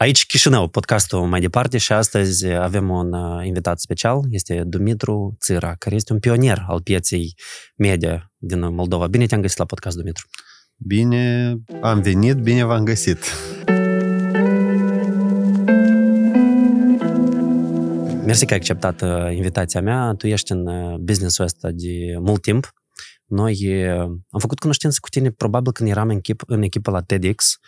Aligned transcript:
Aici 0.00 0.26
Chișinău, 0.26 0.68
podcastul 0.68 1.26
mai 1.26 1.40
departe 1.40 1.78
și 1.78 1.92
astăzi 1.92 2.46
avem 2.46 2.90
un 2.90 3.12
uh, 3.12 3.46
invitat 3.46 3.80
special, 3.80 4.20
este 4.30 4.62
Dumitru 4.66 5.36
Țira, 5.40 5.74
care 5.78 5.94
este 5.94 6.12
un 6.12 6.18
pionier 6.18 6.64
al 6.66 6.80
pieței 6.82 7.34
media 7.76 8.32
din 8.36 8.74
Moldova. 8.74 9.06
Bine 9.06 9.26
te-am 9.26 9.40
găsit 9.40 9.58
la 9.58 9.64
podcast, 9.64 9.96
Dumitru! 9.96 10.26
Bine 10.76 11.54
am 11.80 12.00
venit, 12.00 12.36
bine 12.36 12.64
v-am 12.64 12.84
găsit! 12.84 13.18
Mersi 18.24 18.46
că 18.46 18.52
ai 18.52 18.58
acceptat 18.58 19.02
uh, 19.02 19.34
invitația 19.36 19.80
mea. 19.80 20.14
Tu 20.18 20.26
ești 20.26 20.52
în 20.52 20.66
uh, 20.66 20.96
business-ul 20.96 21.44
ăsta 21.44 21.70
de 21.72 22.16
mult 22.18 22.42
timp. 22.42 22.72
Noi 23.24 23.86
am 24.30 24.38
făcut 24.38 24.58
cunoștință 24.58 24.98
cu 25.00 25.08
tine 25.08 25.30
probabil 25.30 25.72
când 25.72 25.88
eram 25.88 26.08
în, 26.08 26.16
echip, 26.16 26.42
în 26.46 26.62
echipă 26.62 26.90
la 26.90 27.00
TEDx 27.00 27.58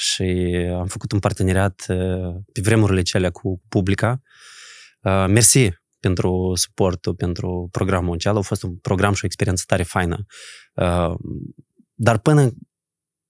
și 0.00 0.22
am 0.74 0.86
făcut 0.86 1.12
un 1.12 1.18
parteneriat 1.18 1.86
uh, 1.88 2.34
pe 2.52 2.60
vremurile 2.60 3.02
cele 3.02 3.30
cu 3.30 3.62
publica. 3.68 4.22
Uh, 5.00 5.24
mersi 5.28 5.70
pentru 6.00 6.52
suportul, 6.54 7.14
pentru 7.14 7.68
programul 7.72 8.14
acela. 8.14 8.38
A 8.38 8.42
fost 8.42 8.62
un 8.62 8.76
program 8.76 9.12
și 9.12 9.20
o 9.24 9.26
experiență 9.26 9.64
tare 9.66 9.82
faină. 9.82 10.26
Uh, 10.74 11.14
dar 11.94 12.18
până 12.18 12.50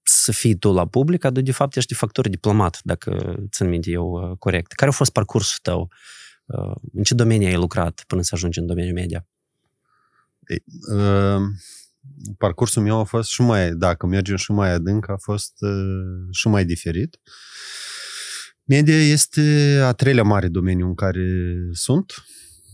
să 0.03 0.33
fii 0.33 0.57
tu 0.57 0.73
la 0.73 0.87
publica, 0.87 1.31
de 1.31 1.53
fapt 1.53 1.77
ești 1.77 1.89
de 1.89 1.99
factor 1.99 2.29
diplomat, 2.29 2.81
dacă 2.83 3.37
țin 3.51 3.69
minte 3.69 3.91
eu 3.91 4.37
corect. 4.39 4.73
Care 4.73 4.91
a 4.91 4.95
fost 4.95 5.13
parcursul 5.13 5.59
tău? 5.63 5.91
În 6.93 7.03
ce 7.03 7.15
domenii 7.15 7.47
ai 7.47 7.57
lucrat 7.57 8.05
până 8.07 8.23
să 8.23 8.31
ajungi 8.35 8.59
în 8.59 8.67
domeniul 8.67 8.95
media? 8.95 9.27
Uh 10.93 11.43
parcursul 12.39 12.83
meu 12.83 12.99
a 12.99 13.05
fost 13.05 13.31
și 13.31 13.43
mai, 13.43 13.71
dacă 13.71 14.07
mergem 14.07 14.37
și 14.37 14.53
mai 14.53 14.71
adânc, 14.71 15.09
a 15.09 15.17
fost 15.17 15.53
uh, 15.61 16.27
și 16.31 16.49
mai 16.49 16.65
diferit. 16.65 17.21
Media 18.65 18.97
este 18.97 19.41
a 19.83 19.93
treilea 19.93 20.23
mare 20.23 20.49
domeniu 20.49 20.87
în 20.87 20.95
care 20.95 21.57
sunt. 21.73 22.13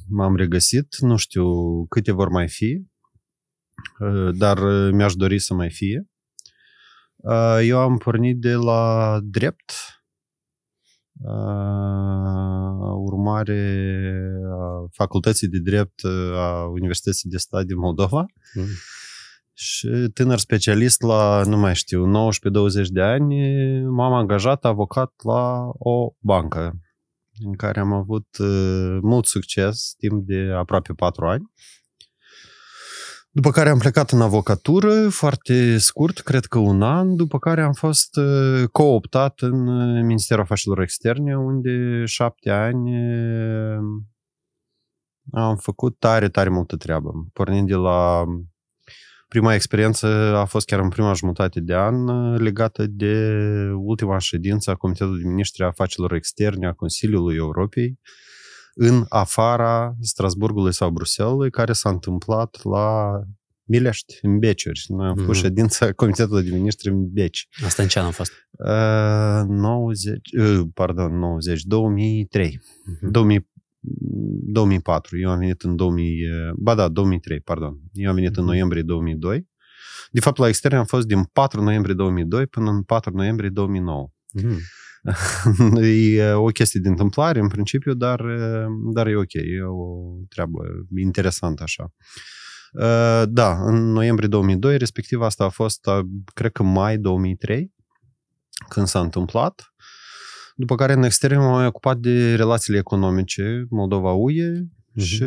M-am 0.08 0.36
regăsit, 0.36 0.96
nu 0.98 1.16
știu 1.16 1.46
câte 1.86 2.12
vor 2.12 2.28
mai 2.28 2.48
fi, 2.48 2.86
uh, 3.98 4.36
dar 4.36 4.58
mi-aș 4.92 5.14
dori 5.14 5.38
să 5.38 5.54
mai 5.54 5.70
fie. 5.70 6.08
Uh, 7.16 7.58
eu 7.62 7.78
am 7.78 7.98
pornit 7.98 8.38
de 8.38 8.54
la 8.54 9.18
drept, 9.22 9.72
urmare 13.06 13.92
a 14.50 14.86
facultății 14.92 15.48
de 15.48 15.58
drept 15.58 16.00
a 16.34 16.64
Universității 16.64 17.30
de 17.30 17.36
Stat 17.36 17.64
din 17.64 17.78
Moldova. 17.78 18.26
Mm 18.54 18.64
și 19.54 19.88
tânăr 20.14 20.38
specialist 20.38 21.02
la, 21.02 21.42
nu 21.46 21.56
mai 21.56 21.74
știu, 21.74 22.30
19-20 22.84 22.86
de 22.86 23.00
ani, 23.00 23.36
m-am 23.80 24.12
angajat 24.12 24.64
avocat 24.64 25.12
la 25.24 25.70
o 25.78 26.14
bancă 26.18 26.78
în 27.40 27.52
care 27.52 27.80
am 27.80 27.92
avut 27.92 28.26
uh, 28.38 28.98
mult 29.02 29.26
succes 29.26 29.94
timp 29.98 30.26
de 30.26 30.52
aproape 30.56 30.92
4 30.92 31.26
ani. 31.26 31.52
După 33.30 33.50
care 33.50 33.68
am 33.68 33.78
plecat 33.78 34.10
în 34.10 34.20
avocatură, 34.20 35.08
foarte 35.08 35.78
scurt, 35.78 36.18
cred 36.18 36.44
că 36.44 36.58
un 36.58 36.82
an, 36.82 37.16
după 37.16 37.38
care 37.38 37.62
am 37.62 37.72
fost 37.72 38.16
uh, 38.16 38.68
cooptat 38.72 39.40
în 39.40 39.66
uh, 39.66 40.02
Ministerul 40.02 40.42
Afacerilor 40.42 40.82
Externe, 40.82 41.36
unde 41.36 42.04
șapte 42.04 42.50
ani 42.50 42.90
am 45.32 45.56
făcut 45.56 45.98
tare, 45.98 46.28
tare 46.28 46.48
multă 46.48 46.76
treabă. 46.76 47.12
Pornind 47.32 47.68
de 47.68 47.74
la 47.74 48.24
Prima 49.34 49.54
experiență 49.54 50.06
a 50.36 50.44
fost 50.44 50.66
chiar 50.66 50.80
în 50.80 50.88
prima 50.88 51.12
jumătate 51.12 51.60
de 51.60 51.74
an 51.74 52.04
legată 52.34 52.86
de 52.86 53.40
ultima 53.76 54.18
ședință 54.18 54.70
a 54.70 54.74
Comitetului 54.74 55.22
de 55.22 55.28
Ministri 55.28 55.62
a 55.62 55.66
Afacerilor 55.66 56.12
Externe 56.12 56.66
a 56.66 56.72
Consiliului 56.72 57.36
Europei 57.36 57.98
în 58.74 59.04
afara 59.08 59.94
Strasburgului 60.00 60.72
sau 60.72 60.90
Bruselului, 60.90 61.50
care 61.50 61.72
s-a 61.72 61.90
întâmplat 61.90 62.60
la 62.64 63.10
Milești, 63.64 64.18
în 64.22 64.38
Beciuri. 64.38 64.84
Noi 64.88 65.06
am 65.06 65.14
făcut 65.16 65.34
mm-hmm. 65.34 65.40
ședința 65.40 65.92
Comitetului 65.92 66.50
de 66.50 66.56
Ministri 66.56 66.90
în 66.90 67.12
Beci. 67.12 67.48
Asta 67.64 67.82
în 67.82 67.88
ce 67.88 67.98
an 67.98 68.04
a 68.04 68.10
fost? 68.10 68.32
Uh, 68.50 69.48
90, 69.48 70.30
uh, 70.38 70.60
pardon, 70.74 71.18
90, 71.18 71.62
2003. 71.62 72.60
Mm-hmm. 72.60 73.10
2000, 73.10 73.48
2004. 73.86 75.18
Eu 75.18 75.30
am 75.30 75.38
venit 75.38 75.62
în 75.62 75.76
2000, 75.76 76.28
ba 76.56 76.74
da, 76.74 76.88
2003, 76.88 77.40
pardon. 77.40 77.78
Eu 77.92 78.08
am 78.08 78.14
venit 78.14 78.30
mm-hmm. 78.30 78.34
în 78.34 78.42
mhm. 78.42 78.50
noiembrie 78.50 78.82
2002. 78.82 79.48
De 80.10 80.20
fapt, 80.20 80.38
la 80.38 80.48
externe 80.48 80.78
am 80.78 80.84
fost 80.84 81.06
din 81.06 81.24
4 81.24 81.62
noiembrie 81.62 81.94
2002 81.94 82.46
până 82.46 82.70
în 82.70 82.82
4 82.82 83.14
noiembrie 83.14 83.48
2009. 83.48 84.10
Mm-hmm. 84.38 84.58
e 86.16 86.32
o 86.32 86.46
chestie 86.46 86.80
de 86.80 86.88
întâmplare, 86.88 87.40
în 87.40 87.48
principiu, 87.48 87.94
dar, 87.94 88.24
dar 88.92 89.06
e 89.06 89.16
ok. 89.16 89.32
E 89.32 89.62
o 89.62 90.14
treabă 90.28 90.62
interesantă 90.96 91.62
așa. 91.62 91.92
Da, 93.28 93.64
în 93.64 93.92
noiembrie 93.92 94.28
2002, 94.28 94.78
respectiv 94.78 95.20
asta 95.20 95.44
a 95.44 95.48
fost, 95.48 95.88
cred 96.34 96.52
că 96.52 96.62
mai 96.62 96.98
2003, 96.98 97.72
când 98.68 98.86
s-a 98.86 99.00
întâmplat. 99.00 99.73
După 100.56 100.74
care 100.74 100.92
în 100.92 101.02
externe 101.02 101.36
m-am 101.36 101.50
mai 101.50 101.66
ocupat 101.66 101.98
de 101.98 102.34
relațiile 102.34 102.78
economice, 102.78 103.66
Moldova-UE 103.70 104.52
uh-huh. 104.60 105.02
și 105.02 105.22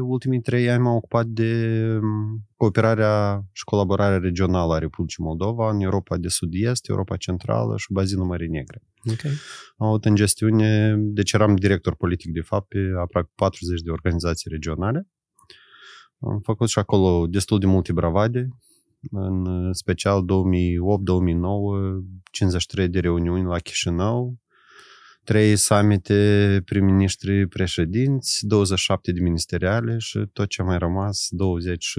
ultimii 0.00 0.40
trei 0.40 0.70
ani 0.70 0.82
m-am 0.82 0.94
ocupat 0.94 1.26
de 1.26 1.82
mm, 2.02 2.46
cooperarea 2.56 3.44
și 3.52 3.64
colaborarea 3.64 4.18
regională 4.18 4.74
a 4.74 4.78
Republicii 4.78 5.24
Moldova 5.24 5.70
în 5.70 5.80
Europa 5.80 6.16
de 6.16 6.28
Sud-Est, 6.28 6.88
Europa 6.88 7.16
Centrală 7.16 7.76
și 7.76 7.92
bazinul 7.92 8.26
Mării 8.26 8.48
Negre. 8.48 8.82
Okay. 9.12 9.32
Am 9.76 9.86
avut 9.86 10.04
în 10.04 10.14
gestiune, 10.14 10.94
deci 10.98 11.32
eram 11.32 11.56
director 11.56 11.94
politic 11.94 12.32
de 12.32 12.40
fapt 12.40 12.68
pe 12.68 12.78
aproape 13.00 13.30
40 13.34 13.80
de 13.80 13.90
organizații 13.90 14.50
regionale. 14.50 15.08
Am 16.20 16.40
făcut 16.40 16.68
și 16.68 16.78
acolo 16.78 17.26
destul 17.26 17.58
de 17.58 17.66
multe 17.66 17.92
bravade, 17.92 18.48
în 19.10 19.72
special 19.72 20.22
2008-2009, 20.22 20.26
53 22.30 22.88
de 22.88 23.00
reuniuni 23.00 23.44
la 23.44 23.58
Chișinău, 23.58 24.38
trei 25.28 25.56
summite 25.56 26.62
prim-ministri 26.64 27.46
președinți, 27.46 28.46
27 28.46 29.12
de 29.12 29.20
ministeriale 29.20 29.98
și 29.98 30.18
tot 30.32 30.48
ce 30.48 30.62
a 30.62 30.64
mai 30.64 30.78
rămas, 30.78 31.26
20 31.30 31.92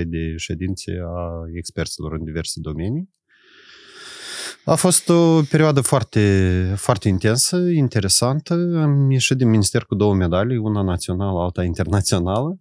22-23 0.00 0.04
de 0.06 0.36
ședințe 0.36 0.92
a 0.92 1.44
experților 1.54 2.12
în 2.12 2.24
diverse 2.24 2.60
domenii. 2.60 3.10
A 4.64 4.74
fost 4.74 5.08
o 5.08 5.42
perioadă 5.50 5.80
foarte, 5.80 6.74
foarte 6.76 7.08
intensă, 7.08 7.56
interesantă. 7.56 8.54
Am 8.82 9.10
ieșit 9.10 9.36
din 9.36 9.48
minister 9.48 9.84
cu 9.84 9.94
două 9.94 10.14
medalii, 10.14 10.56
una 10.56 10.82
națională, 10.82 11.40
alta 11.40 11.64
internațională. 11.64 12.60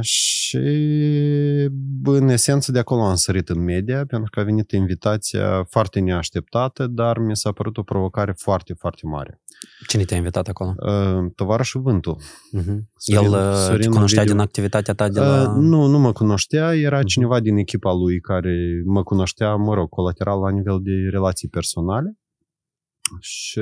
Și 0.00 0.58
în 2.04 2.28
esență 2.28 2.72
de 2.72 2.78
acolo 2.78 3.02
am 3.02 3.14
sărit 3.14 3.48
în 3.48 3.64
media, 3.64 4.04
pentru 4.06 4.30
că 4.30 4.40
a 4.40 4.42
venit 4.42 4.70
invitația 4.70 5.64
foarte 5.64 6.00
neașteptată, 6.00 6.86
dar 6.86 7.18
mi 7.18 7.36
s-a 7.36 7.52
părut 7.52 7.76
o 7.76 7.82
provocare 7.82 8.34
foarte, 8.36 8.72
foarte 8.72 9.06
mare. 9.06 9.40
Cine 9.86 10.04
te-a 10.04 10.16
invitat 10.16 10.48
acolo? 10.48 10.74
Tovarășul 11.34 11.80
Vântu. 11.80 12.16
Uh-huh. 12.58 12.76
El 13.04 13.54
Sorin 13.54 13.80
te 13.80 13.88
cunoștea 13.88 14.24
din 14.24 14.38
activitatea 14.38 14.94
ta 14.94 15.08
de 15.08 15.20
la... 15.20 15.56
Nu, 15.56 15.86
nu 15.86 15.98
mă 15.98 16.12
cunoștea, 16.12 16.74
era 16.74 17.00
uh-huh. 17.00 17.06
cineva 17.06 17.40
din 17.40 17.56
echipa 17.56 17.92
lui 17.92 18.20
care 18.20 18.82
mă 18.84 19.02
cunoștea, 19.02 19.54
mă 19.54 19.74
rog, 19.74 19.88
colateral 19.88 20.40
la 20.40 20.50
nivel 20.50 20.78
de 20.82 21.08
relații 21.10 21.48
personale. 21.48 22.18
Și 23.20 23.60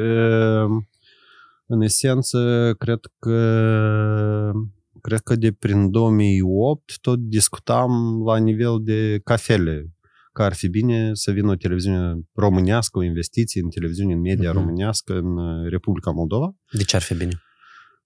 în 1.66 1.80
esență, 1.80 2.74
cred 2.78 3.00
că 3.18 4.52
cred 5.00 5.20
că 5.20 5.34
de 5.36 5.52
prin 5.52 5.90
2008 5.90 6.98
tot 7.00 7.18
discutam 7.18 8.22
la 8.26 8.36
nivel 8.36 8.78
de 8.82 9.20
cafele, 9.24 9.94
că 10.32 10.42
ar 10.42 10.54
fi 10.54 10.68
bine 10.68 11.10
să 11.12 11.30
vină 11.30 11.50
o 11.50 11.54
televiziune 11.54 12.20
românească, 12.34 12.98
o 12.98 13.02
investiție 13.02 13.62
în 13.62 13.68
televiziune 13.68 14.12
în 14.12 14.20
media 14.20 14.50
uh-huh. 14.50 14.54
românească 14.54 15.12
în 15.18 15.36
uh, 15.36 15.68
Republica 15.68 16.10
Moldova. 16.10 16.54
De 16.72 16.82
ce 16.82 16.96
ar 16.96 17.02
fi 17.02 17.14
bine? 17.14 17.42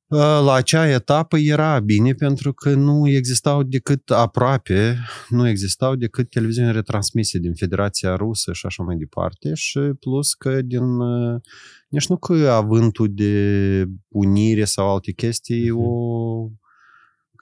Uh, 0.06 0.20
la 0.20 0.52
acea 0.52 0.88
etapă 0.88 1.38
era 1.38 1.80
bine 1.80 2.12
pentru 2.12 2.52
că 2.52 2.74
nu 2.74 3.08
existau 3.08 3.62
decât 3.62 4.10
aproape, 4.10 4.98
nu 5.28 5.48
existau 5.48 5.94
decât 5.94 6.30
televiziuni 6.30 6.72
retransmise 6.72 7.38
din 7.38 7.54
Federația 7.54 8.16
Rusă 8.16 8.52
și 8.52 8.66
așa 8.66 8.82
mai 8.82 8.96
departe 8.96 9.54
și 9.54 9.78
plus 9.78 10.34
că 10.34 10.62
din, 10.62 11.00
uh, 11.00 11.40
nici 11.88 12.06
nu 12.06 12.16
că 12.16 12.32
avântul 12.34 13.08
de 13.10 13.84
unire 14.08 14.64
sau 14.64 14.92
alte 14.92 15.12
chestii, 15.12 15.68
uh-huh. 15.68 15.86
o 15.86 16.48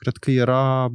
Cred 0.03 0.17
că 0.17 0.31
era 0.31 0.93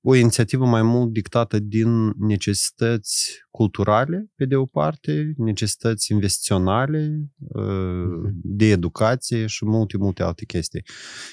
o 0.00 0.14
inițiativă 0.14 0.64
mai 0.64 0.82
mult 0.82 1.12
dictată 1.12 1.58
din 1.58 2.12
necesități 2.18 3.44
culturale, 3.50 4.30
pe 4.34 4.44
de 4.44 4.56
o 4.56 4.66
parte, 4.66 5.32
necesități 5.36 6.12
investiționale, 6.12 7.30
mhm. 7.36 8.30
de 8.42 8.64
educație 8.64 9.46
și 9.46 9.64
multe, 9.64 9.96
multe 9.96 10.22
alte 10.22 10.44
chestii. 10.44 10.84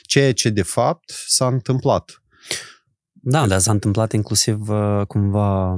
Ceea 0.01 0.33
ce, 0.33 0.49
de 0.49 0.61
fapt, 0.61 1.09
s-a 1.27 1.47
întâmplat. 1.47 2.23
Da, 3.11 3.47
dar 3.47 3.59
s-a 3.59 3.71
întâmplat 3.71 4.11
inclusiv 4.11 4.69
uh, 4.69 5.01
cumva 5.07 5.75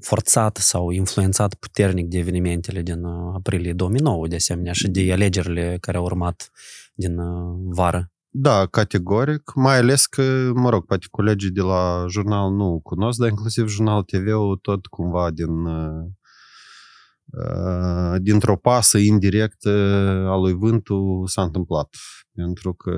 forțat 0.00 0.56
sau 0.56 0.90
influențat 0.90 1.54
puternic 1.54 2.08
de 2.08 2.18
evenimentele 2.18 2.82
din 2.82 3.04
uh, 3.04 3.34
aprilie 3.34 3.72
2009, 3.72 4.28
de 4.28 4.34
asemenea, 4.34 4.72
și 4.72 4.88
de 4.88 5.12
alegerile 5.12 5.78
care 5.80 5.96
au 5.96 6.04
urmat 6.04 6.50
din 6.94 7.18
uh, 7.18 7.56
vară. 7.68 8.10
Da, 8.38 8.66
categoric, 8.66 9.54
mai 9.54 9.76
ales 9.76 10.06
că, 10.06 10.50
mă 10.54 10.70
rog, 10.70 10.84
poate 10.84 11.06
colegii 11.10 11.50
de 11.50 11.60
la 11.60 12.04
jurnal 12.08 12.52
nu 12.52 12.80
cunosc, 12.82 13.18
dar 13.18 13.28
inclusiv 13.28 13.66
jurnal 13.66 14.02
TV-ul 14.02 14.56
tot 14.56 14.86
cumva 14.86 15.30
din 15.30 15.50
dintr-o 18.18 18.56
pasă 18.56 18.98
indirectă 18.98 19.70
a 20.28 20.36
lui 20.36 20.52
Vântu 20.52 21.24
s-a 21.26 21.42
întâmplat. 21.42 21.88
Pentru 22.32 22.74
că 22.74 22.92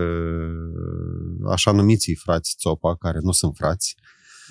așa 1.50 1.72
numiții 1.72 2.14
frați 2.14 2.54
Țopa, 2.58 2.96
care 2.96 3.18
nu 3.22 3.32
sunt 3.32 3.56
frați, 3.56 3.94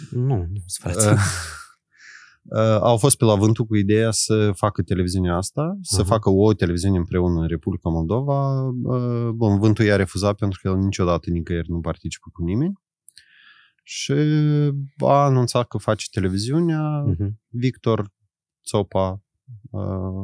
nu, 0.10 0.36
nu 0.36 0.64
sunt 0.66 0.94
frați. 0.94 1.08
au 2.80 2.98
fost 2.98 3.18
pe 3.18 3.26
la 3.26 3.36
Vântu 3.36 3.66
cu 3.66 3.76
ideea 3.76 4.12
să 4.12 4.52
facă 4.56 4.82
televiziunea 4.82 5.36
asta, 5.36 5.74
uh-huh. 5.76 5.82
să 5.82 6.04
facă 6.04 6.30
o 6.30 6.54
televiziune 6.54 6.98
împreună 6.98 7.42
în 7.42 7.48
Republica 7.48 7.90
Moldova. 7.90 8.70
Bun, 9.36 9.60
Vântu 9.60 9.84
i-a 9.84 9.96
refuzat 9.96 10.36
pentru 10.36 10.60
că 10.62 10.68
el 10.68 10.78
niciodată 10.78 11.30
nicăieri 11.30 11.70
nu 11.70 11.80
participă 11.80 12.30
cu 12.34 12.44
nimeni. 12.44 12.74
Și 13.84 14.14
a 14.98 15.24
anunțat 15.24 15.68
că 15.68 15.78
face 15.78 16.06
televiziunea. 16.12 17.06
Uh-huh. 17.10 17.30
Victor 17.50 18.12
Țopa 18.66 19.22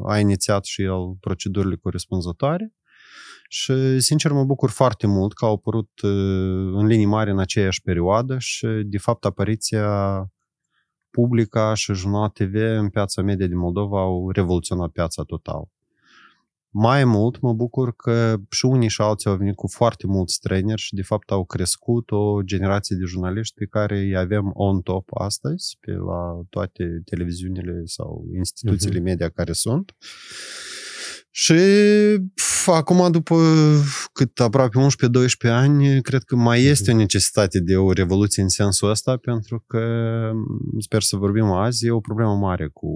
a 0.06 0.20
inițiat 0.20 0.66
și 0.66 0.81
el 0.81 1.16
procedurile 1.20 1.75
corespunzătoare 1.75 2.74
și, 3.50 4.00
sincer, 4.00 4.31
mă 4.31 4.44
bucur 4.44 4.70
foarte 4.70 5.08
mult 5.08 5.34
că 5.34 5.46
au 5.46 5.54
apărut 5.54 5.90
în 6.74 6.86
linii 6.86 7.06
mari 7.06 7.31
în 7.31 7.40
aceeași 7.40 7.81
perioadă 7.81 8.38
și, 8.40 8.68
de 8.86 8.98
fapt, 8.98 9.25
apariția 9.25 9.88
Publica 11.13 11.74
și 11.74 11.94
Jurnal 11.94 12.30
TV 12.30 12.54
în 12.56 12.89
piața 12.89 13.21
media 13.21 13.48
din 13.48 13.57
Moldova 13.57 14.01
au 14.01 14.30
revoluționat 14.31 14.89
piața 14.89 15.24
total. 15.24 15.68
Mai 16.69 17.06
mult, 17.06 17.39
mă 17.42 17.54
bucur 17.54 17.95
că 17.95 18.36
și 18.50 18.65
unii 18.65 18.89
și 18.89 19.01
alții 19.01 19.30
au 19.30 19.36
venit 19.36 19.56
cu 19.56 19.68
foarte 19.68 20.07
mulți 20.07 20.39
traineri 20.39 20.81
și, 20.81 20.95
de 20.95 21.01
fapt, 21.01 21.31
au 21.31 21.45
crescut 21.45 22.12
o 22.12 22.42
generație 22.42 22.95
de 22.95 23.06
jurnaliști 23.06 23.56
pe 23.56 23.65
care 23.65 24.00
îi 24.00 24.18
avem 24.18 24.51
on 24.54 24.81
top 24.81 25.10
astăzi, 25.13 25.77
pe 25.80 25.92
la 25.92 26.42
toate 26.50 27.01
televiziunile 27.06 27.81
sau 27.86 28.25
instituțiile 28.36 29.00
uh-huh. 29.00 29.04
media 29.04 29.30
care 29.30 29.51
sunt. 29.51 29.95
Și 31.36 31.54
acum, 32.66 33.12
după 33.12 33.36
cât 34.14 34.40
aproape 34.40 34.80
11-12 35.48 35.50
ani, 35.50 36.02
cred 36.02 36.24
că 36.24 36.36
mai 36.36 36.64
este 36.64 36.92
o 36.92 36.96
necesitate 36.96 37.60
de 37.60 37.78
o 37.78 37.92
revoluție 37.92 38.44
în 38.44 38.50
sensul 38.50 38.90
ăsta, 38.90 39.18
pentru 39.18 39.64
că, 39.68 39.82
sper 40.80 41.02
să 41.02 41.16
vorbim 41.16 41.46
azi, 41.46 41.86
e 41.86 41.92
o 41.92 42.00
problemă 42.00 42.36
mare 42.36 42.70
cu 42.74 42.88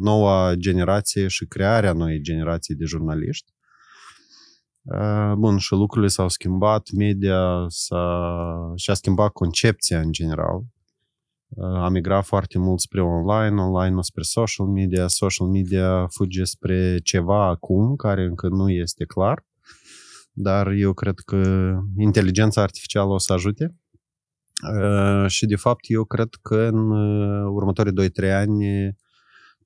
noua 0.00 0.54
generație 0.54 1.26
și 1.26 1.46
crearea 1.46 1.92
noii 1.92 2.20
generații 2.20 2.74
de 2.74 2.84
jurnaliști. 2.84 3.52
Bun, 5.36 5.58
și 5.58 5.72
lucrurile 5.72 6.10
s-au 6.10 6.28
schimbat, 6.28 6.90
media 6.90 7.64
s-a, 7.68 8.72
și-a 8.76 8.94
schimbat 8.94 9.32
concepția 9.32 10.00
în 10.00 10.12
general 10.12 10.62
a 11.60 11.88
migrat 11.88 12.24
foarte 12.24 12.58
mult 12.58 12.80
spre 12.80 13.02
online, 13.02 13.60
online 13.60 14.02
spre 14.02 14.22
social 14.22 14.66
media, 14.66 15.06
social 15.06 15.48
media 15.48 16.06
fuge 16.06 16.44
spre 16.44 16.98
ceva 16.98 17.48
acum 17.48 17.96
care 17.96 18.24
încă 18.24 18.48
nu 18.48 18.70
este 18.70 19.04
clar, 19.04 19.46
dar 20.32 20.66
eu 20.70 20.92
cred 20.92 21.18
că 21.18 21.72
inteligența 21.96 22.62
artificială 22.62 23.12
o 23.12 23.18
să 23.18 23.32
ajute 23.32 23.76
și 25.26 25.46
de 25.46 25.56
fapt 25.56 25.84
eu 25.88 26.04
cred 26.04 26.28
că 26.42 26.56
în 26.56 26.90
următorii 27.46 28.10
2-3 28.10 28.32
ani 28.32 28.64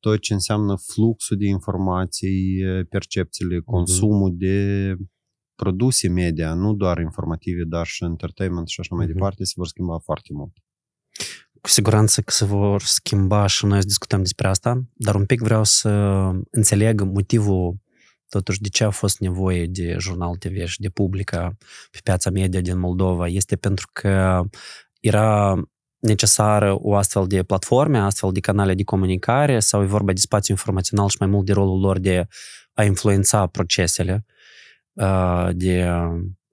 tot 0.01 0.19
ce 0.19 0.33
înseamnă 0.33 0.77
fluxul 0.77 1.37
de 1.37 1.47
informații, 1.47 2.65
percepțiile, 2.89 3.61
consumul 3.61 4.33
uh-huh. 4.33 4.39
de 4.39 4.95
produse 5.55 6.09
media, 6.09 6.55
nu 6.55 6.75
doar 6.75 6.99
informative, 6.99 7.63
dar 7.65 7.87
și 7.87 8.05
entertainment 8.05 8.69
și 8.69 8.81
așa 8.81 8.95
mai 8.95 9.05
uh-huh. 9.07 9.13
departe, 9.13 9.45
se 9.45 9.53
vor 9.57 9.67
schimba 9.67 9.99
foarte 9.99 10.29
mult 10.33 10.53
cu 11.67 11.73
siguranță 11.73 12.21
că 12.21 12.33
se 12.33 12.45
vor 12.45 12.83
schimba 12.83 13.47
și 13.47 13.67
noi 13.67 13.81
să 13.81 13.87
discutăm 13.87 14.23
despre 14.23 14.49
asta, 14.49 14.83
dar 14.95 15.15
un 15.15 15.25
pic 15.25 15.41
vreau 15.41 15.65
să 15.65 15.91
înțeleg 16.51 17.01
motivul 17.01 17.77
totuși 18.29 18.61
de 18.61 18.69
ce 18.69 18.85
a 18.85 18.91
fost 18.91 19.19
nevoie 19.19 19.67
de 19.67 19.97
jurnal 19.99 20.37
TV 20.37 20.67
și 20.67 20.81
de 20.81 20.89
publică 20.89 21.57
pe 21.91 21.99
piața 22.03 22.31
media 22.31 22.61
din 22.61 22.79
Moldova. 22.79 23.29
Este 23.29 23.57
pentru 23.57 23.89
că 23.93 24.43
era 25.01 25.61
necesară 25.99 26.77
o 26.79 26.95
astfel 26.95 27.27
de 27.27 27.43
platforme, 27.43 27.99
astfel 27.99 28.33
de 28.33 28.41
canale 28.41 28.75
de 28.75 28.85
comunicare 28.85 29.61
sau 29.61 29.83
e 29.83 29.87
vorba 29.87 30.13
de 30.13 30.21
spațiu 30.21 30.55
informațional 30.55 31.09
și 31.09 31.17
mai 31.19 31.29
mult 31.29 31.47
de 31.47 31.53
rolul 31.53 31.81
lor 31.81 31.99
de 31.99 32.27
a 32.73 32.85
influența 32.85 33.47
procesele, 33.47 34.25
uh, 34.93 35.49
de 35.53 35.89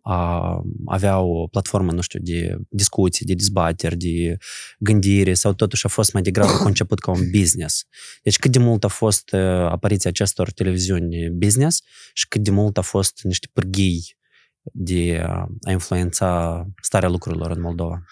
a 0.05 0.61
avea 0.85 1.19
o 1.19 1.47
platformă, 1.47 1.91
nu 1.91 2.01
știu, 2.01 2.19
de 2.21 2.57
discuții, 2.69 3.25
de 3.25 3.33
dezbateri, 3.33 3.97
de 3.97 4.37
gândire 4.79 5.33
sau 5.33 5.53
totuși 5.53 5.85
a 5.85 5.89
fost 5.89 6.13
mai 6.13 6.21
degrabă 6.21 6.51
conceput 6.63 6.99
ca 6.99 7.11
un 7.11 7.29
business. 7.31 7.85
Deci 8.23 8.39
cât 8.39 8.51
de 8.51 8.59
mult 8.59 8.83
a 8.83 8.87
fost 8.87 9.33
apariția 9.69 10.09
acestor 10.09 10.51
televiziuni 10.51 11.29
business 11.29 11.81
și 12.13 12.27
cât 12.27 12.41
de 12.41 12.51
mult 12.51 12.77
a 12.77 12.81
fost 12.81 13.19
niște 13.23 13.47
pârghii 13.53 14.17
de 14.61 15.23
a 15.65 15.71
influența 15.71 16.63
starea 16.81 17.09
lucrurilor 17.09 17.51
în 17.51 17.61
Moldova? 17.61 18.03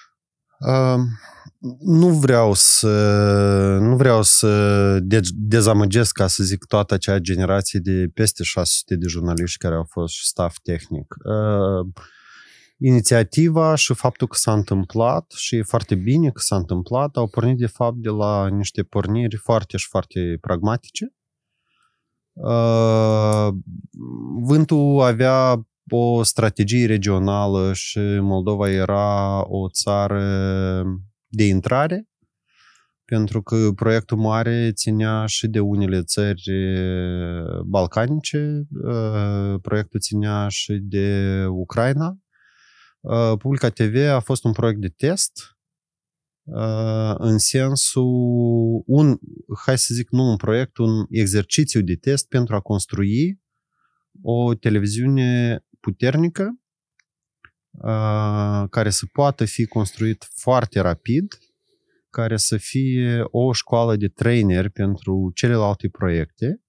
Uh, 0.59 0.99
nu 1.79 2.07
vreau 2.07 2.53
să 2.53 3.77
nu 3.81 3.95
vreau 3.95 4.21
să 4.21 4.99
dezamăgesc, 5.33 6.13
ca 6.13 6.27
să 6.27 6.43
zic, 6.43 6.65
toată 6.65 6.93
acea 6.93 7.17
generație 7.17 7.79
de 7.79 8.07
peste 8.13 8.43
600 8.43 8.95
de 8.95 9.07
jurnaliști 9.07 9.57
care 9.57 9.75
au 9.75 9.85
fost 9.89 10.13
staff 10.13 10.57
tehnic. 10.63 11.15
Uh, 11.23 11.87
inițiativa 12.77 13.75
și 13.75 13.93
faptul 13.93 14.27
că 14.27 14.35
s-a 14.37 14.53
întâmplat 14.53 15.31
și 15.35 15.55
e 15.55 15.63
foarte 15.63 15.95
bine 15.95 16.29
că 16.29 16.39
s-a 16.39 16.55
întâmplat, 16.55 17.15
au 17.15 17.27
pornit 17.27 17.57
de 17.57 17.67
fapt 17.67 17.97
de 17.97 18.09
la 18.09 18.47
niște 18.47 18.83
porniri 18.83 19.35
foarte 19.35 19.77
și 19.77 19.87
foarte 19.87 20.37
pragmatice. 20.41 21.13
Uh, 22.33 23.47
vântul 24.41 25.01
avea 25.01 25.65
o 25.89 26.23
strategie 26.23 26.85
regională 26.85 27.73
și 27.73 27.99
Moldova 28.19 28.69
era 28.69 29.43
o 29.47 29.69
țară 29.69 30.23
de 31.31 31.47
intrare, 31.47 32.09
pentru 33.05 33.41
că 33.41 33.71
proiectul 33.75 34.17
mare 34.17 34.71
ținea 34.73 35.25
și 35.25 35.47
de 35.47 35.59
unele 35.59 36.03
țări 36.03 36.43
balcanice, 37.65 38.67
proiectul 39.61 39.99
ținea 39.99 40.47
și 40.47 40.73
de 40.73 41.35
Ucraina. 41.49 42.17
Publica 43.37 43.69
TV 43.69 43.95
a 44.09 44.19
fost 44.19 44.43
un 44.43 44.51
proiect 44.51 44.79
de 44.79 44.87
test, 44.87 45.31
în 47.17 47.37
sensul, 47.37 48.83
un, 48.85 49.17
hai 49.65 49.77
să 49.77 49.93
zic, 49.93 50.09
nu 50.09 50.29
un 50.29 50.35
proiect, 50.35 50.77
un 50.77 51.05
exercițiu 51.09 51.81
de 51.81 51.95
test 51.95 52.27
pentru 52.27 52.55
a 52.55 52.59
construi 52.59 53.41
o 54.21 54.53
televiziune 54.53 55.59
puternică 55.79 56.60
care 58.69 58.89
să 58.89 59.05
poată 59.11 59.45
fi 59.45 59.65
construit 59.65 60.27
foarte 60.33 60.79
rapid, 60.79 61.37
care 62.09 62.37
să 62.37 62.57
fie 62.57 63.23
o 63.23 63.51
școală 63.51 63.95
de 63.95 64.07
trainer 64.07 64.69
pentru 64.69 65.31
celelalte 65.35 65.89
proiecte, 65.89 66.61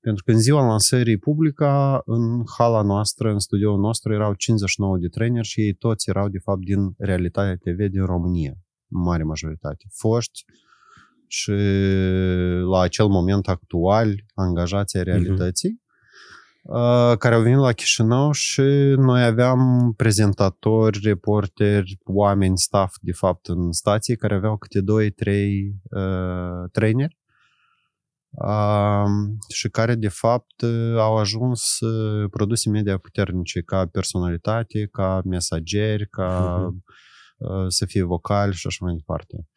pentru 0.00 0.24
că 0.24 0.32
în 0.32 0.38
ziua 0.38 0.66
lansării 0.66 1.18
publica, 1.18 2.02
în 2.04 2.42
hala 2.56 2.82
noastră, 2.82 3.30
în 3.32 3.38
studioul 3.38 3.78
nostru, 3.78 4.12
erau 4.12 4.34
59 4.34 4.98
de 4.98 5.08
traineri 5.08 5.46
și 5.46 5.60
ei 5.60 5.72
toți 5.72 6.08
erau, 6.08 6.28
de 6.28 6.38
fapt, 6.38 6.60
din 6.60 6.94
realitatea 6.98 7.56
TV 7.56 7.90
din 7.90 8.04
România, 8.04 8.54
în 8.88 9.00
mare 9.00 9.22
majoritate. 9.22 9.84
Foști 9.90 10.44
și 11.26 11.52
la 12.70 12.80
acel 12.80 13.06
moment 13.06 13.48
actual 13.48 14.14
angajații 14.34 15.02
realității. 15.02 15.70
Uh, 15.70 15.87
care 17.18 17.34
au 17.34 17.40
venit 17.42 17.58
la 17.58 17.72
Chișinău 17.72 18.32
și 18.32 18.62
noi 18.96 19.24
aveam 19.24 19.92
prezentatori, 19.96 21.00
reporteri, 21.02 21.98
oameni, 22.04 22.58
staff, 22.58 22.94
de 23.00 23.12
fapt, 23.12 23.46
în 23.46 23.72
stație, 23.72 24.14
care 24.14 24.34
aveau 24.34 24.56
câte 24.56 24.80
2-3 24.80 24.84
uh, 24.84 26.70
traineri 26.72 27.18
uh, 28.30 29.04
și 29.54 29.68
care, 29.68 29.94
de 29.94 30.08
fapt, 30.08 30.60
uh, 30.62 30.96
au 30.98 31.16
ajuns 31.16 31.80
uh, 31.80 32.30
produse 32.30 32.70
media 32.70 32.98
puternice 32.98 33.60
ca 33.60 33.86
personalitate, 33.86 34.86
ca 34.86 35.20
mesageri, 35.24 36.08
ca 36.08 36.58
uh-huh. 36.58 37.66
să 37.68 37.86
fie 37.86 38.02
vocali 38.02 38.54
și 38.54 38.66
așa 38.66 38.84
mai 38.84 38.94
departe. 38.94 39.48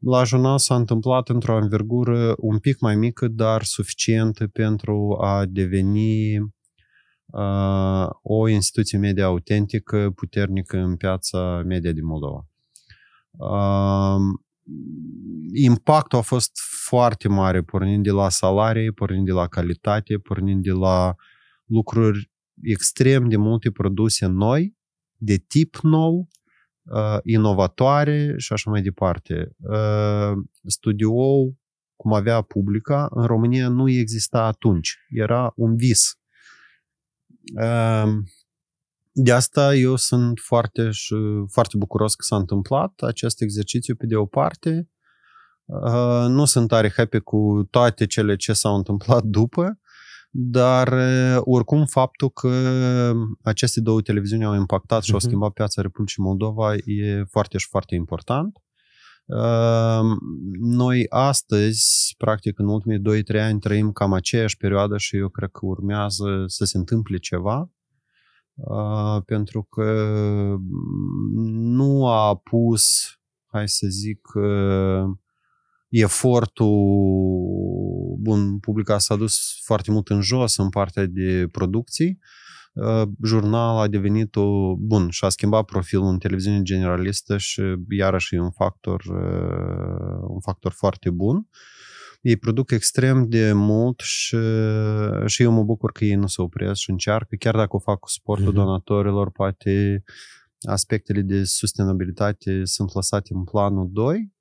La 0.00 0.24
jurnal 0.24 0.58
s-a 0.58 0.74
întâmplat 0.74 1.28
într-o 1.28 1.56
învergură 1.56 2.34
un 2.38 2.58
pic 2.58 2.80
mai 2.80 2.96
mică, 2.96 3.28
dar 3.28 3.62
suficientă 3.62 4.46
pentru 4.46 5.18
a 5.20 5.44
deveni 5.46 6.38
o 8.22 8.48
instituție 8.48 8.98
media 8.98 9.24
autentică, 9.24 10.10
puternică 10.14 10.76
în 10.76 10.96
piața 10.96 11.62
media 11.64 11.92
din 11.92 12.04
Moldova. 12.04 12.46
Impactul 15.54 16.18
a 16.18 16.22
fost 16.22 16.50
foarte 16.88 17.28
mare, 17.28 17.62
pornind 17.62 18.02
de 18.02 18.10
la 18.10 18.28
salarii, 18.28 18.92
pornind 18.92 19.26
de 19.26 19.32
la 19.32 19.46
calitate, 19.46 20.18
pornind 20.18 20.62
de 20.62 20.72
la 20.72 21.14
lucruri 21.64 22.30
extrem 22.62 23.28
de 23.28 23.36
multe 23.36 23.70
produse 23.70 24.26
noi, 24.26 24.76
de 25.16 25.36
tip 25.36 25.76
nou, 25.82 26.18
uh, 26.18 26.45
inovatoare 27.22 28.34
și 28.36 28.52
așa 28.52 28.70
mai 28.70 28.82
departe. 28.82 29.50
Uh, 29.58 30.32
studioul, 30.66 31.54
cum 31.96 32.12
avea 32.12 32.40
publica, 32.40 33.08
în 33.10 33.24
România 33.24 33.68
nu 33.68 33.88
exista 33.90 34.42
atunci. 34.42 34.98
Era 35.08 35.52
un 35.56 35.76
vis. 35.76 36.18
Uh, 37.62 38.12
de 39.12 39.32
asta 39.32 39.74
eu 39.74 39.96
sunt 39.96 40.38
foarte, 40.38 40.90
foarte 41.52 41.76
bucuros 41.76 42.14
că 42.14 42.22
s-a 42.22 42.36
întâmplat 42.36 43.00
acest 43.00 43.42
exercițiu 43.42 43.94
pe 43.94 44.06
de 44.06 44.16
o 44.16 44.26
parte. 44.26 44.90
Uh, 45.64 46.26
nu 46.28 46.44
sunt 46.44 46.68
tare 46.68 46.92
happy 46.96 47.20
cu 47.20 47.66
toate 47.70 48.06
cele 48.06 48.36
ce 48.36 48.52
s-au 48.52 48.76
întâmplat 48.76 49.22
după, 49.22 49.80
dar 50.38 50.92
uh, 50.92 51.36
oricum 51.40 51.84
faptul 51.84 52.30
că 52.30 52.50
aceste 53.42 53.80
două 53.80 54.00
televiziuni 54.00 54.44
au 54.44 54.54
impactat 54.54 55.02
și 55.02 55.10
au 55.10 55.16
mhm. 55.16 55.26
schimbat 55.26 55.52
piața 55.52 55.82
Republicii 55.82 56.22
Moldova 56.22 56.74
e 56.74 57.24
foarte 57.30 57.58
și 57.58 57.66
foarte 57.68 57.94
important. 57.94 58.56
Uh, 59.24 60.16
noi 60.60 61.06
astăzi, 61.08 62.14
practic 62.18 62.58
în 62.58 62.68
ultimii 62.68 63.22
2-3 63.22 63.40
ani, 63.40 63.60
trăim 63.60 63.92
cam 63.92 64.12
aceeași 64.12 64.56
perioadă 64.56 64.96
și 64.96 65.16
eu 65.16 65.28
cred 65.28 65.50
că 65.50 65.66
urmează 65.66 66.44
să 66.46 66.64
se 66.64 66.76
întâmple 66.76 67.16
ceva 67.16 67.70
pentru 69.24 69.62
că 69.62 70.14
nu 71.52 72.06
a 72.06 72.36
pus, 72.36 72.84
hai 73.46 73.68
să 73.68 73.86
zic, 73.90 74.20
efortul, 75.88 76.66
bun, 78.18 78.58
publica 78.58 78.98
s-a 78.98 79.16
dus 79.16 79.60
foarte 79.64 79.90
mult 79.90 80.08
în 80.08 80.20
jos 80.20 80.56
în 80.56 80.68
partea 80.68 81.06
de 81.06 81.48
producții, 81.52 82.18
jurnal 83.24 83.78
a 83.78 83.88
devenit 83.88 84.36
o, 84.36 84.74
bun, 84.76 85.10
și-a 85.10 85.28
schimbat 85.28 85.64
profilul 85.64 86.06
în 86.06 86.18
televiziune 86.18 86.62
generalistă 86.62 87.36
și 87.36 87.62
iarăși 87.88 88.34
e 88.34 88.40
un 88.40 88.50
factor, 88.50 89.04
un 90.28 90.40
factor 90.40 90.72
foarte 90.72 91.10
bun. 91.10 91.36
Uh, 91.36 91.44
ei 92.26 92.36
produc 92.36 92.70
extrem 92.70 93.28
de 93.28 93.52
mult 93.52 94.00
și, 94.00 94.36
și 95.26 95.42
eu 95.42 95.52
mă 95.52 95.62
bucur 95.62 95.92
că 95.92 96.04
ei 96.04 96.14
nu 96.14 96.26
se 96.26 96.42
opresc 96.42 96.80
și 96.80 96.90
încearcă, 96.90 97.36
chiar 97.38 97.54
dacă 97.54 97.76
o 97.76 97.78
fac 97.78 97.98
cu 97.98 98.08
sportul 98.08 98.50
uh-huh. 98.50 98.54
donatorilor, 98.54 99.30
poate 99.30 100.02
aspectele 100.60 101.20
de 101.20 101.44
sustenabilitate 101.44 102.60
sunt 102.64 102.94
lăsate 102.94 103.28
în 103.34 103.44
planul 103.44 103.88
2, 103.92 104.32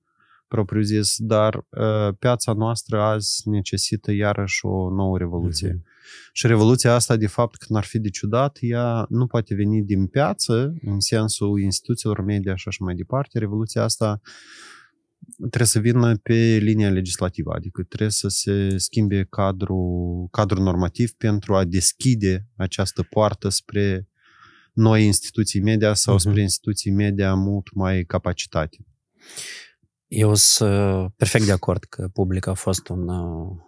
propriu 0.48 0.82
zis, 0.82 1.16
dar 1.18 1.56
uh, 1.56 2.16
piața 2.20 2.54
noastră 2.54 3.02
azi 3.02 3.50
necesită 3.50 4.12
iarăși 4.12 4.66
o 4.66 4.90
nouă 4.90 5.18
revoluție. 5.18 5.70
Uh-huh. 5.70 5.94
Și 6.34 6.48
revoluția 6.48 6.94
asta, 6.94 7.16
de 7.16 7.28
fapt, 7.28 7.56
când 7.56 7.78
ar 7.78 7.84
fi 7.84 8.00
de 8.00 8.10
ciudat, 8.10 8.58
ea 8.62 9.06
nu 9.10 9.28
poate 9.28 9.56
veni 9.56 9.82
din 9.84 10.08
piață, 10.08 10.74
în 10.82 11.00
sensul 11.00 11.60
instituțiilor 11.60 12.22
media 12.22 12.56
și 12.56 12.68
așa 12.68 12.84
mai 12.84 12.96
departe. 12.96 13.40
Revoluția 13.40 13.84
asta 13.84 14.22
trebuie 15.38 15.68
să 15.68 15.80
vină 15.80 16.16
pe 16.16 16.58
linia 16.62 16.90
legislativă, 16.90 17.54
adică 17.56 17.84
trebuie 17.84 18.10
să 18.10 18.28
se 18.28 18.78
schimbe 18.78 19.24
cadrul, 19.30 20.28
cadrul 20.32 20.64
normativ 20.64 21.12
pentru 21.12 21.56
a 21.56 21.64
deschide 21.64 22.48
această 22.56 23.04
poartă 23.04 23.50
spre 23.50 24.08
noi 24.74 25.06
instituții 25.06 25.62
media 25.62 25.94
sau 25.94 26.16
uh-huh. 26.16 26.20
spre 26.20 26.42
instituții 26.42 26.92
media 26.92 27.34
mult 27.34 27.74
mai 27.74 28.04
capacitate. 28.04 28.78
Eu 30.18 30.34
sunt 30.34 31.14
perfect 31.16 31.46
de 31.46 31.52
acord 31.52 31.84
că 31.84 32.08
public 32.14 32.48
a 32.48 32.54
fost 32.54 32.88
un, 32.88 33.08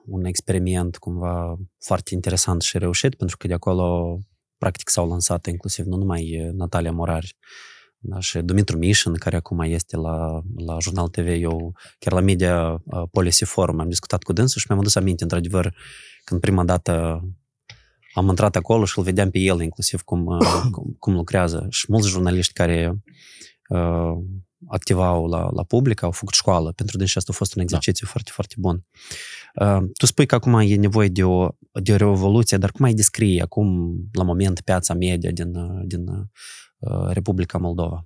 un 0.05 0.25
experiment 0.25 0.97
cumva 0.97 1.57
foarte 1.79 2.13
interesant 2.13 2.61
și 2.61 2.77
reușit, 2.77 3.15
pentru 3.15 3.37
că 3.37 3.47
de 3.47 3.53
acolo 3.53 4.17
practic 4.57 4.89
s-au 4.89 5.07
lansat 5.07 5.45
inclusiv 5.45 5.85
nu 5.85 5.97
numai 5.97 6.51
Natalia 6.53 6.91
Morari, 6.91 7.35
da, 7.99 8.19
și 8.19 8.39
Dumitru 8.39 8.77
Mișin, 8.77 9.13
care 9.13 9.35
acum 9.35 9.59
este 9.59 9.97
la, 9.97 10.41
la 10.55 10.77
Jurnal 10.79 11.07
TV, 11.07 11.27
eu 11.27 11.73
chiar 11.99 12.13
la 12.13 12.19
Media 12.19 12.83
Policy 13.11 13.45
Forum 13.45 13.79
am 13.79 13.89
discutat 13.89 14.23
cu 14.23 14.33
dânsul 14.33 14.61
și 14.61 14.65
mi-am 14.69 14.81
adus 14.81 14.95
aminte, 14.95 15.23
într-adevăr, 15.23 15.75
când 16.23 16.41
prima 16.41 16.63
dată 16.63 17.21
am 18.13 18.27
intrat 18.27 18.55
acolo 18.55 18.85
și 18.85 18.97
îl 18.97 19.03
vedeam 19.03 19.29
pe 19.29 19.39
el, 19.39 19.61
inclusiv 19.61 20.01
cum, 20.01 20.25
cum, 20.71 20.95
cum 20.99 21.13
lucrează. 21.13 21.67
Și 21.69 21.85
mulți 21.89 22.07
jurnaliști 22.09 22.53
care 22.53 23.03
uh, 23.69 24.17
activau 24.69 25.27
la, 25.27 25.49
la 25.53 25.63
public 25.63 26.01
au 26.01 26.11
făcut 26.11 26.33
școală. 26.33 26.71
Pentru 26.71 26.97
dânsi 26.97 27.17
asta 27.17 27.31
a 27.33 27.37
fost 27.37 27.55
un 27.55 27.61
exercițiu 27.61 28.05
da. 28.05 28.11
foarte, 28.11 28.31
foarte 28.33 28.55
bun. 28.57 28.85
Uh, 29.55 29.89
tu 29.97 30.05
spui 30.05 30.25
că 30.25 30.35
acum 30.35 30.59
e 30.59 30.75
nevoie 30.75 31.07
de 31.07 31.23
o, 31.23 31.47
de 31.71 31.93
o 31.93 31.95
revoluție, 31.95 32.57
dar 32.57 32.71
cum 32.71 32.85
ai 32.85 32.93
descrie 32.93 33.41
acum, 33.41 33.95
la 34.11 34.23
moment, 34.23 34.61
piața 34.61 34.93
media 34.93 35.31
din, 35.31 35.53
din 35.85 36.29
Uh, 36.79 37.09
Republica 37.11 37.57
Moldova? 37.57 38.05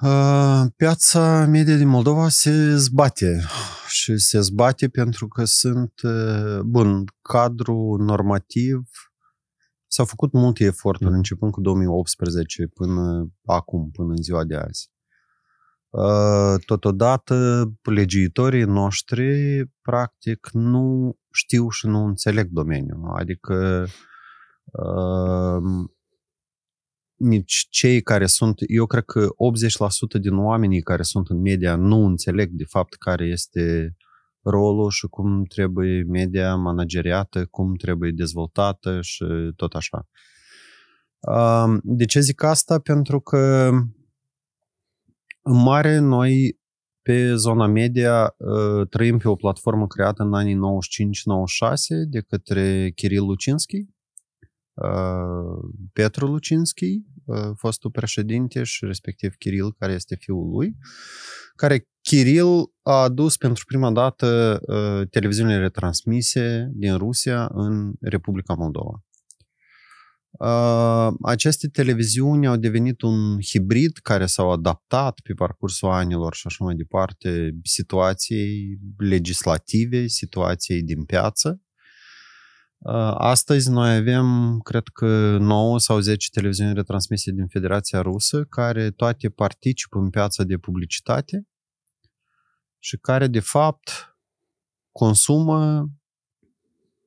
Uh, 0.00 0.66
piața 0.76 1.46
media 1.46 1.76
din 1.76 1.88
Moldova 1.88 2.28
se 2.28 2.76
zbate 2.76 3.44
și 3.88 4.18
se 4.18 4.40
zbate 4.40 4.88
pentru 4.88 5.28
că 5.28 5.44
sunt, 5.44 5.92
uh, 6.02 6.60
bun, 6.60 7.04
cadru 7.22 7.96
normativ, 7.98 8.82
s-au 9.86 10.04
făcut 10.04 10.32
multe 10.32 10.64
eforturi 10.64 11.10
mm. 11.10 11.16
începând 11.16 11.52
cu 11.52 11.60
2018 11.60 12.66
până 12.66 13.28
acum, 13.44 13.90
până 13.90 14.08
în 14.08 14.22
ziua 14.22 14.44
de 14.44 14.56
azi. 14.56 14.90
Totodată, 16.66 17.64
legiuitorii 17.82 18.64
noștri, 18.64 19.64
practic, 19.82 20.48
nu 20.52 21.16
știu 21.32 21.68
și 21.68 21.86
nu 21.86 22.04
înțeleg 22.04 22.48
domeniul. 22.48 23.10
Adică 23.14 23.86
nici 27.14 27.66
cei 27.70 28.02
care 28.02 28.26
sunt, 28.26 28.58
eu 28.66 28.86
cred 28.86 29.04
că 29.04 29.28
80% 30.18 30.20
din 30.20 30.38
oamenii 30.38 30.82
care 30.82 31.02
sunt 31.02 31.28
în 31.28 31.40
media 31.40 31.76
nu 31.76 32.04
înțeleg 32.04 32.50
de 32.50 32.64
fapt 32.64 32.94
care 32.94 33.24
este 33.24 33.96
rolul 34.50 34.90
și 34.90 35.06
cum 35.06 35.44
trebuie 35.44 36.02
media 36.02 36.54
manageriată, 36.54 37.46
cum 37.46 37.74
trebuie 37.74 38.10
dezvoltată 38.14 39.00
și 39.00 39.24
tot 39.56 39.74
așa. 39.74 40.08
De 41.82 42.04
ce 42.04 42.20
zic 42.20 42.42
asta? 42.42 42.78
Pentru 42.78 43.20
că 43.20 43.70
în 45.42 45.62
mare 45.62 45.98
noi 45.98 46.60
pe 47.02 47.34
zona 47.34 47.66
media 47.66 48.34
ă, 48.40 48.84
trăim 48.84 49.18
pe 49.18 49.28
o 49.28 49.34
platformă 49.34 49.86
creată 49.86 50.22
în 50.22 50.34
anii 50.34 50.54
95-96 50.54 50.58
de 52.08 52.20
către 52.20 52.90
Kiril 52.90 53.24
Lucinski, 53.24 53.86
Petru 55.92 56.26
Lucinski, 56.26 57.02
fostul 57.56 57.90
președinte 57.90 58.62
și 58.62 58.84
respectiv 58.84 59.34
Kiril, 59.34 59.72
care 59.72 59.92
este 59.92 60.16
fiul 60.16 60.48
lui, 60.48 60.76
care 61.56 61.88
Kiril 62.00 62.72
a 62.82 63.02
adus 63.02 63.36
pentru 63.36 63.64
prima 63.64 63.92
dată 63.92 64.60
televiziunile 65.10 65.58
retransmise 65.58 66.70
din 66.74 66.96
Rusia 66.96 67.50
în 67.52 67.92
Republica 68.00 68.54
Moldova. 68.54 69.00
Aceste 71.22 71.68
televiziuni 71.68 72.46
au 72.46 72.56
devenit 72.56 73.02
un 73.02 73.40
hibrid 73.40 73.98
care 74.02 74.26
s-au 74.26 74.50
adaptat 74.50 75.20
pe 75.20 75.32
parcursul 75.32 75.88
anilor 75.88 76.34
și 76.34 76.42
așa 76.46 76.64
mai 76.64 76.74
departe 76.74 77.58
situației 77.62 78.78
legislative, 78.96 80.06
situației 80.06 80.82
din 80.82 81.04
piață 81.04 81.60
Astăzi 83.14 83.70
noi 83.70 83.96
avem, 83.96 84.58
cred 84.58 84.82
că, 84.92 85.36
9 85.40 85.78
sau 85.78 85.98
10 85.98 86.28
televiziuni 86.30 86.74
retransmise 86.74 87.30
din 87.30 87.46
Federația 87.46 88.00
Rusă, 88.00 88.44
care 88.44 88.90
toate 88.90 89.28
participă 89.28 89.98
în 89.98 90.10
piața 90.10 90.44
de 90.44 90.58
publicitate 90.58 91.48
și 92.78 92.96
care, 92.96 93.26
de 93.26 93.40
fapt, 93.40 94.16
consumă, 94.92 95.90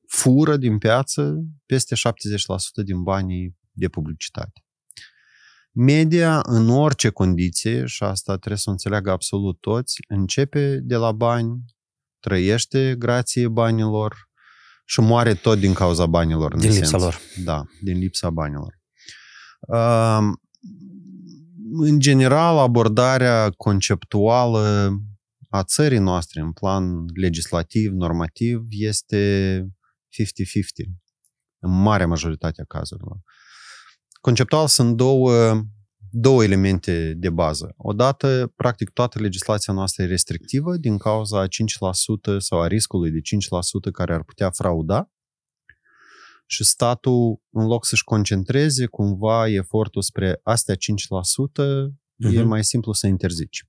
fură 0.06 0.56
din 0.56 0.78
piață 0.78 1.44
peste 1.66 1.94
70% 1.94 2.84
din 2.84 3.02
banii 3.02 3.56
de 3.72 3.88
publicitate. 3.88 4.64
Media, 5.72 6.40
în 6.42 6.68
orice 6.68 7.10
condiție, 7.10 7.86
și 7.86 8.02
asta 8.02 8.36
trebuie 8.36 8.58
să 8.58 8.68
o 8.68 8.72
înțeleagă 8.72 9.10
absolut 9.10 9.60
toți, 9.60 9.96
începe 10.08 10.76
de 10.82 10.96
la 10.96 11.12
bani, 11.12 11.64
trăiește 12.18 12.94
grație 12.98 13.48
banilor, 13.48 14.29
și 14.90 15.00
moare 15.00 15.34
tot 15.34 15.58
din 15.58 15.72
cauza 15.72 16.06
banilor. 16.06 16.56
Din 16.56 16.70
lipsa 16.70 16.86
sens. 16.86 17.02
lor. 17.02 17.20
Da, 17.44 17.64
din 17.82 17.98
lipsa 17.98 18.30
banilor. 18.30 18.78
Uh, 19.60 20.18
în 21.72 21.98
general, 21.98 22.58
abordarea 22.58 23.50
conceptuală 23.56 24.92
a 25.48 25.64
țării 25.64 25.98
noastre 25.98 26.40
în 26.40 26.52
plan 26.52 27.04
legislativ, 27.14 27.92
normativ, 27.92 28.62
este 28.68 29.62
50-50 29.64 29.68
în 31.58 31.82
marea 31.82 32.06
majoritate 32.06 32.60
a 32.60 32.64
cazurilor. 32.64 33.16
Conceptual 34.20 34.66
sunt 34.66 34.96
două 34.96 35.62
două 36.10 36.44
elemente 36.44 37.14
de 37.16 37.30
bază. 37.30 37.74
Odată, 37.76 38.52
practic, 38.56 38.90
toată 38.90 39.18
legislația 39.18 39.72
noastră 39.72 40.02
e 40.02 40.06
restrictivă 40.06 40.76
din 40.76 40.98
cauza 40.98 41.46
5% 41.46 41.48
sau 42.38 42.60
a 42.60 42.66
riscului 42.66 43.10
de 43.10 43.18
5% 43.18 43.92
care 43.92 44.14
ar 44.14 44.22
putea 44.22 44.50
frauda 44.50 45.10
și 46.50 46.64
statul, 46.64 47.40
în 47.50 47.66
loc 47.66 47.86
să-și 47.86 48.04
concentreze 48.04 48.86
cumva 48.86 49.48
efortul 49.48 50.02
spre 50.02 50.40
astea 50.42 50.74
5%, 50.74 50.78
uh-huh. 50.78 52.34
e 52.34 52.42
mai 52.42 52.64
simplu 52.64 52.92
să 52.92 53.06
interzici. 53.06 53.64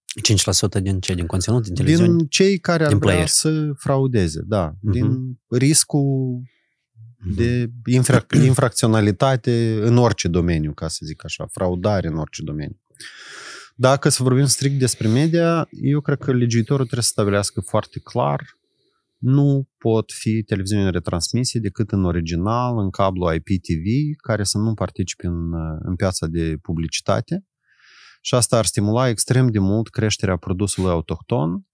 5% 0.79 0.81
din 0.81 0.99
ce? 0.99 1.13
Din 1.13 1.25
conținut? 1.25 1.63
Din 1.63 1.73
televiziune? 1.73 2.15
Din 2.15 2.27
cei 2.27 2.59
care 2.59 2.83
ar 2.83 2.89
din 2.89 2.97
vrea 2.97 3.11
player. 3.11 3.27
să 3.27 3.71
fraudeze, 3.75 4.41
da. 4.45 4.71
Uh-huh. 4.71 4.91
Din 4.91 5.39
riscul 5.49 6.41
de 7.23 7.71
infra- 7.91 8.25
infracționalitate 8.45 9.79
în 9.81 9.97
orice 9.97 10.27
domeniu, 10.27 10.73
ca 10.73 10.87
să 10.87 10.99
zic 11.05 11.25
așa, 11.25 11.47
fraudare 11.51 12.07
în 12.07 12.17
orice 12.17 12.43
domeniu. 12.43 12.79
Dacă 13.75 14.09
să 14.09 14.23
vorbim 14.23 14.45
strict 14.45 14.79
despre 14.79 15.07
media, 15.07 15.67
eu 15.71 16.01
cred 16.01 16.17
că 16.17 16.31
legiuitorul 16.31 16.85
trebuie 16.85 17.03
să 17.03 17.11
stabilească 17.11 17.61
foarte 17.61 17.99
clar 17.99 18.59
nu 19.21 19.69
pot 19.77 20.11
fi 20.11 20.43
televiziune 20.43 20.89
retransmisie 20.89 21.59
decât 21.59 21.91
în 21.91 22.05
original, 22.05 22.77
în 22.77 22.89
cablu 22.89 23.33
IPTV, 23.33 24.15
care 24.17 24.43
să 24.43 24.57
nu 24.57 24.73
participe 24.73 25.27
în, 25.27 25.53
în 25.79 25.95
piața 25.95 26.27
de 26.27 26.57
publicitate. 26.61 27.45
Și 28.21 28.35
asta 28.35 28.57
ar 28.57 28.65
stimula 28.65 29.09
extrem 29.09 29.47
de 29.47 29.59
mult 29.59 29.89
creșterea 29.89 30.37
produsului 30.37 30.89
autohton, 30.89 31.65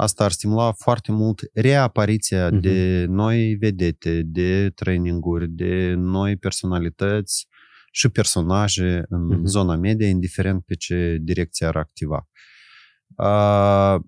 Asta 0.00 0.24
ar 0.24 0.30
stimula 0.30 0.72
foarte 0.72 1.12
mult 1.12 1.40
reapariția 1.52 2.50
uh-huh. 2.50 2.60
de 2.60 3.04
noi 3.08 3.54
vedete, 3.54 4.22
de 4.22 4.70
traininguri, 4.74 5.48
de 5.48 5.94
noi 5.96 6.36
personalități 6.36 7.48
și 7.90 8.08
personaje 8.08 9.04
în 9.08 9.32
uh-huh. 9.32 9.44
zona 9.44 9.76
media, 9.76 10.08
indiferent 10.08 10.64
pe 10.64 10.74
ce 10.74 11.18
direcție 11.20 11.66
ar 11.66 11.76
activa. 11.76 12.28
Uh, 13.16 14.00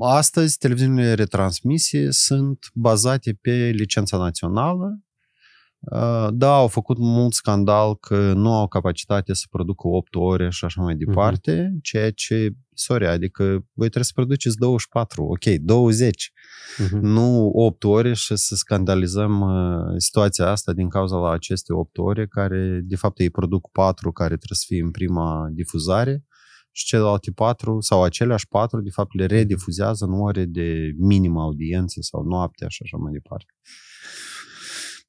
astăzi, 0.00 0.58
televiziunile 0.58 1.12
retransmisie 1.12 2.10
sunt 2.10 2.58
bazate 2.74 3.38
pe 3.40 3.70
licența 3.74 4.16
națională, 4.16 4.86
Uh, 4.88 5.07
da, 6.30 6.54
au 6.54 6.68
făcut 6.68 6.98
mult 6.98 7.32
scandal 7.32 7.96
că 7.96 8.32
nu 8.32 8.52
au 8.52 8.68
capacitate 8.68 9.34
să 9.34 9.46
producă 9.50 9.88
8 9.88 10.14
ore 10.14 10.50
și 10.50 10.64
așa 10.64 10.82
mai 10.82 10.94
mhm. 10.94 11.04
departe, 11.04 11.66
uh-huh. 11.66 11.80
ceea 11.82 12.10
ce, 12.10 12.50
sorry, 12.74 13.06
adică 13.06 13.42
voi 13.52 13.88
trebuie 13.88 14.04
să 14.04 14.12
produceți 14.14 14.56
24, 14.56 15.24
ok, 15.24 15.44
20, 15.44 16.32
uh-huh. 16.32 16.90
Mhm. 16.90 16.98
nu 17.06 17.50
8 17.54 17.84
ore 17.84 18.12
și 18.12 18.36
să 18.36 18.54
scandalizăm 18.54 19.40
uh, 19.40 19.94
situația 19.96 20.46
asta 20.46 20.72
din 20.72 20.88
cauza 20.88 21.16
la 21.16 21.30
aceste 21.30 21.72
8 21.72 21.98
ore 21.98 22.26
care, 22.26 22.80
de 22.84 22.96
fapt, 22.96 23.18
ei 23.18 23.30
produc 23.30 23.70
4 23.72 24.12
care 24.12 24.36
trebuie 24.36 24.58
să 24.58 24.64
fie 24.66 24.82
în 24.82 24.90
prima 24.90 25.48
difuzare 25.52 26.24
și 26.70 26.84
celelalte 26.84 27.30
4 27.30 27.80
sau 27.80 28.02
aceleași 28.02 28.48
4, 28.48 28.80
de 28.80 28.90
fapt, 28.90 29.14
le 29.14 29.26
redifuzează 29.26 30.04
în 30.04 30.20
ore 30.20 30.44
de 30.44 30.92
minimă 30.96 31.40
audiență 31.40 32.00
sau 32.00 32.22
noaptea 32.22 32.68
și 32.68 32.82
așa 32.82 32.96
mai 32.96 33.12
departe. 33.12 33.52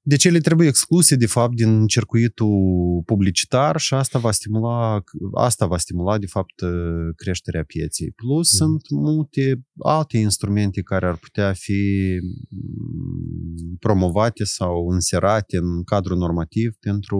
Deci 0.01 0.25
ele 0.25 0.39
trebuie 0.39 0.67
excluse, 0.67 1.15
de 1.15 1.25
fapt, 1.25 1.55
din 1.55 1.87
circuitul 1.87 3.01
publicitar 3.05 3.79
și 3.79 3.93
asta 3.93 4.19
va 4.19 4.31
stimula, 4.31 5.03
asta 5.33 5.65
va 5.65 5.77
stimula 5.77 6.17
de 6.17 6.25
fapt, 6.25 6.53
creșterea 7.15 7.63
pieței. 7.63 8.11
Plus, 8.11 8.51
mm. 8.51 8.57
sunt 8.57 8.89
multe 8.89 9.61
alte 9.77 10.17
instrumente 10.17 10.81
care 10.81 11.05
ar 11.05 11.17
putea 11.17 11.53
fi 11.53 12.17
mm, 12.49 13.75
promovate 13.79 14.43
sau 14.43 14.87
înserate 14.87 15.57
în 15.57 15.83
cadrul 15.83 16.17
normativ 16.17 16.75
pentru 16.79 17.19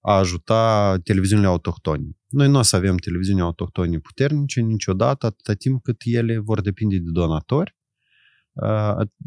a 0.00 0.12
ajuta 0.12 0.96
televiziunile 1.04 1.48
autohtone. 1.48 2.04
Noi 2.28 2.48
nu 2.48 2.58
o 2.58 2.62
să 2.62 2.76
avem 2.76 2.96
televiziuni 2.96 3.40
autohtone 3.40 3.98
puternice 3.98 4.60
niciodată, 4.60 5.26
atâta 5.26 5.52
timp 5.52 5.82
cât 5.82 5.96
ele 6.04 6.38
vor 6.38 6.60
depinde 6.60 6.96
de 6.96 7.10
donatori 7.12 7.76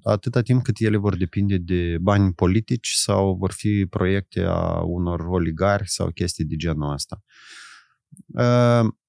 atâta 0.04 0.42
timp 0.42 0.64
cât 0.64 0.76
ele 0.80 0.98
vor 0.98 1.18
depinde 1.18 1.58
de 1.58 1.98
bani 2.02 2.34
politici 2.34 2.90
sau 2.90 3.36
vor 3.36 3.52
fi 3.52 3.86
proiecte 3.90 4.42
a 4.42 4.82
unor 4.82 5.20
oligari 5.20 5.90
sau 5.90 6.12
chestii 6.12 6.46
de 6.46 6.56
genul 6.56 6.94
ăsta. 6.94 7.24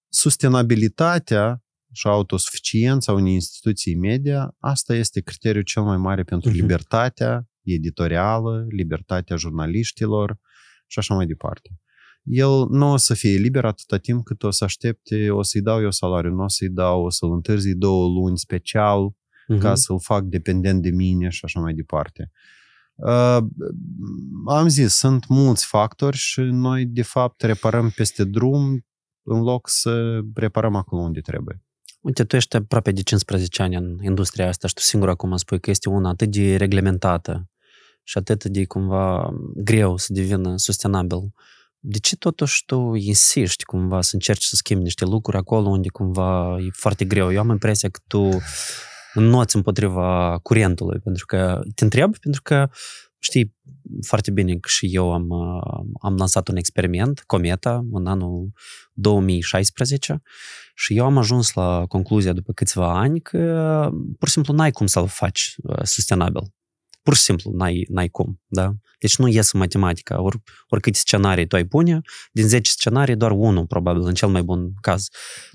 Sustenabilitatea 0.09 1.61
și 1.93 2.07
autosuficiența 2.07 3.13
unei 3.13 3.33
instituții 3.33 3.97
media, 3.97 4.55
asta 4.59 4.95
este 4.95 5.21
criteriul 5.21 5.65
cel 5.65 5.83
mai 5.83 5.97
mare 5.97 6.23
pentru 6.23 6.51
uh-huh. 6.51 6.55
libertatea 6.55 7.49
editorială, 7.63 8.67
libertatea 8.69 9.37
jurnaliștilor 9.37 10.39
și 10.87 10.99
așa 10.99 11.15
mai 11.15 11.27
departe. 11.27 11.81
El 12.23 12.67
nu 12.71 12.93
o 12.93 12.97
să 12.97 13.15
fie 13.15 13.37
liber 13.37 13.65
atâta 13.65 13.97
timp 13.97 14.25
cât 14.25 14.43
o 14.43 14.51
să 14.51 14.65
aștepte, 14.65 15.31
o 15.31 15.43
să-i 15.43 15.61
dau 15.61 15.83
eu 15.83 15.91
salariu, 15.91 16.31
nu 16.31 16.43
o 16.43 16.49
să-i 16.49 16.69
dau, 16.69 17.05
o 17.05 17.11
să-l 17.11 17.33
întârzi 17.33 17.75
două 17.75 18.09
luni 18.09 18.39
special, 18.39 19.17
uh-huh. 19.55 19.59
ca 19.59 19.75
să-l 19.75 20.01
fac 20.01 20.23
dependent 20.23 20.83
de 20.83 20.91
mine 20.91 21.29
și 21.29 21.41
așa 21.45 21.61
mai 21.61 21.73
departe. 21.73 22.31
Uh, 22.95 23.39
am 24.47 24.69
zis, 24.69 24.95
sunt 24.95 25.27
mulți 25.29 25.67
factori 25.67 26.17
și 26.17 26.41
noi, 26.41 26.87
de 26.87 27.03
fapt, 27.03 27.43
reparăm 27.43 27.91
peste 27.91 28.25
drum 28.25 28.87
în 29.23 29.41
loc 29.43 29.69
să 29.69 30.21
reparăm 30.35 30.75
acolo 30.75 31.03
unde 31.03 31.21
trebuie. 31.21 31.61
Uite, 32.01 32.25
tu 32.25 32.37
ești 32.37 32.57
aproape 32.57 32.91
de 32.93 33.03
15 33.03 33.63
ani 33.63 33.77
în 33.77 33.99
industria 34.03 34.49
asta 34.49 34.67
și 34.67 34.75
tu 34.75 34.81
singur 34.81 35.09
acum 35.09 35.37
spui 35.37 35.61
că 35.61 35.71
este 35.71 35.89
una 35.89 36.09
atât 36.09 36.31
de 36.31 36.57
reglementată 36.57 37.51
și 38.03 38.19
atât 38.19 38.45
de 38.45 38.65
cumva 38.65 39.31
greu 39.55 39.97
să 39.97 40.13
devină 40.13 40.57
sustenabil. 40.57 41.19
De 41.79 41.99
ce 41.99 42.17
totuși 42.17 42.65
tu 42.65 42.95
insisti 42.95 43.65
cumva 43.65 44.01
să 44.01 44.11
încerci 44.13 44.45
să 44.45 44.57
schimbi 44.57 44.83
niște 44.83 45.05
lucruri 45.05 45.37
acolo 45.37 45.69
unde 45.69 45.89
cumva 45.89 46.57
e 46.59 46.69
foarte 46.73 47.05
greu? 47.05 47.33
Eu 47.33 47.41
am 47.41 47.51
impresia 47.51 47.89
că 47.89 48.01
tu 48.07 48.39
înnoți 49.17 49.57
împotriva 49.57 50.39
curentului, 50.43 50.99
pentru 50.99 51.27
că 51.27 51.61
te 51.75 51.85
întreb, 51.85 52.17
pentru 52.19 52.43
că 52.43 52.69
știi 53.19 53.55
foarte 54.07 54.31
bine 54.31 54.55
că 54.55 54.69
și 54.69 54.89
eu 54.93 55.13
am, 55.13 55.33
am 56.01 56.17
lansat 56.17 56.49
un 56.49 56.57
experiment, 56.57 57.23
Cometa, 57.27 57.85
în 57.93 58.07
anul 58.07 58.53
2016 58.93 60.23
și 60.75 60.97
eu 60.97 61.05
am 61.05 61.19
ajuns 61.19 61.53
la 61.53 61.85
concluzia 61.89 62.33
după 62.33 62.53
câțiva 62.53 62.99
ani 62.99 63.21
că 63.21 63.89
pur 64.19 64.29
și 64.29 64.35
simplu 64.35 64.55
n-ai 64.55 64.71
cum 64.71 64.87
să-l 64.87 65.09
faci 65.09 65.55
uh, 65.63 65.83
sustenabil. 65.83 66.55
Pur 67.03 67.15
și 67.15 67.23
simplu 67.23 67.51
n-ai, 67.51 67.87
n-ai 67.89 68.09
cum, 68.09 68.41
da? 68.47 68.73
Deci 68.99 69.17
nu 69.17 69.29
iese 69.29 69.57
matematica. 69.57 70.21
Or, 70.21 70.43
oricâte 70.69 70.99
scenarii 70.99 71.47
tu 71.47 71.57
ai 71.57 71.65
pune, 71.65 72.01
din 72.33 72.49
10 72.49 72.71
scenarii 72.71 73.17
doar 73.17 73.31
unul, 73.31 73.67
probabil, 73.67 74.03
în 74.03 74.15
cel 74.15 74.29
mai 74.29 74.43
bun 74.43 74.73
caz. 74.81 75.09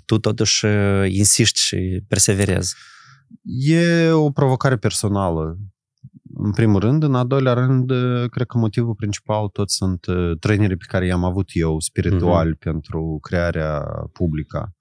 Tu 0.06 0.20
totuși 0.20 0.66
uh, 0.66 1.12
insisti 1.12 1.60
și 1.60 2.04
perseverezi. 2.08 2.76
E 3.44 4.12
o 4.12 4.32
provocare 4.32 4.78
personală, 4.78 5.58
în 6.34 6.52
primul 6.52 6.80
rând. 6.80 7.04
În 7.04 7.16
al 7.16 7.28
doilea 7.28 7.54
rând, 7.54 7.92
cred 8.30 8.48
că 8.48 8.58
motivul 8.58 8.96
principal 8.96 9.48
tot 9.48 9.70
sunt 9.70 10.06
uh, 10.06 10.32
trainerii 10.40 10.78
pe 10.78 10.86
care 10.88 11.06
i-am 11.06 11.24
avut 11.24 11.50
eu, 11.54 11.80
spirituali, 11.80 12.56
mm-hmm. 12.56 12.60
pentru 12.60 13.18
crearea 13.22 13.84
publică. 14.14 14.76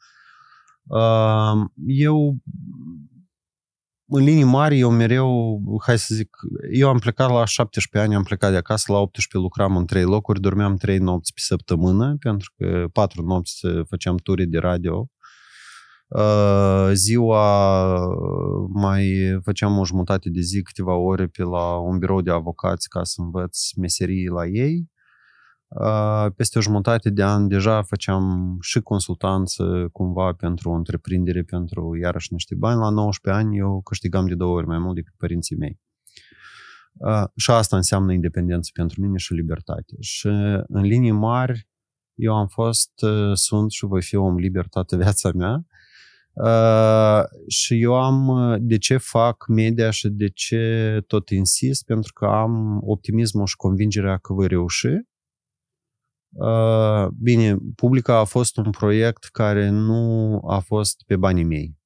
Uh, 0.83 1.71
eu, 1.87 2.37
în 4.07 4.25
linii 4.25 4.45
mari, 4.45 4.79
eu 4.79 4.91
mereu, 4.91 5.61
hai 5.87 5.99
să 5.99 6.15
zic, 6.15 6.37
eu 6.73 6.89
am 6.89 6.99
plecat 6.99 7.31
la 7.31 7.45
17 7.45 8.09
ani, 8.09 8.19
am 8.19 8.23
plecat 8.23 8.51
de 8.51 8.57
acasă, 8.57 8.93
la 8.93 8.99
18 8.99 9.37
lucram 9.37 9.77
în 9.77 9.87
trei 9.87 10.05
locuri, 10.05 10.41
dormeam 10.41 10.77
trei 10.77 10.99
nopți 10.99 11.33
pe 11.33 11.41
săptămână, 11.41 12.17
pentru 12.21 12.53
că 12.57 12.85
patru 12.93 13.23
nopți 13.23 13.61
făceam 13.89 14.17
turi 14.17 14.47
de 14.47 14.59
radio 14.59 15.09
Uh, 16.11 16.91
ziua 16.93 17.95
uh, 18.07 18.71
mai 18.73 19.39
făceam 19.43 19.79
o 19.79 19.85
jumătate 19.85 20.31
de 20.31 20.41
zi, 20.41 20.63
câteva 20.63 20.95
ore 20.95 21.27
pe 21.27 21.43
la 21.43 21.77
un 21.79 21.99
birou 21.99 22.21
de 22.21 22.31
avocați 22.31 22.89
ca 22.89 23.05
să 23.05 23.21
învăț 23.21 23.73
meserii 23.73 24.27
la 24.27 24.47
ei. 24.47 24.91
Uh, 25.69 26.27
peste 26.37 26.59
o 26.59 26.61
jumătate 26.61 27.11
de 27.11 27.23
an 27.23 27.49
deja 27.49 27.83
făceam 27.83 28.57
și 28.61 28.81
consultanță 28.81 29.89
cumva 29.93 30.33
pentru 30.33 30.71
o 30.71 30.75
întreprindere, 30.75 31.43
pentru 31.43 31.99
iarăși 32.03 32.33
niște 32.33 32.55
bani. 32.55 32.81
La 32.81 32.89
19 32.89 33.43
ani 33.43 33.59
eu 33.59 33.81
câștigam 33.83 34.27
de 34.27 34.35
două 34.35 34.57
ori 34.57 34.67
mai 34.67 34.79
mult 34.79 34.95
decât 34.95 35.15
părinții 35.17 35.57
mei. 35.57 35.81
Și 37.37 37.51
asta 37.51 37.77
înseamnă 37.77 38.13
independență 38.13 38.71
pentru 38.73 39.01
mine 39.01 39.17
și 39.17 39.33
libertate. 39.33 39.97
Și 40.01 40.27
în 40.67 40.83
linii 40.83 41.11
mari, 41.11 41.69
eu 42.15 42.35
am 42.35 42.47
fost, 42.47 42.91
sunt 43.33 43.71
și 43.71 43.85
voi 43.85 44.03
fi 44.03 44.17
om 44.17 44.37
liber 44.37 44.69
toată 44.69 44.97
viața 44.97 45.31
mea 45.35 45.65
Uh, 46.33 47.23
și 47.49 47.83
eu 47.83 47.95
am 47.95 48.29
uh, 48.29 48.57
de 48.61 48.79
ce 48.79 48.97
fac 48.97 49.45
media 49.49 49.91
și 49.91 50.09
de 50.09 50.29
ce 50.29 51.03
tot 51.07 51.29
insist, 51.29 51.85
pentru 51.85 52.13
că 52.13 52.25
am 52.25 52.81
optimismul 52.83 53.47
și 53.47 53.57
convingerea 53.57 54.17
că 54.17 54.33
voi 54.33 54.49
reuși. 54.49 54.89
Uh, 56.33 57.07
bine, 57.23 57.57
Publica 57.75 58.19
a 58.19 58.25
fost 58.25 58.57
un 58.57 58.71
proiect 58.71 59.25
care 59.25 59.69
nu 59.69 60.37
a 60.49 60.59
fost 60.59 61.03
pe 61.07 61.17
banii 61.17 61.45
mei. 61.45 61.79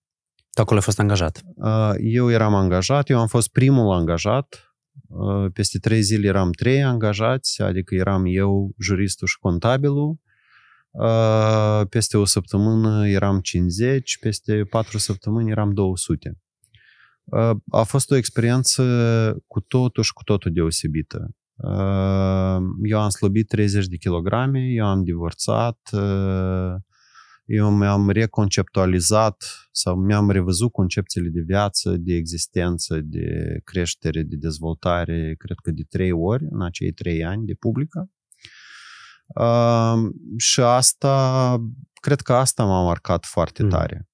Tu 0.51 0.61
acolo 0.61 0.77
ai 0.79 0.85
fost 0.85 0.99
angajat? 0.99 1.43
Uh, 1.57 1.93
eu 1.99 2.31
eram 2.31 2.55
angajat, 2.55 3.09
eu 3.09 3.19
am 3.19 3.27
fost 3.27 3.49
primul 3.49 3.93
angajat. 3.93 4.69
Uh, 5.09 5.51
peste 5.53 5.79
trei 5.79 6.03
zile 6.03 6.27
eram 6.27 6.51
trei 6.51 6.83
angajați, 6.83 7.63
adică 7.63 7.95
eram 7.95 8.23
eu, 8.27 8.75
juristul 8.79 9.27
și 9.27 9.39
contabilul 9.39 10.09
Uh, 10.09 10.24
peste 11.89 12.17
o 12.17 12.25
săptămână 12.25 13.09
eram 13.09 13.41
50, 13.41 14.19
peste 14.19 14.65
patru 14.65 14.99
săptămâni 14.99 15.51
eram 15.51 15.73
200. 15.73 16.39
Uh, 17.25 17.51
a 17.71 17.83
fost 17.83 18.11
o 18.11 18.17
experiență 18.17 18.83
cu 19.47 19.61
totul 19.61 20.03
și 20.03 20.13
cu 20.13 20.23
totul 20.23 20.53
deosebită. 20.53 21.37
Uh, 21.57 22.57
eu 22.83 23.01
am 23.01 23.09
slăbit 23.09 23.49
30 23.49 23.87
de 23.87 23.97
kilograme, 23.97 24.61
eu 24.61 24.87
am 24.87 25.05
divorțat, 25.05 25.79
eu 27.45 27.71
mi-am 27.71 28.11
reconceptualizat 28.11 29.69
sau 29.73 29.97
mi-am 29.97 30.31
revăzut 30.31 30.73
concepțiile 30.73 31.29
de 31.29 31.41
viață, 31.41 31.97
de 31.97 32.15
existență, 32.15 33.01
de 33.01 33.61
creștere, 33.65 34.23
de 34.23 34.37
dezvoltare, 34.37 35.35
cred 35.39 35.57
că 35.63 35.71
de 35.71 35.83
trei 35.89 36.13
ori 36.13 36.45
în 36.51 36.63
acei 36.63 36.93
trei 36.93 37.25
ani 37.25 37.47
de 37.47 37.55
publică. 37.55 38.11
Uh, 39.35 40.11
și 40.37 40.61
asta, 40.61 41.57
cred 41.95 42.21
că 42.21 42.33
asta 42.33 42.65
m-a 42.65 42.83
marcat 42.83 43.25
foarte 43.25 43.63
mm. 43.63 43.69
tare. 43.69 44.09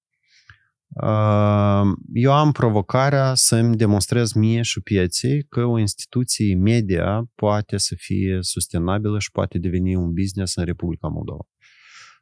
Uh, 0.89 1.97
eu 2.13 2.33
am 2.33 2.53
provocarea 2.53 3.35
să-mi 3.35 3.77
demonstrez 3.77 4.33
mie 4.33 4.63
și 4.63 4.81
pieței 4.81 5.43
că 5.43 5.65
o 5.65 5.79
instituție 5.79 6.57
media 6.57 7.25
poate 7.35 7.77
să 7.77 7.95
fie 7.99 8.39
sustenabilă 8.41 9.19
și 9.19 9.31
poate 9.31 9.59
deveni 9.59 9.95
un 9.95 10.13
business 10.13 10.57
în 10.57 10.65
Republica 10.65 11.09
Moldova 11.09 11.45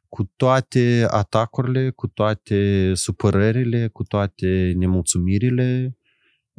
cu 0.09 0.33
toate 0.35 1.05
atacurile, 1.09 1.89
cu 1.89 2.07
toate 2.07 2.91
supărările, 2.93 3.87
cu 3.87 4.03
toate 4.03 4.73
nemulțumirile. 4.75 5.97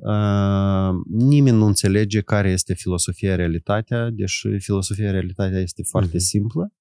Uh, 0.03 1.01
nimeni 1.11 1.57
nu 1.57 1.67
înțelege 1.67 2.21
care 2.21 2.51
este 2.51 2.75
filosofia 2.75 3.35
realitatea, 3.35 4.11
deși 4.11 4.59
filosofia 4.59 5.11
realitatea 5.11 5.59
este 5.61 5.83
foarte 5.83 6.17
uh-huh. 6.17 6.27
simplă 6.33 6.73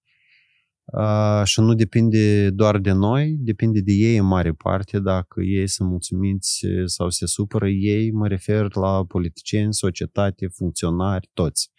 uh, 0.85 1.41
și 1.43 1.59
nu 1.59 1.73
depinde 1.73 2.49
doar 2.49 2.77
de 2.77 2.91
noi, 2.91 3.35
depinde 3.39 3.79
de 3.81 3.91
ei 3.91 4.17
în 4.17 4.25
mare 4.25 4.51
parte, 4.51 4.99
dacă 4.99 5.41
ei 5.41 5.67
sunt 5.67 5.89
mulțumiți 5.89 6.65
sau 6.85 7.09
se 7.09 7.25
supără 7.25 7.69
ei, 7.69 8.11
mă 8.11 8.27
refer 8.27 8.75
la 8.75 9.05
politicieni, 9.05 9.73
societate, 9.73 10.47
funcționari, 10.47 11.29
toți. 11.33 11.71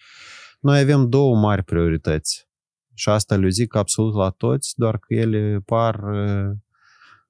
Noi 0.61 0.81
avem 0.81 1.09
două 1.09 1.37
mari 1.37 1.65
priorități 1.65 2.49
și 2.95 3.09
asta 3.09 3.37
le 3.37 3.49
zic 3.49 3.75
absolut 3.75 4.15
la 4.15 4.31
toți, 4.31 4.73
doar 4.77 4.99
că 4.99 5.15
ele 5.15 5.61
par 5.65 5.95
uh, 5.95 6.51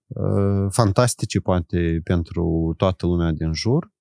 uh, 0.07 0.67
fantastice, 0.71 1.41
poate, 1.41 2.01
pentru 2.05 2.75
toată 2.77 3.07
lumea 3.07 3.33
din 3.33 3.53
jur. 3.53 3.93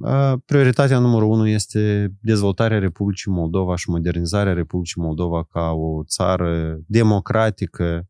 Uh, 0.00 0.32
prioritatea 0.44 0.98
numărul 0.98 1.30
unu 1.30 1.48
este 1.48 2.12
dezvoltarea 2.20 2.78
Republicii 2.78 3.30
Moldova 3.30 3.76
și 3.76 3.90
modernizarea 3.90 4.52
Republicii 4.52 5.02
Moldova 5.02 5.44
ca 5.44 5.70
o 5.70 6.02
țară 6.04 6.78
democratică 6.86 8.08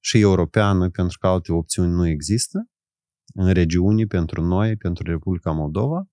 și 0.00 0.20
europeană, 0.20 0.90
pentru 0.90 1.18
că 1.18 1.26
alte 1.26 1.52
opțiuni 1.52 1.92
nu 1.92 2.08
există 2.08 2.68
în 3.34 3.52
regiuni 3.52 4.06
pentru 4.06 4.42
noi, 4.42 4.76
pentru 4.76 5.10
Republica 5.10 5.50
Moldova. 5.50 6.08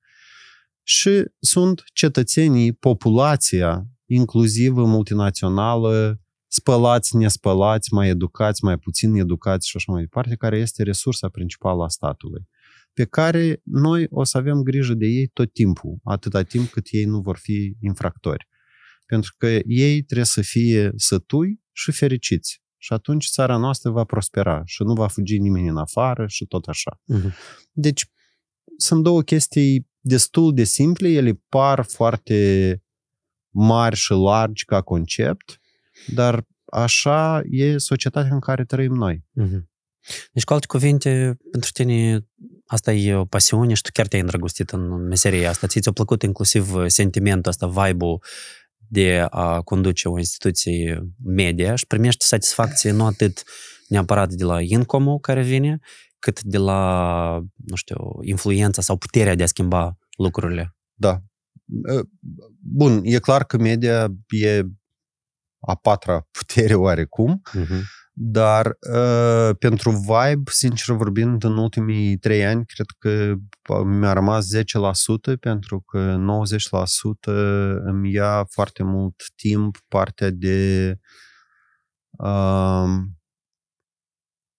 Și 0.83 1.25
sunt 1.39 1.83
cetățenii, 1.93 2.73
populația 2.73 3.85
inclusivă, 4.05 4.85
multinațională, 4.85 6.21
spălați, 6.47 7.15
nespălați, 7.15 7.93
mai 7.93 8.09
educați, 8.09 8.63
mai 8.63 8.77
puțin 8.77 9.15
educați 9.15 9.67
și 9.67 9.75
așa 9.75 9.91
mai 9.91 10.01
departe, 10.01 10.35
care 10.35 10.57
este 10.57 10.83
resursa 10.83 11.29
principală 11.29 11.83
a 11.83 11.87
statului, 11.87 12.47
pe 12.93 13.05
care 13.05 13.61
noi 13.63 14.07
o 14.09 14.23
să 14.23 14.37
avem 14.37 14.61
grijă 14.61 14.93
de 14.93 15.05
ei 15.05 15.27
tot 15.27 15.53
timpul, 15.53 15.99
atâta 16.03 16.43
timp 16.43 16.69
cât 16.69 16.87
ei 16.89 17.03
nu 17.03 17.19
vor 17.19 17.37
fi 17.37 17.75
infractori. 17.79 18.47
Pentru 19.05 19.33
că 19.37 19.47
ei 19.65 20.01
trebuie 20.03 20.25
să 20.25 20.41
fie 20.41 20.91
sătui 20.95 21.61
și 21.71 21.91
fericiți. 21.91 22.61
Și 22.77 22.93
atunci 22.93 23.29
țara 23.29 23.57
noastră 23.57 23.91
va 23.91 24.03
prospera 24.03 24.61
și 24.65 24.83
nu 24.83 24.93
va 24.93 25.07
fugi 25.07 25.37
nimeni 25.37 25.67
în 25.67 25.77
afară 25.77 26.27
și 26.27 26.45
tot 26.45 26.65
așa. 26.65 27.01
Uh-huh. 27.13 27.33
Deci, 27.71 28.05
sunt 28.77 29.03
două 29.03 29.21
chestii 29.21 29.89
destul 29.99 30.53
de 30.53 30.63
simple, 30.63 31.09
ele 31.09 31.41
par 31.49 31.83
foarte 31.83 32.83
mari 33.49 33.95
și 33.95 34.11
largi 34.11 34.65
ca 34.65 34.81
concept, 34.81 35.59
dar 36.13 36.47
așa 36.65 37.41
e 37.49 37.77
societatea 37.77 38.33
în 38.33 38.39
care 38.39 38.65
trăim 38.65 38.93
noi. 38.93 39.25
Mm-hmm. 39.41 39.69
Deci, 40.31 40.43
cu 40.43 40.53
alte 40.53 40.65
cuvinte, 40.65 41.37
pentru 41.51 41.69
tine 41.71 42.27
asta 42.71 42.93
e 42.93 43.15
o 43.15 43.25
pasiune 43.25 43.73
și 43.73 43.81
tu 43.81 43.89
chiar 43.93 44.07
te-ai 44.07 44.21
îndrăgostit 44.21 44.69
în 44.69 45.07
meseria 45.07 45.49
asta. 45.49 45.67
Ți-a 45.67 45.91
plăcut 45.91 46.23
inclusiv 46.23 46.73
sentimentul 46.87 47.51
ăsta, 47.51 47.67
vibe-ul 47.67 48.23
de 48.87 49.27
a 49.29 49.61
conduce 49.61 50.07
o 50.07 50.17
instituție 50.17 51.01
media 51.23 51.75
și 51.75 51.87
primești 51.87 52.25
satisfacție 52.25 52.91
nu 52.91 53.05
atât 53.05 53.43
neapărat 53.87 54.29
de 54.29 54.43
la 54.43 54.61
income 54.61 55.17
care 55.21 55.41
vine, 55.43 55.79
cât 56.19 56.41
de 56.41 56.57
la, 56.57 57.39
nu 57.55 57.75
știu, 57.75 58.19
influența 58.21 58.81
sau 58.81 58.97
puterea 58.97 59.35
de 59.35 59.43
a 59.43 59.45
schimba 59.45 59.97
lucrurile. 60.17 60.75
Da, 60.93 61.21
Bun, 62.59 63.01
e 63.03 63.19
clar 63.19 63.43
că 63.43 63.57
media 63.57 64.07
e 64.29 64.63
a 65.59 65.75
patra 65.75 66.27
putere 66.31 66.73
oarecum, 66.73 67.41
uh-huh. 67.55 67.81
Dar 68.13 68.77
uh, 68.93 69.55
pentru 69.59 69.89
vibe, 69.91 70.51
sincer 70.51 70.95
vorbind, 70.95 71.43
în 71.43 71.57
ultimii 71.57 72.17
trei 72.17 72.45
ani, 72.45 72.65
cred 72.65 72.85
că 72.99 73.33
mi-a 73.83 74.13
rămas 74.13 74.45
10%, 74.55 74.59
pentru 75.39 75.81
că 75.81 76.15
90% 77.29 77.33
îmi 77.83 78.13
ia 78.13 78.45
foarte 78.49 78.83
mult 78.83 79.23
timp 79.35 79.77
partea 79.87 80.29
de 80.29 80.95
uh, 82.11 82.89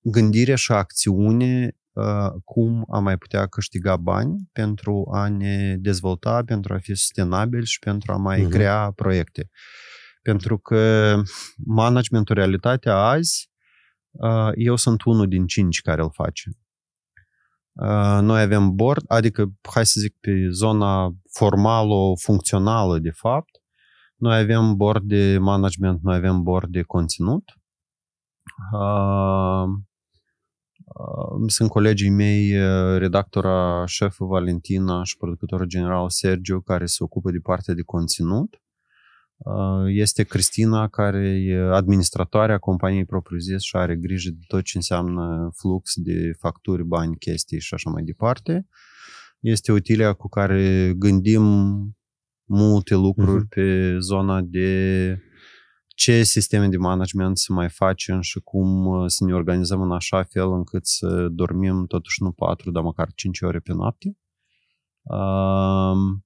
gândire 0.00 0.54
și 0.54 0.72
acțiune 0.72 1.76
Uh, 1.92 2.32
cum 2.44 2.84
am 2.92 3.02
mai 3.02 3.18
putea 3.18 3.46
câștiga 3.46 3.96
bani 3.96 4.48
pentru 4.52 5.10
a 5.14 5.28
ne 5.28 5.76
dezvolta, 5.76 6.42
pentru 6.44 6.74
a 6.74 6.78
fi 6.78 6.94
sustenabil 6.94 7.62
și 7.64 7.78
pentru 7.78 8.12
a 8.12 8.16
mai 8.16 8.44
uh-huh. 8.44 8.48
crea 8.48 8.90
proiecte. 8.90 9.50
Pentru 10.22 10.58
că 10.58 11.14
managementul 11.66 12.34
realitatea 12.34 12.96
azi, 12.96 13.50
uh, 14.10 14.50
eu 14.54 14.76
sunt 14.76 15.02
unul 15.04 15.28
din 15.28 15.46
cinci 15.46 15.80
care 15.80 16.02
îl 16.02 16.10
face. 16.12 16.50
Uh, 17.72 18.18
noi 18.20 18.40
avem 18.40 18.74
board, 18.74 19.04
adică, 19.06 19.52
hai 19.70 19.86
să 19.86 20.00
zic, 20.00 20.16
pe 20.20 20.48
zona 20.50 21.12
formală-funcțională, 21.30 22.98
de 22.98 23.10
fapt, 23.10 23.62
noi 24.16 24.38
avem 24.38 24.76
board 24.76 25.04
de 25.04 25.38
management, 25.38 26.02
noi 26.02 26.16
avem 26.16 26.42
board 26.42 26.70
de 26.70 26.82
conținut, 26.82 27.44
sunt 31.46 31.68
colegii 31.70 32.10
mei, 32.10 32.52
redactora 32.98 33.86
șefă 33.86 34.24
Valentina 34.24 35.02
și 35.02 35.16
producătorul 35.16 35.66
general 35.66 36.10
Sergio, 36.10 36.60
care 36.60 36.86
se 36.86 37.04
ocupă 37.04 37.30
de 37.30 37.38
partea 37.38 37.74
de 37.74 37.82
conținut. 37.82 38.61
Este 39.86 40.22
Cristina, 40.22 40.88
care 40.88 41.42
e 41.44 41.56
administratoarea 41.56 42.58
companiei 42.58 43.04
propriu-zis 43.04 43.62
și 43.62 43.76
are 43.76 43.96
grijă 43.96 44.30
de 44.30 44.44
tot 44.46 44.64
ce 44.64 44.76
înseamnă 44.76 45.50
flux 45.54 45.92
de 45.96 46.32
facturi, 46.38 46.84
bani, 46.84 47.16
chestii 47.16 47.60
și 47.60 47.74
așa 47.74 47.90
mai 47.90 48.02
departe. 48.02 48.66
Este 49.40 49.72
Utilia 49.72 50.12
cu 50.12 50.28
care 50.28 50.92
gândim 50.96 51.42
multe 52.44 52.94
lucruri 52.94 53.44
uh-huh. 53.44 53.48
pe 53.48 53.96
zona 53.98 54.40
de 54.40 55.18
ce 55.88 56.22
sisteme 56.22 56.68
de 56.68 56.76
management 56.76 57.38
să 57.38 57.52
mai 57.52 57.68
facem 57.68 58.20
și 58.20 58.40
cum 58.40 58.86
uh, 58.86 59.04
să 59.06 59.24
ne 59.24 59.34
organizăm 59.34 59.82
în 59.82 59.92
așa 59.92 60.22
fel 60.22 60.52
încât 60.52 60.86
să 60.86 61.28
dormim 61.28 61.86
totuși 61.86 62.22
nu 62.22 62.32
4, 62.32 62.70
dar 62.70 62.82
măcar 62.82 63.12
5 63.14 63.40
ore 63.40 63.58
pe 63.58 63.72
noapte. 63.72 64.16
Uh, 65.02 66.20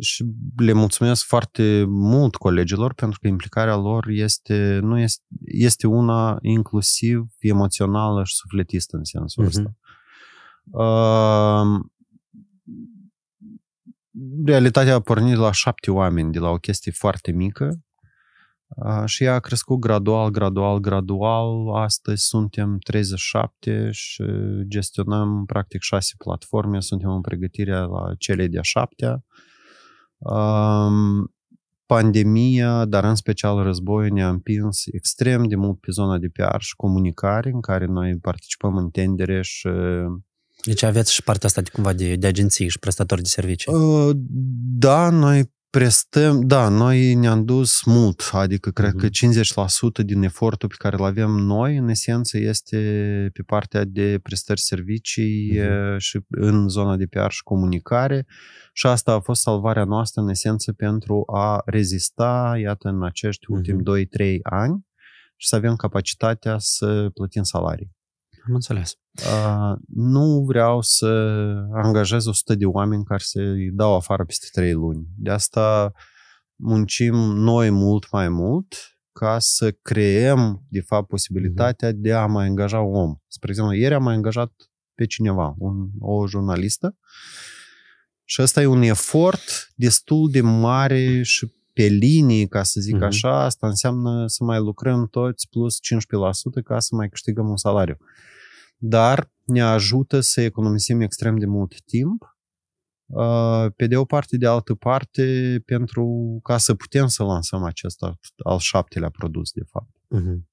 și 0.00 0.24
le 0.56 0.72
mulțumesc 0.72 1.24
foarte 1.24 1.84
mult 1.88 2.36
colegilor 2.36 2.94
pentru 2.94 3.18
că 3.20 3.26
implicarea 3.26 3.76
lor 3.76 4.08
este, 4.08 4.78
nu 4.82 4.98
este, 4.98 5.24
este 5.44 5.86
una 5.86 6.38
inclusiv 6.40 7.26
emoțională 7.38 8.24
și 8.24 8.34
sufletistă 8.34 8.96
în 8.96 9.04
sensul 9.04 9.44
uh-huh. 9.44 9.46
ăsta. 9.46 9.74
Uh, 10.64 11.80
realitatea 14.44 14.94
a 14.94 15.00
pornit 15.00 15.36
la 15.36 15.52
șapte 15.52 15.90
oameni, 15.90 16.32
de 16.32 16.38
la 16.38 16.48
o 16.48 16.56
chestie 16.56 16.92
foarte 16.92 17.32
mică, 17.32 17.84
și 19.04 19.24
ea 19.24 19.34
a 19.34 19.40
crescut 19.40 19.78
gradual, 19.78 20.30
gradual, 20.30 20.78
gradual. 20.78 21.74
Astăzi 21.74 22.22
suntem 22.22 22.78
37 22.78 23.88
și 23.92 24.24
gestionăm 24.68 25.44
practic 25.44 25.82
șase 25.82 26.14
platforme. 26.18 26.80
Suntem 26.80 27.10
în 27.10 27.20
pregătirea 27.20 27.80
la 27.80 28.14
cele 28.18 28.46
de-a 28.46 28.62
șaptea. 28.62 29.24
Pandemia, 31.86 32.84
dar 32.84 33.04
în 33.04 33.14
special 33.14 33.62
războiul 33.62 34.12
ne-a 34.12 34.28
împins 34.28 34.82
extrem 34.86 35.48
de 35.48 35.56
mult 35.56 35.80
pe 35.80 35.90
zona 35.90 36.18
de 36.18 36.28
PR 36.28 36.60
și 36.60 36.76
comunicare, 36.76 37.50
în 37.50 37.60
care 37.60 37.86
noi 37.86 38.18
participăm 38.18 38.76
în 38.76 38.90
tendere 38.90 39.42
și 39.42 39.68
deci 40.64 40.82
aveți 40.82 41.12
și 41.12 41.22
partea 41.22 41.48
asta 41.48 41.60
de, 41.60 41.70
cumva 41.72 41.92
de, 41.92 42.16
de 42.16 42.26
agenții 42.26 42.68
și 42.68 42.78
prestatori 42.78 43.22
de 43.22 43.28
servicii. 43.28 43.72
Da, 44.78 45.10
noi 45.10 45.52
prestăm, 45.78 46.46
da, 46.46 46.68
noi 46.68 47.14
ne-am 47.14 47.44
dus 47.44 47.84
mult, 47.84 48.28
adică 48.32 48.70
cred 48.70 48.90
Mhm. 48.92 48.98
că 48.98 49.08
50% 49.08 50.02
din 50.02 50.22
efortul 50.22 50.68
pe 50.68 50.74
care 50.78 50.96
îl 50.96 51.04
avem 51.04 51.30
noi, 51.30 51.76
în 51.76 51.88
esență, 51.88 52.38
este 52.38 52.78
pe 53.32 53.42
partea 53.42 53.84
de 53.84 54.18
prestări 54.22 54.60
servicii 54.60 55.48
Mhm. 55.50 55.58
e, 55.60 55.96
și 55.98 56.20
în 56.28 56.68
zona 56.68 56.96
de 56.96 57.06
PR 57.06 57.30
și 57.30 57.42
comunicare 57.42 58.26
și 58.72 58.86
asta 58.86 59.12
a 59.12 59.20
fost 59.20 59.40
salvarea 59.40 59.84
noastră, 59.84 60.20
în 60.22 60.28
esență, 60.28 60.72
pentru 60.72 61.22
a 61.32 61.62
rezista, 61.64 62.54
iată, 62.60 62.88
în 62.88 63.04
acești 63.04 63.44
Mhm. 63.48 63.52
ultimi 63.56 63.82
2-3 63.82 64.38
ani 64.42 64.86
și 65.36 65.48
să 65.48 65.56
avem 65.56 65.76
capacitatea 65.76 66.56
să 66.58 67.08
plătim 67.14 67.42
salarii. 67.42 67.92
Am 68.46 68.54
înțeles. 68.54 68.92
Uh, 69.14 69.72
nu 69.94 70.44
vreau 70.46 70.82
să 70.82 71.06
angajez 71.72 72.26
100 72.26 72.54
de 72.54 72.64
oameni 72.64 73.04
care 73.04 73.22
să-i 73.24 73.70
dau 73.72 73.94
afară 73.94 74.24
peste 74.24 74.46
3 74.52 74.72
luni. 74.72 75.06
De 75.16 75.30
asta 75.30 75.92
muncim 76.56 77.14
noi 77.16 77.70
mult 77.70 78.10
mai 78.10 78.28
mult 78.28 78.74
ca 79.12 79.38
să 79.38 79.70
creăm, 79.70 80.62
de 80.68 80.80
fapt, 80.80 81.08
posibilitatea 81.08 81.92
de 81.92 82.12
a 82.12 82.26
mai 82.26 82.46
angaja 82.46 82.80
un 82.80 82.94
om. 82.94 83.16
Spre 83.26 83.50
exemplu, 83.50 83.74
ieri 83.74 83.94
am 83.94 84.02
mai 84.02 84.14
angajat 84.14 84.52
pe 84.94 85.06
cineva, 85.06 85.54
un, 85.58 85.88
o 85.98 86.26
jurnalistă, 86.26 86.96
și 88.24 88.42
ăsta 88.42 88.62
e 88.62 88.66
un 88.66 88.82
efort 88.82 89.72
destul 89.74 90.30
de 90.30 90.40
mare 90.40 91.22
și 91.22 91.52
pe 91.72 91.82
linii, 91.82 92.48
ca 92.48 92.62
să 92.62 92.80
zic 92.80 92.94
Mhm. 92.94 93.02
așa, 93.04 93.44
asta 93.44 93.66
înseamnă 93.66 94.26
să 94.26 94.44
mai 94.44 94.58
lucrăm 94.58 95.06
toți 95.08 95.48
plus 95.48 95.78
15% 95.80 96.62
ca 96.64 96.78
să 96.78 96.94
mai 96.94 97.08
câștigăm 97.08 97.48
un 97.48 97.56
salariu. 97.56 97.96
Dar 98.76 99.32
ne 99.44 99.62
ajută 99.62 100.20
să 100.20 100.40
economisim 100.40 101.00
extrem 101.00 101.38
de 101.38 101.46
mult 101.46 101.82
timp, 101.82 102.36
uh, 103.06 103.66
pe 103.76 103.86
de 103.86 103.96
o 103.96 104.04
parte, 104.04 104.36
de 104.36 104.46
altă 104.46 104.74
parte, 104.74 105.62
pentru 105.66 106.38
ca 106.42 106.58
să 106.58 106.74
putem 106.74 107.06
să 107.06 107.22
lansăm 107.22 107.62
acest 107.62 108.02
al, 108.02 108.18
al 108.44 108.58
șaptelea 108.58 109.10
produs, 109.10 109.52
de 109.52 109.62
fapt. 109.70 109.96
Mhm. 110.08 110.48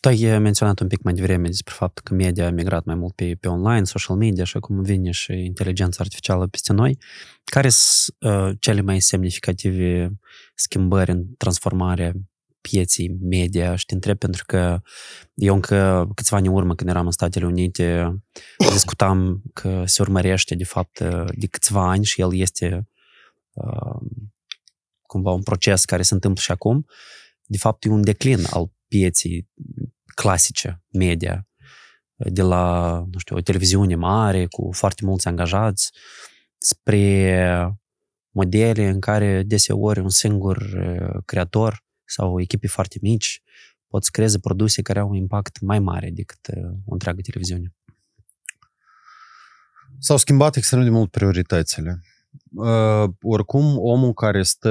Tu 0.00 0.08
ai 0.08 0.38
menționat 0.38 0.80
un 0.80 0.86
pic 0.86 1.02
mai 1.02 1.12
devreme 1.12 1.46
despre 1.46 1.74
faptul 1.76 2.02
că 2.04 2.14
media 2.14 2.46
a 2.46 2.50
migrat 2.50 2.84
mai 2.84 2.94
mult 2.94 3.14
pe, 3.14 3.36
pe 3.40 3.48
online, 3.48 3.84
social 3.84 4.16
media 4.16 4.44
și 4.44 4.56
acum 4.56 4.82
vine 4.82 5.10
și 5.10 5.32
inteligența 5.32 6.02
artificială 6.02 6.46
peste 6.46 6.72
noi. 6.72 6.98
Care 7.44 7.68
sunt 7.68 8.16
uh, 8.34 8.56
cele 8.60 8.80
mai 8.80 9.00
semnificative 9.00 10.18
schimbări 10.54 11.10
în 11.10 11.34
transformarea 11.36 12.12
pieții 12.70 13.16
media 13.20 13.76
și 13.76 13.84
te 13.84 13.94
întreb 13.94 14.18
pentru 14.18 14.44
că 14.46 14.80
eu 15.34 15.54
încă 15.54 16.08
câțiva 16.14 16.36
ani 16.36 16.46
în 16.46 16.52
urmă 16.54 16.74
când 16.74 16.90
eram 16.90 17.06
în 17.06 17.12
Statele 17.12 17.46
Unite 17.46 18.18
discutam 18.72 19.42
că 19.52 19.82
se 19.86 20.02
urmărește 20.02 20.54
de 20.54 20.64
fapt 20.64 21.00
de 21.32 21.46
câțiva 21.46 21.88
ani 21.88 22.04
și 22.04 22.20
el 22.20 22.36
este 22.36 22.88
uh, 23.52 24.00
cumva 25.02 25.30
un 25.30 25.42
proces 25.42 25.84
care 25.84 26.02
se 26.02 26.14
întâmplă 26.14 26.42
și 26.42 26.50
acum. 26.50 26.86
De 27.44 27.58
fapt 27.58 27.84
e 27.84 27.88
un 27.88 28.02
declin 28.02 28.44
al 28.50 28.70
pieții 28.88 29.50
clasice, 30.14 30.82
media, 30.92 31.48
de 32.14 32.42
la, 32.42 32.90
nu 33.12 33.18
știu, 33.18 33.36
o 33.36 33.40
televiziune 33.40 33.94
mare 33.94 34.46
cu 34.46 34.70
foarte 34.72 35.04
mulți 35.04 35.28
angajați 35.28 35.90
spre 36.58 37.78
modele 38.30 38.88
în 38.88 39.00
care 39.00 39.42
deseori 39.42 40.00
un 40.00 40.08
singur 40.08 40.56
uh, 40.56 41.22
creator 41.24 41.86
sau 42.08 42.40
echipe 42.40 42.66
foarte 42.66 42.98
mici 43.02 43.42
pot 43.88 44.04
să 44.04 44.10
creeze 44.12 44.38
produse 44.38 44.82
care 44.82 44.98
au 44.98 45.08
un 45.08 45.14
impact 45.14 45.60
mai 45.60 45.78
mare 45.78 46.10
decât 46.10 46.48
uh, 46.56 46.70
o 46.84 46.92
întreagă 46.92 47.20
televiziune. 47.20 47.74
S-au 49.98 50.16
schimbat 50.16 50.56
extrem 50.56 50.82
de 50.82 50.90
mult 50.90 51.10
prioritățile. 51.10 52.02
Uh, 52.54 53.04
oricum, 53.22 53.78
omul 53.78 54.12
care 54.12 54.42
stă 54.42 54.70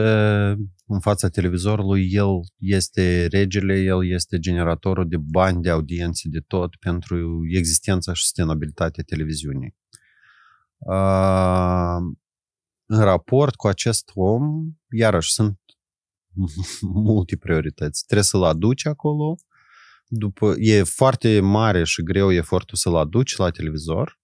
în 0.85 0.99
fața 0.99 1.27
televizorului, 1.29 2.11
el 2.11 2.27
este 2.57 3.25
regele, 3.25 3.79
el 3.79 4.11
este 4.11 4.39
generatorul 4.39 5.07
de 5.07 5.17
bani, 5.17 5.61
de 5.61 5.69
audiențe, 5.69 6.29
de 6.29 6.39
tot 6.47 6.75
pentru 6.75 7.39
existența 7.49 8.13
și 8.13 8.23
sustenabilitatea 8.23 9.03
televiziunii. 9.03 9.75
Uh, 10.77 11.97
în 12.85 12.99
raport 12.99 13.55
cu 13.55 13.67
acest 13.67 14.11
om, 14.13 14.71
iarăși 14.89 15.31
sunt 15.31 15.59
multe 16.81 17.37
priorități. 17.37 18.05
Trebuie 18.05 18.25
să-l 18.25 18.43
aduci 18.43 18.85
acolo, 18.85 19.35
după, 20.07 20.53
e 20.57 20.83
foarte 20.83 21.39
mare 21.39 21.83
și 21.83 22.03
greu 22.03 22.31
efortul 22.31 22.77
să-l 22.77 22.95
aduci 22.95 23.35
la 23.35 23.49
televizor, 23.49 24.19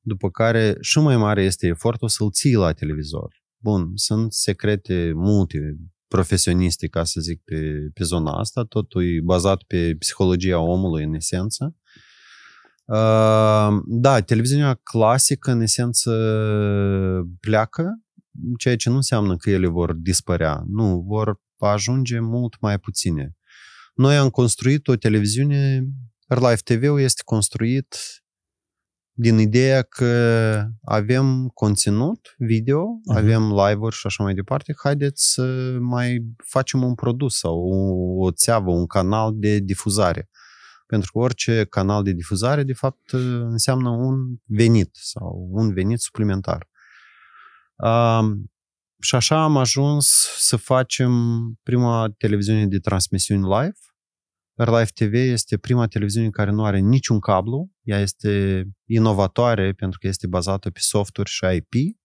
după 0.00 0.30
care 0.30 0.76
și 0.80 0.98
mai 0.98 1.16
mare 1.16 1.42
este 1.42 1.66
efortul 1.66 2.08
să-l 2.08 2.30
ții 2.30 2.54
la 2.54 2.72
televizor. 2.72 3.42
Bun, 3.62 3.92
sunt 3.94 4.32
secrete 4.32 5.12
multe 5.14 5.76
profesioniste, 6.08 6.88
ca 6.88 7.04
să 7.04 7.20
zic, 7.20 7.42
pe, 7.44 7.90
pe 7.94 8.04
zona 8.04 8.38
asta, 8.38 8.64
totul 8.64 9.04
e 9.04 9.20
bazat 9.24 9.62
pe 9.62 9.96
psihologia 9.98 10.58
omului, 10.58 11.04
în 11.04 11.14
esență. 11.14 11.76
Uh, 12.84 13.82
da, 13.86 14.20
televiziunea 14.20 14.74
clasică, 14.74 15.50
în 15.50 15.60
esență, 15.60 16.10
pleacă, 17.40 18.03
ceea 18.58 18.76
ce 18.76 18.88
nu 18.88 18.94
înseamnă 18.94 19.36
că 19.36 19.50
ele 19.50 19.66
vor 19.66 19.92
dispărea. 19.92 20.64
Nu, 20.66 21.04
vor 21.06 21.40
ajunge 21.58 22.18
mult 22.18 22.60
mai 22.60 22.78
puține. 22.78 23.36
Noi 23.94 24.16
am 24.16 24.30
construit 24.30 24.88
o 24.88 24.96
televiziune, 24.96 25.88
Live 26.26 26.60
TV-ul 26.64 27.00
este 27.00 27.22
construit 27.24 27.96
din 29.16 29.38
ideea 29.38 29.82
că 29.82 30.66
avem 30.84 31.50
conținut 31.54 32.34
video, 32.38 32.84
uh-huh. 32.84 33.16
avem 33.16 33.52
live-uri 33.52 33.96
și 33.96 34.06
așa 34.06 34.22
mai 34.22 34.34
departe, 34.34 34.74
haideți 34.82 35.32
să 35.32 35.76
mai 35.80 36.24
facem 36.44 36.82
un 36.82 36.94
produs 36.94 37.38
sau 37.38 37.58
o, 37.58 38.24
o 38.24 38.30
țeavă, 38.30 38.70
un 38.70 38.86
canal 38.86 39.32
de 39.34 39.58
difuzare. 39.58 40.28
Pentru 40.86 41.12
că 41.12 41.18
orice 41.18 41.64
canal 41.64 42.02
de 42.02 42.12
difuzare, 42.12 42.62
de 42.62 42.72
fapt, 42.72 43.12
înseamnă 43.48 43.88
un 43.88 44.16
venit 44.46 44.90
sau 44.92 45.48
un 45.50 45.72
venit 45.72 45.98
suplimentar. 45.98 46.68
Uh, 47.76 48.20
și 49.02 49.14
așa 49.14 49.42
am 49.42 49.56
ajuns 49.56 50.06
să 50.38 50.56
facem 50.56 51.12
prima 51.62 52.08
televiziune 52.18 52.66
de 52.66 52.78
transmisiuni 52.78 53.42
live. 53.42 53.76
Live 54.56 54.88
TV 54.94 55.12
este 55.14 55.58
prima 55.58 55.86
televiziune 55.86 56.30
care 56.30 56.50
nu 56.50 56.64
are 56.64 56.78
niciun 56.78 57.20
cablu. 57.20 57.70
Ea 57.82 57.98
este 57.98 58.64
inovatoare 58.84 59.72
pentru 59.72 59.98
că 59.98 60.06
este 60.06 60.26
bazată 60.26 60.70
pe 60.70 60.78
software 60.82 61.30
și 61.30 61.44
IP. 61.56 61.96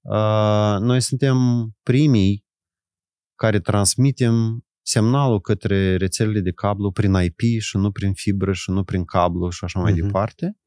Uh, 0.00 0.76
noi 0.80 1.00
suntem 1.00 1.36
primii 1.82 2.44
care 3.34 3.60
transmitem 3.60 4.64
semnalul 4.82 5.40
către 5.40 5.96
rețelele 5.96 6.40
de 6.40 6.52
cablu 6.52 6.90
prin 6.92 7.14
IP 7.14 7.40
și 7.60 7.76
nu 7.76 7.90
prin 7.90 8.12
fibră 8.12 8.52
și 8.52 8.70
nu 8.70 8.84
prin 8.84 9.04
cablu 9.04 9.50
și 9.50 9.64
așa 9.64 9.80
mai 9.80 9.92
Mhm. 9.92 10.00
departe. 10.00 10.58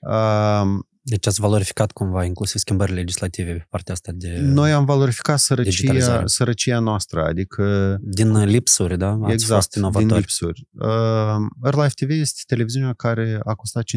Uh, 0.00 0.78
Deci 1.02 1.26
ați 1.26 1.40
valorificat 1.40 1.92
cumva 1.92 2.24
inclusiv 2.24 2.60
schimbările 2.60 2.96
legislative 2.98 3.52
pe 3.52 3.66
partea 3.68 3.94
asta 3.94 4.12
de... 4.14 4.38
Noi 4.40 4.72
am 4.72 4.84
valorificat 4.84 5.38
sărăcia, 5.38 5.70
digitalizare. 5.70 6.26
sărăcia 6.26 6.78
noastră, 6.78 7.24
adică 7.24 7.96
Din 8.02 8.44
lipsuri, 8.44 8.98
da? 8.98 9.10
Ați 9.22 9.32
exact, 9.32 9.54
fost 9.60 9.70
din 9.70 9.80
inovatori. 9.82 10.14
lipsuri. 10.20 10.68
Uh, 10.72 11.70
Live 11.72 11.92
TV 11.94 12.10
este 12.10 12.40
televiziunea 12.46 12.92
care 12.92 13.40
a 13.44 13.54
costat 13.54 13.82
50.000 13.84 13.88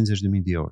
de 0.43 0.51
euro. 0.51 0.71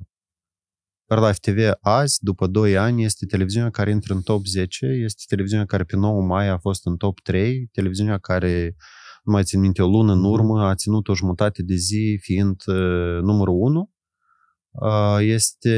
Live 1.07 1.37
TV 1.41 1.71
azi, 1.81 2.17
după 2.21 2.47
2 2.47 2.77
ani, 2.77 3.03
este 3.03 3.25
televiziunea 3.25 3.69
care 3.69 3.91
intră 3.91 4.13
în 4.13 4.21
top 4.21 4.45
10, 4.45 4.85
este 4.85 5.23
televiziunea 5.27 5.65
care 5.65 5.83
pe 5.83 5.95
9 5.95 6.21
mai 6.21 6.47
a 6.47 6.57
fost 6.57 6.85
în 6.85 6.97
top 6.97 7.19
3, 7.19 7.67
televiziunea 7.71 8.17
care, 8.17 8.75
nu 9.23 9.31
mai 9.33 9.43
țin 9.43 9.59
minte, 9.59 9.81
o 9.81 9.87
lună 9.87 10.11
în 10.11 10.19
Mhm. 10.19 10.29
urmă 10.29 10.61
a 10.67 10.75
ținut 10.75 11.07
o 11.07 11.15
jumătate 11.15 11.61
de 11.63 11.75
zi 11.75 12.17
fiind 12.21 12.55
uh, 12.65 13.19
numărul 13.21 13.55
1. 13.57 13.91
Uh, 14.71 15.17
este 15.19 15.75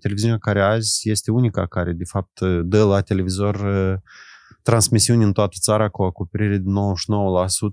televiziunea 0.00 0.38
care 0.38 0.62
azi 0.62 1.10
este 1.10 1.30
unica 1.30 1.66
care, 1.66 1.92
de 1.92 2.04
fapt, 2.04 2.40
dă 2.62 2.84
la 2.84 3.00
televizor 3.00 3.54
uh, 3.54 3.98
transmisiuni 4.62 5.24
în 5.24 5.32
toată 5.32 5.56
țara 5.60 5.88
cu 5.88 6.02
o 6.02 6.04
acoperire 6.04 6.56
de 6.56 6.70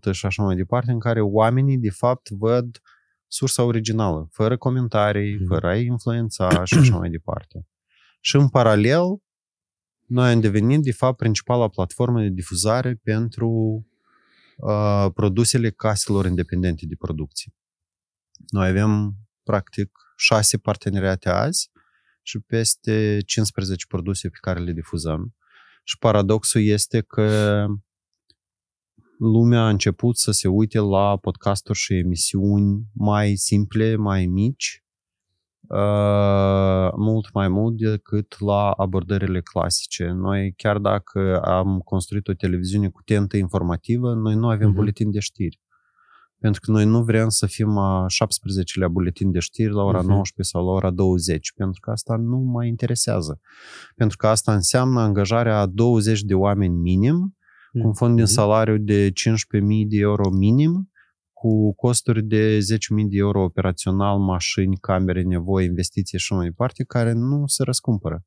99% 0.10 0.12
și 0.12 0.26
așa 0.26 0.44
mai 0.44 0.56
departe, 0.56 0.92
în 0.92 1.00
care 1.00 1.22
oamenii, 1.22 1.78
de 1.78 1.90
fapt, 1.90 2.30
văd 2.30 2.82
sursa 3.28 3.64
originală, 3.64 4.28
fără 4.32 4.58
comentarii, 4.58 5.36
Mhm. 5.36 5.46
fără 5.46 5.68
a 5.68 5.76
influența 5.76 6.64
și 6.64 6.78
așa 6.78 6.98
mai 6.98 7.10
departe. 7.10 7.68
Și 8.22 8.36
în 8.36 8.50
paralel, 8.50 9.04
noi 10.08 10.32
am 10.32 10.40
devenit, 10.40 10.82
de 10.82 10.92
fapt, 10.92 11.18
principala 11.18 11.68
platformă 11.68 12.22
de 12.22 12.30
difuzare 12.30 13.00
pentru 13.04 13.50
uh, 14.58 15.06
produsele 15.14 15.70
caselor 15.70 16.26
independente 16.26 16.86
de 16.86 16.96
producție. 16.96 17.54
Noi 18.50 18.68
avem, 18.70 19.16
practic, 19.50 19.90
șase 20.18 20.58
parteneriate 20.58 21.30
azi 21.30 21.72
și 22.22 22.40
peste 22.40 23.20
15 23.26 23.86
produse 23.88 24.30
pe 24.30 24.38
care 24.42 24.60
le 24.60 24.72
difuzăm. 24.72 25.36
Și 25.84 25.98
paradoxul 25.98 26.62
este 26.62 27.02
că 27.02 27.66
lumea 29.18 29.62
a 29.62 29.70
început 29.70 30.18
să 30.18 30.32
se 30.32 30.48
uite 30.48 30.80
la 30.80 31.18
podcasturi 31.18 31.78
și 31.78 31.94
emisiuni 31.94 32.84
mai 32.94 33.36
simple, 33.36 33.96
mai 33.96 34.26
mici, 34.26 34.84
uh, 35.62 36.90
mult 36.96 37.34
mai 37.34 37.48
mult 37.48 37.78
decât 37.78 38.40
la 38.40 38.72
abordările 38.72 39.42
clasice. 39.42 40.06
Noi, 40.08 40.54
chiar 40.58 40.78
dacă 40.78 41.40
am 41.42 41.80
construit 41.80 42.28
o 42.28 42.34
televiziune 42.34 42.90
cu 42.90 43.02
tentă 43.02 43.38
informativă, 43.38 44.14
noi 44.14 44.36
nu 44.36 44.50
avem 44.50 44.72
uh-huh. 44.72 44.76
buletin 44.76 45.12
de 45.12 45.20
știri. 45.20 45.60
Pentru 46.40 46.62
că 46.62 46.72
noi 46.72 46.86
nu 46.86 47.04
vrem 47.04 47.30
să 47.30 47.46
fim 47.46 47.78
a 47.78 48.06
17-lea 48.06 48.88
buletin 48.92 49.32
de 49.32 49.40
știri 49.40 49.72
la 49.72 49.84
ora 49.84 50.00
uh-huh. 50.00 50.08
19 50.08 50.56
sau 50.56 50.66
la 50.66 50.72
ora 50.72 50.92
20, 50.92 51.54
pentru 51.56 51.80
că 51.80 51.92
asta 51.92 52.16
nu 52.16 52.38
mai 52.38 52.68
interesează. 52.68 53.40
Pentru 53.96 54.18
că 54.18 54.28
asta 54.28 54.54
înseamnă 54.54 55.00
angajarea 55.00 55.60
a 55.60 55.66
20 55.66 56.22
de 56.22 56.34
oameni 56.34 56.76
minim, 56.76 57.38
cu 57.72 57.88
un 57.88 57.94
fond 57.94 58.16
din 58.16 58.26
salariu 58.26 58.78
de 58.78 59.10
15.000 59.10 59.12
de 59.88 59.98
euro 59.98 60.30
minim, 60.30 60.92
cu 61.34 61.76
costuri 61.76 62.24
de 62.24 62.58
10.000 62.58 62.64
de 63.10 63.18
euro 63.18 63.44
operațional, 63.44 64.18
mașini, 64.18 64.78
camere, 64.78 65.22
nevoie, 65.22 65.66
investiții 65.66 66.20
și 66.20 66.34
mai 66.34 66.46
departe, 66.46 66.84
care 66.84 67.14
nu 67.14 67.48
se 67.48 67.64
răscumpără. 67.64 68.26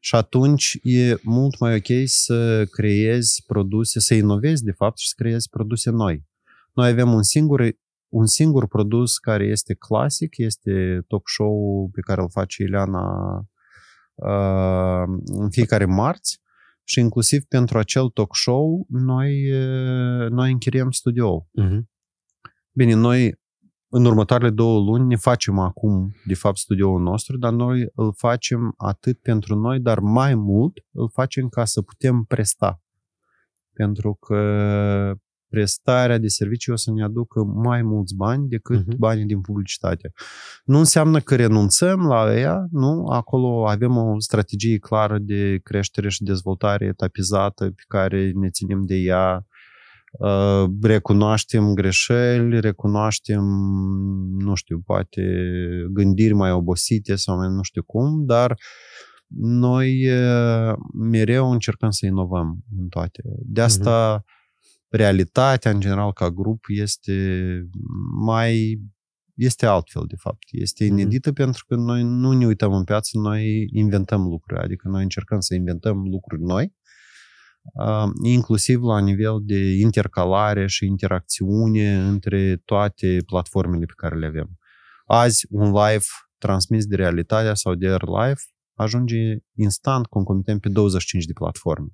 Și 0.00 0.14
atunci 0.14 0.78
e 0.82 1.16
mult 1.22 1.58
mai 1.58 1.74
ok 1.74 2.02
să 2.04 2.64
creezi 2.70 3.42
produse, 3.46 4.00
să 4.00 4.14
inovezi 4.14 4.64
de 4.64 4.72
fapt 4.72 4.98
și 4.98 5.08
să 5.08 5.14
creezi 5.16 5.48
produse 5.48 5.90
noi. 5.90 6.24
Noi 6.74 6.88
avem 6.88 7.12
un 7.12 7.22
singur, 7.22 7.72
un 8.08 8.26
singur 8.26 8.66
produs 8.66 9.18
care 9.18 9.44
este 9.44 9.74
clasic, 9.74 10.36
este 10.36 11.04
talk 11.08 11.28
show 11.28 11.88
pe 11.92 12.00
care 12.00 12.20
îl 12.20 12.30
face 12.30 12.62
Ileana 12.62 13.36
uh, 14.14 15.04
în 15.24 15.50
fiecare 15.50 15.84
marți 15.84 16.40
și 16.84 17.00
inclusiv 17.00 17.44
pentru 17.44 17.78
acel 17.78 18.08
talk 18.08 18.36
show 18.36 18.86
noi, 18.88 19.52
uh, 19.52 20.30
noi 20.30 20.52
închiriem 20.52 20.90
studioul. 20.90 21.46
Uh-huh. 21.62 21.80
Bine, 22.72 22.94
noi 22.94 23.42
în 23.88 24.04
următoarele 24.04 24.50
două 24.50 24.80
luni 24.80 25.06
ne 25.06 25.16
facem 25.16 25.58
acum, 25.58 26.14
de 26.26 26.34
fapt, 26.34 26.56
studioul 26.56 27.00
nostru, 27.00 27.38
dar 27.38 27.52
noi 27.52 27.90
îl 27.94 28.14
facem 28.16 28.74
atât 28.76 29.20
pentru 29.20 29.54
noi, 29.54 29.80
dar 29.80 29.98
mai 29.98 30.34
mult 30.34 30.78
îl 30.90 31.10
facem 31.10 31.48
ca 31.48 31.64
să 31.64 31.82
putem 31.82 32.22
presta. 32.22 32.82
Pentru 33.72 34.14
că 34.14 34.38
prestarea 35.54 36.18
de 36.18 36.26
servicii 36.26 36.72
o 36.72 36.76
să 36.76 36.90
ne 36.90 37.04
aducă 37.04 37.42
mai 37.42 37.82
mulți 37.82 38.14
bani 38.14 38.48
decât 38.48 38.80
uh-huh. 38.80 38.96
banii 38.96 39.24
din 39.24 39.40
publicitate. 39.40 40.12
Nu 40.64 40.78
înseamnă 40.78 41.20
că 41.20 41.36
renunțăm 41.36 42.06
la 42.06 42.38
ea, 42.38 42.66
nu? 42.70 43.06
Acolo 43.06 43.68
avem 43.68 43.96
o 43.96 44.20
strategie 44.20 44.78
clară 44.78 45.18
de 45.20 45.60
creștere 45.62 46.08
și 46.08 46.22
dezvoltare 46.22 46.84
etapizată 46.84 47.64
pe 47.64 47.82
care 47.88 48.30
ne 48.34 48.50
ținem 48.50 48.82
de 48.86 48.94
ea 48.94 49.46
Uh, 50.18 50.70
recunoaștem 50.82 51.72
greșeli, 51.72 52.60
recunoaștem, 52.60 53.44
nu 54.38 54.54
știu, 54.54 54.82
poate 54.86 55.22
gândiri 55.92 56.34
mai 56.34 56.50
obosite 56.50 57.14
sau 57.14 57.36
mai 57.36 57.48
nu 57.48 57.62
știu 57.62 57.82
cum, 57.82 58.24
dar 58.26 58.54
noi 59.38 60.10
uh, 60.10 60.74
mereu 61.10 61.50
încercăm 61.50 61.90
să 61.90 62.06
inovăm 62.06 62.58
în 62.78 62.88
toate. 62.88 63.22
De 63.42 63.60
mhm. 63.60 63.70
asta 63.70 64.18
uh-huh. 64.18 64.43
Realitatea, 64.96 65.70
în 65.70 65.80
general, 65.80 66.12
ca 66.12 66.30
grup, 66.30 66.64
este 66.68 67.68
mai 68.24 68.80
este 69.34 69.66
altfel, 69.66 70.02
de 70.06 70.16
fapt. 70.16 70.44
Este 70.50 70.84
mhm. 70.84 70.92
inedită 70.92 71.30
mm-hmm. 71.30 71.34
pentru 71.34 71.64
că 71.68 71.74
noi 71.74 72.02
nu 72.02 72.32
ne 72.32 72.46
uităm 72.46 72.72
în 72.72 72.84
piață, 72.84 73.18
noi 73.18 73.68
inventăm 73.72 74.22
lucruri, 74.22 74.60
adică 74.60 74.88
noi 74.88 75.02
încercăm 75.02 75.40
să 75.40 75.54
inventăm 75.54 76.02
lucruri 76.08 76.42
noi 76.42 76.72
inclusiv 78.22 78.82
la 78.82 79.00
nivel 79.00 79.38
de 79.42 79.76
intercalare 79.76 80.66
și 80.66 80.86
interacțiune 80.86 81.94
între 81.94 82.56
toate 82.64 83.22
platformele 83.26 83.84
pe 83.84 83.92
care 83.96 84.16
le 84.16 84.26
avem. 84.26 84.58
Azi, 85.06 85.46
un 85.50 85.72
live 85.72 86.04
transmis 86.38 86.86
de 86.86 86.96
realitatea 86.96 87.54
sau 87.54 87.74
de 87.74 87.88
Air 87.88 88.02
Live 88.02 88.40
ajunge 88.74 89.36
instant 89.54 90.06
concomitent 90.06 90.60
pe 90.60 90.68
25 90.68 91.24
de 91.24 91.32
platforme. 91.32 91.88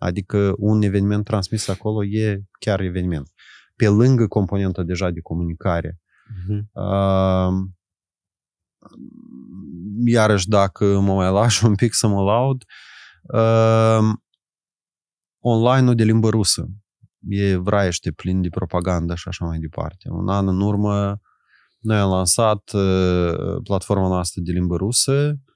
Adică 0.00 0.54
un 0.56 0.82
eveniment 0.82 1.24
transmis 1.24 1.68
acolo 1.68 2.04
e 2.04 2.42
chiar 2.58 2.80
eveniment. 2.80 3.32
Pe 3.76 3.88
lângă 3.88 4.26
componenta 4.26 4.82
deja 4.82 5.10
de 5.10 5.20
comunicare. 5.20 6.00
Uh-huh. 6.00 6.60
Uh, 6.72 7.68
iarăși, 10.04 10.48
dacă 10.48 11.00
mă 11.00 11.14
mai 11.14 11.30
lași 11.30 11.64
un 11.64 11.74
pic 11.74 11.94
să 11.94 12.06
mă 12.06 12.22
laud, 12.22 12.64
uh, 13.22 14.14
online-ul 15.38 15.94
de 15.94 16.04
limbă 16.04 16.28
rusă. 16.28 16.68
E 17.28 17.56
vraiește 17.56 18.12
plin 18.12 18.42
de 18.42 18.48
propagandă 18.48 19.14
și 19.14 19.28
așa 19.28 19.44
mai 19.44 19.58
departe. 19.58 20.08
Un 20.10 20.28
an 20.28 20.48
în 20.48 20.60
urmă, 20.60 21.20
noi 21.78 21.96
am 21.96 22.10
lansat 22.10 22.70
uh, 22.72 23.62
platforma 23.62 24.08
noastră 24.08 24.40
de 24.44 24.52
limbă 24.52 24.76
rusă, 24.76 25.12
uh, 25.12 25.49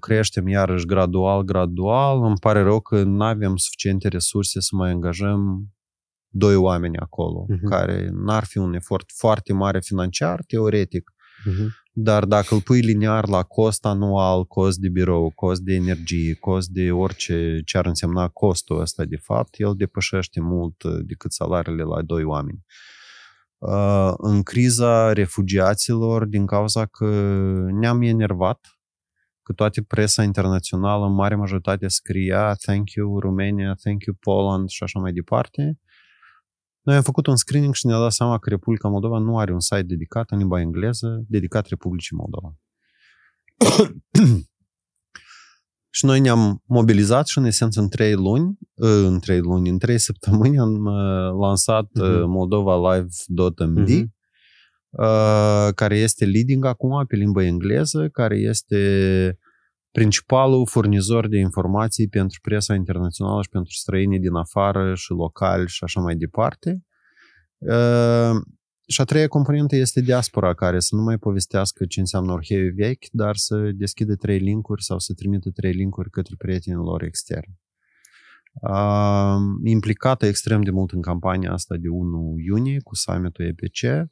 creștem 0.00 0.48
iarăși 0.48 0.86
gradual, 0.86 1.42
gradual. 1.42 2.22
Îmi 2.22 2.38
pare 2.40 2.62
rău 2.62 2.80
că 2.80 3.02
nu 3.02 3.22
avem 3.22 3.56
suficiente 3.56 4.08
resurse 4.08 4.60
să 4.60 4.76
mai 4.76 4.90
angajăm 4.90 5.68
doi 6.32 6.54
oameni 6.54 6.96
acolo, 6.96 7.46
uh-huh. 7.46 7.68
care 7.68 8.08
n-ar 8.12 8.44
fi 8.44 8.58
un 8.58 8.74
efort 8.74 9.10
foarte 9.14 9.52
mare 9.52 9.80
financiar, 9.80 10.44
teoretic, 10.46 11.10
uh-huh. 11.48 11.80
Dar 11.92 12.24
dacă 12.24 12.54
îl 12.54 12.60
pui 12.60 12.80
liniar 12.80 13.28
la 13.28 13.42
cost 13.42 13.84
anual, 13.84 14.44
cost 14.44 14.78
de 14.78 14.88
birou, 14.88 15.32
cost 15.34 15.60
de 15.60 15.72
energie, 15.72 16.34
cost 16.34 16.68
de 16.68 16.92
orice 16.92 17.60
ce 17.64 17.78
ar 17.78 17.86
însemna 17.86 18.28
costul 18.28 18.80
ăsta 18.80 19.04
de 19.04 19.16
fapt, 19.16 19.54
el 19.58 19.74
depășește 19.76 20.40
mult 20.40 20.82
uh, 20.82 20.98
decât 21.02 21.32
salariile 21.32 21.82
la 21.82 22.02
doi 22.02 22.24
oameni. 22.24 22.64
Uh, 23.58 24.12
în 24.16 24.42
criza 24.42 25.12
refugiaților, 25.12 26.24
din 26.24 26.46
cauza 26.46 26.86
că 26.86 27.06
ne-am 27.70 28.02
enervat, 28.02 28.79
că 29.42 29.52
toată 29.52 29.82
presa 29.82 30.22
internațională, 30.22 31.06
în 31.06 31.12
mare 31.12 31.34
majoritate, 31.34 31.88
scria 31.88 32.54
thank 32.54 32.90
you 32.90 33.18
Romania, 33.18 33.74
thank 33.74 34.04
you 34.04 34.16
Poland 34.20 34.68
și 34.68 34.82
așa 34.82 34.98
mai 34.98 35.12
departe, 35.12 35.78
noi 36.82 36.96
am 36.96 37.02
făcut 37.02 37.26
un 37.26 37.36
screening 37.36 37.74
și 37.74 37.86
ne-am 37.86 38.00
dat 38.00 38.12
seama 38.12 38.38
că 38.38 38.48
Republica 38.48 38.88
Moldova 38.88 39.18
nu 39.18 39.38
are 39.38 39.52
un 39.52 39.60
site 39.60 39.82
dedicat 39.82 40.30
în 40.30 40.38
limba 40.38 40.60
engleză, 40.60 41.24
dedicat 41.28 41.66
Republicii 41.66 42.16
Moldova. 42.16 42.56
și 45.96 46.04
noi 46.04 46.20
ne-am 46.20 46.62
mobilizat 46.66 47.26
și 47.26 47.38
în 47.38 47.44
esență 47.44 47.80
în 47.80 47.88
trei 47.88 48.14
luni, 48.14 48.58
ă, 48.80 48.88
în 48.88 49.20
trei 49.20 49.40
luni, 49.40 49.68
în 49.68 49.78
trei 49.78 49.98
săptămâni 50.08 50.58
am 50.58 50.86
ă, 50.86 51.30
lansat 51.40 51.84
uh-huh. 51.84 52.24
Moldova 52.26 52.94
Live.md, 52.94 53.88
uh-huh. 53.88 54.04
Care 55.74 55.96
este 55.96 56.24
leading 56.24 56.64
acum 56.64 57.06
pe 57.06 57.16
limba 57.16 57.42
engleză, 57.42 58.08
care 58.08 58.36
este 58.36 59.38
principalul 59.90 60.66
furnizor 60.66 61.28
de 61.28 61.38
informații 61.38 62.08
pentru 62.08 62.38
presa 62.42 62.74
internațională 62.74 63.42
și 63.42 63.48
pentru 63.48 63.72
străinii 63.72 64.18
din 64.18 64.34
afară 64.34 64.94
și 64.94 65.10
locali 65.10 65.68
și 65.68 65.84
așa 65.84 66.00
mai 66.00 66.16
departe. 66.16 66.84
Uh, 67.58 68.40
și 68.86 69.00
a 69.00 69.04
treia 69.04 69.28
componentă 69.28 69.76
este 69.76 70.00
diaspora, 70.00 70.54
care 70.54 70.80
să 70.80 70.94
nu 70.94 71.02
mai 71.02 71.18
povestească 71.18 71.86
ce 71.86 72.00
înseamnă 72.00 72.32
orheiul 72.32 72.72
vechi, 72.76 73.04
dar 73.12 73.36
să 73.36 73.70
deschidă 73.74 74.14
trei 74.14 74.38
linkuri 74.38 74.84
sau 74.84 74.98
să 74.98 75.12
trimită 75.14 75.50
trei 75.50 75.72
linkuri 75.72 76.10
către 76.10 76.34
prietenii 76.38 76.84
lor 76.84 77.02
externi. 77.02 77.58
Uh, 78.52 79.36
implicată 79.64 80.26
extrem 80.26 80.62
de 80.62 80.70
mult 80.70 80.90
în 80.90 81.00
campania 81.00 81.52
asta 81.52 81.76
de 81.76 81.88
1 81.88 82.34
iunie 82.44 82.80
cu 82.82 82.94
summitul 82.94 83.44
EPC, 83.44 83.82
uh, 83.82 84.02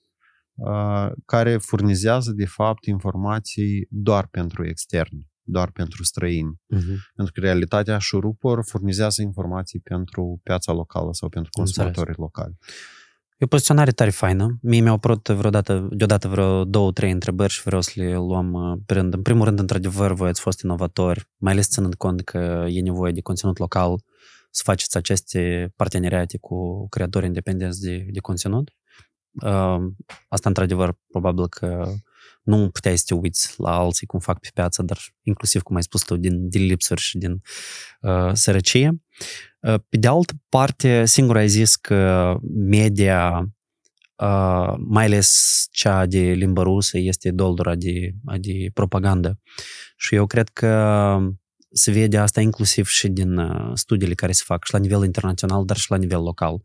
care 1.25 1.57
furnizează, 1.57 2.33
de 2.33 2.47
fapt, 2.47 2.85
informații 2.85 3.87
doar 3.91 4.27
pentru 4.27 4.67
externi 4.67 5.27
doar 5.51 5.71
pentru 5.71 6.05
străini. 6.05 6.61
Uh-huh. 6.75 6.97
Pentru 7.15 7.33
că 7.35 7.41
realitatea 7.41 7.99
șurupor 7.99 8.65
furnizează 8.65 9.23
informații 9.23 9.81
pentru 9.81 10.41
piața 10.43 10.73
locală 10.73 11.09
sau 11.13 11.29
pentru 11.29 11.51
consumatorii 11.53 12.15
locali. 12.17 12.57
E 13.39 13.45
o 13.45 13.47
poziționare 13.47 13.91
tare 13.91 14.11
faină. 14.11 14.59
Mie 14.63 14.81
mi-au 14.81 14.95
apărut 14.95 15.29
vreodată, 15.29 15.89
deodată 15.91 16.29
vreo 16.29 16.65
două, 16.65 16.93
trei 16.93 17.11
întrebări 17.11 17.53
și 17.53 17.63
vreau 17.63 17.81
să 17.81 17.91
le 17.95 18.15
luăm 18.15 18.53
uh, 18.53 18.79
pe 18.87 18.95
rând. 18.95 19.15
În 19.15 19.23
primul 19.23 19.45
rând, 19.45 19.59
într-adevăr, 19.59 20.13
voi 20.13 20.29
ați 20.29 20.41
fost 20.41 20.61
inovatori, 20.61 21.29
mai 21.37 21.53
ales 21.53 21.69
ținând 21.69 21.95
cont 21.95 22.25
că 22.25 22.67
e 22.69 22.81
nevoie 22.81 23.13
de 23.13 23.21
conținut 23.21 23.59
local, 23.59 24.03
să 24.51 24.63
faceți 24.65 24.97
aceste 24.97 25.73
parteneriate 25.77 26.39
cu 26.39 26.89
creatori 26.89 27.27
independenți 27.27 27.81
de, 27.81 28.07
de 28.11 28.21
conținut. 28.21 28.78
Uh, 29.33 29.93
asta, 30.29 30.49
într-adevăr, 30.49 30.99
probabil 31.11 31.49
că 31.49 31.93
nu 32.49 32.69
puteai 32.71 32.99
să 32.99 33.05
te 33.07 33.15
uiți 33.15 33.55
la 33.57 33.77
alții 33.77 34.07
cum 34.07 34.21
fac 34.21 34.39
pe 34.39 34.49
piață, 34.55 34.83
dar 34.83 34.99
inclusiv, 35.23 35.63
cum 35.63 35.77
ai 35.77 35.83
spus 35.83 36.03
tu, 36.03 36.17
din, 36.17 36.49
din 36.49 36.65
lipsuri 36.65 37.01
și 37.01 37.19
din 37.19 37.43
uh, 38.01 38.31
sărăcie. 38.33 39.03
Uh, 39.61 39.75
pe 39.89 39.97
de 39.97 40.09
altă 40.09 40.33
parte, 40.49 41.07
singur 41.07 41.37
ai 41.37 41.49
zis 41.49 41.77
că 41.77 42.35
media, 42.55 43.49
uh, 44.17 44.75
mai 44.79 45.05
ales 45.05 45.67
cea 45.71 46.07
de 46.07 46.19
limbă 46.19 46.63
rusă, 46.63 46.99
este 46.99 47.31
doldura 47.31 47.75
de, 47.75 48.15
de 48.37 48.71
propagandă. 48.75 49.41
Și 49.97 50.15
eu 50.15 50.27
cred 50.27 50.49
că 50.49 51.19
se 51.71 51.91
vede 51.91 52.19
asta 52.19 52.41
inclusiv 52.41 52.87
și 52.87 53.09
din 53.09 53.37
uh, 53.37 53.71
studiile 53.75 54.15
care 54.15 54.33
se 54.33 54.43
fac 54.45 54.65
și 54.65 54.73
la 54.73 54.79
nivel 54.79 55.05
internațional, 55.05 55.65
dar 55.65 55.77
și 55.77 55.91
la 55.91 55.97
nivel 55.97 56.21
local 56.21 56.63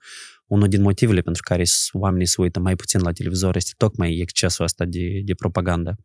unul 0.54 0.68
din 0.68 0.82
motivele 0.82 1.22
pentru 1.22 1.41
care 1.45 1.64
oamenii 1.91 2.28
se 2.28 2.41
uită 2.41 2.60
mai 2.60 2.76
puțin 2.76 3.01
la 3.01 3.12
televizor 3.12 3.56
este 3.56 3.72
tocmai 3.78 4.18
excesul 4.18 4.66
ăsta 4.66 4.86
de, 4.86 5.22
de 5.26 5.34
propagandă. 5.34 5.95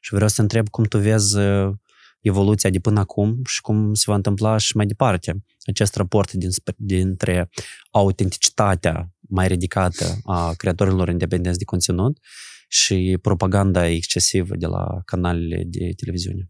Și 0.00 0.14
vreau 0.14 0.28
să 0.28 0.34
te 0.34 0.42
întreb 0.42 0.68
cum 0.68 0.84
tu 0.84 0.98
vezi 0.98 1.38
uh, 1.38 1.72
evoluția 2.20 2.70
de 2.70 2.78
până 2.78 3.00
acum 3.00 3.40
și 3.44 3.60
cum 3.60 3.94
se 3.94 4.04
va 4.06 4.14
întâmpla 4.14 4.56
și 4.56 4.76
mai 4.76 4.86
departe. 4.86 5.44
Acest 5.62 5.96
raport 5.96 6.32
din, 6.32 6.48
dintre 6.76 7.50
autenticitatea 7.90 9.14
mai 9.20 9.48
ridicată 9.48 10.18
a 10.24 10.52
creatorilor 10.56 11.08
independenți 11.08 11.58
de 11.58 11.64
conținut 11.64 12.18
și 12.68 13.18
propaganda 13.22 13.88
excesivă 13.88 14.56
de 14.56 14.66
la 14.66 15.00
canalele 15.04 15.62
de 15.66 15.92
televiziune. 15.96 16.48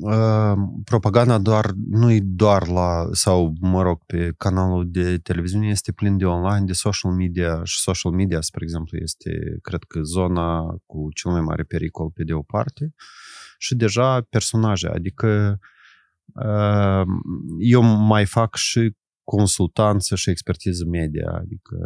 Uh, 0.00 0.52
propaganda 0.84 1.38
doar, 1.38 1.72
nu-i 1.90 2.20
doar 2.20 2.68
la, 2.68 3.08
sau 3.12 3.52
mă 3.60 3.82
rog, 3.82 4.04
pe 4.04 4.32
canalul 4.36 4.90
de 4.90 5.18
televiziune, 5.18 5.68
este 5.68 5.92
plin 5.92 6.16
de 6.16 6.24
online, 6.24 6.66
de 6.66 6.72
social 6.72 7.12
media 7.12 7.64
și 7.64 7.80
social 7.80 8.12
media, 8.12 8.40
spre 8.40 8.64
exemplu, 8.64 8.98
este, 8.98 9.58
cred 9.62 9.82
că, 9.84 10.00
zona 10.02 10.76
cu 10.86 11.08
cel 11.14 11.30
mai 11.30 11.40
mare 11.40 11.62
pericol 11.62 12.10
pe 12.10 12.24
de 12.24 12.32
o 12.32 12.42
parte 12.42 12.94
și 13.58 13.74
deja 13.74 14.20
personaje, 14.20 14.88
adică 14.88 15.58
uh, 16.34 17.06
eu 17.58 17.82
mai 17.82 18.26
fac 18.26 18.56
și 18.56 18.96
consultanță 19.24 20.14
și 20.14 20.30
expertiză 20.30 20.84
media, 20.84 21.30
adică 21.30 21.76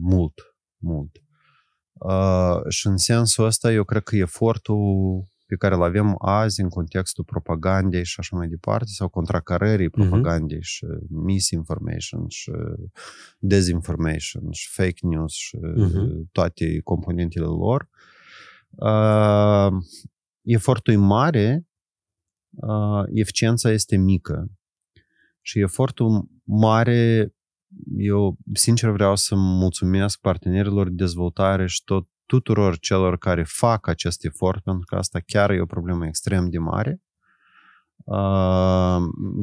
mult, 0.00 0.40
mult. 0.76 1.10
Uh, 1.92 2.60
și 2.68 2.86
în 2.86 2.96
sensul 2.96 3.44
ăsta 3.44 3.72
eu 3.72 3.84
cred 3.84 4.02
că 4.02 4.16
efortul 4.16 5.24
pe 5.50 5.56
care 5.56 5.74
îl 5.74 5.82
avem 5.82 6.14
azi 6.18 6.60
în 6.60 6.68
contextul 6.68 7.24
propagandei 7.24 8.04
și 8.04 8.14
așa 8.18 8.36
mai 8.36 8.48
departe, 8.48 8.86
sau 8.86 9.08
contracarării 9.08 9.86
mhm. 9.86 10.00
propagandei 10.00 10.58
uh-huh. 10.58 10.72
și 10.72 10.86
misinformation 11.08 12.28
și 12.28 12.50
dezinformation 13.38 14.50
și 14.50 14.68
fake 14.70 15.06
news 15.06 15.32
și 15.32 15.56
uh-huh. 15.56 16.30
toate 16.32 16.80
componentele 16.84 17.44
lor, 17.44 17.88
uh, 18.70 19.82
efortul 20.42 20.92
e 20.92 20.96
mare, 20.96 21.66
uh, 22.50 23.02
eficiența 23.12 23.70
este 23.70 23.96
mică. 23.96 24.50
Și 25.40 25.58
efortul 25.58 26.28
mare, 26.44 27.34
eu 27.96 28.36
sincer 28.52 28.90
vreau 28.90 29.16
să 29.16 29.34
mulțumesc 29.36 30.20
partenerilor 30.20 30.88
de 30.88 30.94
dezvoltare 30.94 31.66
și 31.66 31.84
tot 31.84 32.08
tuturor 32.30 32.78
celor 32.78 33.18
care 33.18 33.44
fac 33.46 33.86
acest 33.86 34.24
efort, 34.24 34.62
pentru 34.62 34.84
că 34.86 34.94
asta 34.94 35.20
chiar 35.26 35.50
e 35.50 35.60
o 35.60 35.66
problemă 35.66 36.06
extrem 36.06 36.48
de 36.48 36.58
mare. 36.58 37.02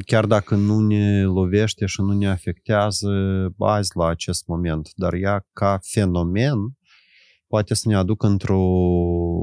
Chiar 0.06 0.26
dacă 0.26 0.54
nu 0.54 0.80
ne 0.80 1.24
lovește 1.24 1.86
și 1.86 2.00
nu 2.00 2.12
ne 2.12 2.28
afectează 2.28 3.10
azi 3.58 3.90
la 3.94 4.06
acest 4.06 4.46
moment, 4.46 4.90
dar 4.94 5.12
ea 5.12 5.46
ca 5.52 5.78
fenomen 5.82 6.56
poate 7.46 7.74
să 7.74 7.88
ne 7.88 7.94
aducă 7.94 8.26
într-o, 8.26 8.64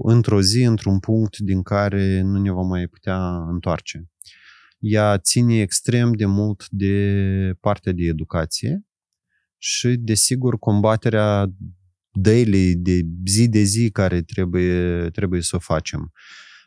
într-o 0.03 0.41
zi, 0.41 0.63
într-un 0.63 0.99
punct 0.99 1.37
din 1.37 1.61
care 1.61 2.21
nu 2.21 2.39
ne 2.39 2.51
vom 2.51 2.67
mai 2.67 2.87
putea 2.87 3.35
întoarce. 3.35 4.09
Ea 4.79 5.17
ține 5.17 5.59
extrem 5.59 6.13
de 6.13 6.25
mult 6.25 6.69
de 6.69 7.57
partea 7.59 7.91
de 7.91 8.03
educație 8.03 8.85
și, 9.57 9.87
desigur, 9.87 10.59
combaterea 10.59 11.45
daily, 12.15 12.75
de 12.75 13.01
zi 13.25 13.47
de 13.47 13.59
zi 13.59 13.89
care 13.91 14.21
trebuie, 14.21 15.09
trebuie 15.09 15.41
să 15.41 15.55
o 15.55 15.59
facem. 15.59 16.11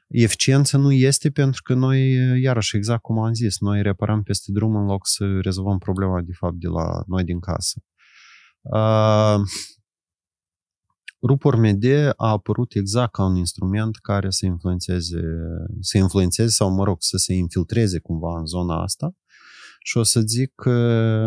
Eficiență 0.09 0.77
nu 0.77 0.93
este 0.93 1.31
pentru 1.31 1.63
că 1.63 1.75
noi, 1.75 2.13
iarăși, 2.41 2.77
exact 2.77 3.03
cum 3.03 3.19
am 3.19 3.33
zis, 3.33 3.61
noi 3.61 3.83
reparăm 3.83 4.23
peste 4.23 4.53
drum 4.53 4.77
în 4.77 4.85
loc 4.85 5.07
să 5.07 5.39
rezolvăm 5.41 5.79
problema, 5.79 6.23
de 6.23 6.33
fapt, 6.33 6.55
de 6.55 6.69
la 6.69 7.03
noi 7.07 7.25
din 7.25 7.41
casă. 7.41 7.83
Uh, 8.61 9.41
Rupor 11.23 11.57
MD 11.57 11.85
a 12.17 12.31
apărut 12.31 12.75
exact 12.75 13.13
ca 13.13 13.25
un 13.25 13.37
instrument 13.37 13.97
care 13.97 14.31
să 14.31 14.47
influențeze, 14.47 15.21
să 15.81 15.99
influențeze 15.99 16.49
sau, 16.49 16.71
mă 16.71 16.85
rog, 16.85 16.97
să 17.01 17.17
se 17.17 17.35
infiltreze 17.35 17.99
cumva 17.99 18.39
în 18.39 18.47
zona 18.47 18.83
asta 18.83 19.15
și 19.83 19.97
o 19.97 20.03
să 20.03 20.21
zic 20.21 20.63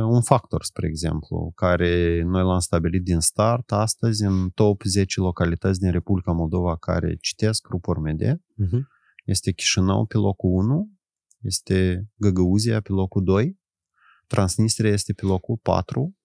un 0.04 0.22
factor, 0.22 0.64
spre 0.64 0.88
exemplu, 0.88 1.52
care 1.56 2.22
noi 2.26 2.44
l-am 2.44 2.60
stabilit 2.60 3.04
din 3.04 3.20
start 3.20 3.72
astăzi 3.72 4.24
în 4.24 4.50
top 4.50 4.82
10 4.84 5.20
localități 5.20 5.80
din 5.80 5.92
Republica 5.92 6.32
Moldova 6.32 6.78
care 6.78 7.16
citesc 7.16 7.68
Rupor 7.68 7.98
MD. 7.98 8.22
Uh-huh. 8.22 8.80
Este 9.26 9.52
Chișinău 9.52 10.06
pe 10.06 10.18
locul 10.18 10.50
1, 10.50 10.90
este 11.42 12.10
Găgăuzia 12.16 12.82
pe 12.82 12.92
locul 12.92 13.24
2, 13.24 13.60
Transnistria 14.28 14.92
este 14.92 15.14
pe 15.14 15.26
locul 15.26 15.58
4, 15.62 16.16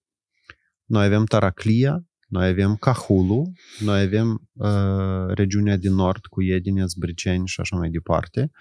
noi 0.85 1.05
avem 1.05 1.25
Taraclia, 1.25 2.05
noi 2.27 2.47
avem 2.47 2.75
Cahulu, 2.75 3.51
noi 3.79 4.01
avem 4.01 4.49
uh, 4.53 5.33
regiunea 5.33 5.77
din 5.77 5.93
nord 5.93 6.25
cu 6.25 6.43
Edineț, 6.43 6.93
Briceni 6.93 7.47
și 7.47 7.59
așa 7.59 7.75
mai 7.75 7.89
departe. 7.89 8.51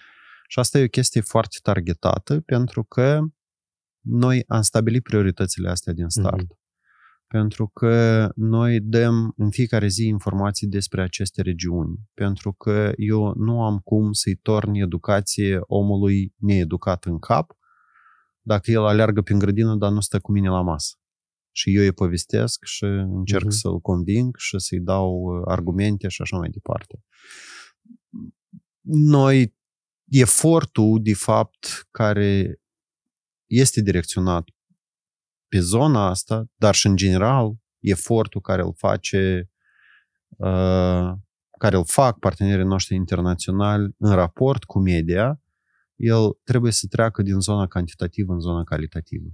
Și 0.48 0.58
asta 0.58 0.78
e 0.78 0.84
o 0.84 0.88
chestie 0.88 1.20
foarte 1.20 1.56
targetată 1.62 2.40
pentru 2.40 2.84
că 2.84 3.20
noi 4.06 4.44
am 4.46 4.62
stabilit 4.62 5.02
prioritățile 5.02 5.68
astea 5.68 5.92
din 5.92 6.08
start. 6.08 6.44
Mm-hmm. 6.44 6.64
Pentru 7.26 7.68
că 7.68 8.28
noi 8.34 8.80
dăm 8.80 9.32
în 9.36 9.50
fiecare 9.50 9.86
zi 9.86 10.06
informații 10.06 10.66
despre 10.66 11.02
aceste 11.02 11.42
regiuni. 11.42 11.98
Pentru 12.14 12.52
că 12.52 12.92
eu 12.96 13.34
nu 13.36 13.62
am 13.62 13.78
cum 13.78 14.12
să-i 14.12 14.36
torn 14.36 14.74
educație 14.74 15.58
omului 15.60 16.34
needucat 16.36 17.04
în 17.04 17.18
cap 17.18 17.56
dacă 18.46 18.70
el 18.70 18.84
aleargă 18.84 19.22
prin 19.22 19.38
grădină, 19.38 19.76
dar 19.76 19.90
nu 19.90 20.00
stă 20.00 20.20
cu 20.20 20.32
mine 20.32 20.48
la 20.48 20.60
masă. 20.60 20.96
Și 21.50 21.76
eu 21.76 21.82
îi 21.82 21.92
povestesc 21.92 22.64
și 22.64 22.84
încerc 22.84 23.46
uh-huh. 23.46 23.58
să-l 23.60 23.80
conving 23.80 24.36
și 24.36 24.58
să-i 24.58 24.80
dau 24.80 25.12
uh, 25.12 25.42
argumente 25.44 26.08
și 26.08 26.22
așa 26.22 26.36
mai 26.36 26.48
departe. 26.48 27.04
Noi, 28.88 29.54
efortul, 30.10 31.02
de 31.02 31.14
fapt, 31.14 31.86
care 31.90 32.60
este 33.46 33.80
direcționat 33.80 34.48
pe 35.48 35.58
zona 35.58 36.08
asta, 36.08 36.46
dar 36.54 36.74
și 36.74 36.86
în 36.86 36.96
general 36.96 37.56
efortul 37.80 38.40
care 38.40 38.62
îl 38.62 38.74
face 38.76 39.50
uh, 40.28 41.12
care 41.58 41.76
îl 41.76 41.84
fac 41.84 42.18
partenerii 42.18 42.64
noștri 42.64 42.94
internaționali 42.94 43.94
în 43.98 44.14
raport 44.14 44.64
cu 44.64 44.78
media, 44.78 45.42
el 45.94 46.38
trebuie 46.44 46.72
să 46.72 46.86
treacă 46.90 47.22
din 47.22 47.40
zona 47.40 47.66
cantitativă 47.66 48.32
în 48.32 48.40
zona 48.40 48.64
calitativă. 48.64 49.28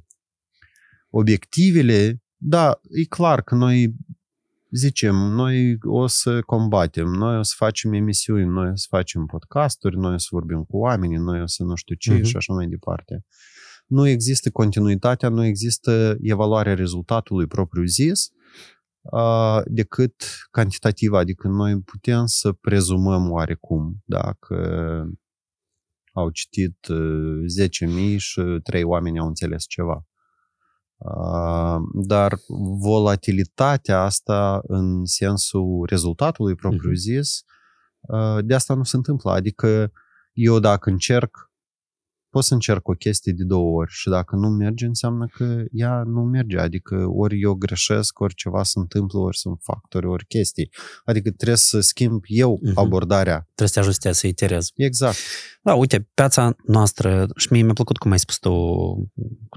Obiectivele, 1.11 2.23
da, 2.37 2.81
e 2.91 3.05
clar 3.05 3.43
că 3.43 3.55
noi 3.55 3.95
zicem, 4.71 5.15
noi 5.15 5.79
o 5.81 6.07
să 6.07 6.41
combatem, 6.41 7.07
noi 7.07 7.39
o 7.39 7.43
să 7.43 7.55
facem 7.57 7.93
emisiuni, 7.93 8.45
noi 8.45 8.71
o 8.71 8.77
să 8.77 8.87
facem 8.89 9.27
podcasturi, 9.27 9.97
noi 9.97 10.15
o 10.15 10.19
să 10.19 10.29
vorbim 10.31 10.65
cu 10.65 10.77
oamenii, 10.77 11.17
noi 11.17 11.43
o 11.43 11.47
să 11.47 11.63
nu 11.63 11.75
știu 11.75 11.95
ce 11.95 12.19
uh-huh. 12.19 12.23
și 12.23 12.37
așa 12.37 12.53
mai 12.53 12.67
departe 12.67 13.25
nu 13.87 14.07
există 14.07 14.51
continuitatea, 14.51 15.29
nu 15.29 15.45
există 15.45 16.17
evaluarea 16.21 16.75
rezultatului 16.75 17.47
propriu 17.47 17.85
zis, 17.85 18.31
decât 19.65 20.25
cantitativă, 20.51 21.19
adică 21.19 21.49
noi 21.49 21.81
putem 21.81 22.27
să 22.27 22.53
prezumăm 22.53 23.31
oarecum 23.31 24.03
dacă 24.05 24.57
au 26.13 26.31
citit 26.31 26.87
10.000 28.13 28.17
și 28.17 28.41
3 28.63 28.85
oameni 28.85 29.19
au 29.19 29.27
înțeles 29.27 29.65
ceva. 29.65 30.07
Dar 32.07 32.39
volatilitatea 32.81 34.03
asta 34.03 34.61
în 34.63 35.05
sensul 35.05 35.87
rezultatului 35.89 36.55
propriu 36.55 36.93
zis, 36.93 37.45
de 38.41 38.55
asta 38.55 38.75
nu 38.75 38.83
se 38.83 38.97
întâmplă. 38.97 39.31
Adică 39.31 39.93
eu 40.33 40.59
dacă 40.59 40.91
încerc 40.91 41.51
pot 42.33 42.45
să 42.45 42.55
încerc 42.55 42.89
o 42.89 42.93
chestie 42.93 43.33
de 43.33 43.45
două 43.45 43.71
ori 43.79 43.91
și 43.91 44.09
dacă 44.09 44.37
nu 44.37 44.49
merge, 44.49 44.87
înseamnă 44.87 45.27
că 45.33 45.65
ea 45.71 46.03
nu 46.07 46.21
merge. 46.21 46.59
Adică 46.59 47.07
ori 47.09 47.41
eu 47.41 47.55
greșesc, 47.55 48.21
ori 48.21 48.35
ceva 48.35 48.63
se 48.63 48.79
întâmplă, 48.79 49.19
ori 49.19 49.37
sunt 49.37 49.59
factori, 49.63 50.07
ori 50.07 50.27
chestii. 50.27 50.71
Adică 51.05 51.31
trebuie 51.31 51.57
să 51.57 51.81
schimb 51.81 52.23
eu 52.27 52.61
uh-huh. 52.63 52.75
abordarea. 52.75 53.39
Trebuie 53.39 53.69
să 53.69 53.75
te 53.75 53.81
ajustezi, 53.81 54.19
să 54.19 54.27
iterezi. 54.27 54.73
Exact. 54.77 55.17
Da, 55.63 55.75
uite, 55.75 56.09
piața 56.15 56.57
noastră, 56.67 57.27
și 57.37 57.49
mie 57.51 57.63
mi-a 57.63 57.73
plăcut 57.73 57.99
cum 57.99 58.11
ai 58.11 58.19
spus 58.19 58.39
tu, 58.39 58.53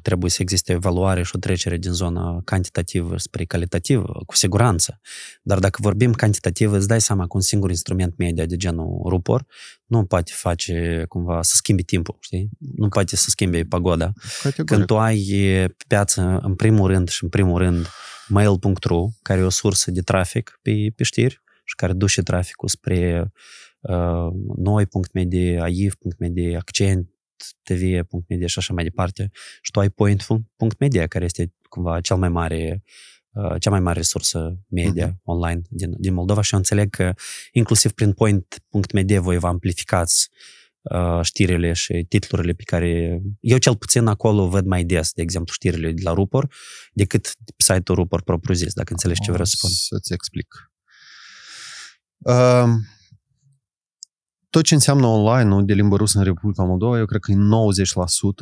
trebuie 0.02 0.32
să 0.32 0.42
existe 0.42 0.72
evaluare 0.72 1.24
și 1.24 1.32
o 1.36 1.40
trecere 1.40 1.78
din 1.78 1.92
zona 1.92 2.42
cantitativă 2.44 3.18
spre 3.18 3.46
calitativă, 3.46 4.22
cu 4.26 4.36
siguranță. 4.36 5.00
Dar 5.42 5.60
dacă 5.60 5.80
vorbim 5.82 6.14
cantitativ, 6.14 6.72
îți 6.72 6.88
dai 6.88 7.02
seama 7.02 7.22
că 7.22 7.32
un 7.34 7.42
singur 7.42 7.70
instrument 7.70 8.18
media 8.18 8.46
de 8.46 8.56
genul 8.56 9.02
Rupor 9.10 9.46
nu 9.86 10.06
poate 10.06 10.32
face 10.36 11.06
cumva 11.08 11.42
să 11.42 11.56
schimbi 11.56 11.84
timpul, 11.84 12.18
știi? 12.20 12.50
Nu 12.76 12.90
poate 12.90 13.16
să 13.16 13.30
schimbe 13.30 13.64
pagoda. 13.64 14.12
Categoric. 14.42 14.66
Când 14.66 14.86
tu 14.86 14.98
ai 14.98 15.24
pe 15.68 15.84
piață, 15.88 16.40
în 16.44 16.56
primul 16.56 16.88
rând 16.88 17.10
și 17.10 17.24
în 17.24 17.30
primul 17.30 17.58
rând, 17.58 17.88
mail.ru, 18.28 19.18
care 19.22 19.40
e 19.40 19.44
o 19.44 19.50
sursă 19.50 19.92
de 19.92 20.02
trafic 20.02 20.60
pe, 20.62 20.72
pe 20.96 21.04
știri 21.04 21.42
și 21.64 21.76
care 21.76 21.94
duce 21.94 22.22
traficul 22.22 22.68
spre 22.68 23.32
uh, 23.80 24.28
noi.media, 24.58 25.64
aiv.media, 25.64 26.58
accent, 26.58 27.10
.tv.media 27.64 28.48
și 28.48 28.60
așa 28.60 28.74
mai 28.74 28.84
departe. 28.84 29.32
Și 29.62 29.72
tu 29.72 29.80
ai 29.80 29.90
point.media, 29.90 31.08
care 31.08 31.26
este 31.26 31.54
cumva 31.70 32.02
cel 32.02 32.18
mai 32.18 32.30
mare 32.30 32.84
uh, 32.84 33.15
cea 33.60 33.70
mai 33.70 33.80
mare 33.80 33.98
resursă 33.98 34.58
media 34.70 35.12
uh-huh. 35.12 35.24
online 35.24 35.62
din, 35.70 35.96
din 35.98 36.14
Moldova 36.14 36.42
și 36.42 36.54
eu 36.54 36.60
înțeleg 36.60 36.90
că 36.90 37.14
inclusiv 37.52 37.92
prin 37.92 38.14
point.media 38.14 39.22
voi 39.22 39.38
vă 39.38 39.48
amplificați 39.48 40.30
uh, 40.82 41.20
știrile 41.22 41.74
și 41.74 42.06
titlurile 42.10 42.54
pe 42.54 42.64
care 42.64 43.22
eu 43.40 43.58
cel 43.58 43.76
puțin 43.76 44.08
acolo 44.08 44.48
văd 44.48 44.66
mai 44.66 44.84
des, 44.84 45.12
de 45.12 45.22
exemplu, 45.22 45.54
știrile 45.54 45.92
de 45.92 46.02
la 46.04 46.14
Rupor, 46.14 46.54
decât 46.94 47.34
site-ul 47.58 47.98
Rupor 47.98 48.22
propriu-zis, 48.22 48.74
dacă 48.74 48.92
înțelegi 48.92 49.22
ce 49.22 49.32
vreau 49.32 49.46
să 49.46 49.54
spun. 49.58 49.70
Să-ți 49.70 50.14
explic. 50.14 50.72
Uh, 52.18 52.74
tot 54.50 54.64
ce 54.64 54.74
înseamnă 54.74 55.06
online 55.06 55.64
de 55.64 55.74
limbă 55.74 55.96
rusă 55.96 56.18
în 56.18 56.24
Republica 56.24 56.64
Moldova, 56.64 56.98
eu 56.98 57.06
cred 57.06 57.22
că 57.22 57.32
e 57.32 57.36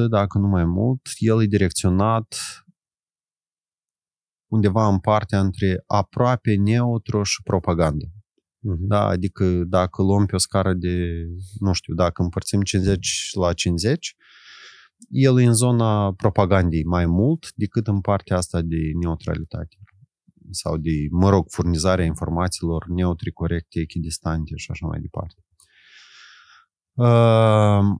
90%, 0.06 0.08
dacă 0.10 0.38
nu 0.38 0.48
mai 0.48 0.66
mult, 0.66 1.02
el 1.18 1.42
e 1.42 1.46
direcționat 1.46 2.36
undeva 4.54 4.88
în 4.88 5.00
partea 5.00 5.40
între 5.40 5.84
aproape 5.88 6.56
neutru 6.56 7.24
și 7.24 7.44
propagandă. 7.44 8.06
Uh-huh. 8.06 8.80
Da, 8.80 9.06
adică 9.06 9.46
dacă 9.68 10.02
luăm 10.02 10.26
pe 10.26 10.36
o 10.36 10.38
scară 10.38 10.74
de, 10.74 11.26
nu 11.60 11.74
știu, 11.74 11.94
dacă 11.94 12.22
împărțim 12.22 12.62
50 12.62 13.30
la 13.40 13.54
50, 13.54 14.16
el 15.10 15.40
e 15.40 15.46
în 15.46 15.54
zona 15.54 16.14
propagandei 16.14 16.84
mai 16.84 17.06
mult 17.06 17.52
decât 17.56 17.88
în 17.88 18.02
partea 18.02 18.38
asta 18.38 18.62
de 18.62 18.92
neutralitate 19.02 19.78
sau 20.50 20.78
de, 20.78 20.92
mă 21.12 21.30
rog, 21.30 21.46
furnizarea 21.50 22.06
informațiilor 22.06 22.86
neutri, 22.88 23.32
corecte, 23.32 23.80
echidistante 23.80 24.56
și 24.56 24.72
așa 24.72 24.86
mai 24.88 25.00
departe. 25.00 25.42
Uh, 26.94 28.00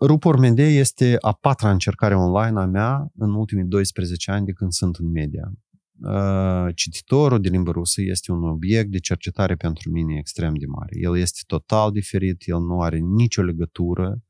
Rupor 0.00 0.38
Media 0.38 0.68
este 0.68 1.16
a 1.20 1.32
patra 1.32 1.70
încercare 1.70 2.16
online 2.16 2.60
a 2.60 2.64
mea 2.64 3.12
în 3.14 3.34
ultimii 3.34 3.64
12 3.64 4.30
ani 4.30 4.46
de 4.46 4.52
când 4.52 4.72
sunt 4.72 4.96
în 4.96 5.10
media. 5.10 5.52
Uh, 6.00 6.74
cititorul 6.74 7.40
de 7.40 7.48
limbă 7.48 7.70
rusă 7.70 8.02
este 8.02 8.32
un 8.32 8.42
obiect 8.42 8.90
de 8.90 8.98
cercetare 8.98 9.54
pentru 9.54 9.90
mine 9.90 10.16
extrem 10.18 10.54
de 10.54 10.66
mare. 10.66 10.92
El 11.00 11.18
este 11.18 11.40
total 11.46 11.90
diferit, 11.90 12.42
el 12.46 12.58
nu 12.58 12.80
are 12.80 12.98
nicio 12.98 13.42
legătură 13.42 14.22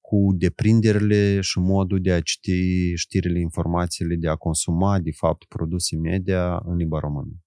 cu 0.00 0.34
deprinderile 0.36 1.40
și 1.40 1.58
modul 1.58 2.00
de 2.00 2.12
a 2.12 2.20
citi 2.20 2.94
știrile, 2.94 3.40
informațiile, 3.40 4.14
de 4.14 4.28
a 4.28 4.36
consuma, 4.36 4.98
de 4.98 5.10
fapt, 5.10 5.44
produse 5.44 5.96
media 5.96 6.62
în 6.64 6.76
limba 6.76 6.98
română 6.98 7.42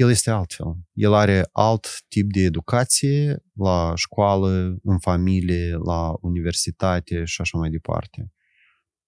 el 0.00 0.10
este 0.10 0.30
altfel. 0.30 0.66
El 0.92 1.12
are 1.12 1.48
alt 1.52 2.04
tip 2.08 2.32
de 2.32 2.40
educație 2.40 3.44
la 3.52 3.92
școală, 3.94 4.78
în 4.82 4.98
familie, 4.98 5.74
la 5.74 6.14
universitate 6.20 7.24
și 7.24 7.40
așa 7.40 7.58
mai 7.58 7.70
departe. 7.70 8.32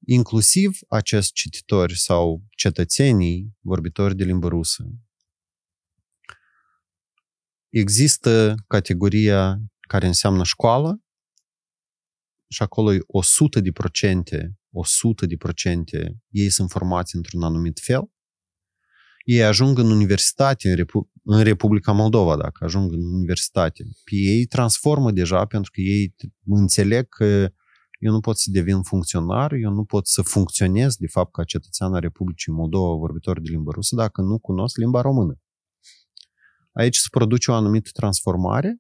Inclusiv 0.07 0.79
acest 0.89 1.33
cititori 1.33 1.99
sau 1.99 2.45
cetățenii 2.51 3.57
vorbitori 3.61 4.17
de 4.17 4.25
limbă 4.25 4.49
rusă. 4.49 4.85
Există 7.69 8.55
categoria 8.67 9.59
care 9.81 10.07
înseamnă 10.07 10.45
școală 10.45 11.03
și 12.49 12.63
acolo 12.63 12.95
e 12.95 12.99
100 13.07 13.61
de 13.61 13.73
procente, 13.73 14.59
100 14.71 15.27
de 15.27 15.37
procente 15.37 16.23
ei 16.29 16.51
sunt 16.51 16.71
formați 16.71 17.17
într-un 17.17 17.43
anumit 17.43 17.79
fel 17.79 18.11
ei 19.25 19.45
ajung 19.45 19.79
în 19.79 19.91
universitate 19.91 20.69
în, 20.69 20.75
Repu- 20.75 21.11
în 21.23 21.43
Republica 21.43 21.93
Moldova, 21.93 22.37
dacă 22.37 22.65
ajung 22.65 22.93
în 22.93 23.15
universitate. 23.15 23.85
Pe 24.05 24.15
ei 24.15 24.47
transformă 24.47 25.11
deja 25.11 25.45
pentru 25.45 25.71
că 25.71 25.81
ei 25.81 26.15
înțeleg 26.45 27.09
că 27.09 27.53
eu 27.99 28.13
nu 28.13 28.21
pot 28.21 28.39
să 28.39 28.51
devin 28.51 28.83
funcționar, 28.83 29.53
eu 29.53 29.71
nu 29.71 29.85
pot 29.85 30.07
să 30.07 30.23
funcționez, 30.23 30.97
de 30.97 31.07
fapt, 31.07 31.33
ca 31.33 31.45
cetățean 31.45 31.95
al 31.95 32.01
Republicii 32.01 32.53
Moldova, 32.53 32.95
vorbitor 32.95 33.41
de 33.41 33.49
limba 33.51 33.71
rusă, 33.75 33.95
dacă 33.95 34.21
nu 34.23 34.39
cunosc 34.39 34.77
limba 34.77 35.01
română. 35.01 35.41
Aici 36.73 36.97
se 36.97 37.07
produce 37.11 37.51
o 37.51 37.55
anumită 37.55 37.91
transformare. 37.93 38.77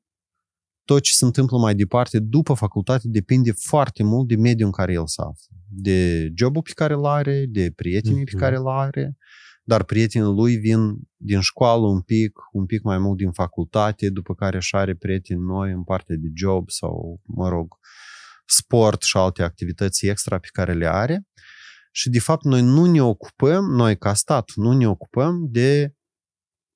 Tot 0.84 1.02
ce 1.02 1.12
se 1.12 1.24
întâmplă 1.24 1.58
mai 1.58 1.74
departe 1.74 2.18
după 2.18 2.54
facultate 2.54 3.08
depinde 3.08 3.52
foarte 3.52 4.02
mult 4.02 4.28
de 4.28 4.36
mediul 4.36 4.66
în 4.66 4.72
care 4.72 4.92
el 4.92 5.06
se 5.06 5.20
află. 5.20 5.56
De 5.68 6.30
jobul 6.34 6.62
pe 6.62 6.70
care 6.74 6.94
îl 6.94 7.06
are, 7.06 7.46
de 7.48 7.72
prietenii 7.76 8.22
mm-hmm. 8.22 8.30
pe 8.30 8.36
care 8.36 8.56
îl 8.56 8.68
are, 8.68 9.16
dar 9.62 9.84
prietenii 9.84 10.34
lui 10.34 10.56
vin 10.56 10.96
din 11.16 11.40
școală 11.40 11.86
un 11.86 12.00
pic, 12.00 12.32
un 12.52 12.66
pic 12.66 12.82
mai 12.82 12.98
mult 12.98 13.16
din 13.16 13.32
facultate, 13.32 14.10
după 14.10 14.34
care 14.34 14.60
și 14.60 14.74
are 14.74 14.94
prieteni 14.94 15.40
noi 15.40 15.72
în 15.72 15.84
partea 15.84 16.16
de 16.18 16.28
job 16.34 16.70
sau, 16.70 17.20
mă 17.24 17.48
rog, 17.48 17.74
sport 18.46 19.02
și 19.02 19.16
alte 19.16 19.42
activități 19.42 20.06
extra 20.06 20.38
pe 20.38 20.48
care 20.52 20.72
le 20.72 20.86
are. 20.86 21.26
Și, 21.94 22.10
de 22.10 22.18
fapt, 22.18 22.44
noi 22.44 22.62
nu 22.62 22.84
ne 22.84 23.02
ocupăm, 23.02 23.64
noi 23.64 23.98
ca 23.98 24.14
stat, 24.14 24.50
nu 24.54 24.72
ne 24.72 24.88
ocupăm 24.88 25.48
de 25.50 25.94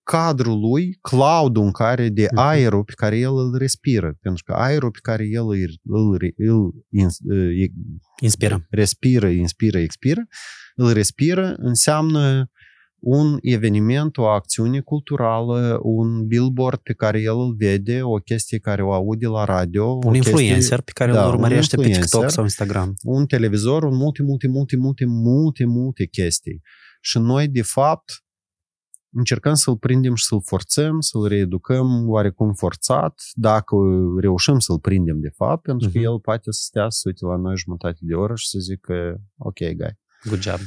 cadrul 0.03 0.59
lui, 0.59 0.99
cloudul 1.01 1.63
în 1.63 1.73
care, 1.73 2.09
de 2.09 2.29
mhm. 2.31 2.39
aerul 2.39 2.85
pe 2.85 2.93
care 2.97 3.19
el 3.19 3.37
îl 3.37 3.57
respiră. 3.59 4.17
Pentru 4.21 4.43
că 4.45 4.53
aerul 4.53 4.91
pe 4.91 4.99
care 5.03 5.25
el 5.25 5.49
îl, 5.49 5.81
îl, 5.83 6.33
îl, 6.37 6.85
îl 7.27 7.65
inspiră. 8.21 8.67
respiră, 8.71 9.29
inspiră, 9.29 9.79
expiră, 9.79 10.27
îl 10.75 10.93
respiră, 10.93 11.55
înseamnă 11.57 12.51
un 13.01 13.39
eveniment, 13.41 14.17
o 14.17 14.27
acțiune 14.27 14.81
culturală, 14.81 15.79
un 15.83 16.27
billboard 16.27 16.81
pe 16.81 16.93
care 16.93 17.21
el 17.21 17.39
îl 17.39 17.55
vede, 17.59 18.03
o 18.03 18.15
chestie 18.15 18.59
care 18.59 18.83
o 18.83 18.93
aude 18.93 19.27
la 19.27 19.45
radio. 19.45 19.99
Un 20.05 20.15
influencer 20.15 20.55
chestie, 20.55 20.77
pe 20.77 20.93
care 20.95 21.13
da, 21.13 21.27
îl 21.27 21.33
urmărește 21.33 21.77
pe 21.77 21.89
TikTok 21.89 22.31
sau 22.31 22.43
Instagram. 22.43 22.95
Un 23.03 23.27
televizor, 23.27 23.83
un 23.83 23.97
multe, 23.97 24.23
multe, 24.23 24.49
multe, 24.49 24.77
multe, 24.77 25.05
multe, 25.07 25.65
multe 25.65 26.07
chestii. 26.07 26.63
Și 27.01 27.19
noi, 27.19 27.49
de 27.49 27.63
fapt, 27.63 28.25
încercăm 29.11 29.55
să-l 29.55 29.77
prindem 29.77 30.15
și 30.15 30.25
să-l 30.25 30.43
forțăm, 30.45 31.01
să-l 31.01 31.27
reeducăm 31.27 32.09
oarecum 32.09 32.53
forțat, 32.53 33.21
dacă 33.33 33.77
reușim 34.21 34.59
să-l 34.59 34.79
prindem, 34.79 35.21
de 35.21 35.31
fapt, 35.37 35.63
pentru 35.63 35.89
uh-huh. 35.89 35.93
că 35.93 35.99
mhm. 35.99 36.07
el 36.07 36.21
poate 36.21 36.51
să 36.53 36.61
stea 36.63 36.87
să 36.89 37.03
uite 37.05 37.25
la 37.25 37.37
noi 37.37 37.57
jumătate 37.57 37.99
de 38.01 38.15
oră 38.15 38.35
și 38.35 38.49
să 38.49 38.59
zică, 38.59 39.21
ok, 39.37 39.59
guy. 39.59 39.99
Good 40.29 40.41
job. 40.41 40.59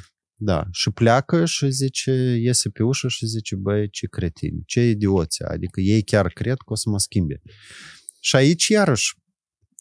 Da, 0.42 0.68
și 0.72 0.92
pleacă 0.92 1.46
și 1.46 1.70
zice, 1.70 2.12
iese 2.42 2.70
pe 2.70 2.84
ușă 2.84 3.08
și 3.08 3.26
zice, 3.26 3.56
băi, 3.56 3.90
ce 3.90 4.08
cretini, 4.08 4.64
ce 4.66 4.82
idioți, 4.82 5.44
adică 5.44 5.80
ei 5.80 6.04
chiar 6.04 6.28
cred 6.28 6.58
că 6.58 6.74
o 6.74 6.76
să 6.76 6.90
mă 6.90 7.00
schimbe. 7.00 7.42
Și 8.20 8.36
aici, 8.36 8.68
iarăși, 8.68 9.16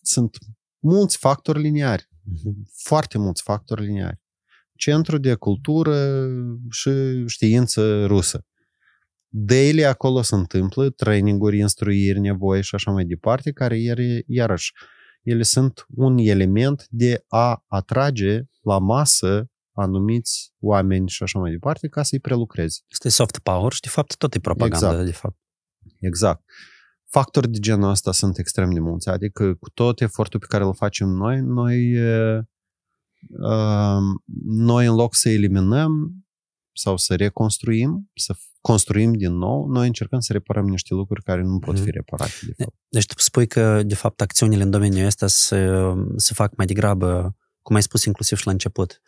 sunt 0.02 0.36
mulți 0.78 1.16
factori 1.18 1.60
liniari, 1.60 2.02
uh-huh. 2.02 2.72
foarte 2.82 3.18
mulți 3.18 3.42
factori 3.42 3.84
liniari. 3.84 4.20
Centru 4.76 5.18
de 5.18 5.34
cultură 5.34 6.28
și 6.70 6.90
știință 7.26 8.06
rusă. 8.06 8.46
Daily 9.28 9.84
acolo 9.84 10.22
se 10.22 10.34
întâmplă 10.34 10.90
traininguri, 10.90 11.58
instruiri, 11.58 12.20
nevoi 12.20 12.62
și 12.62 12.74
așa 12.74 12.90
mai 12.90 13.04
departe, 13.04 13.52
care 13.52 13.78
iarăși 14.26 14.72
ele 15.22 15.42
sunt 15.42 15.86
un 15.88 16.18
element 16.18 16.86
de 16.90 17.24
a 17.26 17.64
atrage 17.66 18.42
la 18.60 18.78
masă 18.78 19.50
anumiți 19.80 20.52
oameni 20.60 21.08
și 21.08 21.22
așa 21.22 21.38
mai 21.38 21.50
departe, 21.50 21.88
ca 21.88 22.02
să-i 22.02 22.20
prelucrezi. 22.20 22.84
Este 22.90 23.08
soft 23.08 23.38
power 23.38 23.72
și, 23.72 23.80
de 23.80 23.88
fapt, 23.88 24.16
tot 24.16 24.34
e 24.34 24.38
propaganda, 24.38 24.88
exact. 24.88 25.04
de 25.04 25.12
fapt. 25.12 25.36
Exact. 26.00 26.42
Factori 27.04 27.48
de 27.48 27.58
genul 27.58 27.90
ăsta 27.90 28.12
sunt 28.12 28.38
extrem 28.38 28.72
de 28.72 28.80
mulți, 28.80 29.08
adică 29.08 29.54
cu 29.54 29.70
tot 29.70 30.00
efortul 30.00 30.40
pe 30.40 30.46
care 30.48 30.64
îl 30.64 30.74
facem 30.74 31.08
noi, 31.08 31.40
noi, 31.40 31.98
uh, 31.98 32.44
noi 34.44 34.86
în 34.86 34.94
loc 34.94 35.14
să 35.14 35.28
eliminăm 35.28 36.12
sau 36.72 36.96
să 36.96 37.14
reconstruim, 37.14 38.10
să 38.14 38.34
construim 38.60 39.12
din 39.12 39.32
nou, 39.32 39.66
noi 39.66 39.86
încercăm 39.86 40.20
să 40.20 40.32
reparăm 40.32 40.68
niște 40.68 40.94
lucruri 40.94 41.22
care 41.22 41.42
nu 41.42 41.58
pot 41.58 41.74
fi 41.74 41.80
mhm. 41.80 41.94
reparate, 41.94 42.32
de 42.46 42.52
fapt. 42.62 42.76
Deci 42.88 43.06
tu 43.06 43.14
spui 43.16 43.46
că, 43.46 43.82
de 43.82 43.94
fapt, 43.94 44.20
acțiunile 44.20 44.62
în 44.62 44.70
domeniul 44.70 45.06
ăsta 45.06 45.26
se, 45.26 45.70
se 46.16 46.34
fac 46.34 46.56
mai 46.56 46.66
degrabă, 46.66 47.36
cum 47.62 47.76
ai 47.76 47.82
spus 47.82 48.04
inclusiv 48.04 48.38
și 48.38 48.46
la 48.46 48.52
început, 48.52 49.02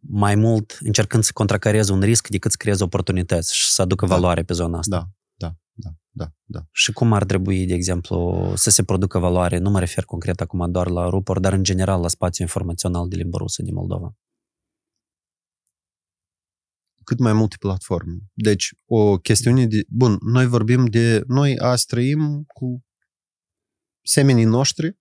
mai 0.00 0.34
mult 0.34 0.78
încercând 0.80 1.22
să 1.22 1.30
contracareze 1.34 1.92
un 1.92 2.00
risc 2.00 2.28
decât 2.28 2.50
să 2.50 2.56
creeze 2.56 2.82
oportunități 2.82 3.56
și 3.56 3.68
să 3.68 3.82
aducă 3.82 4.06
da. 4.06 4.14
valoare 4.14 4.42
pe 4.42 4.52
zona 4.52 4.78
asta. 4.78 4.96
Da, 4.96 5.08
da, 5.34 5.54
da, 5.72 5.90
da, 6.10 6.32
da. 6.44 6.66
Și 6.72 6.92
cum 6.92 7.12
ar 7.12 7.24
trebui, 7.24 7.66
de 7.66 7.74
exemplu, 7.74 8.52
să 8.56 8.70
se 8.70 8.84
producă 8.84 9.18
valoare? 9.18 9.58
Nu 9.58 9.70
mă 9.70 9.78
refer 9.78 10.04
concret 10.04 10.40
acum 10.40 10.70
doar 10.70 10.88
la 10.88 11.08
Rupor, 11.08 11.38
dar 11.38 11.52
în 11.52 11.62
general 11.62 12.00
la 12.00 12.08
spațiul 12.08 12.46
informațional 12.46 13.08
de 13.08 13.16
limbă 13.16 13.36
rusă 13.36 13.62
din 13.62 13.74
Moldova. 13.74 14.16
Cât 17.04 17.18
mai 17.18 17.32
multe 17.32 17.56
platforme. 17.58 18.16
Deci, 18.32 18.74
o 18.86 19.18
chestiune 19.18 19.66
de... 19.66 19.84
Bun, 19.88 20.18
noi 20.20 20.46
vorbim 20.46 20.86
de... 20.86 21.22
Noi 21.26 21.58
azi 21.58 21.86
trăim 21.86 22.44
cu 22.46 22.84
semenii 24.02 24.44
noștri 24.44 24.98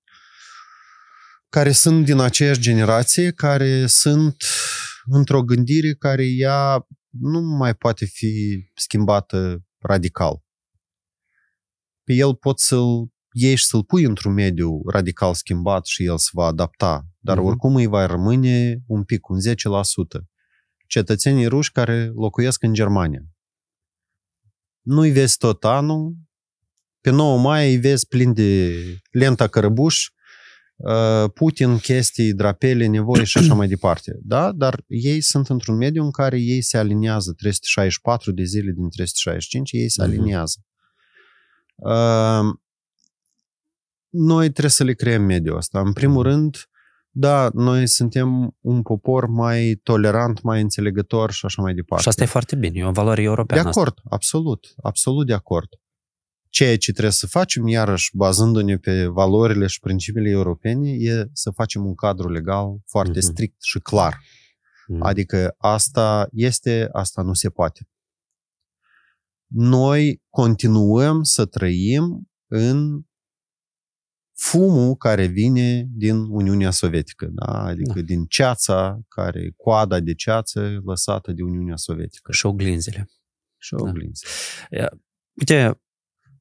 care 1.49 1.71
sunt 1.71 2.05
din 2.05 2.19
aceeași 2.19 2.59
generație, 2.59 3.31
care 3.31 3.85
sunt 3.85 4.43
într-o 5.10 5.43
gândire 5.43 5.93
care 5.93 6.26
ea 6.26 6.88
nu 7.10 7.41
mai 7.41 7.76
poate 7.76 8.05
fi 8.05 8.64
schimbată 8.76 9.64
radical. 9.78 10.43
Pe 12.03 12.14
el 12.14 12.36
pot 12.36 12.60
să-l 12.60 13.12
iei 13.32 13.55
și 13.55 13.66
să-l 13.66 13.84
pui 13.84 14.03
într-un 14.03 14.34
mediu 14.34 14.82
radical 14.89 15.34
schimbat 15.34 15.86
și 15.86 16.03
el 16.03 16.18
se 16.18 16.30
va 16.34 16.45
adapta, 16.45 17.08
dar 17.20 17.38
Mhm. 17.38 17.45
oricum 17.45 17.76
îi 17.76 17.86
va 17.88 18.05
rămâne 18.05 18.84
un 18.88 19.03
pic, 19.03 19.28
un 19.30 19.39
10%. 19.39 20.30
Cetățenii 20.88 21.47
ruși 21.47 21.72
care 21.72 22.05
locuiesc 22.05 22.64
în 22.64 22.74
Germania. 22.74 23.22
Nu-i 24.82 25.12
vezi 25.12 25.38
tot 25.38 25.64
anul, 25.66 26.16
pe 27.01 27.10
9 27.10 27.38
mai 27.39 27.70
îi 27.74 27.78
vezi 27.80 28.08
plin 28.08 28.34
de 28.34 28.74
lenta 29.12 29.47
cărăbuș, 29.47 30.05
uh, 30.08 30.16
Putin, 31.34 31.78
chestii, 31.78 32.34
drapele, 32.34 32.86
nevoi 32.86 33.25
și 33.25 33.38
așa 33.38 33.53
mai 33.53 33.67
departe. 33.67 34.19
Da? 34.21 34.51
Dar 34.51 34.84
ei 34.88 35.21
sunt 35.21 35.47
într-un 35.49 35.75
mediu 35.78 36.03
în 36.03 36.11
care 36.11 36.38
ei 36.39 36.61
se 36.61 36.78
aliniază 36.78 37.34
364 37.34 38.32
de 38.32 38.43
zile 38.43 38.71
din 38.71 38.89
365, 38.89 39.71
ei 39.71 39.89
se 39.89 40.01
Mhm. 40.05 40.11
aliniază. 40.11 40.59
Uh, 41.75 42.55
Noi 44.09 44.49
trebuie 44.49 44.71
să 44.71 44.84
le 44.84 44.93
creăm 44.93 45.21
mediul 45.23 45.57
ăsta. 45.57 45.80
În 45.80 45.93
primul 45.93 46.23
rând, 46.23 46.57
da, 47.09 47.49
noi 47.53 47.88
suntem 47.88 48.55
un 48.61 48.82
popor 48.82 49.25
mai 49.28 49.80
tolerant, 49.84 50.41
mai 50.41 50.61
înțelegător 50.61 51.32
și 51.32 51.45
așa 51.45 51.61
mai 51.61 51.73
departe. 51.73 52.03
Și 52.03 52.09
asta 52.09 52.23
e 52.23 52.25
foarte 52.25 52.55
bine, 52.55 52.80
e 52.80 52.86
o 52.86 52.91
valoare 52.91 53.21
De 53.21 53.28
europeană. 53.28 53.67
asta. 53.67 53.80
acord, 53.82 53.97
absolut, 54.09 54.73
absolut 54.82 55.28
de 55.28 55.34
acord. 55.34 55.67
Ceea 56.49 56.77
ce 56.77 56.91
trebuie 56.91 57.11
să 57.13 57.27
facem, 57.27 57.67
iarăși, 57.67 58.09
bazându-ne 58.15 58.77
pe 58.77 59.05
valorile 59.05 59.67
și 59.67 59.79
principiile 59.79 60.29
europene, 60.29 60.89
e 60.91 61.29
să 61.33 61.51
facem 61.51 61.85
un 61.85 61.95
cadru 61.95 62.29
legal 62.29 62.77
foarte 62.85 63.19
Mhm. 63.19 63.27
strict 63.27 63.61
și 63.63 63.79
clar. 63.79 64.19
Mm. 64.87 65.01
Adică 65.03 65.55
asta 65.57 66.27
este, 66.31 66.89
asta 66.91 67.21
nu 67.21 67.33
se 67.33 67.49
poate. 67.49 67.89
Noi 69.53 70.21
continuăm 70.29 71.23
să 71.23 71.45
trăim 71.45 72.29
în 72.47 73.01
fumul 74.39 74.95
care 74.95 75.25
vine 75.25 75.87
din 75.89 76.15
Uniunea 76.15 76.71
Sovietică, 76.71 77.27
da? 77.31 77.63
adică 77.63 77.93
Da. 77.93 78.01
din 78.01 78.25
ceața, 78.25 78.99
care, 79.07 79.53
coada 79.55 79.99
de 79.99 80.13
ceață 80.13 80.81
lăsată 80.85 81.31
de 81.31 81.43
Uniunea 81.43 81.75
Sovietică. 81.75 82.31
Și 82.31 82.45
oglinzile. 82.45 83.09
Și 83.57 83.75
Da. 83.75 83.83
oglinzi. 83.83 84.25
Uite, 85.33 85.81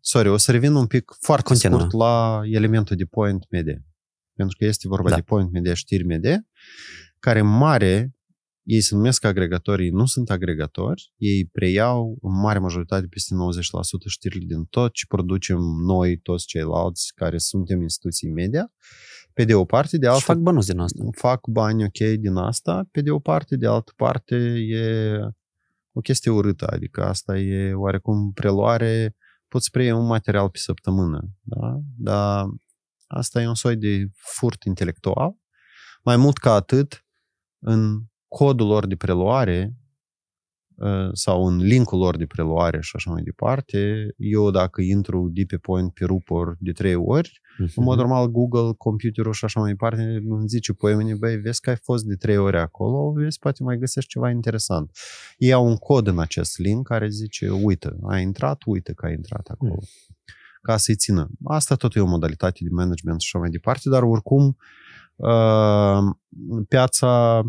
Sorry, 0.08 0.28
o 0.28 0.36
să 0.36 0.50
revin 0.50 0.72
un 0.72 0.86
pic 0.86 1.12
foarte 1.20 1.44
Continuă. 1.48 1.78
scurt 1.78 1.92
la 1.94 2.40
elementul 2.44 2.96
de 2.96 3.04
point 3.04 3.46
media. 3.50 3.84
Pentru 4.34 4.56
că 4.58 4.64
este 4.64 4.88
vorba 4.88 5.08
Da. 5.08 5.14
de 5.14 5.22
point 5.22 5.52
media, 5.52 5.74
știri 5.74 6.04
media, 6.04 6.46
care 7.18 7.38
în 7.38 7.46
mare, 7.46 8.14
ei 8.62 8.80
se 8.80 8.94
numesc 8.94 9.24
agregatorii, 9.24 9.90
nu 9.90 10.06
sunt 10.06 10.30
agregatori, 10.30 11.12
ei 11.16 11.46
preiau 11.46 12.18
în 12.22 12.40
mare 12.40 12.58
majoritate 12.58 13.06
peste 13.06 13.34
90% 13.34 13.38
știrile 14.06 14.44
din 14.46 14.64
tot 14.64 14.92
ce 14.92 15.06
producem 15.08 15.58
noi, 15.86 16.18
toți 16.18 16.46
ceilalți 16.46 17.12
care 17.14 17.38
suntem 17.38 17.82
instituții 17.82 18.28
media. 18.30 18.72
Pe 19.32 19.44
de 19.44 19.54
o 19.54 19.64
parte, 19.64 19.98
de 19.98 20.06
și 20.06 20.12
altă 20.12 20.24
fac 20.24 20.36
bănuți 20.36 20.68
din 20.70 20.78
asta. 20.78 21.04
fac 21.10 21.46
bani 21.46 21.84
ok 21.84 21.98
din 22.18 22.34
asta, 22.34 22.88
pe 22.90 23.00
de 23.00 23.10
o 23.10 23.18
parte, 23.18 23.56
de 23.56 23.66
altă 23.66 23.92
parte 23.96 24.36
e 24.68 25.18
o 25.92 26.00
chestie 26.00 26.30
urâtă, 26.30 26.66
adică 26.66 27.04
asta 27.04 27.38
e 27.38 27.72
oarecum 27.74 28.32
preluare, 28.32 29.16
poți 29.48 29.70
preia 29.70 29.96
un 29.96 30.06
material 30.06 30.50
pe 30.50 30.58
săptămână, 30.58 31.20
da? 31.40 31.78
dar 31.98 32.46
asta 33.06 33.42
e 33.42 33.48
un 33.48 33.54
soi 33.54 33.76
de 33.76 34.06
furt 34.14 34.62
intelectual. 34.62 35.34
Mai 36.04 36.16
mult 36.16 36.38
ca 36.38 36.52
atât, 36.52 37.04
în 37.58 38.02
codul 38.28 38.66
lor 38.66 38.86
de 38.86 38.96
preluare 38.96 39.72
uh, 39.72 39.85
sau 41.12 41.46
în 41.46 41.56
linkul 41.56 41.98
lor 41.98 42.16
de 42.16 42.26
preluare 42.26 42.80
și 42.80 42.90
așa 42.94 43.10
mai 43.10 43.22
departe, 43.22 44.08
eu 44.16 44.50
dacă 44.50 44.80
intru 44.82 45.30
de 45.32 45.44
pe 45.46 45.56
point 45.56 45.92
pe 45.92 46.04
rupor 46.04 46.56
de 46.58 46.72
trei 46.72 46.94
ori, 46.94 47.40
în 47.58 47.84
mod 47.84 47.96
Mhm. 47.98 48.06
normal, 48.06 48.30
Google, 48.30 48.72
computerul 48.78 49.32
și 49.32 49.44
așa 49.44 49.60
mai 49.60 49.70
departe, 49.70 50.22
îmi 50.28 50.48
zice 50.48 50.72
pe 50.72 50.94
mine, 50.94 51.14
băi, 51.14 51.36
vezi 51.36 51.60
că 51.60 51.70
ai 51.70 51.76
fost 51.76 52.04
de 52.04 52.14
trei 52.14 52.36
ori 52.36 52.58
acolo, 52.58 53.12
vezi, 53.12 53.38
poate 53.38 53.62
mai 53.62 53.78
găsești 53.78 54.10
ceva 54.10 54.30
interesant. 54.30 54.90
Ei 55.38 55.52
au 55.52 55.66
un 55.66 55.76
cod 55.76 56.06
în 56.06 56.18
acest 56.18 56.58
link 56.58 56.86
care 56.86 57.08
zice, 57.08 57.50
uite, 57.50 57.96
ai 58.08 58.22
intrat, 58.22 58.62
uite 58.66 58.92
că 58.92 59.06
ai 59.06 59.12
intrat 59.12 59.46
acolo. 59.46 59.78
Ca 60.62 60.76
să-i 60.76 60.94
țină. 60.96 61.28
Asta 61.44 61.74
tot 61.74 61.94
e 61.94 62.00
o 62.00 62.06
modalitate 62.06 62.58
de 62.62 62.68
management 62.70 63.20
și 63.20 63.28
așa 63.32 63.38
mai 63.38 63.50
departe, 63.50 63.88
dar 63.88 64.02
oricum 64.02 64.56
uh, 65.16 65.98
piața 66.68 67.42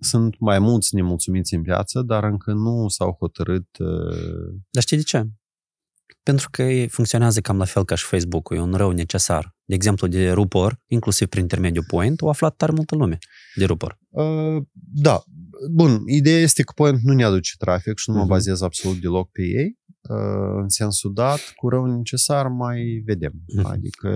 sunt 0.00 0.38
mai 0.38 0.58
mulți 0.58 0.94
nemulțumiți 0.94 1.54
în 1.54 1.62
piață, 1.62 2.02
dar 2.02 2.24
încă 2.24 2.52
nu 2.52 2.88
s-au 2.88 3.16
hotărât 3.18 3.66
uh, 3.78 4.54
Dar 4.70 4.82
știi 4.82 4.96
de 4.96 5.02
ce? 5.02 5.28
Pentru 6.22 6.48
că 6.50 6.62
ei 6.62 6.88
funcționează 6.88 7.40
cam 7.40 7.58
la 7.58 7.64
fel 7.64 7.84
ca 7.84 7.94
și 7.94 8.04
Facebook-ul, 8.04 8.56
e 8.56 8.60
un 8.60 8.74
rău 8.74 8.90
necesar. 8.90 9.56
De 9.64 9.74
exemplu, 9.74 10.06
de 10.06 10.30
rupor, 10.30 10.80
inclusiv 10.86 11.28
prin 11.28 11.42
intermediul 11.42 11.84
Point, 11.88 12.20
au 12.20 12.28
aflat 12.28 12.56
tare 12.56 12.72
multă 12.72 12.94
lume 12.94 13.18
de 13.54 13.64
rupor. 13.64 13.98
Uh, 14.08 14.62
da. 14.92 15.22
Bun, 15.70 16.02
ideea 16.06 16.38
este 16.40 16.62
că 16.62 16.72
Point 16.74 17.00
nu 17.00 17.12
ne 17.14 17.24
aduce 17.24 17.52
trafic 17.58 17.98
și 17.98 18.10
nu 18.10 18.14
mă 18.16 18.20
Mhm. 18.20 18.28
bazez 18.30 18.60
absolut 18.60 19.00
deloc 19.00 19.30
pe 19.30 19.42
ei. 19.42 19.78
Uh, 20.08 20.58
în 20.62 20.68
sensul 20.68 21.12
dat, 21.12 21.40
cu 21.56 21.68
rău 21.68 21.84
necesar 21.96 22.46
mai 22.48 23.02
vedem. 23.04 23.32
Mhm. 23.56 23.66
Adică 23.66 24.08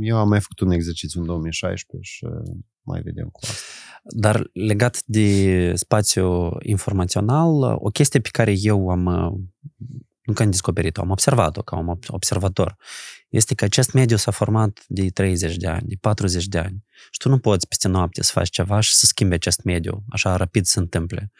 eu 0.00 0.16
am 0.16 0.28
mai 0.28 0.40
făcut 0.40 0.60
un 0.60 0.70
exercițiu 0.70 1.20
în 1.20 1.26
2016 1.26 2.10
și 2.10 2.24
uh, 2.24 2.56
mai 2.86 3.00
vedem 3.00 3.28
cu 3.32 3.40
asta. 3.42 3.62
Dar 4.02 4.50
legat 4.52 5.02
de 5.04 5.72
spațiu 5.74 6.56
informațional, 6.62 7.62
o 7.78 7.90
chestie 7.90 8.20
pe 8.20 8.28
care 8.32 8.54
eu 8.58 8.88
am, 8.88 9.04
uh, 9.04 9.32
nu 10.22 10.32
că 10.32 10.42
am 10.42 10.50
descoperit-o, 10.50 11.00
am 11.00 11.10
observat-o 11.10 11.62
ca 11.62 11.76
un 11.76 11.96
ob- 11.96 12.08
observator, 12.08 12.76
este 13.28 13.54
că 13.54 13.64
acest 13.64 13.92
mediu 13.92 14.16
s-a 14.16 14.30
format 14.30 14.84
de 14.88 15.08
30 15.08 15.56
de 15.56 15.66
ani, 15.66 15.88
de 15.88 15.94
40 16.00 16.46
de 16.46 16.58
ani. 16.58 16.84
Și 17.10 17.18
tu 17.18 17.28
nu 17.28 17.38
poți 17.38 17.68
peste 17.68 17.88
noapte 17.88 18.22
să 18.22 18.32
faci 18.32 18.50
ceva 18.50 18.80
și 18.80 18.94
să 18.94 19.06
schimbi 19.06 19.34
acest 19.34 19.62
mediu, 19.62 20.04
așa 20.08 20.36
rapid 20.36 20.64
să 20.64 20.78
întâmple. 20.78 21.32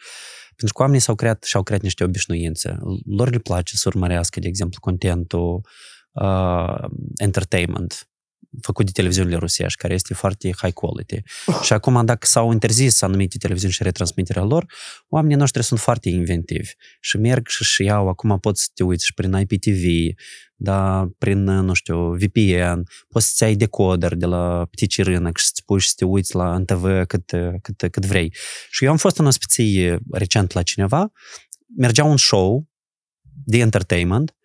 Pentru 0.55 0.75
că 0.75 0.81
oamenii 0.81 1.01
s-au 1.01 1.15
creat 1.15 1.43
și-au 1.43 1.63
creat 1.63 1.81
niște 1.81 2.03
obișnuințe. 2.03 2.77
Lor 3.05 3.29
le 3.29 3.37
place 3.37 3.75
să 3.75 3.87
urmărească, 3.87 4.39
de 4.39 4.47
exemplu, 4.47 4.79
contentul 4.81 5.61
uh, 6.11 6.83
entertainment 7.17 8.09
făcut 8.61 8.85
de 8.85 8.91
televiziunile 8.91 9.35
rusești, 9.35 9.77
care 9.77 9.93
este 9.93 10.13
foarte 10.13 10.51
high 10.61 10.73
quality. 10.73 11.21
Și 11.63 11.73
acum, 11.73 12.05
dacă 12.05 12.25
s-au 12.25 12.51
interzis 12.51 13.01
anumite 13.01 13.37
televiziuni 13.37 13.73
și 13.73 13.83
retransmiterea 13.83 14.43
lor, 14.43 14.65
oamenii 15.09 15.35
noștri 15.37 15.63
sunt 15.63 15.79
foarte 15.79 16.09
inventivi 16.09 16.71
și 16.99 17.17
merg 17.17 17.47
și 17.47 17.63
și 17.63 17.83
iau, 17.83 18.07
acum 18.07 18.39
poți 18.39 18.61
să 18.61 18.69
te 18.73 18.83
uiți 18.83 19.05
și 19.05 19.13
prin 19.13 19.33
IPTV, 19.33 19.83
da, 20.55 21.07
prin, 21.17 21.43
nu 21.43 21.73
știu, 21.73 22.11
VPN, 22.13 22.83
poți 23.09 23.27
să-ți 23.27 23.43
ai 23.43 23.55
decoder 23.55 24.15
de 24.15 24.25
la 24.25 24.67
Ptici 24.71 25.01
Rânăc 25.01 25.37
și 25.37 25.45
să-ți 25.45 25.65
pui 25.65 25.79
și 25.79 25.87
să 25.87 25.93
te 25.97 26.05
uiți 26.05 26.35
la 26.35 26.57
NTV 26.57 27.05
cât, 27.05 27.31
cât, 27.61 27.91
cât 27.91 28.05
vrei. 28.05 28.33
Și 28.69 28.83
eu 28.83 28.91
am 28.91 28.97
fost 28.97 29.17
în 29.17 29.25
ospiție 29.25 29.99
recent 30.11 30.51
la 30.51 30.61
cineva, 30.61 31.11
mergea 31.77 32.03
un 32.03 32.17
show 32.17 32.67
de 33.45 33.57
entertainment 33.57 34.36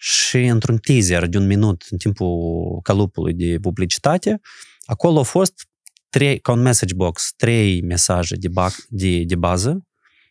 și 0.00 0.36
într-un 0.36 0.78
teaser 0.78 1.26
de 1.26 1.38
un 1.38 1.46
minut 1.46 1.84
în 1.90 1.98
timpul 1.98 2.80
calupului 2.82 3.34
de 3.34 3.58
publicitate, 3.60 4.40
acolo 4.84 5.16
au 5.16 5.22
fost 5.22 5.68
trei, 6.08 6.40
ca 6.40 6.52
un 6.52 6.60
message 6.60 6.94
box, 6.94 7.32
trei 7.36 7.82
mesaje 7.82 8.34
de, 8.36 8.48
bac, 8.48 8.72
de, 8.88 9.22
de 9.22 9.36
bază 9.36 9.86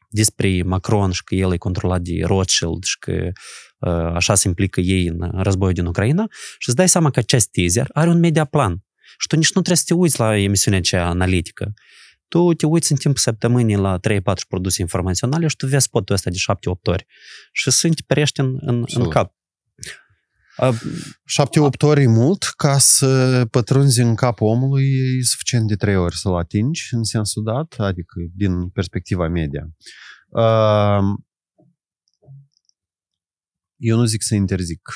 despre 0.09 0.61
Macron 0.63 1.11
și 1.11 1.23
că 1.23 1.35
el 1.35 1.53
e 1.53 1.57
controlat 1.57 2.01
de 2.01 2.23
Rothschild 2.23 2.83
și 2.83 2.97
că 2.99 3.31
uh, 3.79 4.11
așa 4.13 4.35
se 4.35 4.47
implică 4.47 4.79
ei 4.79 5.07
în 5.07 5.31
războiul 5.33 5.73
din 5.73 5.85
Ucraina 5.85 6.25
și 6.57 6.67
îți 6.67 6.75
dai 6.75 6.89
seama 6.89 7.09
că 7.09 7.19
acest 7.19 7.49
teaser 7.51 7.87
are 7.93 8.09
un 8.09 8.19
media 8.19 8.45
plan 8.45 8.83
și 9.19 9.27
tu 9.27 9.35
nici 9.35 9.53
nu 9.53 9.61
trebuie 9.61 9.77
să 9.77 9.83
te 9.87 9.93
uiți 9.93 10.19
la 10.19 10.37
emisiunea 10.37 10.79
aceea 10.79 11.07
analitică. 11.07 11.73
Tu 12.27 12.53
te 12.53 12.65
uiți 12.65 12.91
în 12.91 12.97
timpul 12.97 13.19
săptămânii 13.19 13.75
la 13.75 13.99
3-4 13.99 14.21
produse 14.47 14.81
informaționale 14.81 15.47
și 15.47 15.55
tu 15.55 15.67
vezi 15.67 15.83
spotul 15.83 16.15
ăsta 16.15 16.29
de 16.29 16.37
7-8 16.53 16.81
ori 16.83 17.05
și 17.51 17.71
să 17.71 17.87
te 17.89 18.01
perești 18.07 18.39
în, 18.39 18.57
în, 18.61 18.75
în 18.75 18.81
Absolut. 18.81 19.09
cap. 19.09 19.36
Uh, 20.61 20.81
7-8 21.69 21.81
ori 21.81 22.01
e 22.01 22.07
mult 22.07 22.43
ca 22.43 22.77
să 22.77 23.45
pătrunzi 23.51 24.01
în 24.01 24.15
capul 24.15 24.47
omului, 24.47 24.83
e 24.83 25.23
suficient 25.23 25.67
de 25.67 25.75
3 25.75 25.95
ori 25.95 26.15
să-l 26.15 26.35
atingi 26.35 26.87
în 26.91 27.03
sensul 27.03 27.43
dat, 27.43 27.75
adică 27.77 28.13
din 28.35 28.69
perspectiva 28.69 29.27
media. 29.27 29.69
Uh, 30.27 31.17
Eu 33.77 33.97
nu 33.97 34.05
zic 34.05 34.21
să 34.21 34.35
interzic, 34.35 34.89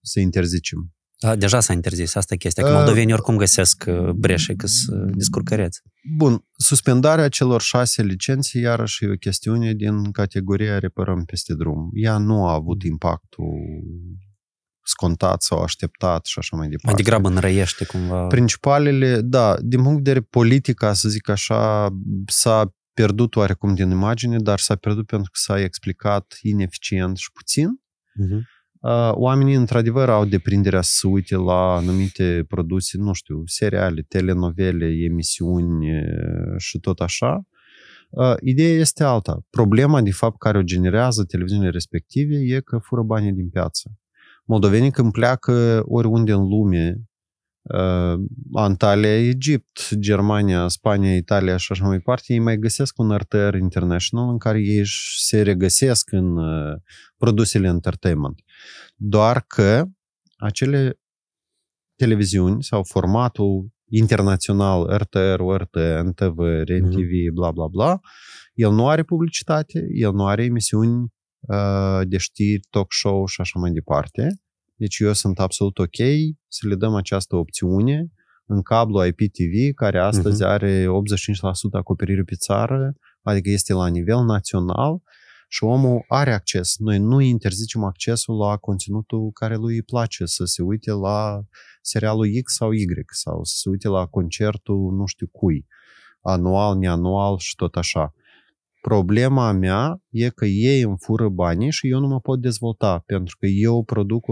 să 0.00 0.20
interzicem. 0.20 0.94
Da, 1.18 1.36
deja 1.36 1.60
s-a 1.60 1.72
interzis 1.72 2.14
asta 2.14 2.34
e 2.34 2.36
chestia, 2.36 2.64
că 2.64 2.72
moldovenii 2.72 3.12
oricum 3.12 3.36
găsesc 3.36 3.84
uh, 3.88 4.10
breșe 4.10 4.54
că 4.54 4.66
sunt 4.66 5.16
descurcăreți. 5.16 5.80
Bun, 6.16 6.44
suspendarea 6.56 7.28
celor 7.28 7.60
șase 7.60 8.02
licențe 8.02 8.58
iarăși 8.58 9.04
e 9.04 9.10
o 9.10 9.14
chestiune 9.14 9.72
din 9.74 10.10
categoria 10.10 10.78
reparăm 10.78 11.24
peste 11.24 11.54
drum. 11.54 11.90
Ea 11.92 12.18
nu 12.18 12.46
a 12.46 12.52
avut 12.52 12.82
impactul 12.82 13.52
scontat 14.90 15.42
sau 15.42 15.62
așteptat 15.62 16.24
și 16.24 16.38
așa 16.38 16.56
mai 16.56 16.68
departe. 16.68 17.02
Mai 17.02 17.02
degrabă 17.02 17.28
înrăiește 17.28 17.84
cumva. 17.84 18.26
Principalele, 18.26 19.20
da, 19.20 19.56
din 19.62 19.82
punct 19.82 20.02
de 20.02 20.10
vedere 20.10 20.26
politica, 20.30 20.92
să 20.92 21.08
zic 21.08 21.28
așa, 21.28 21.88
s-a 22.26 22.74
pierdut 22.94 23.36
oarecum 23.36 23.74
din 23.74 23.90
imagine, 23.90 24.38
dar 24.38 24.58
s-a 24.58 24.74
pierdut 24.74 25.06
pentru 25.06 25.30
că 25.32 25.38
s-a 25.42 25.60
explicat 25.60 26.38
ineficient 26.42 27.16
și 27.16 27.32
puțin. 27.32 27.68
Mhm. 28.14 28.48
Uh, 28.80 29.10
oamenii, 29.12 29.54
într-adevăr, 29.54 30.08
au 30.08 30.24
deprinderea 30.24 30.80
să 30.80 30.90
se 30.92 31.06
uite 31.06 31.36
la 31.36 31.74
anumite 31.76 32.44
produse, 32.48 32.98
nu 32.98 33.12
știu, 33.12 33.42
seriale, 33.44 34.04
telenovele, 34.08 34.86
emisiuni 34.86 35.90
uh, 35.90 36.54
și 36.56 36.78
tot 36.78 37.00
așa. 37.00 37.42
Uh, 38.10 38.34
ideea 38.40 38.78
este 38.78 39.04
alta. 39.04 39.40
Problema, 39.50 40.02
de 40.02 40.12
fapt, 40.12 40.38
care 40.38 40.58
o 40.58 40.62
generează 40.62 41.24
televiziunile 41.24 41.70
respective 41.70 42.36
e 42.36 42.60
că 42.60 42.78
fură 42.78 43.02
banii 43.02 43.32
din 43.32 43.48
piață. 43.48 43.90
Moldovenii 44.50 44.90
când 44.90 45.12
pleacă 45.12 45.82
oriunde 45.86 46.32
în 46.32 46.48
lume 46.48 47.00
uh, 47.62 48.20
Antalya, 48.52 49.16
Egipt, 49.16 49.94
Germania, 49.94 50.68
Spania, 50.68 51.16
Italia 51.16 51.56
și 51.56 51.72
așa 51.72 51.86
mai 51.86 51.96
departe, 51.96 52.32
ei 52.32 52.38
mai 52.38 52.58
găsesc 52.58 52.98
un 52.98 53.16
RTR 53.16 53.54
International 53.54 54.28
în 54.28 54.38
care 54.38 54.60
ei 54.60 54.82
se 55.18 55.42
regăsesc 55.42 56.12
în 56.12 56.36
uh, 56.36 56.76
produsele 57.16 57.66
entertainment. 57.66 58.40
Doar 58.96 59.44
că 59.46 59.84
acele 60.36 61.00
televiziuni 61.96 62.62
sau 62.62 62.84
formatul 62.84 63.68
internațional, 63.90 64.96
RTR, 64.96 65.40
ORT, 65.40 65.76
NTV, 66.04 66.38
RENTV, 66.64 66.96
mm-hmm. 66.96 67.32
bla 67.34 67.50
bla 67.50 67.66
bla, 67.66 68.00
el 68.54 68.72
nu 68.72 68.88
are 68.88 69.02
publicitate, 69.02 69.86
el 69.92 70.12
nu 70.12 70.26
are 70.26 70.44
emisiuni 70.44 71.02
uh, 71.02 71.08
de 72.04 72.16
știri, 72.16 72.66
talk 72.70 72.92
show 72.92 73.26
și 73.26 73.40
așa 73.40 73.58
mai 73.58 73.70
departe. 73.70 74.40
Deci 74.74 74.98
eu 74.98 75.12
sunt 75.12 75.38
absolut 75.38 75.78
ok 75.78 75.96
să 76.48 76.68
le 76.68 76.74
dăm 76.74 76.94
această 76.94 77.36
opțiune 77.36 78.12
în 78.46 78.62
cablu 78.62 79.04
IPTV, 79.04 79.74
care 79.74 79.98
astăzi 79.98 80.42
uh-huh. 80.44 80.48
are 80.48 80.86
85% 80.86 80.88
acoperire 81.72 82.22
pe 82.22 82.34
țară, 82.34 82.94
adică 83.22 83.50
este 83.50 83.72
la 83.72 83.86
nivel 83.86 84.24
național 84.24 85.02
și 85.48 85.64
omul 85.64 86.04
are 86.08 86.32
acces. 86.32 86.76
Noi 86.78 86.98
nu 86.98 87.20
interzicem 87.20 87.84
accesul 87.84 88.36
la 88.36 88.56
conținutul 88.56 89.30
care 89.32 89.56
lui 89.56 89.74
îi 89.74 89.82
place, 89.82 90.24
să 90.26 90.44
se 90.44 90.62
uite 90.62 90.90
la 90.90 91.42
serialul 91.82 92.26
X 92.44 92.54
sau 92.54 92.72
Y 92.72 92.86
sau 93.06 93.44
să 93.44 93.54
se 93.56 93.68
uite 93.68 93.88
la 93.88 94.06
concertul 94.06 94.92
nu 94.92 95.06
știu 95.06 95.26
cui, 95.26 95.66
anual, 96.20 96.78
neanual 96.78 97.38
și 97.38 97.54
tot 97.54 97.76
așa. 97.76 98.14
Problema 98.80 99.52
mea 99.52 100.02
e 100.10 100.28
că 100.28 100.46
ei 100.46 100.80
îmi 100.80 100.96
fură 100.98 101.28
banii 101.28 101.70
și 101.70 101.88
eu 101.88 102.00
nu 102.00 102.06
mă 102.06 102.20
pot 102.20 102.40
dezvolta, 102.40 103.02
pentru 103.06 103.36
că 103.38 103.46
eu 103.46 103.84
produc 103.84 104.24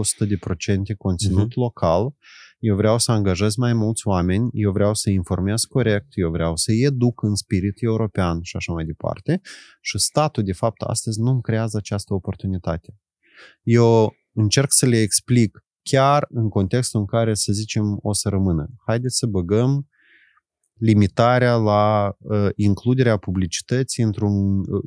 100% 0.93 0.95
conținut 0.97 1.51
uh-huh. 1.51 1.55
local, 1.55 2.13
eu 2.59 2.75
vreau 2.75 2.97
să 2.97 3.11
angajez 3.11 3.55
mai 3.55 3.73
mulți 3.73 4.07
oameni, 4.07 4.49
eu 4.51 4.71
vreau 4.71 4.93
să 4.93 5.09
informez 5.09 5.63
corect, 5.63 6.07
eu 6.09 6.29
vreau 6.29 6.55
să 6.55 6.71
educ 6.71 7.23
în 7.23 7.35
spirit 7.35 7.81
european 7.81 8.41
și 8.41 8.55
așa 8.55 8.73
mai 8.73 8.85
departe. 8.85 9.41
Și 9.81 9.99
statul, 9.99 10.43
de 10.43 10.53
fapt, 10.53 10.81
astăzi 10.81 11.19
nu 11.21 11.29
îmi 11.29 11.41
creează 11.41 11.77
această 11.77 12.13
oportunitate. 12.13 12.99
Eu 13.63 14.13
încerc 14.33 14.71
să 14.71 14.85
le 14.85 15.01
explic 15.01 15.65
chiar 15.81 16.25
în 16.29 16.49
contextul 16.49 16.99
în 16.99 17.05
care, 17.05 17.33
să 17.33 17.51
zicem, 17.51 17.99
o 18.01 18.13
să 18.13 18.29
rămână. 18.29 18.69
Haideți 18.85 19.17
să 19.17 19.25
băgăm 19.25 19.87
limitarea 20.79 21.55
la 21.55 22.15
uh, 22.19 22.49
includerea 22.55 23.17
publicității 23.17 24.03
într-un 24.03 24.59
uh, 24.59 24.83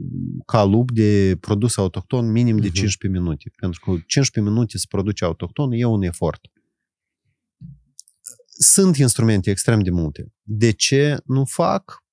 calup 0.47 0.91
de 0.91 1.37
produs 1.41 1.77
autohton 1.77 2.31
minim 2.31 2.57
de 2.57 2.69
uh-huh. 2.69 2.73
15 2.73 3.21
minute. 3.21 3.51
Pentru 3.57 3.81
că 3.81 3.91
15 4.07 4.53
minute 4.53 4.79
să 4.79 4.87
produce 4.89 5.25
autohton 5.25 5.73
e 5.73 5.85
un 5.85 6.03
efort. 6.03 6.41
Sunt 8.47 8.97
instrumente 8.97 9.51
extrem 9.51 9.81
de 9.81 9.91
multe. 9.91 10.33
De 10.43 10.71
ce 10.71 11.19
nu 11.27 11.45
fac? 11.45 12.05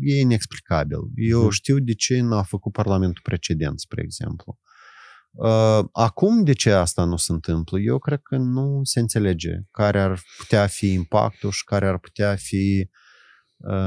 E 0.00 0.20
inexplicabil. 0.20 0.98
Eu 1.14 1.46
uh-huh. 1.46 1.52
știu 1.52 1.78
de 1.78 1.94
ce 1.94 2.20
n-a 2.20 2.42
făcut 2.42 2.72
Parlamentul 2.72 3.22
precedent, 3.22 3.80
spre 3.80 4.02
exemplu. 4.02 4.58
Uh, 5.30 5.84
acum, 5.92 6.44
de 6.44 6.52
ce 6.52 6.70
asta 6.70 7.04
nu 7.04 7.16
se 7.16 7.32
întâmplă? 7.32 7.80
Eu 7.80 7.98
cred 7.98 8.20
că 8.22 8.36
nu 8.36 8.80
se 8.82 9.00
înțelege 9.00 9.50
care 9.70 10.00
ar 10.00 10.20
putea 10.38 10.66
fi 10.66 10.92
impactul 10.92 11.50
și 11.50 11.64
care 11.64 11.86
ar 11.86 11.98
putea 11.98 12.36
fi 12.36 12.88
uh, 12.88 13.04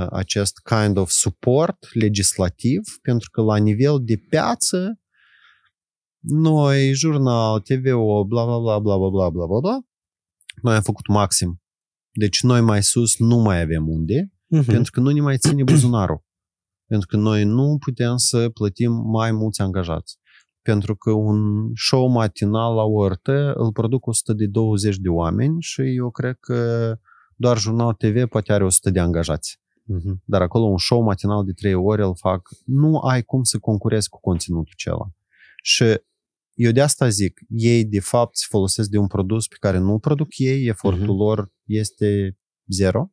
acest 0.09 0.59
kind 0.63 0.97
of 0.97 1.09
support 1.09 1.77
legislativ, 1.93 2.81
pentru 3.01 3.29
că 3.29 3.41
la 3.41 3.57
nivel 3.57 3.97
de 4.01 4.17
piață, 4.29 4.99
noi, 6.19 6.93
jurnal, 6.93 7.59
TVO, 7.59 8.25
bla 8.25 8.45
bla 8.45 8.59
bla 8.59 8.79
bla 8.79 8.97
bla 8.97 9.09
bla 9.09 9.29
bla 9.29 9.45
bla 9.45 9.59
bla, 9.59 9.79
noi 10.61 10.75
am 10.75 10.81
făcut 10.81 11.07
maxim. 11.07 11.61
Deci 12.11 12.41
noi 12.41 12.61
mai 12.61 12.83
sus 12.83 13.17
nu 13.19 13.37
mai 13.37 13.61
avem 13.61 13.87
unde, 13.87 14.31
uh-huh. 14.31 14.65
pentru 14.65 14.91
că 14.91 14.99
nu 14.99 15.09
ne 15.09 15.21
mai 15.21 15.37
ține 15.37 15.63
buzunarul. 15.63 16.23
Pentru 16.89 17.07
că 17.07 17.17
noi 17.17 17.43
nu 17.43 17.77
putem 17.85 18.17
să 18.17 18.49
plătim 18.49 18.91
mai 18.91 19.31
mulți 19.31 19.61
angajați 19.61 20.19
pentru 20.61 20.95
că 20.95 21.11
un 21.11 21.71
show 21.75 22.07
matinal 22.07 22.75
la 22.75 22.83
ORT 22.83 23.27
îl 23.53 23.71
produc 23.71 24.07
120 24.07 24.97
de 24.97 25.09
oameni 25.09 25.61
și 25.61 25.81
eu 25.95 26.11
cred 26.11 26.37
că 26.39 26.95
doar 27.35 27.57
Jurnal 27.57 27.93
TV 27.93 28.25
poate 28.25 28.53
are 28.53 28.63
100 28.63 28.89
de 28.89 28.99
angajați. 28.99 29.58
Uh-huh. 29.93 30.17
Dar 30.25 30.41
acolo 30.41 30.65
un 30.65 30.77
show 30.77 31.01
matinal 31.01 31.45
de 31.45 31.51
3 31.51 31.73
ore 31.73 32.03
îl 32.03 32.15
fac. 32.15 32.49
Nu 32.65 32.97
ai 32.97 33.23
cum 33.23 33.43
să 33.43 33.57
concurezi 33.57 34.09
cu 34.09 34.19
conținutul 34.19 34.73
acela. 34.73 35.11
Și 35.63 35.83
eu 36.53 36.71
de 36.71 36.81
asta 36.81 37.09
zic, 37.09 37.39
ei 37.49 37.85
de 37.85 37.99
fapt 37.99 38.37
se 38.37 38.45
folosesc 38.49 38.89
de 38.89 38.97
un 38.97 39.07
produs 39.07 39.47
pe 39.47 39.55
care 39.59 39.77
nu-l 39.77 39.99
produc 39.99 40.37
ei, 40.37 40.65
efortul 40.65 41.03
uh-huh. 41.03 41.17
lor 41.17 41.51
este 41.65 42.37
zero 42.67 43.11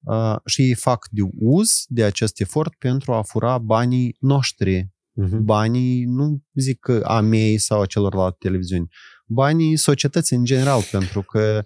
uh, 0.00 0.36
și 0.44 0.62
ei 0.62 0.74
fac 0.74 1.08
de 1.10 1.20
uz 1.38 1.84
de 1.86 2.04
acest 2.04 2.40
efort 2.40 2.74
pentru 2.74 3.12
a 3.12 3.22
fura 3.22 3.58
banii 3.58 4.16
noștri 4.20 4.84
uh-huh. 4.84 5.38
banii, 5.42 6.04
nu 6.04 6.42
zic 6.54 6.80
că 6.80 7.00
a 7.04 7.20
mei 7.20 7.58
sau 7.58 7.80
a 7.80 7.86
celorlalte 7.86 8.36
televiziuni, 8.40 8.88
banii 9.26 9.76
societății 9.76 10.36
în 10.36 10.44
general, 10.44 10.80
pentru 10.90 11.22
că 11.22 11.64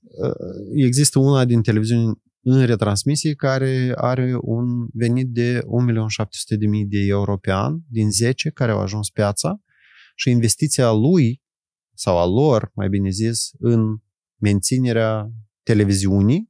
uh, 0.00 0.32
există 0.74 1.18
una 1.18 1.44
din 1.44 1.62
televiziuni 1.62 2.22
în 2.50 2.66
retransmisie 2.66 3.34
care 3.34 3.92
are 3.96 4.38
un 4.40 4.86
venit 4.92 5.28
de 5.28 5.60
1.700.000 5.60 5.66
de 6.86 6.98
euro 6.98 7.36
pe 7.36 7.52
an 7.52 7.78
din 7.88 8.10
10 8.10 8.50
care 8.50 8.72
au 8.72 8.80
ajuns 8.80 9.10
piața 9.10 9.62
și 10.14 10.30
investiția 10.30 10.90
lui 10.90 11.42
sau 11.94 12.18
a 12.18 12.26
lor, 12.26 12.70
mai 12.74 12.88
bine 12.88 13.10
zis, 13.10 13.50
în 13.58 13.96
menținerea 14.36 15.30
televiziunii 15.62 16.48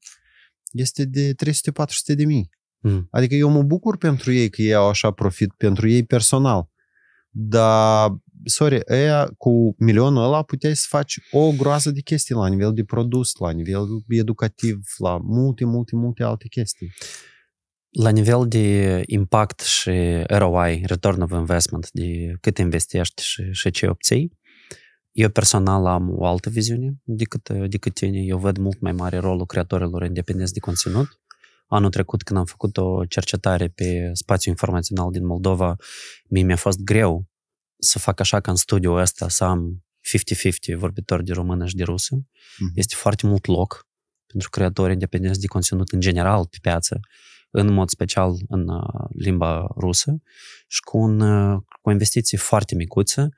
este 0.73 1.05
de 1.05 1.35
300-400 1.35 2.15
de 2.17 2.25
mii. 2.25 2.51
Mm. 2.79 3.09
Adică 3.11 3.35
eu 3.35 3.49
mă 3.49 3.63
bucur 3.63 3.97
pentru 3.97 4.33
ei 4.33 4.51
că 4.51 4.63
ei 4.63 4.75
au 4.75 4.89
așa 4.89 5.11
profit 5.11 5.53
pentru 5.53 5.89
ei 5.89 6.05
personal. 6.05 6.71
Dar, 7.31 8.11
sorry, 8.49 8.81
ăia 8.91 9.31
cu 9.37 9.75
milionul 9.79 10.23
ăla 10.23 10.43
puteai 10.43 10.77
să 10.77 10.87
faci 10.89 11.15
o 11.31 11.53
groază 11.53 11.91
de 11.91 12.01
chestii 12.01 12.35
la 12.35 12.49
nivel 12.49 12.73
de 12.73 12.85
produs, 12.85 13.35
la 13.39 13.51
nivel 13.51 13.87
educativ, 14.09 14.81
la 14.97 15.19
multe, 15.23 15.65
multe, 15.65 15.97
multe 15.97 16.23
alte 16.23 16.49
chestii. 16.49 16.93
La 17.91 18.11
nivel 18.11 18.49
de 18.49 19.03
impact 19.07 19.61
și 19.61 20.25
ROI, 20.27 20.83
return 20.87 21.21
of 21.21 21.31
investment, 21.31 21.89
de 21.93 22.37
cât 22.41 22.59
investești 22.59 23.23
și, 23.23 23.43
și 23.53 23.71
ce 23.71 23.87
obții, 23.87 24.39
eu 25.13 25.29
personal 25.29 25.87
am 25.87 26.11
o 26.19 26.27
altă 26.27 26.51
viziune 26.51 26.95
decât, 27.05 27.49
decât 27.49 27.95
tine. 27.95 28.19
Eu 28.19 28.39
văd 28.39 28.57
mult 28.57 28.81
mai 28.81 28.93
mare 28.93 29.19
rolul 29.19 29.47
creatorilor 29.47 30.05
independenți 30.05 30.53
de 30.53 30.61
conținut 30.61 31.19
Anul 31.69 31.91
trecut, 31.91 32.23
când 32.23 32.39
am 32.39 32.45
făcut 32.45 32.77
o 32.77 33.05
cercetare 33.05 33.69
pe 33.69 34.11
spațiul 34.13 34.55
informațional 34.55 35.11
din 35.11 35.27
Moldova, 35.27 35.77
mie 36.29 36.43
mi-a 36.43 36.57
fost 36.57 36.79
greu 36.79 37.27
să 37.79 37.99
fac 37.99 38.21
așa 38.21 38.41
ca 38.41 38.51
în 38.51 38.57
studiul 38.57 38.99
ăsta 38.99 39.29
să 39.29 39.45
am 39.45 39.85
50-50 40.75 40.77
vorbitori 40.77 41.25
de 41.25 41.33
română 41.33 41.67
și 41.67 41.75
de 41.75 41.85
rusă. 41.85 42.17
Mm-hmm. 42.17 42.75
Este 42.75 42.95
foarte 42.95 43.27
mult 43.27 43.47
loc 43.47 43.87
pentru 44.27 44.51
creatori 44.51 44.93
independenți 44.93 45.41
de 45.41 45.47
conținut 45.47 45.93
în 45.93 46.01
general 46.01 46.47
pe 46.47 46.57
piață, 46.63 47.01
în 47.51 47.73
mod 47.73 47.89
special 47.89 48.35
în 48.49 48.69
uh, 48.69 49.05
limba 49.15 49.67
rusă 49.77 50.23
și 50.67 50.81
cu, 50.81 50.99
un, 50.99 51.21
uh, 51.21 51.57
cu 51.81 51.89
o 51.89 51.93
investiție 51.93 52.39
foarte 52.39 52.75
micuță, 52.75 53.29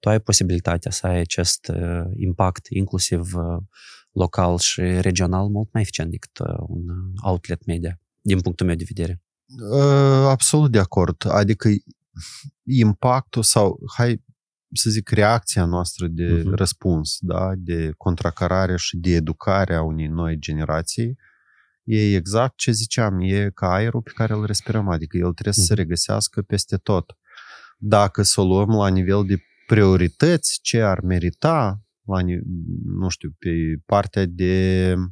tu 0.00 0.08
ai 0.08 0.20
posibilitatea 0.20 0.90
să 0.90 1.06
ai 1.06 1.18
acest 1.18 1.68
uh, 1.68 2.04
impact 2.16 2.66
inclusiv 2.68 3.32
local 4.12 4.58
și 4.58 4.80
regional 4.80 5.48
mult 5.48 5.72
mai 5.72 5.82
eficient 5.82 6.10
decât 6.10 6.38
uh, 6.38 6.64
un 6.66 6.82
outlet 7.22 7.64
media, 7.66 8.00
din 8.20 8.40
punctul 8.40 8.66
meu 8.66 8.74
de 8.74 8.84
vedere. 8.86 9.22
Uh, 9.72 10.26
absolut 10.28 10.70
de 10.70 10.78
acord. 10.78 11.26
Adică 11.28 11.68
impactul 12.62 13.42
sau, 13.42 13.78
hai 13.96 14.24
să 14.72 14.90
zic, 14.90 15.08
reacția 15.08 15.64
noastră 15.64 16.06
de 16.06 16.40
uh-huh. 16.40 16.54
răspuns, 16.54 17.16
da, 17.20 17.52
de 17.56 17.92
contracarare 17.96 18.76
și 18.76 18.96
de 18.96 19.10
educare 19.10 19.74
a 19.74 19.82
unei 19.82 20.06
noi 20.06 20.38
generații, 20.38 21.16
e 21.84 22.14
exact 22.14 22.56
ce 22.56 22.70
ziceam, 22.70 23.20
e 23.20 23.50
ca 23.54 23.72
aerul 23.72 24.02
pe 24.02 24.10
care 24.14 24.32
îl 24.32 24.44
respirăm, 24.44 24.88
adică 24.88 25.16
el 25.16 25.32
trebuie 25.32 25.54
uh-huh. 25.54 25.58
să 25.58 25.64
se 25.64 25.72
mhm. 25.72 25.82
regăsească 25.82 26.42
peste 26.42 26.76
tot. 26.76 27.12
Dacă 27.78 28.22
să 28.22 28.40
o 28.40 28.44
luăm 28.44 28.68
la 28.68 28.88
nivel 28.88 29.24
de 29.26 29.38
priorități, 29.66 30.58
ce 30.62 30.80
ar 30.80 31.00
merita 31.00 31.82
la, 32.04 32.20
nu 32.84 33.08
știu, 33.08 33.30
pe 33.38 33.50
partea 33.86 34.26
de 34.26 34.94
uh, 34.96 35.02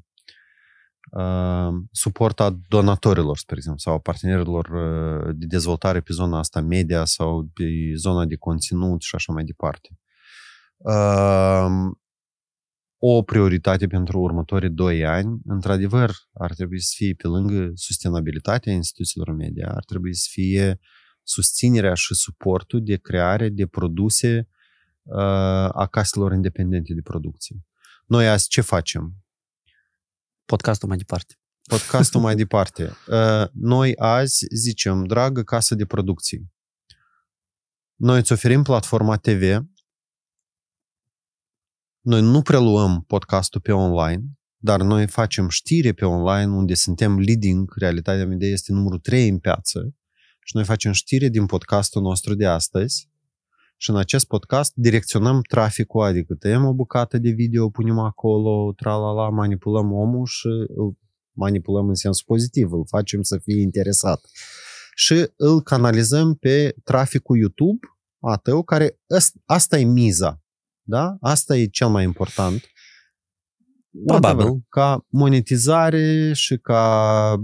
suport 1.91 2.41
a 2.41 2.59
donatorilor, 2.69 3.39
spre 3.39 3.57
exemplu, 3.57 3.81
sau 3.81 3.95
a 3.95 3.99
partenerilor 3.99 4.69
uh, 4.69 5.35
de 5.37 5.47
dezvoltare 5.47 6.01
pe 6.01 6.13
zona 6.13 6.39
asta 6.39 6.61
media 6.61 7.05
sau 7.05 7.51
pe 7.55 7.65
zona 7.95 8.25
de 8.25 8.37
conținut 8.37 9.03
și 9.03 9.15
așa 9.15 9.33
mai 9.33 9.45
departe. 9.45 9.99
Uh, 10.77 11.97
o 13.01 13.23
prioritate 13.23 13.87
pentru 13.87 14.19
următorii 14.19 14.71
doi 14.71 15.07
ani, 15.07 15.41
într-adevăr, 15.45 16.15
ar 16.33 16.55
trebui 16.55 16.81
să 16.81 16.93
fie 16.97 17.15
pe 17.15 17.27
lângă 17.27 17.71
sustenabilitatea 17.75 18.73
instituțiilor 18.73 19.31
media, 19.35 19.69
ar 19.75 19.85
trebui 19.85 20.15
să 20.15 20.27
fie 20.31 20.79
susținerea 21.23 21.95
și 21.95 22.15
suportul 22.15 22.85
de 22.85 22.97
creare 22.97 23.49
de 23.49 23.67
produse 23.67 24.49
uh, 25.03 25.17
a 25.73 25.89
caselor 25.91 26.33
independente 26.33 26.95
de 26.95 27.01
producție. 27.01 27.57
Noi 28.07 28.29
azi 28.29 28.49
ce 28.49 28.61
facem? 28.61 29.15
Podcastul 30.49 30.89
mai 30.89 30.97
departe. 30.97 31.35
Podcastul 31.63 32.21
mai 32.21 32.35
departe. 32.35 32.83
Uh, 33.09 33.49
noi 33.53 33.97
azi 33.97 34.47
zicem, 34.55 35.05
dragă 35.05 35.43
casă 35.43 35.75
de 35.75 35.87
producție, 35.87 36.53
noi 37.95 38.19
îți 38.19 38.33
oferim 38.33 38.63
platforma 38.63 39.17
TV, 39.17 39.43
noi 42.01 42.23
nu 42.23 42.43
preluăm 42.43 43.05
podcastul 43.07 43.61
pe 43.61 43.73
online, 43.73 44.23
dar 44.57 44.81
noi 44.81 45.07
facem 45.09 45.49
știre 45.49 45.93
pe 45.93 46.05
online 46.05 46.53
unde 46.53 46.75
suntem 46.75 47.19
leading, 47.19 47.75
realitatea 47.77 48.27
media 48.27 48.49
este 48.49 48.73
numărul 48.73 48.99
3 48.99 49.29
în 49.29 49.39
piață 49.39 49.95
și 50.45 50.57
noi 50.57 50.65
facem 50.65 50.93
știre 50.93 51.29
din 51.29 51.47
podcastul 51.47 52.03
nostru 52.03 52.35
de 52.35 52.47
astăzi 52.47 53.11
și 53.81 53.91
în 53.91 53.97
acest 53.97 54.27
podcast 54.27 54.73
direcționăm 54.75 55.41
traficul, 55.49 56.03
adică 56.03 56.35
tăiem 56.35 56.65
o 56.65 56.75
bucată 56.75 57.19
de 57.19 57.31
video, 57.31 57.71
punem 57.71 57.99
acolo, 57.99 58.73
tralala, 58.73 59.29
manipulăm 59.29 59.93
omul 59.93 60.27
și 60.27 60.47
îl 60.77 60.97
manipulăm 61.33 61.89
în 61.89 61.95
sens 61.95 62.23
pozitiv, 62.23 62.73
îl 62.73 62.87
facem 62.87 63.23
să 63.23 63.39
fie 63.39 63.61
interesat. 63.61 64.21
Și 64.95 65.31
îl 65.37 65.63
canalizăm 65.63 66.35
pe 66.35 66.75
traficul 66.85 67.39
YouTube 67.39 67.87
a 68.21 68.37
tău, 68.37 68.63
care 68.63 69.01
asta 69.45 69.79
e 69.79 69.85
miza. 69.85 70.43
Da? 70.83 71.17
Asta 71.21 71.57
e 71.57 71.67
cel 71.67 71.89
mai 71.89 72.05
important. 72.05 72.65
Probabil. 74.07 74.65
Ca 74.69 75.07
monetizare 75.09 76.33
și 76.33 76.57
ca 76.57 77.37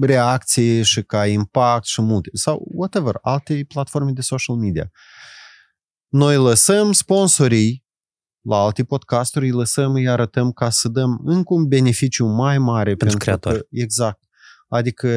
reacție 0.00 0.82
și 0.82 1.02
ca 1.02 1.26
impact 1.26 1.84
și 1.84 2.00
multe. 2.00 2.30
Sau 2.32 2.66
whatever, 2.74 3.18
alte 3.22 3.64
platforme 3.68 4.12
de 4.12 4.20
social 4.20 4.56
media. 4.56 4.90
Noi 6.08 6.36
lăsăm 6.36 6.92
sponsorii 6.92 7.84
la 8.40 8.56
alte 8.56 8.84
podcasturi, 8.84 9.44
îi 9.44 9.50
lăsăm, 9.52 9.92
îi 9.92 10.08
arătăm 10.08 10.52
ca 10.52 10.70
să 10.70 10.88
dăm 10.88 11.20
încă 11.24 11.54
un 11.54 11.66
beneficiu 11.66 12.26
mai 12.26 12.58
mare 12.58 12.94
pentru, 12.94 13.06
pentru 13.06 13.18
creator. 13.18 13.52
Că, 13.52 13.66
exact. 13.70 14.20
Adică 14.68 15.10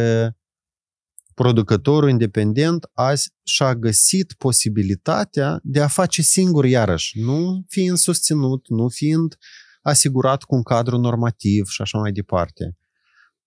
producătorul 1.33 2.09
independent 2.09 2.89
azi 2.93 3.33
și-a 3.43 3.75
găsit 3.75 4.33
posibilitatea 4.33 5.59
de 5.63 5.81
a 5.81 5.87
face 5.87 6.21
singur 6.21 6.65
iarăși, 6.65 7.19
nu 7.19 7.63
fiind 7.67 7.97
susținut, 7.97 8.69
nu 8.69 8.89
fiind 8.89 9.37
asigurat 9.81 10.43
cu 10.43 10.55
un 10.55 10.63
cadru 10.63 10.97
normativ 10.97 11.65
și 11.67 11.81
așa 11.81 11.97
mai 11.97 12.11
departe. 12.11 12.77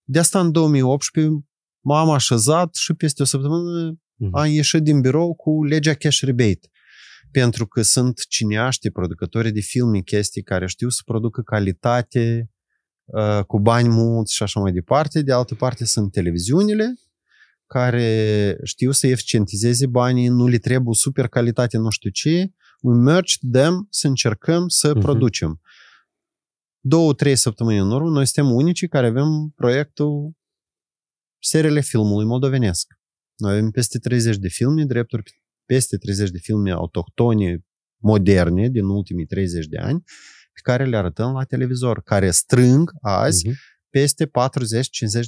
De 0.03 0.19
asta 0.19 0.39
în 0.39 0.51
2018 0.51 1.31
m-am 1.79 2.09
așezat 2.09 2.75
și 2.75 2.93
peste 2.93 3.21
o 3.21 3.25
săptămână 3.25 3.93
mm-hmm. 3.93 4.29
am 4.31 4.45
ieșit 4.45 4.83
din 4.83 5.01
birou 5.01 5.35
cu 5.35 5.63
legea 5.63 5.93
cash 5.93 6.19
rebate. 6.19 6.69
Pentru 7.31 7.67
că 7.67 7.81
sunt 7.81 8.19
cineaști, 8.27 8.89
producători 8.89 9.51
de 9.51 9.59
filme, 9.59 9.99
chestii 9.99 10.43
care 10.43 10.67
știu 10.67 10.89
să 10.89 11.01
producă 11.05 11.41
calitate, 11.41 12.51
uh, 13.05 13.43
cu 13.47 13.59
bani 13.59 13.87
mulți 13.87 14.35
și 14.35 14.43
așa 14.43 14.59
mai 14.59 14.71
departe. 14.71 15.21
De 15.21 15.31
altă 15.31 15.55
parte 15.55 15.85
sunt 15.85 16.11
televiziunile 16.11 16.93
care 17.65 18.57
știu 18.63 18.91
să 18.91 19.07
eficientizeze 19.07 19.87
banii, 19.87 20.27
nu 20.27 20.47
le 20.47 20.57
trebuie 20.57 20.95
super 20.95 21.27
calitate, 21.27 21.77
nu 21.77 21.89
știu 21.89 22.09
ce, 22.09 22.51
we 22.81 22.95
merge 22.95 23.35
them 23.51 23.87
să 23.89 24.07
încercăm 24.07 24.67
să 24.67 24.93
uh-huh. 24.93 25.01
producem. 25.01 25.61
Două, 26.85 27.13
trei 27.13 27.35
săptămâni 27.35 27.77
în 27.77 27.91
urmă, 27.91 28.09
noi 28.09 28.25
suntem 28.25 28.53
unicii 28.53 28.87
care 28.87 29.07
avem 29.07 29.53
proiectul 29.55 30.31
seriile 31.39 31.81
filmului 31.81 32.25
moldovenesc. 32.25 32.93
Noi 33.35 33.51
avem 33.51 33.71
peste 33.71 33.99
30 33.99 34.37
de 34.37 34.47
filme, 34.47 34.85
drepturi 34.85 35.41
peste 35.65 35.97
30 35.97 36.29
de 36.29 36.37
filme 36.37 36.71
autohtone, 36.71 37.65
moderne, 38.01 38.69
din 38.69 38.85
ultimii 38.85 39.25
30 39.25 39.65
de 39.65 39.77
ani, 39.77 40.03
pe 40.53 40.59
care 40.63 40.85
le 40.85 40.97
arătăm 40.97 41.33
la 41.33 41.43
televizor, 41.43 42.01
care 42.01 42.31
strâng 42.31 42.91
azi 43.01 43.49
uh-huh 43.49 43.71
peste 43.93 44.25
40-50 44.25 44.29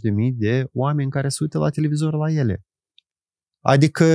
de 0.01 0.09
mii 0.09 0.31
de 0.31 0.69
oameni 0.73 1.09
care 1.09 1.29
se 1.29 1.37
uită 1.39 1.57
la 1.57 1.69
televizor 1.69 2.13
la 2.13 2.31
ele. 2.31 2.65
Adică, 3.59 4.05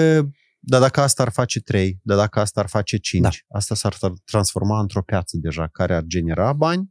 da, 0.58 0.78
dacă 0.78 1.00
asta 1.00 1.22
ar 1.22 1.30
face 1.30 1.60
3, 1.60 2.00
da, 2.02 2.16
dacă 2.16 2.40
asta 2.40 2.60
ar 2.60 2.68
face 2.68 2.96
5, 2.96 3.22
da. 3.22 3.56
asta 3.58 3.74
s-ar 3.74 3.96
transforma 4.24 4.80
într-o 4.80 5.02
piață 5.02 5.36
deja 5.40 5.68
care 5.68 5.94
ar 5.94 6.02
genera 6.02 6.52
bani, 6.52 6.90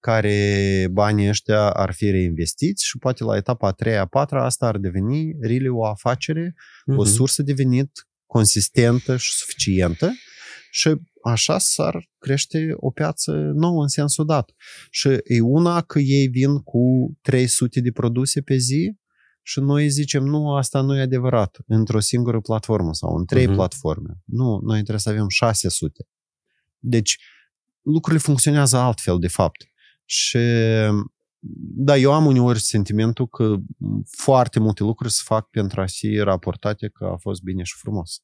care 0.00 0.88
banii 0.92 1.28
ăștia 1.28 1.70
ar 1.70 1.92
fi 1.92 2.10
reinvestiți 2.10 2.86
și 2.86 2.98
poate 2.98 3.24
la 3.24 3.36
etapa 3.36 3.68
a 3.68 3.72
treia, 3.72 4.00
a 4.00 4.06
patra, 4.06 4.44
asta 4.44 4.66
ar 4.66 4.78
deveni 4.78 5.32
really 5.40 5.68
o 5.68 5.84
afacere, 5.84 6.54
uh-huh. 6.54 6.96
o 6.96 7.02
mhm. 7.02 7.12
sursă 7.12 7.42
de 7.42 7.52
venit 7.52 8.08
consistentă 8.26 9.16
și 9.16 9.32
suficientă 9.32 10.12
și 10.70 10.94
așa 11.22 11.58
s-ar 11.58 12.08
crește 12.18 12.72
o 12.76 12.90
piață 12.90 13.32
nouă 13.54 13.82
în 13.82 13.88
sensul 13.88 14.26
dat. 14.26 14.50
Și 14.90 15.08
e 15.08 15.40
una 15.40 15.80
că 15.80 15.98
ei 15.98 16.28
vin 16.28 16.58
cu 16.58 17.16
300 17.20 17.80
de 17.80 17.90
produse 17.90 18.40
pe 18.40 18.56
zi 18.56 18.98
și 19.42 19.60
noi 19.60 19.88
zicem, 19.88 20.24
nu, 20.24 20.54
asta 20.54 20.80
nu 20.80 20.96
e 20.96 21.00
adevărat, 21.00 21.58
într-o 21.66 22.00
singură 22.00 22.40
platformă 22.40 22.94
sau 22.94 23.16
în 23.16 23.24
trei 23.24 23.46
uh-huh. 23.46 23.54
platforme. 23.54 24.22
Nu, 24.24 24.60
noi 24.62 24.76
trebuie 24.76 24.98
să 24.98 25.08
avem 25.08 25.28
600. 25.28 26.08
Deci, 26.78 27.18
lucrurile 27.82 28.22
funcționează 28.22 28.76
altfel, 28.76 29.18
de 29.18 29.28
fapt. 29.28 29.69
Și 30.12 30.38
da, 31.74 31.96
eu 31.96 32.12
am 32.12 32.26
uneori 32.26 32.60
sentimentul 32.60 33.28
că 33.28 33.56
foarte 34.16 34.60
multe 34.60 34.82
lucruri 34.82 35.12
se 35.12 35.20
fac 35.24 35.50
pentru 35.50 35.80
a 35.80 35.84
fi 35.86 36.18
raportate 36.18 36.88
că 36.88 37.04
a 37.04 37.16
fost 37.16 37.42
bine 37.42 37.62
și 37.62 37.74
frumos. 37.76 38.20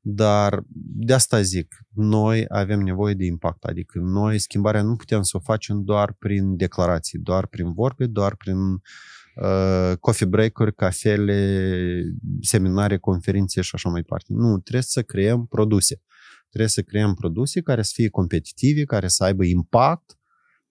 Dar 0.00 0.62
de 0.70 1.12
asta 1.12 1.40
zic, 1.40 1.74
noi 1.94 2.44
avem 2.48 2.80
nevoie 2.80 3.14
de 3.14 3.24
impact, 3.24 3.64
adică 3.64 3.98
noi 3.98 4.38
schimbarea 4.38 4.82
nu 4.82 4.96
putem 4.96 5.22
să 5.22 5.36
o 5.36 5.40
facem 5.40 5.82
doar 5.82 6.12
prin 6.12 6.56
declarații, 6.56 7.18
doar 7.18 7.46
prin 7.46 7.72
vorbe, 7.72 8.06
doar 8.06 8.36
prin 8.36 8.56
uh, 8.56 9.96
coffee 10.00 10.26
break-uri, 10.26 10.74
cafele, 10.74 12.02
seminare, 12.40 12.98
conferințe 12.98 13.60
și 13.60 13.70
așa 13.74 13.88
mai 13.88 14.00
departe. 14.00 14.32
Nu, 14.32 14.58
trebuie 14.58 14.82
să 14.82 15.02
creăm 15.02 15.46
produse. 15.46 16.02
Trebuie 16.48 16.70
să 16.70 16.82
creăm 16.82 17.14
produse 17.14 17.60
care 17.60 17.82
să 17.82 17.92
fie 17.94 18.08
competitive, 18.08 18.84
care 18.84 19.08
să 19.08 19.24
aibă 19.24 19.44
impact 19.44 20.17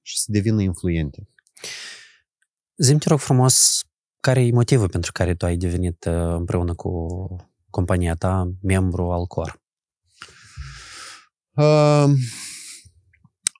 și 0.07 0.17
să 0.17 0.31
devină 0.31 0.61
influente. 0.61 1.29
Zim, 2.77 2.97
te 2.97 3.09
rog 3.09 3.19
frumos, 3.19 3.81
care 4.19 4.45
e 4.45 4.51
motivul 4.51 4.89
pentru 4.89 5.11
care 5.11 5.35
tu 5.35 5.45
ai 5.45 5.57
devenit 5.57 6.05
uh, 6.05 6.13
împreună 6.13 6.73
cu 6.73 6.91
compania 7.69 8.15
ta 8.15 8.51
membru 8.61 9.11
al 9.11 9.25
COR? 9.25 9.61
Uh, 11.51 12.13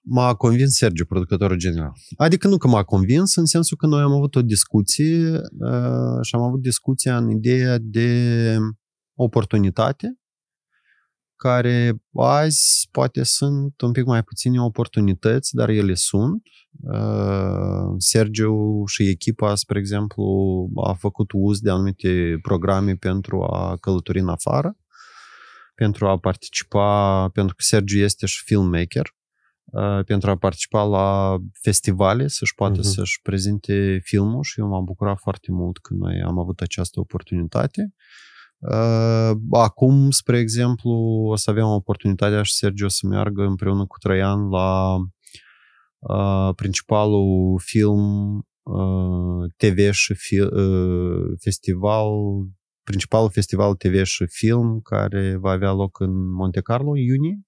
m-a 0.02 0.34
convins 0.34 0.76
Sergiu, 0.76 1.06
producătorul 1.06 1.56
general. 1.56 1.92
Adică 2.16 2.48
nu 2.48 2.56
că 2.56 2.68
m-a 2.68 2.82
convins, 2.82 3.36
în 3.36 3.46
sensul 3.46 3.76
că 3.76 3.86
noi 3.86 4.00
am 4.00 4.12
avut 4.12 4.34
o 4.34 4.42
discuție 4.42 5.30
uh, 5.34 6.18
și 6.22 6.34
am 6.34 6.42
avut 6.42 6.60
discuția 6.60 7.16
în 7.16 7.30
ideea 7.30 7.78
de 7.80 8.56
oportunitate 9.14 10.17
care 11.38 12.02
azi 12.14 12.88
poate 12.90 13.22
sunt 13.22 13.80
un 13.80 13.92
pic 13.92 14.04
mai 14.04 14.22
puține 14.22 14.60
oportunități, 14.60 15.54
dar 15.54 15.68
ele 15.68 15.94
sunt. 15.94 16.42
Uh, 16.80 17.94
Sergiu 17.98 18.84
și 18.86 19.08
echipa, 19.08 19.54
spre 19.54 19.78
exemplu, 19.78 20.24
a 20.84 20.92
făcut 20.92 21.30
uz 21.34 21.60
de 21.60 21.70
anumite 21.70 22.38
programe 22.42 22.94
pentru 22.94 23.42
a 23.42 23.76
călători 23.80 24.18
în 24.18 24.28
afară, 24.28 24.76
pentru 25.74 26.06
a 26.06 26.18
participa, 26.18 27.28
pentru 27.28 27.54
că 27.54 27.62
Sergiu 27.62 27.98
este 27.98 28.26
și 28.26 28.42
filmmaker, 28.44 29.06
uh, 29.64 30.04
pentru 30.04 30.30
a 30.30 30.36
participa 30.36 30.82
la 30.82 31.36
festivale, 31.60 32.28
să-și 32.28 32.54
poată 32.54 32.78
uh-huh. 32.78 32.94
să-și 32.94 33.20
prezinte 33.22 34.00
filmul 34.02 34.42
și 34.42 34.60
eu 34.60 34.68
m-am 34.68 34.84
bucurat 34.84 35.18
foarte 35.18 35.52
mult 35.52 35.78
că 35.78 35.94
noi 35.94 36.22
am 36.26 36.38
avut 36.38 36.60
această 36.60 37.00
oportunitate. 37.00 37.82
Uh, 37.82 37.92
Uh, 37.92 38.27
acum, 39.50 40.10
spre 40.10 40.38
exemplu, 40.38 40.90
o 41.30 41.36
să 41.36 41.50
avem 41.50 41.66
oportunitatea 41.66 42.42
și 42.42 42.54
Sergio 42.54 42.88
să 42.88 43.06
meargă 43.06 43.42
împreună 43.42 43.86
cu 43.86 43.98
Traian 43.98 44.48
la 44.48 44.96
uh, 45.98 46.54
principalul 46.54 47.60
film 47.64 48.34
uh, 48.62 49.50
TV 49.56 49.90
și 49.90 50.14
fi, 50.14 50.40
uh, 50.40 51.36
festival, 51.40 52.08
principalul 52.82 53.30
festival 53.30 53.74
TV 53.74 54.02
și 54.02 54.26
film 54.28 54.80
care 54.80 55.36
va 55.36 55.50
avea 55.50 55.72
loc 55.72 56.00
în 56.00 56.32
Monte 56.32 56.60
Carlo 56.60 56.90
în 56.90 56.96
iunie. 56.96 57.42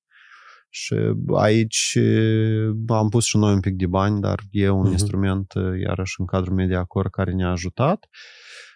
Și 0.72 0.94
aici 1.36 1.98
uh, 2.00 2.74
am 2.86 3.08
pus 3.08 3.24
și 3.24 3.36
noi 3.36 3.52
un 3.52 3.61
pic 3.61 3.74
de 3.74 3.86
bani, 3.86 4.20
dar 4.20 4.40
e 4.50 4.68
un 4.68 4.86
uh-huh. 4.86 4.90
instrument, 4.90 5.52
uh, 5.54 5.80
iarăși, 5.86 6.14
în 6.18 6.26
cadrul 6.26 6.54
MediaCore 6.54 7.08
care 7.08 7.32
ne-a 7.32 7.50
ajutat. 7.50 7.98
Uh, 8.02 8.69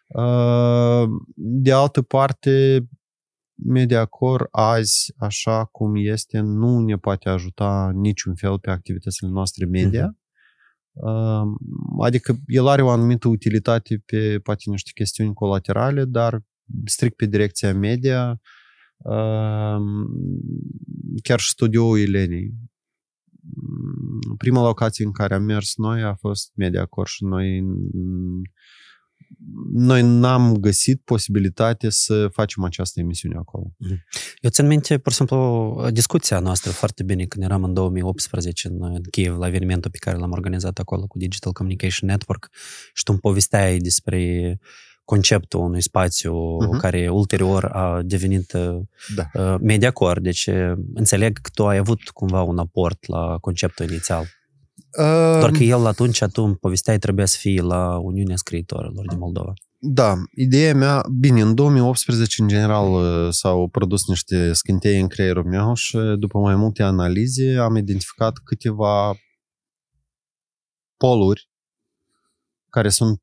de 1.34 1.72
altă 1.72 2.02
parte, 2.02 2.86
MediaCore 3.66 4.48
azi, 4.50 5.14
așa 5.16 5.64
cum 5.64 5.92
este, 5.94 6.40
nu 6.40 6.78
ne 6.78 6.96
poate 6.96 7.28
ajuta 7.28 7.90
niciun 7.94 8.34
fel 8.34 8.58
pe 8.58 8.70
activitățile 8.70 9.30
noastre 9.30 9.66
media. 9.66 10.10
Mm-hmm. 10.10 10.22
Adică 12.02 12.36
el 12.46 12.66
are 12.66 12.82
o 12.82 12.88
anumită 12.88 13.28
utilitate 13.28 14.02
pe 14.06 14.38
poate 14.38 14.62
niște 14.66 14.90
chestiuni 14.94 15.34
colaterale, 15.34 16.04
dar 16.04 16.42
strict 16.84 17.16
pe 17.16 17.26
direcția 17.26 17.74
media, 17.74 18.40
chiar 21.22 21.38
și 21.38 21.50
studioul 21.50 21.98
Elenei. 21.98 22.54
Prima 24.36 24.62
locație 24.62 25.04
în 25.04 25.12
care 25.12 25.34
am 25.34 25.42
mers 25.42 25.76
noi 25.76 26.02
a 26.02 26.14
fost 26.14 26.52
MediaCore 26.54 27.08
și 27.08 27.24
noi 27.24 27.62
noi 29.72 30.02
n-am 30.02 30.56
găsit 30.56 31.00
posibilitate 31.04 31.90
să 31.90 32.28
facem 32.28 32.64
această 32.64 33.00
emisiune 33.00 33.36
acolo. 33.36 33.72
Mhm. 33.76 34.04
Eu 34.40 34.50
țin 34.50 34.66
minte, 34.66 34.98
pur 34.98 35.12
și 35.12 35.18
simplu, 35.18 35.88
discuția 35.92 36.38
noastră 36.38 36.70
foarte 36.70 37.02
bine 37.02 37.24
când 37.24 37.44
eram 37.44 37.64
în 37.64 37.72
2018 37.72 38.68
în 38.68 39.02
Kiev 39.10 39.38
la 39.38 39.46
evenimentul 39.46 39.90
pe 39.90 39.98
care 39.98 40.16
l-am 40.16 40.30
organizat 40.30 40.78
acolo 40.78 41.06
cu 41.06 41.18
Digital 41.18 41.52
Communication 41.52 42.08
Network 42.08 42.48
și 42.94 43.02
tu 43.02 43.12
îmi 43.12 43.20
povesteai 43.20 43.78
despre 43.78 44.58
conceptul 45.04 45.60
unui 45.60 45.82
spațiu 45.82 46.34
uh-huh. 46.34 46.80
care 46.80 47.08
ulterior 47.08 47.64
a 47.64 48.00
devenit 48.02 48.52
da. 49.14 49.30
uh, 49.32 49.54
MediaCore. 49.60 50.20
Deci 50.20 50.48
înțeleg 50.94 51.38
că 51.38 51.50
tu 51.54 51.66
ai 51.66 51.76
avut 51.76 52.08
cumva 52.08 52.42
un 52.42 52.58
aport 52.58 53.06
la 53.06 53.38
conceptul 53.40 53.90
inițial. 53.90 54.24
Doar 55.38 55.50
că 55.50 55.62
el 55.62 55.86
atunci, 55.86 56.24
tu 56.32 56.42
îmi 56.42 56.56
povesteai, 56.56 56.98
trebuia 56.98 57.26
să 57.26 57.36
fie 57.40 57.60
la 57.60 57.98
Uniunea 57.98 58.36
Scriitorilor 58.36 59.06
din 59.08 59.18
Moldova. 59.18 59.52
Da, 59.78 60.14
ideea 60.34 60.74
mea, 60.74 61.04
bine, 61.18 61.40
în 61.40 61.54
2018 61.54 62.42
în 62.42 62.48
general 62.48 62.88
s-au 63.32 63.68
produs 63.68 64.08
niște 64.08 64.52
scântei 64.52 65.00
în 65.00 65.06
creierul 65.06 65.44
meu 65.44 65.74
și 65.74 65.98
după 66.18 66.38
mai 66.38 66.56
multe 66.56 66.82
analize 66.82 67.56
am 67.56 67.76
identificat 67.76 68.32
câteva 68.44 69.14
poluri 70.96 71.48
care 72.70 72.88
sunt, 72.88 73.20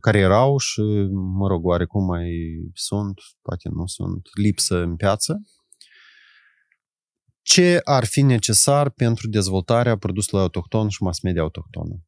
care 0.00 0.18
erau 0.18 0.58
și, 0.58 0.80
mă 1.12 1.48
rog, 1.48 1.64
oarecum 1.64 2.04
mai 2.04 2.30
sunt, 2.74 3.14
poate 3.42 3.68
nu 3.72 3.86
sunt, 3.86 4.28
lipsă 4.42 4.82
în 4.82 4.96
piață 4.96 5.42
ce 7.52 7.80
ar 7.84 8.04
fi 8.04 8.22
necesar 8.22 8.90
pentru 8.90 9.28
dezvoltarea 9.28 9.96
produsului 9.96 10.42
autohton 10.42 10.88
și 10.88 11.02
mass 11.02 11.20
media 11.20 11.42
autohtonă. 11.42 12.04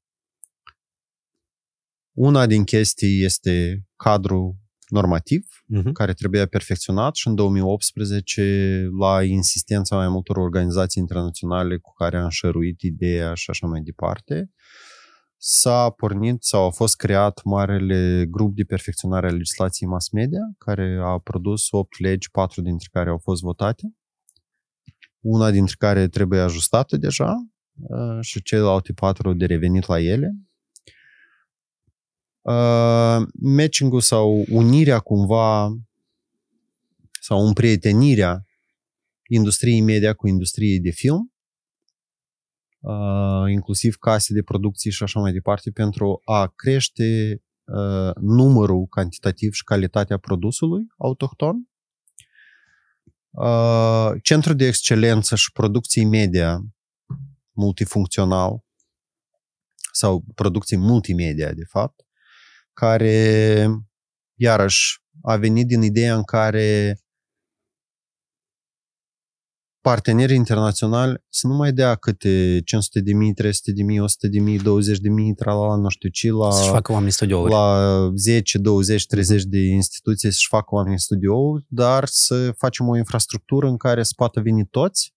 Una 2.13 2.47
din 2.47 2.65
chestii 2.65 3.25
este 3.25 3.87
cadrul 3.97 4.55
normativ, 4.89 5.47
uh-huh. 5.77 5.93
care 5.93 6.13
trebuia 6.13 6.47
perfecționat 6.47 7.15
și 7.15 7.29
în 7.29 7.35
2018, 7.35 8.89
la 8.99 9.23
insistența 9.23 9.97
mai 9.97 10.09
multor 10.09 10.37
organizații 10.37 11.03
internaționale 11.03 11.77
cu 11.77 11.93
care 11.93 12.19
am 12.19 12.29
șăruit 12.29 12.81
ideea 12.81 13.35
și 13.35 13.51
așa 13.51 13.67
mai 13.67 13.81
departe, 13.81 14.51
s-a 15.37 15.91
pornit 15.91 16.43
sau 16.43 16.67
a 16.67 16.71
fost 16.71 16.97
creat 16.97 17.41
marele 17.45 18.27
grup 18.31 18.55
de 18.55 18.63
perfecționare 18.63 19.27
a 19.27 19.31
legislației 19.31 19.89
mass 19.89 20.11
media, 20.11 20.55
care 20.59 20.99
a 21.03 21.19
produs 21.19 21.71
8 21.71 21.99
legi, 21.99 22.31
4 22.31 22.61
dintre 22.61 22.89
care 22.93 23.11
au 23.11 23.19
fost 23.19 23.43
votate 23.43 23.97
una 25.23 25.51
dintre 25.51 25.75
care 25.79 26.09
trebuie 26.09 26.41
ajustată 26.41 26.97
deja 26.97 27.35
uh, 27.81 28.19
și 28.21 28.43
celelalte 28.43 28.93
patru 28.93 29.33
de 29.33 29.47
revenit 29.47 29.87
la 29.87 30.01
ele. 30.01 30.37
Uh, 32.41 33.27
matching-ul 33.33 34.01
sau 34.01 34.45
unirea 34.49 34.99
cumva 34.99 35.77
sau 37.21 37.47
împrietenirea 37.47 38.47
industriei 39.29 39.81
media 39.81 40.15
cu 40.15 40.29
industriei 40.29 40.81
de 40.81 40.91
film, 40.91 41.33
uh, 42.81 43.51
inclusiv 43.51 43.95
case 43.95 44.35
de 44.35 44.43
producții 44.43 44.91
și 44.91 45.03
așa 45.03 45.21
mai 45.21 45.33
departe, 45.33 45.71
pentru 45.71 46.21
a 46.25 46.47
crește 46.47 47.41
numărul 48.21 48.87
cantitativ 48.87 49.53
și 49.53 49.65
calitatea 49.65 50.19
produsului 50.19 50.87
autohton 50.97 51.72
Uh, 53.33 54.11
centru 54.23 54.53
de 54.53 54.67
excelență 54.67 55.37
și 55.37 55.53
producții 55.53 56.05
media 56.05 56.61
multifuncțional 57.53 58.65
sau 59.93 60.25
producții 60.35 60.77
multimedia, 60.77 61.53
de 61.53 61.65
fapt, 61.69 62.01
care, 62.73 63.67
iarăși, 64.35 65.03
a 65.23 65.37
venit 65.37 65.67
din 65.67 65.83
ideea 65.83 66.15
în 66.15 66.23
care 66.23 66.99
parteneri 69.83 70.35
internaționali 70.35 71.25
să 71.29 71.47
nu 71.47 71.55
mai 71.55 71.73
dea 71.73 71.95
câte 71.95 72.61
500 72.65 73.01
de 73.01 73.13
mii, 73.13 73.35
300 73.35 73.73
de 73.73 73.83
mii, 73.83 74.01
100 74.01 74.29
de 74.29 74.41
mii, 74.41 74.59
20 74.59 74.99
de 74.99 75.09
mii, 75.09 75.35
la 75.45 75.77
nu 75.77 75.89
știu 75.89 76.09
ce, 76.09 76.31
la, 76.31 76.51
să 76.51 76.71
facă 76.71 76.93
oameni 76.93 77.13
studiouri. 77.13 77.53
la 77.53 78.11
10, 78.15 78.59
20, 78.59 79.07
30 79.07 79.43
de 79.43 79.59
instituții 79.59 80.31
să-și 80.33 80.49
facă 80.49 80.75
oameni 80.75 80.99
studiouri, 80.99 81.65
dar 81.69 82.05
să 82.07 82.53
facem 82.57 82.89
o 82.89 82.97
infrastructură 82.97 83.67
în 83.67 83.77
care 83.77 84.03
să 84.03 84.13
poată 84.17 84.41
veni 84.41 84.67
toți 84.67 85.15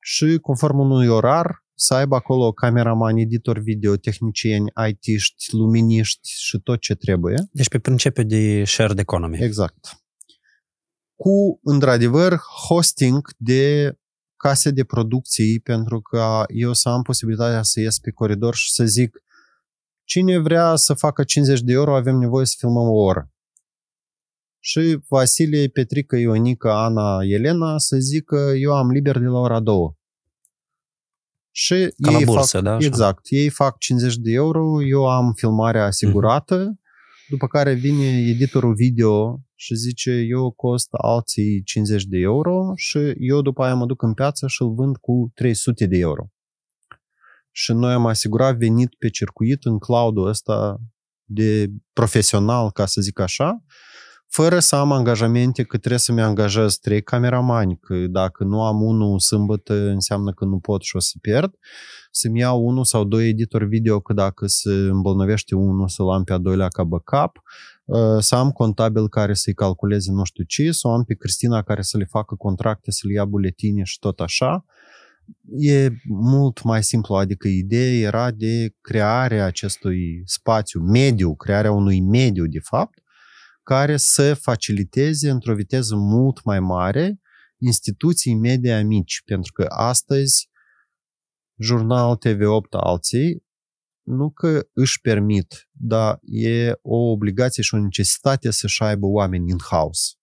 și 0.00 0.38
conform 0.40 0.78
unui 0.78 1.06
orar 1.06 1.64
să 1.74 1.94
aibă 1.94 2.14
acolo 2.14 2.52
cameraman, 2.52 3.16
editor 3.16 3.58
video, 3.58 3.96
tehnicieni, 3.96 4.72
IT-ști, 4.88 5.54
luminiști 5.56 6.28
și 6.36 6.58
tot 6.58 6.80
ce 6.80 6.94
trebuie. 6.94 7.34
Deci 7.52 7.68
pe 7.68 7.78
principiu 7.78 8.22
de 8.22 8.64
shared 8.64 8.98
economy. 8.98 9.38
Exact 9.40 9.99
cu, 11.22 11.60
într-adevăr, 11.62 12.40
hosting 12.68 13.30
de 13.36 13.94
case 14.36 14.70
de 14.70 14.84
producții, 14.84 15.60
pentru 15.60 16.00
că 16.00 16.44
eu 16.48 16.72
să 16.72 16.88
am 16.88 17.02
posibilitatea 17.02 17.62
să 17.62 17.80
ies 17.80 17.98
pe 17.98 18.10
coridor 18.10 18.54
și 18.54 18.72
să 18.72 18.84
zic 18.84 19.16
cine 20.04 20.38
vrea 20.38 20.76
să 20.76 20.94
facă 20.94 21.24
50 21.24 21.60
de 21.60 21.72
euro, 21.72 21.96
avem 21.96 22.16
nevoie 22.16 22.46
să 22.46 22.54
filmăm 22.58 22.88
o 22.88 23.02
oră. 23.02 23.32
Și 24.58 24.98
Vasile, 25.08 25.66
Petrică, 25.66 26.16
Ionica, 26.16 26.84
Ana, 26.84 27.18
Elena 27.22 27.78
să 27.78 27.96
zică 27.96 28.52
eu 28.56 28.76
am 28.76 28.90
liber 28.90 29.18
de 29.18 29.26
la 29.26 29.38
ora 29.38 29.60
2. 29.60 29.76
Și 31.50 31.94
Ca 32.02 32.10
ei 32.12 32.18
la 32.18 32.24
bursă, 32.24 32.56
fac, 32.56 32.62
da? 32.62 32.76
Exact. 32.80 33.26
Ei 33.28 33.48
fac 33.48 33.78
50 33.78 34.16
de 34.16 34.30
euro, 34.30 34.82
eu 34.82 35.08
am 35.08 35.32
filmarea 35.32 35.84
asigurată, 35.84 36.70
uh-huh. 36.70 37.28
după 37.28 37.46
care 37.46 37.72
vine 37.72 38.28
editorul 38.28 38.74
video 38.74 39.40
și 39.62 39.74
zice 39.74 40.10
eu 40.10 40.50
cost 40.50 40.88
alții 40.92 41.62
50 41.62 42.04
de 42.04 42.18
euro 42.18 42.72
și 42.74 42.98
eu 43.18 43.42
după 43.42 43.62
aia 43.62 43.74
mă 43.74 43.86
duc 43.86 44.02
în 44.02 44.14
piață 44.14 44.46
și 44.46 44.62
îl 44.62 44.74
vând 44.74 44.96
cu 44.96 45.30
300 45.34 45.86
de 45.86 45.96
euro. 45.96 46.30
Și 47.50 47.72
noi 47.72 47.92
am 47.92 48.06
asigurat 48.06 48.56
venit 48.56 48.94
pe 48.94 49.08
circuit 49.10 49.64
în 49.64 49.78
cloud-ul 49.78 50.26
ăsta 50.26 50.80
de 51.24 51.70
profesional, 51.92 52.70
ca 52.70 52.86
să 52.86 53.00
zic 53.00 53.18
așa, 53.18 53.64
fără 54.28 54.58
să 54.58 54.76
am 54.76 54.92
angajamente 54.92 55.62
că 55.62 55.78
trebuie 55.78 55.98
să-mi 55.98 56.22
angajez 56.22 56.74
trei 56.74 57.02
cameramani, 57.02 57.78
că 57.78 58.06
dacă 58.06 58.44
nu 58.44 58.62
am 58.62 58.82
unul 58.82 59.18
sâmbătă 59.18 59.74
înseamnă 59.74 60.32
că 60.32 60.44
nu 60.44 60.58
pot 60.58 60.82
și 60.82 60.96
o 60.96 60.98
să 60.98 61.12
pierd, 61.20 61.54
să-mi 62.10 62.38
iau 62.38 62.66
unul 62.66 62.84
sau 62.84 63.04
doi 63.04 63.28
editori 63.28 63.66
video, 63.66 64.00
că 64.00 64.12
dacă 64.12 64.46
se 64.46 64.72
îmbolnăvește 64.72 65.54
unul 65.54 65.88
să-l 65.88 66.10
am 66.10 66.24
pe 66.24 66.32
a 66.32 66.38
doilea 66.38 66.68
ca 66.68 66.84
backup, 66.84 67.36
uh, 67.36 67.42
să 68.18 68.34
am 68.34 68.50
contabil 68.50 69.08
care 69.08 69.34
să-i 69.34 69.54
calculeze 69.54 70.12
nu 70.12 70.24
știu 70.24 70.44
ce, 70.44 70.72
să 70.72 70.88
o 70.88 70.92
am 70.92 71.04
pe 71.04 71.14
Cristina 71.14 71.62
care 71.62 71.82
să 71.82 71.96
le 71.96 72.04
facă 72.04 72.34
contracte, 72.34 72.90
să 72.90 73.06
le 73.06 73.12
ia 73.12 73.24
buletine 73.24 73.82
și 73.82 73.98
tot 73.98 74.20
așa. 74.20 74.64
E 75.58 75.88
mult 76.08 76.62
mai 76.62 76.82
simplu, 76.82 77.14
adică 77.14 77.48
ideea 77.48 77.92
era 77.92 78.30
de 78.30 78.74
crearea 78.80 79.44
acestui 79.44 80.22
spațiu, 80.24 80.80
mediu, 80.80 81.34
crearea 81.34 81.72
unui 81.72 82.00
mediu, 82.00 82.46
de 82.46 82.58
fapt, 82.58 82.98
care 83.62 83.96
să 83.96 84.34
faciliteze 84.34 85.30
într-o 85.30 85.54
viteză 85.54 85.96
mult 85.96 86.44
mai 86.44 86.60
mare 86.60 87.20
instituții 87.58 88.34
media 88.34 88.84
mici, 88.84 89.22
pentru 89.24 89.52
că 89.52 89.66
astăzi 89.68 90.48
jurnal 91.58 92.18
TV8 92.26 92.70
alții 92.70 93.44
nu 94.02 94.30
că 94.30 94.66
își 94.72 95.00
permit, 95.00 95.68
dar 95.72 96.18
e 96.22 96.72
o 96.82 96.96
obligație 96.96 97.62
și 97.62 97.74
o 97.74 97.78
necesitate 97.78 98.50
să-și 98.50 98.82
aibă 98.82 99.06
oameni 99.06 99.50
in-house. 99.50 100.14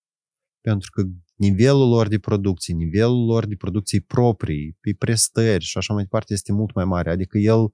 Pentru 0.61 0.89
că 0.91 1.03
nivelul 1.35 1.89
lor 1.89 2.07
de 2.07 2.19
producție, 2.19 2.73
nivelul 2.73 3.25
lor 3.25 3.45
de 3.45 3.55
producție 3.55 4.03
proprii, 4.07 4.77
pe 4.81 4.95
prestări 4.97 5.63
și 5.63 5.77
așa 5.77 5.93
mai 5.93 6.03
departe 6.03 6.33
este 6.33 6.51
mult 6.51 6.73
mai 6.73 6.85
mare. 6.85 7.09
Adică 7.09 7.37
el 7.37 7.71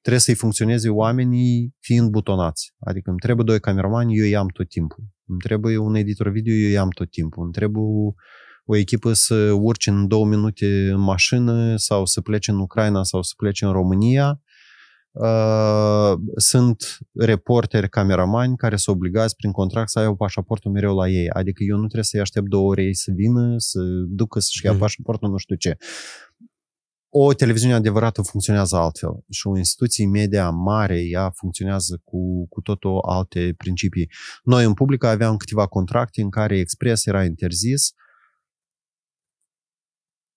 trebuie 0.00 0.22
să-i 0.22 0.34
funcționeze 0.34 0.88
oamenii 0.88 1.76
fiind 1.78 2.10
butonați. 2.10 2.74
Adică 2.78 3.10
îmi 3.10 3.18
trebuie 3.18 3.44
doi 3.44 3.60
cameramani, 3.60 4.18
eu 4.18 4.24
i-am 4.24 4.48
tot 4.48 4.68
timpul. 4.68 5.04
Îmi 5.26 5.38
trebuie 5.38 5.76
un 5.76 5.94
editor 5.94 6.28
video, 6.28 6.54
eu 6.54 6.70
i-am 6.70 6.90
tot 6.90 7.10
timpul. 7.10 7.42
Îmi 7.42 7.52
trebuie 7.52 8.14
o 8.64 8.76
echipă 8.76 9.12
să 9.12 9.34
urce 9.52 9.90
în 9.90 10.08
două 10.08 10.26
minute 10.26 10.90
în 10.90 11.00
mașină 11.00 11.76
sau 11.76 12.06
să 12.06 12.20
plece 12.20 12.50
în 12.50 12.58
Ucraina 12.58 13.02
sau 13.02 13.22
să 13.22 13.32
plece 13.36 13.64
în 13.64 13.72
România 13.72 14.40
Uh, 15.12 16.12
sunt 16.36 16.98
reporteri, 17.14 17.88
cameramani 17.88 18.56
care 18.56 18.76
sunt 18.76 18.96
obligați 18.96 19.36
prin 19.36 19.50
contract 19.50 19.90
să 19.90 19.98
aibă 19.98 20.14
pașaportul 20.14 20.70
mereu 20.70 20.94
la 20.96 21.08
ei. 21.08 21.30
Adică 21.30 21.62
eu 21.62 21.74
nu 21.76 21.82
trebuie 21.82 22.04
să-i 22.04 22.20
aștept 22.20 22.46
două 22.48 22.68
ore 22.68 22.82
ei 22.82 22.94
să 22.94 23.12
vină, 23.14 23.54
să 23.56 23.80
ducă 24.08 24.38
să-și 24.40 24.64
ia 24.64 24.70
Mhm. 24.70 24.80
pașaportul, 24.80 25.30
nu 25.30 25.36
știu 25.36 25.56
ce. 25.56 25.76
O 27.14 27.32
televiziune 27.32 27.74
adevărată 27.74 28.22
funcționează 28.22 28.76
altfel 28.76 29.24
și 29.30 29.46
o 29.46 29.56
instituție 29.56 30.06
media 30.06 30.50
mare, 30.50 31.00
ea 31.00 31.30
funcționează 31.34 32.00
cu, 32.04 32.46
cu 32.48 32.60
totul 32.60 32.98
alte 33.08 33.54
principii. 33.56 34.10
Noi 34.42 34.64
în 34.64 34.74
public 34.74 35.04
aveam 35.04 35.36
câteva 35.36 35.66
contracte 35.66 36.22
în 36.22 36.30
care 36.30 36.58
expres 36.58 37.06
era 37.06 37.24
interzis 37.24 37.92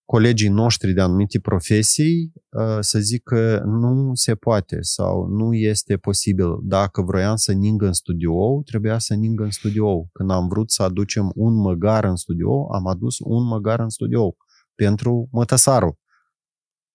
colegii 0.06 0.49
noștri 0.49 0.93
de 0.93 1.01
anumite 1.01 1.39
profesii 1.39 2.32
uh, 2.49 2.78
să 2.80 2.99
zic 2.99 3.24
că 3.24 3.62
nu 3.66 4.12
se 4.14 4.36
poate 4.36 4.78
sau 4.82 5.28
nu 5.28 5.53
este 5.53 5.97
posibil. 5.97 6.47
Dacă 6.64 7.01
vroiam 7.01 7.36
să 7.36 7.51
ningă 7.51 7.86
în 7.86 7.93
studio, 7.93 8.62
trebuia 8.66 8.97
să 8.99 9.14
ningă 9.14 9.43
în 9.43 9.51
studio. 9.51 10.06
Când 10.12 10.32
am 10.32 10.47
vrut 10.47 10.72
să 10.72 10.84
aducem 10.84 11.32
un 11.36 11.53
măgar 11.53 12.03
în 12.03 12.16
studio, 12.16 12.74
am 12.74 12.88
adus 12.88 13.16
un 13.20 13.47
măgar 13.47 13.80
în 13.80 13.89
studio 13.89 14.36
pentru 14.76 15.28
mătăsarul. 15.32 15.97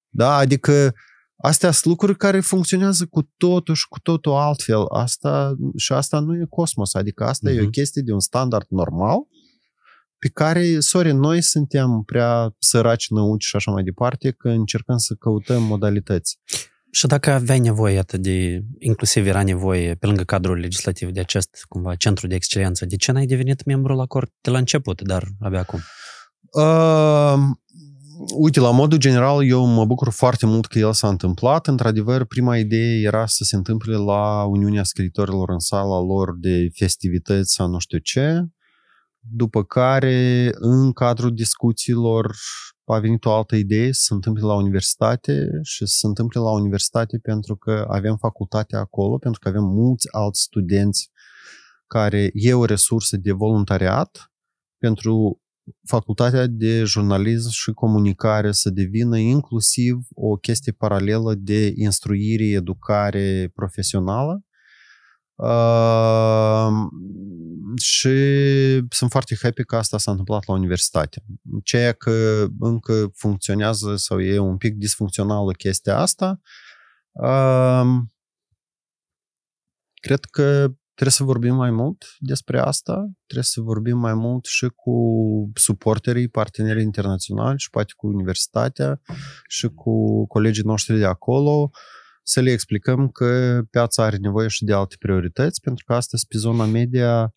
Da, 0.09 0.37
adică 0.37 0.95
astea 1.37 1.71
sunt 1.71 1.85
lucruri 1.85 2.17
care 2.19 2.41
funcționează 2.41 3.07
cu 3.07 3.23
totul 3.37 3.75
și 3.75 3.89
cu 3.89 3.99
totul 4.01 4.33
altfel. 4.33 4.85
Asta, 4.89 5.55
și 5.77 5.93
asta 5.93 6.19
nu 6.19 6.35
e 6.35 6.47
cosmos, 6.49 6.95
adică 6.95 7.25
asta 7.25 7.51
uh-huh. 7.51 7.55
e 7.55 7.59
o 7.59 7.63
Mhm. 7.63 7.71
chestie 7.71 8.03
de 8.05 8.13
un 8.13 8.21
standard 8.21 8.67
normal 8.69 9.19
pe 10.21 10.29
care, 10.29 10.81
sorry, 10.81 11.13
noi 11.13 11.43
suntem 11.43 12.03
prea 12.07 12.55
săraci, 12.59 13.11
năuci 13.11 13.45
și 13.45 13.57
așa 13.57 13.71
mai 13.71 13.83
departe, 13.83 14.31
că 14.31 14.49
încercăm 14.49 14.97
să 14.97 15.15
căutăm 15.15 15.63
modalități. 15.63 16.39
Și 16.93 17.07
dacă 17.07 17.31
aveai 17.31 17.59
nevoie 17.59 17.99
atât 17.99 18.21
de, 18.21 18.65
inclusiv 18.79 19.27
era 19.27 19.43
nevoie, 19.43 19.95
pe 19.95 20.07
lângă 20.07 20.23
cadrul 20.23 20.59
legislativ, 20.59 21.11
de 21.11 21.21
acest, 21.21 21.65
cumva, 21.69 21.95
centru 21.95 22.27
de 22.27 22.35
excelență, 22.35 22.87
de 22.87 22.97
ce 22.97 23.13
n-ai 23.13 23.27
devenit 23.27 23.65
membru 23.65 23.95
la 23.95 24.07
cort 24.07 24.33
de 24.41 24.51
la 24.51 24.59
început, 24.59 25.03
dar 25.03 25.29
abia 25.41 25.59
acum? 25.59 25.81
Uh, 26.53 27.35
uite, 28.39 28.61
la 28.61 28.71
modul 28.71 28.99
general, 28.99 29.49
eu 29.49 29.65
mă 29.65 29.85
bucur 29.85 30.11
foarte 30.11 30.47
mult 30.47 30.67
că 30.67 30.79
el 30.79 30.93
s-a 30.93 31.09
întâmplat. 31.09 31.67
Într-adevăr, 31.67 32.25
prima 32.25 32.57
idee 32.57 33.01
era 33.01 33.27
să 33.27 33.45
se 33.45 33.57
întâmple 33.57 33.97
la 33.97 34.45
Uniunea 34.45 34.85
Scriitorilor 34.85 35.51
în 35.51 35.59
sala 35.59 36.01
lor 36.01 36.37
de 36.39 36.69
festivități 36.75 37.53
sau 37.53 37.69
nu 37.69 37.79
știu 37.79 37.99
ce. 37.99 38.45
După 39.21 39.65
care, 39.65 40.51
în 40.53 40.93
cadrul 40.93 41.35
discuțiilor, 41.35 42.37
a 42.85 42.99
venit 42.99 43.25
o 43.25 43.33
altă 43.33 43.57
idee 43.57 43.93
să 43.93 44.01
se 44.03 44.15
întâmple 44.15 44.43
la 44.43 44.55
universitate 44.55 45.49
și 45.63 45.87
să 45.87 45.95
se 45.99 46.07
întâmple 46.07 46.41
la 46.41 46.51
universitate 46.51 47.19
pentru 47.19 47.57
că 47.57 47.87
avem 47.89 48.17
facultatea 48.17 48.79
acolo, 48.79 49.19
pentru 49.19 49.41
că 49.41 49.49
avem 49.49 49.65
mulți 49.65 50.09
alți 50.11 50.41
studenți 50.41 51.11
care 51.87 52.31
e 52.33 52.55
o 52.55 52.65
resursă 52.65 53.17
de 53.17 53.33
voluntariat 53.33 54.33
pentru 54.79 55.41
facultatea 55.87 56.47
de 56.47 56.85
jurnalism 56.85 57.51
și 57.51 57.73
comunicare 57.73 58.53
să 58.53 58.71
devină 58.71 59.19
inclusiv 59.19 59.99
o 60.15 60.37
chestie 60.37 60.73
paralelă 60.73 61.35
de 61.35 61.73
instruire, 61.75 62.45
educare 62.45 63.51
profesională. 63.55 64.45
Uh, 65.41 66.69
și 67.77 68.15
sunt 68.91 69.11
foarte 69.11 69.37
happy 69.43 69.65
că 69.65 69.77
asta 69.77 69.99
s-a 69.99 70.11
întâmplat 70.11 70.47
la 70.47 70.55
universitate. 70.55 71.23
Ceea 71.65 71.93
că 71.93 72.47
încă 72.59 73.11
funcționează 73.15 73.97
sau 73.97 74.21
e 74.21 74.39
un 74.39 74.57
pic 74.57 74.75
disfuncțională 74.75 75.53
chestia 75.53 75.99
asta, 75.99 76.41
uh, 77.13 77.85
cred 79.95 80.25
că 80.25 80.73
trebuie 80.95 81.19
să 81.19 81.25
vorbim 81.25 81.55
mai 81.55 81.71
mult 81.71 82.05
despre 82.19 82.59
asta, 82.59 82.93
trebuie 83.27 83.45
să 83.45 83.61
vorbim 83.61 83.99
mai 83.99 84.15
mult 84.15 84.45
și 84.45 84.69
cu 84.69 84.95
suporterii, 85.55 86.29
partenerii 86.29 86.83
internaționali 86.83 87.59
și 87.59 87.71
poate 87.71 87.93
cu 87.97 88.07
universitatea 88.07 89.01
și 89.49 89.69
cu 89.69 90.27
colegii 90.27 90.65
noștri 90.65 90.99
de 90.99 91.05
acolo, 91.05 91.71
să 92.23 92.41
le 92.41 92.51
explicăm 92.51 93.09
că 93.09 93.61
piața 93.71 94.05
are 94.05 94.17
nevoie 94.17 94.49
și 94.49 94.65
de 94.65 94.73
alte 94.73 94.95
priorități, 94.99 95.61
pentru 95.61 95.85
că 95.85 95.95
astăzi 95.95 96.27
pe 96.27 96.39
zona 96.39 96.65
media, 96.65 97.35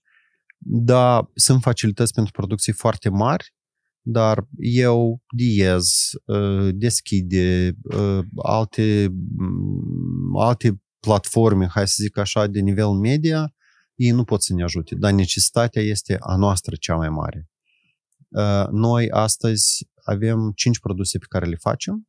da, 0.65 1.29
sunt 1.34 1.61
facilități 1.61 2.13
pentru 2.13 2.31
producții 2.31 2.73
foarte 2.73 3.09
mari, 3.09 3.53
dar 4.01 4.47
eu, 4.57 5.21
Diez, 5.36 6.11
deschide 6.71 7.75
alte, 8.36 9.13
alte 10.36 10.81
platforme, 10.99 11.67
hai 11.67 11.88
să 11.88 11.95
zic 11.97 12.17
așa, 12.17 12.47
de 12.47 12.59
nivel 12.59 12.89
media, 12.89 13.53
ei 13.95 14.09
nu 14.09 14.23
pot 14.23 14.43
să 14.43 14.53
ne 14.53 14.63
ajute, 14.63 14.95
dar 14.95 15.11
necesitatea 15.11 15.81
este 15.81 16.17
a 16.19 16.36
noastră 16.36 16.75
cea 16.79 16.95
mai 16.95 17.09
mare. 17.09 17.49
Noi 18.71 19.09
astăzi 19.09 19.89
avem 20.03 20.51
cinci 20.55 20.79
produse 20.79 21.17
pe 21.17 21.25
care 21.29 21.45
le 21.45 21.55
facem, 21.55 22.07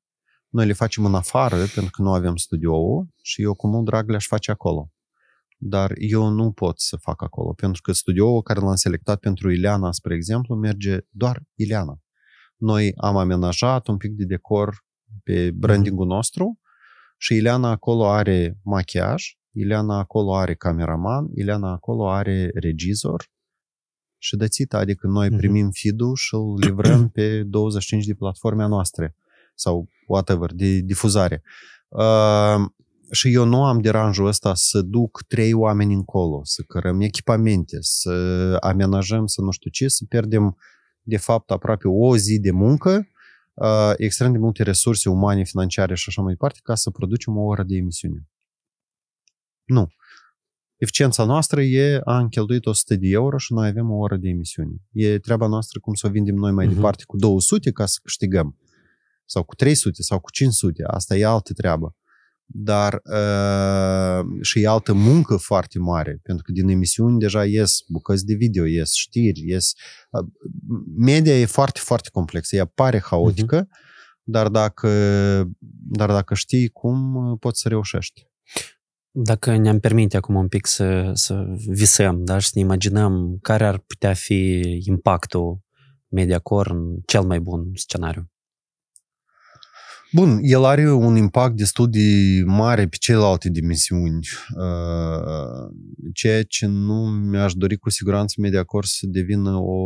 noi 0.54 0.66
le 0.66 0.72
facem 0.72 1.04
în 1.04 1.14
afară 1.14 1.56
pentru 1.56 1.90
că 1.90 2.02
nu 2.02 2.12
avem 2.12 2.36
studioul 2.36 3.08
și 3.22 3.42
eu 3.42 3.54
cu 3.54 3.66
mult 3.68 3.84
drag 3.84 4.08
le-aș 4.08 4.26
face 4.26 4.50
acolo. 4.50 4.92
Dar 5.56 5.92
eu 5.96 6.28
nu 6.28 6.52
pot 6.52 6.80
să 6.80 6.96
fac 6.96 7.22
acolo, 7.22 7.52
pentru 7.52 7.82
că 7.82 7.92
studioul 7.92 8.42
care 8.42 8.60
l-am 8.60 8.74
selectat 8.74 9.18
pentru 9.18 9.50
Ileana, 9.50 9.92
spre 9.92 10.14
exemplu, 10.14 10.54
merge 10.54 10.98
doar 11.10 11.42
Ileana. 11.54 12.00
Noi 12.56 12.92
am 12.96 13.16
amenajat 13.16 13.86
un 13.86 13.96
pic 13.96 14.12
de 14.12 14.24
decor 14.24 14.84
pe 15.22 15.50
brandingul 15.50 16.06
nostru 16.06 16.60
și 17.18 17.34
Ileana 17.34 17.70
acolo 17.70 18.08
are 18.08 18.58
machiaj, 18.62 19.24
Ileana 19.50 19.98
acolo 19.98 20.36
are 20.36 20.54
cameraman, 20.54 21.28
Ileana 21.34 21.72
acolo 21.72 22.10
are 22.10 22.50
regizor 22.54 23.24
și 24.18 24.36
dățită, 24.36 24.76
adică 24.76 25.06
noi 25.06 25.30
primim 25.30 25.70
feed-ul 25.70 26.14
și 26.14 26.34
îl 26.34 26.58
livrăm 26.60 27.08
pe 27.16 27.42
25 27.42 28.04
de 28.04 28.14
platforme 28.14 28.66
noastre 28.66 29.16
sau 29.54 29.88
whatever, 30.06 30.52
de 30.52 30.78
difuzare. 30.78 31.42
Uh, 31.88 32.64
și 33.10 33.32
eu 33.32 33.44
nu 33.44 33.64
am 33.64 33.80
deranjul 33.80 34.26
ăsta 34.26 34.54
să 34.54 34.82
duc 34.82 35.22
trei 35.28 35.52
oameni 35.52 35.94
încolo, 35.94 36.40
să 36.44 36.62
cărăm 36.62 37.00
echipamente, 37.00 37.76
să 37.80 38.56
amenajăm, 38.60 39.26
să 39.26 39.40
nu 39.40 39.50
știu 39.50 39.70
ce, 39.70 39.88
să 39.88 40.04
pierdem 40.08 40.56
de 41.02 41.16
fapt 41.16 41.50
aproape 41.50 41.88
o 41.88 42.16
zi 42.16 42.40
de 42.40 42.50
muncă, 42.50 43.08
uh, 43.54 43.92
extrem 43.96 44.32
de 44.32 44.38
multe 44.38 44.62
resurse 44.62 45.08
umane, 45.08 45.44
financiare 45.44 45.94
și 45.94 46.04
așa 46.08 46.22
mai 46.22 46.32
departe, 46.32 46.58
ca 46.62 46.74
să 46.74 46.90
producem 46.90 47.36
o 47.36 47.42
oră 47.42 47.62
de 47.62 47.76
emisiune. 47.76 48.28
Nu. 49.64 49.88
Eficiența 50.76 51.24
noastră 51.24 51.62
e, 51.62 52.00
am 52.04 52.28
cheltuit 52.28 52.66
100 52.66 52.96
de 52.96 53.08
euro 53.08 53.38
și 53.38 53.52
noi 53.52 53.68
avem 53.68 53.90
o 53.90 53.96
oră 53.96 54.16
de 54.16 54.28
emisiune. 54.28 54.74
E 54.92 55.18
treaba 55.18 55.46
noastră 55.46 55.80
cum 55.80 55.94
să 55.94 56.06
o 56.06 56.10
vindem 56.10 56.34
noi 56.34 56.52
mai 56.52 56.66
uh-huh. 56.66 56.74
departe 56.74 57.02
cu 57.06 57.16
200 57.16 57.70
ca 57.70 57.86
să 57.86 57.98
câștigăm. 58.02 58.58
Sau 59.24 59.42
cu 59.42 59.54
300 59.54 60.02
sau 60.02 60.20
cu 60.20 60.30
500. 60.30 60.82
Asta 60.86 61.16
e 61.16 61.24
altă 61.24 61.52
treabă. 61.52 61.96
Dar 62.46 62.92
uh, 62.92 64.42
și 64.42 64.60
e 64.60 64.66
altă 64.66 64.92
muncă 64.92 65.36
foarte 65.36 65.78
mare, 65.78 66.20
pentru 66.22 66.44
că 66.44 66.52
din 66.52 66.68
emisiuni 66.68 67.18
deja 67.18 67.44
ies 67.44 67.78
bucăți 67.88 68.24
de 68.24 68.34
video, 68.34 68.64
ies 68.64 68.92
știri, 68.92 69.40
ies... 69.46 69.72
Uh, 70.10 70.26
media 70.96 71.38
e 71.38 71.44
foarte, 71.44 71.80
foarte 71.82 72.08
complexă, 72.12 72.56
ea 72.56 72.64
pare 72.64 73.00
haotică, 73.00 73.64
uh-huh. 73.64 74.22
dar, 74.22 74.48
dacă, 74.48 74.88
dar 75.88 76.08
dacă 76.08 76.34
știi 76.34 76.68
cum, 76.68 77.36
poți 77.40 77.60
să 77.60 77.68
reușești. 77.68 78.26
Dacă 79.10 79.56
ne-am 79.56 79.80
permite 79.80 80.16
acum 80.16 80.34
un 80.34 80.48
pic 80.48 80.66
să, 80.66 81.10
să 81.14 81.44
visăm 81.68 82.24
da, 82.24 82.38
și 82.38 82.46
să 82.46 82.52
ne 82.54 82.60
imaginăm 82.60 83.38
care 83.42 83.66
ar 83.66 83.78
putea 83.78 84.14
fi 84.14 84.60
impactul 84.86 85.62
Mediacore 86.08 86.70
în 86.70 87.00
cel 87.06 87.22
mai 87.22 87.40
bun 87.40 87.70
scenariu. 87.74 88.33
Bun, 90.14 90.38
el 90.42 90.64
are 90.64 90.92
un 90.92 91.16
impact 91.16 91.56
destul 91.56 91.90
de 91.90 92.42
mare 92.44 92.88
pe 92.88 92.96
celelalte 92.96 93.48
dimensiuni, 93.50 94.26
ceea 96.12 96.42
ce 96.42 96.66
nu 96.66 96.94
mi-aș 97.08 97.54
dori 97.54 97.76
cu 97.76 97.90
siguranță 97.90 98.34
Mediacore 98.38 98.86
să 98.86 99.06
devină 99.06 99.50
o, 99.50 99.82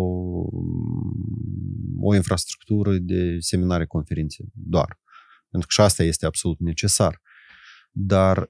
o 2.00 2.14
infrastructură 2.14 2.96
de 2.98 3.36
seminare, 3.38 3.86
conferințe, 3.86 4.44
doar. 4.52 4.98
Pentru 5.50 5.68
că 5.68 5.74
și 5.74 5.80
asta 5.80 6.02
este 6.02 6.26
absolut 6.26 6.58
necesar. 6.60 7.20
Dar 7.90 8.48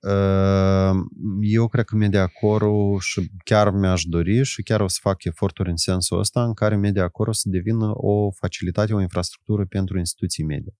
eu 1.40 1.68
cred 1.68 1.84
că 1.84 1.96
Mediacore 1.96 2.96
și 2.98 3.30
chiar 3.44 3.70
mi-aș 3.70 4.02
dori 4.02 4.44
și 4.44 4.62
chiar 4.62 4.80
o 4.80 4.88
să 4.88 4.98
fac 5.00 5.24
eforturi 5.24 5.70
în 5.70 5.76
sensul 5.76 6.18
ăsta 6.18 6.44
în 6.44 6.54
care 6.54 6.76
Mediacore 6.76 7.30
o 7.30 7.32
să 7.32 7.48
devină 7.48 7.90
o 7.94 8.30
facilitate, 8.30 8.94
o 8.94 9.00
infrastructură 9.00 9.64
pentru 9.64 9.98
instituții 9.98 10.44
media 10.44 10.72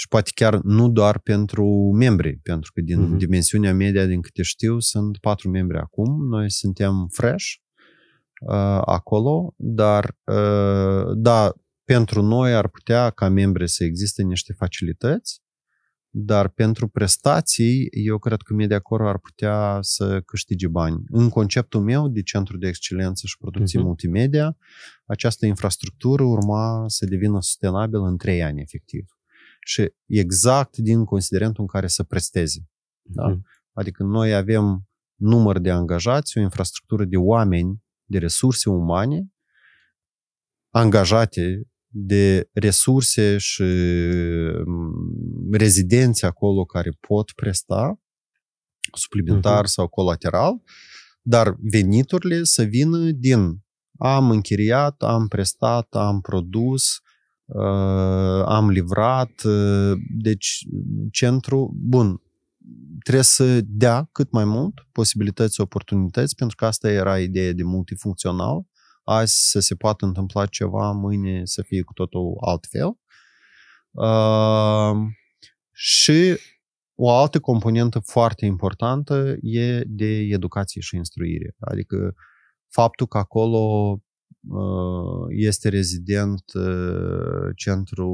și 0.00 0.08
poate 0.08 0.30
chiar 0.34 0.60
nu 0.62 0.88
doar 0.88 1.18
pentru 1.18 1.92
membri, 1.94 2.36
pentru 2.42 2.72
că 2.74 2.80
din 2.80 3.14
uh-huh. 3.14 3.18
dimensiunea 3.18 3.74
media, 3.74 4.06
din 4.06 4.20
câte 4.20 4.42
știu, 4.42 4.78
sunt 4.78 5.18
patru 5.18 5.50
membri 5.50 5.78
acum. 5.78 6.28
Noi 6.28 6.50
suntem 6.50 7.06
fresh 7.12 7.44
uh, 8.40 8.80
acolo, 8.84 9.54
dar 9.56 10.16
uh, 10.24 11.16
da, 11.16 11.52
pentru 11.84 12.22
noi 12.22 12.54
ar 12.54 12.68
putea 12.68 13.10
ca 13.10 13.28
membri 13.28 13.68
să 13.68 13.84
existe 13.84 14.22
niște 14.22 14.52
facilități 14.52 15.42
dar 16.12 16.48
pentru 16.48 16.88
prestații, 16.88 17.88
eu 17.90 18.18
cred 18.18 18.40
că 18.40 18.54
MediaCore 18.54 19.08
ar 19.08 19.18
putea 19.18 19.78
să 19.80 20.20
câștige 20.20 20.68
bani. 20.68 21.02
În 21.08 21.28
conceptul 21.28 21.80
meu 21.80 22.08
de 22.08 22.22
centru 22.22 22.58
de 22.58 22.68
excelență 22.68 23.26
și 23.26 23.38
producție 23.38 23.80
uh-huh. 23.80 23.84
multimedia, 23.84 24.56
această 25.06 25.46
infrastructură 25.46 26.22
urma 26.22 26.84
să 26.86 27.06
devină 27.06 27.40
sustenabilă 27.40 28.06
în 28.06 28.16
trei 28.16 28.42
ani, 28.42 28.60
efectiv. 28.60 29.19
Și 29.70 29.92
exact 30.06 30.76
din 30.76 31.04
considerentul 31.04 31.62
în 31.62 31.68
care 31.68 31.86
să 31.86 32.02
presteze. 32.02 32.68
Da? 33.02 33.34
Uh-huh. 33.34 33.40
Adică 33.72 34.02
noi 34.02 34.34
avem 34.34 34.88
număr 35.14 35.58
de 35.58 35.70
angajați, 35.70 36.38
o 36.38 36.40
infrastructură 36.40 37.04
de 37.04 37.16
oameni, 37.16 37.82
de 38.04 38.18
resurse 38.18 38.70
umane, 38.70 39.32
angajate 40.70 41.62
de 41.86 42.48
resurse 42.52 43.38
și 43.38 43.62
mm, 44.66 45.52
rezidenți 45.52 46.24
acolo 46.24 46.64
care 46.64 46.90
pot 47.08 47.32
presta 47.32 48.00
suplimentar 48.92 49.64
uh-huh. 49.64 49.72
sau 49.72 49.88
colateral, 49.88 50.62
dar 51.22 51.56
veniturile 51.58 52.44
să 52.44 52.62
vină 52.62 53.10
din 53.10 53.64
am 53.98 54.30
închiriat, 54.30 55.02
am 55.02 55.28
prestat, 55.28 55.94
am 55.94 56.20
produs, 56.20 56.96
uh, 56.96 57.09
am 58.46 58.70
livrat, 58.70 59.42
uh, 59.42 59.92
deci 60.16 60.66
centru, 61.10 61.74
bun, 61.76 62.22
trebuie 63.02 63.24
să 63.24 63.60
dea 63.60 64.08
cât 64.12 64.30
mai 64.30 64.44
mult 64.44 64.74
posibilități, 64.92 65.60
oportunități, 65.60 66.34
pentru 66.34 66.56
că 66.56 66.66
asta 66.66 66.90
era 66.90 67.20
ideea 67.20 67.52
de 67.52 67.62
multifuncțional, 67.62 68.62
azi 69.04 69.50
să 69.50 69.60
se 69.60 69.74
poată 69.74 70.04
întâmpla 70.04 70.46
ceva, 70.46 70.90
mâine 70.90 71.40
să 71.44 71.62
fie 71.62 71.82
cu 71.82 71.92
totul 71.92 72.36
altfel. 72.40 72.98
Uh, 73.90 74.96
și 75.72 76.38
o 76.94 77.10
altă 77.10 77.40
componentă 77.40 77.98
foarte 77.98 78.46
importantă 78.46 79.36
e 79.40 79.82
de 79.86 80.18
educație 80.18 80.80
și 80.80 80.96
instruire. 80.96 81.54
Adică 81.58 82.14
faptul 82.68 83.06
că 83.06 83.18
acolo 83.18 83.58
uh, 83.58 84.00
este 85.28 85.68
rezident 85.68 86.42
uh, 86.54 87.50
centru 87.56 88.08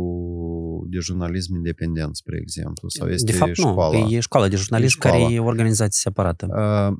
de 0.88 0.98
jurnalism 0.98 1.54
independent, 1.54 2.16
spre 2.16 2.38
exemplu, 2.40 2.88
sau 2.88 3.08
este 3.08 3.32
de 3.32 3.38
fapt, 3.38 3.54
școala. 3.54 3.98
Nu, 3.98 4.08
e 4.10 4.20
școala 4.20 4.48
de 4.48 4.56
jurnalism 4.56 4.98
e 4.98 5.10
care 5.10 5.32
e 5.32 5.40
organizație 5.40 5.98
separată. 6.02 6.46
Uh, 6.46 6.96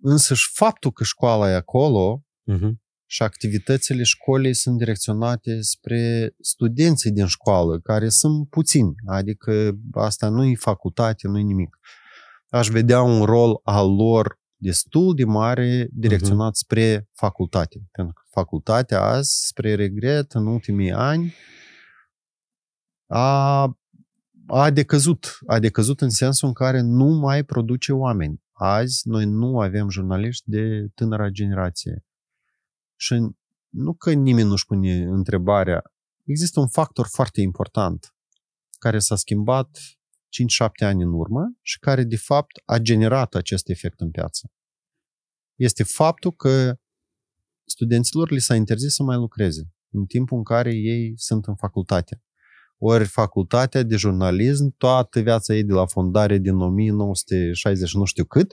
însăși 0.00 0.50
faptul 0.54 0.92
că 0.92 1.04
școala 1.04 1.50
e 1.50 1.54
acolo 1.54 2.22
uh-huh. 2.52 2.70
și 3.06 3.22
activitățile 3.22 4.02
școlii 4.02 4.54
sunt 4.54 4.78
direcționate 4.78 5.60
spre 5.60 6.34
studenții 6.40 7.10
din 7.10 7.26
școală, 7.26 7.78
care 7.78 8.08
sunt 8.08 8.48
puțini, 8.48 8.94
adică 9.06 9.78
asta 9.92 10.28
nu 10.28 10.44
e 10.44 10.54
facultate, 10.54 11.28
nu 11.28 11.38
e 11.38 11.42
nimic. 11.42 11.78
Aș 12.48 12.68
vedea 12.68 13.02
un 13.02 13.24
rol 13.24 13.60
al 13.62 13.94
lor 13.94 14.37
destul 14.58 15.14
de 15.14 15.24
mare 15.24 15.88
direcționat 15.92 16.50
uh-huh. 16.50 16.60
spre 16.60 17.08
facultate. 17.12 17.88
Pentru 17.92 18.14
că 18.14 18.22
facultatea 18.30 19.02
azi, 19.02 19.46
spre 19.46 19.74
regret, 19.74 20.32
în 20.32 20.46
ultimii 20.46 20.92
ani, 20.92 21.34
a, 23.06 23.62
a 24.46 24.70
decăzut. 24.70 25.38
A 25.46 25.58
decăzut 25.58 26.00
în 26.00 26.10
sensul 26.10 26.48
în 26.48 26.54
care 26.54 26.80
nu 26.80 27.06
mai 27.06 27.44
produce 27.44 27.92
oameni. 27.92 28.42
Azi 28.52 29.08
noi 29.08 29.24
nu 29.24 29.60
avem 29.60 29.88
jurnaliști 29.88 30.50
de 30.50 30.88
tânăra 30.94 31.28
generație. 31.28 32.04
Și 32.96 33.14
nu 33.68 33.94
că 33.94 34.12
nimeni 34.12 34.48
nu-și 34.48 34.66
pune 34.66 35.02
întrebarea, 35.02 35.82
există 36.24 36.60
un 36.60 36.68
factor 36.68 37.06
foarte 37.06 37.40
important 37.40 38.14
care 38.78 38.98
s-a 38.98 39.16
schimbat 39.16 39.78
5-7 40.28 40.86
ani 40.86 41.02
în 41.02 41.12
urmă 41.12 41.56
și 41.62 41.78
care, 41.78 42.04
de 42.04 42.16
fapt, 42.16 42.62
a 42.64 42.78
generat 42.78 43.34
acest 43.34 43.68
efect 43.68 44.00
în 44.00 44.10
piață. 44.10 44.50
Este 45.54 45.82
faptul 45.82 46.32
că 46.32 46.78
studenților 47.64 48.30
li 48.30 48.40
s-a 48.40 48.54
interzis 48.54 48.94
să 48.94 49.02
mai 49.02 49.16
lucreze 49.16 49.72
în 49.90 50.04
timpul 50.04 50.36
în 50.36 50.44
care 50.44 50.74
ei 50.74 51.12
sunt 51.16 51.46
în 51.46 51.56
facultate. 51.56 52.22
Ori 52.78 53.04
facultatea 53.04 53.82
de 53.82 53.96
jurnalism, 53.96 54.74
toată 54.76 55.20
viața 55.20 55.54
ei 55.54 55.64
de 55.64 55.72
la 55.72 55.86
fondare 55.86 56.38
din 56.38 56.54
1960 56.54 57.94
nu 57.94 58.04
știu 58.04 58.24
cât, 58.24 58.52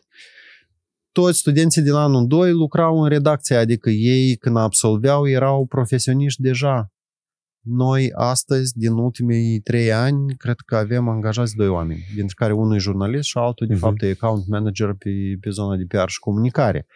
toți 1.11 1.37
studenții 1.37 1.81
din 1.81 1.93
anul 1.93 2.27
2 2.27 2.51
lucrau 2.51 3.01
în 3.01 3.09
redacție, 3.09 3.55
adică 3.55 3.89
ei 3.89 4.35
când 4.35 4.57
absolveau 4.57 5.27
erau 5.27 5.65
profesioniști 5.65 6.41
deja. 6.41 6.93
Noi 7.65 8.11
astăzi, 8.13 8.77
din 8.77 8.91
ultimii 8.91 9.59
trei 9.59 9.91
ani, 9.91 10.35
cred 10.35 10.55
că 10.65 10.75
avem 10.75 11.07
angajați 11.07 11.55
doi 11.55 11.67
oameni, 11.67 12.05
dintre 12.15 12.35
care 12.37 12.53
unul 12.53 12.75
e 12.75 12.79
jurnalist 12.79 13.27
și 13.27 13.37
altul, 13.37 13.67
de 13.67 13.73
uh-huh. 13.73 13.77
fapt, 13.77 14.01
e 14.01 14.09
account 14.09 14.47
manager 14.47 14.93
pe, 14.93 15.09
pe 15.39 15.49
zona 15.49 15.75
de 15.75 15.85
PR 15.87 16.07
și 16.07 16.19
comunicare. 16.19 16.87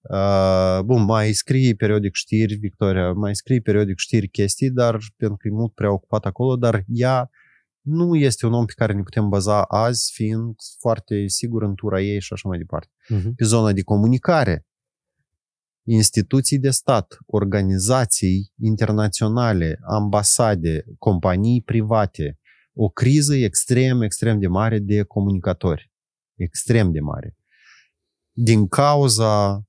Uh, 0.00 0.80
bun, 0.84 1.04
mai 1.04 1.32
scrie 1.32 1.74
periodic 1.74 2.14
știri, 2.14 2.54
Victoria, 2.54 3.12
mai 3.12 3.36
scrie 3.36 3.60
periodic 3.60 3.98
știri, 3.98 4.28
chestii, 4.28 4.70
dar 4.70 4.98
pentru 5.16 5.36
că 5.36 5.48
e 5.48 5.50
mult 5.50 5.74
prea 5.74 5.92
ocupat 5.92 6.24
acolo, 6.24 6.56
dar 6.56 6.84
ea 6.86 7.30
nu 7.80 8.14
este 8.14 8.46
un 8.46 8.52
om 8.52 8.64
pe 8.64 8.72
care 8.76 8.92
ne 8.92 9.02
putem 9.02 9.28
baza 9.28 9.62
azi, 9.62 10.12
fiind 10.14 10.54
foarte 10.78 11.26
sigur 11.26 11.62
în 11.62 11.74
tura 11.74 12.00
ei 12.00 12.20
și 12.20 12.32
așa 12.32 12.48
mai 12.48 12.58
departe. 12.58 12.90
Uh-huh. 13.14 13.34
Pe 13.36 13.44
zona 13.44 13.72
de 13.72 13.82
comunicare, 13.82 14.66
instituții 15.86 16.58
de 16.58 16.70
stat, 16.70 17.16
organizații 17.26 18.52
internaționale, 18.60 19.78
ambasade, 19.88 20.84
companii 20.98 21.62
private, 21.62 22.38
o 22.74 22.88
criză 22.88 23.34
extrem, 23.34 24.02
extrem 24.02 24.38
de 24.38 24.46
mare 24.46 24.78
de 24.78 25.02
comunicatori. 25.02 25.90
Extrem 26.34 26.92
de 26.92 27.00
mare. 27.00 27.36
Din 28.32 28.68
cauza 28.68 29.64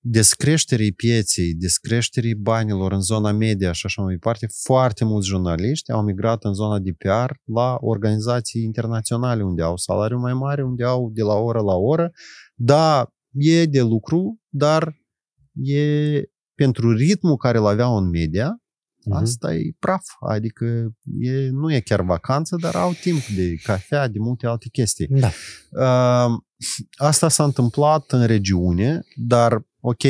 descreșterii 0.00 0.92
pieței, 0.92 1.54
descreșterii 1.54 2.34
banilor 2.34 2.92
în 2.92 3.00
zona 3.00 3.32
media 3.32 3.72
și 3.72 3.86
așa 3.86 4.02
mai 4.02 4.12
departe, 4.12 4.46
foarte 4.64 5.04
mulți 5.04 5.28
jurnaliști 5.28 5.92
au 5.92 6.02
migrat 6.02 6.44
în 6.44 6.54
zona 6.54 6.78
de 6.78 6.92
PR 6.92 7.32
la 7.44 7.76
organizații 7.80 8.62
internaționale 8.62 9.42
unde 9.42 9.62
au 9.62 9.76
salariu 9.76 10.18
mai 10.18 10.34
mare, 10.34 10.62
unde 10.62 10.84
au 10.84 11.10
de 11.14 11.22
la 11.22 11.34
oră 11.34 11.60
la 11.60 11.74
oră. 11.74 12.10
Da, 12.54 13.12
e 13.30 13.64
de 13.64 13.80
lucru, 13.80 14.40
dar 14.48 14.96
e 15.62 16.22
pentru 16.54 16.92
ritmul 16.92 17.36
care 17.36 17.58
îl 17.58 17.66
aveau 17.66 17.96
în 17.96 18.08
media, 18.08 18.62
uh-huh. 19.08 19.22
asta 19.22 19.54
e 19.54 19.74
praf. 19.78 20.04
Adică 20.28 20.64
e, 21.18 21.48
nu 21.50 21.72
e 21.72 21.80
chiar 21.80 22.02
vacanță, 22.02 22.56
dar 22.60 22.74
au 22.74 22.92
timp 22.92 23.26
de 23.26 23.54
cafea, 23.62 24.08
de 24.08 24.18
multe 24.18 24.46
alte 24.46 24.68
chestii. 24.68 25.06
Da. 25.06 25.30
Uh, 25.70 26.38
asta 26.96 27.28
s-a 27.28 27.44
întâmplat 27.44 28.12
în 28.12 28.26
regiune, 28.26 29.00
dar 29.16 29.66
ok, 29.80 30.02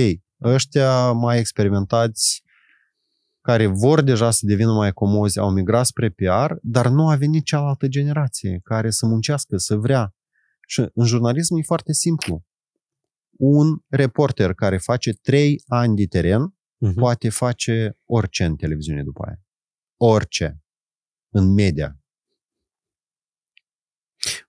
ăștia 0.43 1.13
mai 1.13 1.39
experimentați 1.39 2.43
care 3.41 3.67
vor 3.67 4.03
deja 4.03 4.31
să 4.31 4.47
devină 4.47 4.73
mai 4.73 4.93
comozi, 4.93 5.39
au 5.39 5.51
migrat 5.51 5.87
spre 5.87 6.09
PR, 6.09 6.53
dar 6.63 6.89
nu 6.89 7.09
a 7.09 7.15
venit 7.15 7.45
cealaltă 7.45 7.87
generație 7.87 8.61
care 8.63 8.91
să 8.91 9.07
muncească, 9.07 9.57
să 9.57 9.77
vrea. 9.77 10.15
Și 10.67 10.87
în 10.95 11.05
jurnalism 11.07 11.57
e 11.57 11.63
foarte 11.63 11.93
simplu. 11.93 12.45
Un 13.39 13.79
reporter 13.89 14.53
care 14.53 14.77
face 14.77 15.13
trei 15.13 15.63
ani 15.67 15.97
de 15.97 16.05
teren 16.05 16.49
uh-huh. 16.49 16.95
poate 16.95 17.29
face 17.29 17.99
orice 18.05 18.45
în 18.45 18.57
televiziune 18.57 19.03
după 19.03 19.25
aia. 19.27 19.41
Orice. 19.97 20.63
În 21.31 21.53
media. 21.53 21.99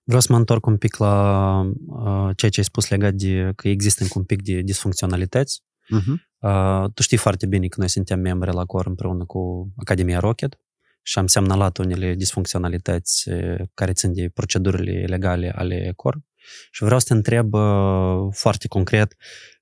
Vreau 0.02 0.20
să 0.20 0.32
mă 0.32 0.38
întorc 0.38 0.66
un 0.66 0.76
pic 0.76 0.96
la 0.96 1.60
uh, 1.86 2.30
ceea 2.36 2.50
ce 2.50 2.58
ai 2.60 2.64
spus 2.64 2.88
legat 2.88 3.14
de 3.14 3.52
că 3.56 3.68
există 3.68 4.02
încă 4.02 4.18
un 4.18 4.24
pic 4.24 4.42
de 4.42 4.60
disfuncționalități. 4.60 5.62
Uh-huh. 5.62 6.28
Uh, 6.38 6.90
tu 6.94 7.02
știi 7.02 7.16
foarte 7.16 7.46
bine 7.46 7.66
că 7.66 7.76
noi 7.78 7.88
suntem 7.88 8.20
membri 8.20 8.52
la 8.52 8.64
COR 8.64 8.86
împreună 8.86 9.24
cu 9.24 9.72
Academia 9.76 10.18
Rocket 10.18 10.58
și 11.02 11.18
am 11.18 11.26
semnalat 11.26 11.78
unele 11.78 12.14
disfuncționalități 12.14 13.30
care 13.74 13.92
țin 13.92 14.12
de 14.12 14.28
procedurile 14.28 15.04
legale 15.04 15.52
ale 15.54 15.92
COR. 15.96 16.20
Și 16.70 16.84
vreau 16.84 16.98
să 16.98 17.06
te 17.06 17.12
întreb 17.12 17.52
uh, 17.52 18.28
foarte 18.32 18.68
concret 18.68 19.16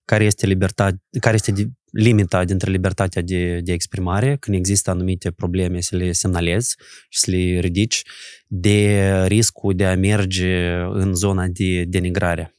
care 0.05 0.24
este, 0.24 0.47
libertate, 0.47 1.01
care 1.20 1.35
este 1.35 1.52
limita 1.90 2.44
dintre 2.44 2.70
libertatea 2.70 3.23
de, 3.23 3.60
de 3.60 3.73
exprimare, 3.73 4.36
când 4.36 4.56
există 4.56 4.90
anumite 4.90 5.31
probleme 5.31 5.81
să 5.81 5.97
le 5.97 6.12
semnalezi 6.12 6.77
și 7.09 7.19
să 7.19 7.31
le 7.31 7.59
ridici, 7.59 8.02
de 8.47 9.12
riscul 9.27 9.74
de 9.74 9.86
a 9.86 9.97
merge 9.97 10.70
în 10.90 11.15
zona 11.15 11.47
de 11.47 11.85
denigrare? 11.85 12.55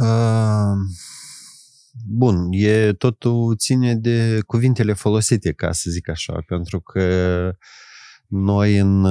Uh, 0.00 0.76
bun, 2.08 2.48
e 2.50 2.92
totul 2.92 3.56
ține 3.56 3.94
de 3.94 4.40
cuvintele 4.46 4.92
folosite, 4.92 5.52
ca 5.52 5.72
să 5.72 5.90
zic 5.90 6.08
așa, 6.08 6.42
pentru 6.46 6.80
că 6.80 7.02
noi 8.28 8.78
în, 8.78 9.06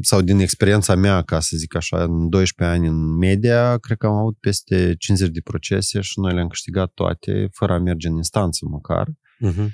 sau 0.00 0.20
din 0.20 0.38
experiența 0.38 0.94
mea, 0.94 1.22
ca 1.22 1.40
să 1.40 1.56
zic 1.56 1.76
așa, 1.76 2.02
în 2.02 2.28
12 2.28 2.76
ani 2.76 2.88
în 2.88 3.16
media, 3.16 3.78
cred 3.78 3.96
că 3.96 4.06
am 4.06 4.14
avut 4.14 4.36
peste 4.40 4.94
50 4.98 5.28
de 5.28 5.40
procese 5.40 6.00
și 6.00 6.20
noi 6.20 6.34
le-am 6.34 6.48
câștigat 6.48 6.90
toate 6.94 7.48
fără 7.52 7.72
a 7.72 7.78
merge 7.78 8.08
în 8.08 8.16
instanță 8.16 8.66
măcar. 8.70 9.08
Uh-huh. 9.46 9.66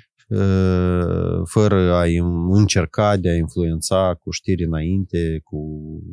fără 1.45 1.93
a 1.93 2.03
încerca 2.49 3.17
de 3.17 3.29
a 3.29 3.35
influența 3.35 4.17
cu 4.19 4.31
știri 4.31 4.63
înainte, 4.63 5.41
cu 5.43 5.57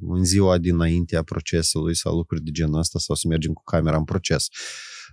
în 0.08 0.24
ziua 0.24 0.58
dinainte 0.58 1.16
a 1.16 1.22
procesului 1.22 1.96
sau 1.96 2.16
lucruri 2.16 2.42
de 2.42 2.50
genul 2.50 2.78
ăsta 2.78 2.98
sau 2.98 3.14
să 3.14 3.28
mergem 3.28 3.52
cu 3.52 3.62
camera 3.62 3.96
în 3.96 4.04
proces. 4.04 4.46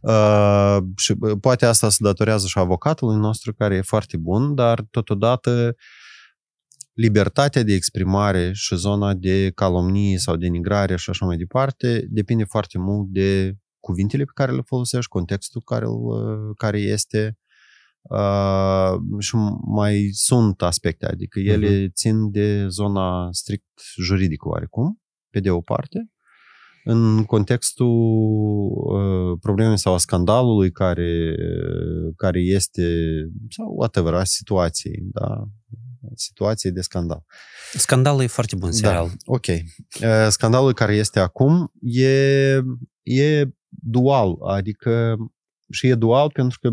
Uh, 0.01 0.77
și 0.97 1.15
poate 1.39 1.65
asta 1.65 1.89
se 1.89 1.97
datorează 1.99 2.47
și 2.47 2.59
avocatului 2.59 3.17
nostru 3.17 3.53
care 3.53 3.75
e 3.75 3.81
foarte 3.81 4.17
bun, 4.17 4.55
dar 4.55 4.85
totodată 4.91 5.75
libertatea 6.95 7.63
de 7.63 7.73
exprimare 7.73 8.51
și 8.53 8.75
zona 8.75 9.13
de 9.13 9.51
calomnie 9.55 10.17
sau 10.17 10.35
denigrare 10.35 10.95
și 10.95 11.09
așa 11.09 11.25
mai 11.25 11.37
departe 11.37 12.07
depinde 12.09 12.43
foarte 12.43 12.77
mult 12.77 13.07
de 13.07 13.55
cuvintele 13.79 14.23
pe 14.23 14.31
care 14.33 14.51
le 14.51 14.61
folosești, 14.65 15.09
contextul 15.09 15.61
care, 15.61 15.85
care 16.57 16.79
este 16.79 17.37
uh, 18.01 18.93
și 19.19 19.35
mai 19.75 20.09
sunt 20.11 20.61
aspecte, 20.61 21.05
adică 21.05 21.39
ele 21.39 21.85
uh-huh. 21.85 21.93
țin 21.93 22.31
de 22.31 22.67
zona 22.67 23.27
strict 23.31 23.81
juridică 24.01 24.47
oarecum, 24.47 25.01
pe 25.29 25.39
de 25.39 25.49
o 25.49 25.61
parte, 25.61 26.09
în 26.83 27.23
contextul 27.23 27.87
uh, 28.71 29.37
problemei 29.41 29.77
sau 29.77 29.93
a 29.93 29.97
scandalului 29.97 30.71
care, 30.71 31.35
care 32.15 32.39
este, 32.39 32.83
sau 33.49 33.75
whatever, 33.77 34.13
a 34.13 34.23
situației, 34.23 34.99
da? 35.11 35.43
Situației 36.13 36.71
de 36.71 36.81
scandal. 36.81 37.23
Scandalul 37.73 38.21
e 38.21 38.27
foarte 38.27 38.55
bun 38.55 38.71
serial. 38.71 39.07
Da, 39.07 39.13
ok. 39.25 39.45
Uh, 39.47 40.27
scandalul 40.29 40.73
care 40.73 40.95
este 40.95 41.19
acum 41.19 41.71
e, 41.81 42.61
e 43.03 43.45
dual, 43.69 44.35
adică 44.47 45.15
și 45.71 45.87
e 45.87 45.95
dual 45.95 46.31
pentru 46.31 46.59
că 46.59 46.69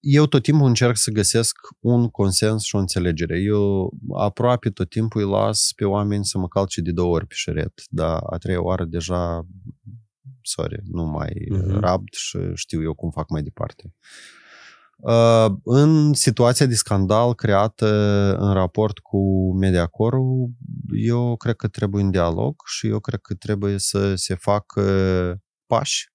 eu 0.00 0.26
tot 0.26 0.42
timpul 0.42 0.66
încerc 0.66 0.96
să 0.96 1.10
găsesc 1.10 1.56
un 1.80 2.08
consens 2.08 2.62
și 2.62 2.74
o 2.74 2.78
înțelegere. 2.78 3.40
Eu 3.40 3.92
aproape 4.16 4.70
tot 4.70 4.88
timpul 4.88 5.20
îi 5.20 5.28
las 5.28 5.72
pe 5.76 5.84
oameni 5.84 6.24
să 6.24 6.38
mă 6.38 6.48
calce 6.48 6.80
de 6.80 6.92
două 6.92 7.14
ori 7.14 7.26
pe 7.26 7.34
șeret, 7.36 7.82
dar 7.88 8.22
a 8.30 8.36
treia 8.38 8.62
oară 8.62 8.84
deja, 8.84 9.46
sorry, 10.40 10.82
nu 10.84 11.04
mai 11.04 11.30
uh-huh. 11.30 11.80
rabd 11.80 12.12
și 12.12 12.38
știu 12.54 12.82
eu 12.82 12.94
cum 12.94 13.10
fac 13.10 13.28
mai 13.28 13.42
departe. 13.42 13.84
Uh, 13.86 14.41
în 15.64 16.12
situația 16.12 16.66
de 16.66 16.74
scandal 16.74 17.34
creată 17.34 17.86
în 18.38 18.52
raport 18.52 18.98
cu 18.98 19.52
Mediacorul, 19.58 20.50
eu 20.92 21.36
cred 21.36 21.56
că 21.56 21.68
trebuie 21.68 22.04
un 22.04 22.10
dialog 22.10 22.54
și 22.66 22.86
eu 22.86 23.00
cred 23.00 23.20
că 23.20 23.34
trebuie 23.34 23.78
să 23.78 24.14
se 24.14 24.34
facă 24.34 24.82
pași 25.66 26.12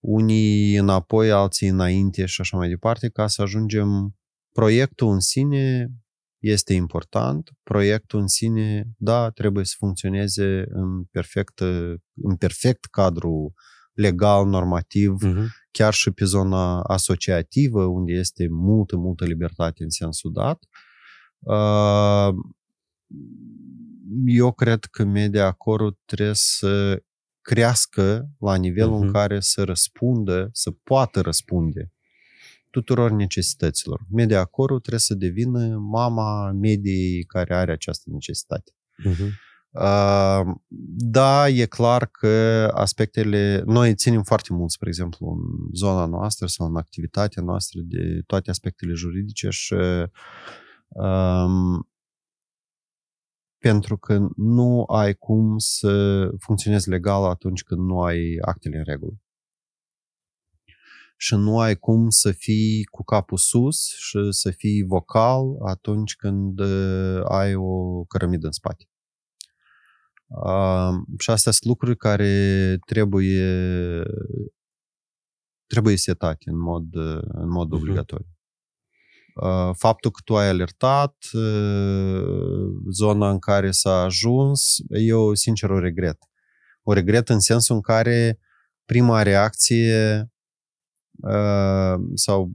unii 0.00 0.76
înapoi, 0.76 1.30
alții 1.30 1.68
înainte 1.68 2.26
și 2.26 2.40
așa 2.40 2.56
mai 2.56 2.68
departe, 2.68 3.08
ca 3.08 3.26
să 3.26 3.42
ajungem... 3.42 4.16
Proiectul 4.52 5.08
în 5.08 5.20
sine 5.20 5.90
este 6.38 6.74
important, 6.74 7.50
proiectul 7.62 8.20
în 8.20 8.26
sine, 8.26 8.84
da, 8.96 9.30
trebuie 9.30 9.64
să 9.64 9.74
funcționeze 9.78 10.64
în 10.68 11.04
perfect, 11.04 11.60
în 12.14 12.36
perfect 12.38 12.84
cadru 12.84 13.54
legal, 13.96 14.46
normativ, 14.46 15.14
uh-huh. 15.24 15.44
chiar 15.70 15.92
și 15.92 16.10
pe 16.10 16.24
zona 16.24 16.82
asociativă, 16.82 17.84
unde 17.84 18.12
este 18.12 18.46
multă, 18.50 18.96
multă 18.96 19.24
libertate 19.24 19.82
în 19.82 19.90
sensul 19.90 20.32
dat. 20.32 20.62
Uh, 21.38 22.34
eu 24.26 24.52
cred 24.52 24.84
că 24.84 25.04
media 25.04 25.52
corul 25.52 25.98
trebuie 26.04 26.34
să 26.34 27.02
crească 27.40 28.30
la 28.38 28.54
nivelul 28.56 28.96
uh-huh. 28.96 29.00
în 29.00 29.04
mhm. 29.04 29.12
care 29.12 29.40
să 29.40 29.64
răspundă, 29.64 30.48
să 30.52 30.70
poată 30.70 31.20
răspunde 31.20 31.90
tuturor 32.70 33.10
necesităților. 33.10 34.00
Media 34.10 34.44
corul 34.44 34.80
trebuie 34.80 35.00
să 35.00 35.14
devină 35.14 35.78
mama 35.78 36.52
mediei 36.52 37.24
care 37.24 37.54
are 37.54 37.72
această 37.72 38.10
necesitate. 38.10 38.72
Uh-huh. 39.08 39.30
Uh, 39.80 40.54
da, 40.98 41.48
e 41.48 41.66
clar 41.66 42.06
că 42.06 42.68
aspectele... 42.74 43.62
Noi 43.66 43.94
ținem 43.94 44.22
foarte 44.22 44.52
mult, 44.52 44.70
spre 44.70 44.88
exemplu, 44.88 45.26
în 45.26 45.74
zona 45.74 46.06
noastră 46.06 46.46
sau 46.46 46.66
în 46.66 46.76
activitatea 46.76 47.42
noastră 47.42 47.80
de 47.84 48.22
toate 48.26 48.50
aspectele 48.50 48.92
juridice 48.92 49.48
și 49.48 49.74
um, 50.88 51.88
pentru 53.58 53.96
că 53.96 54.28
nu 54.36 54.82
ai 54.82 55.14
cum 55.14 55.58
să 55.58 56.28
funcționezi 56.38 56.88
legal 56.88 57.24
atunci 57.24 57.62
când 57.62 57.80
nu 57.80 58.02
ai 58.02 58.38
actele 58.40 58.76
în 58.76 58.84
regulă. 58.84 59.20
Și 61.16 61.34
nu 61.34 61.58
ai 61.58 61.76
cum 61.76 62.08
să 62.08 62.32
fii 62.32 62.84
cu 62.84 63.04
capul 63.04 63.38
sus 63.38 63.86
și 63.96 64.18
să 64.30 64.50
fii 64.50 64.82
vocal 64.82 65.42
atunci 65.66 66.16
când 66.16 66.58
uh, 66.58 67.20
ai 67.24 67.54
o 67.54 68.04
cărămidă 68.04 68.46
în 68.46 68.52
spate. 68.52 68.88
Uh, 70.26 70.94
și 71.18 71.30
astea 71.30 71.52
sunt 71.52 71.64
lucruri 71.64 71.96
care 71.96 72.76
trebuie 72.86 74.04
trebuie 75.66 75.96
setate 75.96 76.50
în 76.50 76.58
mod, 76.58 76.94
în 77.22 77.48
mod 77.48 77.68
uh-huh. 77.68 77.80
obligatoriu. 77.80 78.36
Uh, 79.42 79.70
faptul 79.72 80.10
că 80.10 80.20
tu 80.24 80.36
ai 80.36 80.48
alertat, 80.48 81.16
uh, 81.32 82.66
zona 82.90 83.30
în 83.30 83.38
care 83.38 83.70
s-a 83.70 84.02
ajuns, 84.02 84.76
eu 84.88 85.34
sincer 85.34 85.70
o 85.70 85.78
regret. 85.78 86.18
O 86.82 86.92
regret 86.92 87.28
în 87.28 87.40
sensul 87.40 87.74
în 87.74 87.80
care 87.80 88.38
prima 88.84 89.22
reacție 89.22 90.30
uh, 91.10 91.94
sau 92.14 92.52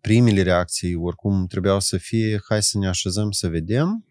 primele 0.00 0.42
reacții 0.42 0.94
oricum 0.94 1.46
trebuiau 1.46 1.80
să 1.80 1.96
fie 1.96 2.40
hai 2.48 2.62
să 2.62 2.78
ne 2.78 2.88
așezăm 2.88 3.30
să 3.30 3.48
vedem 3.48 4.06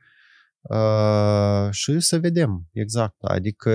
și 1.72 2.00
să 2.00 2.20
vedem, 2.20 2.68
exact. 2.72 3.16
Adică 3.22 3.72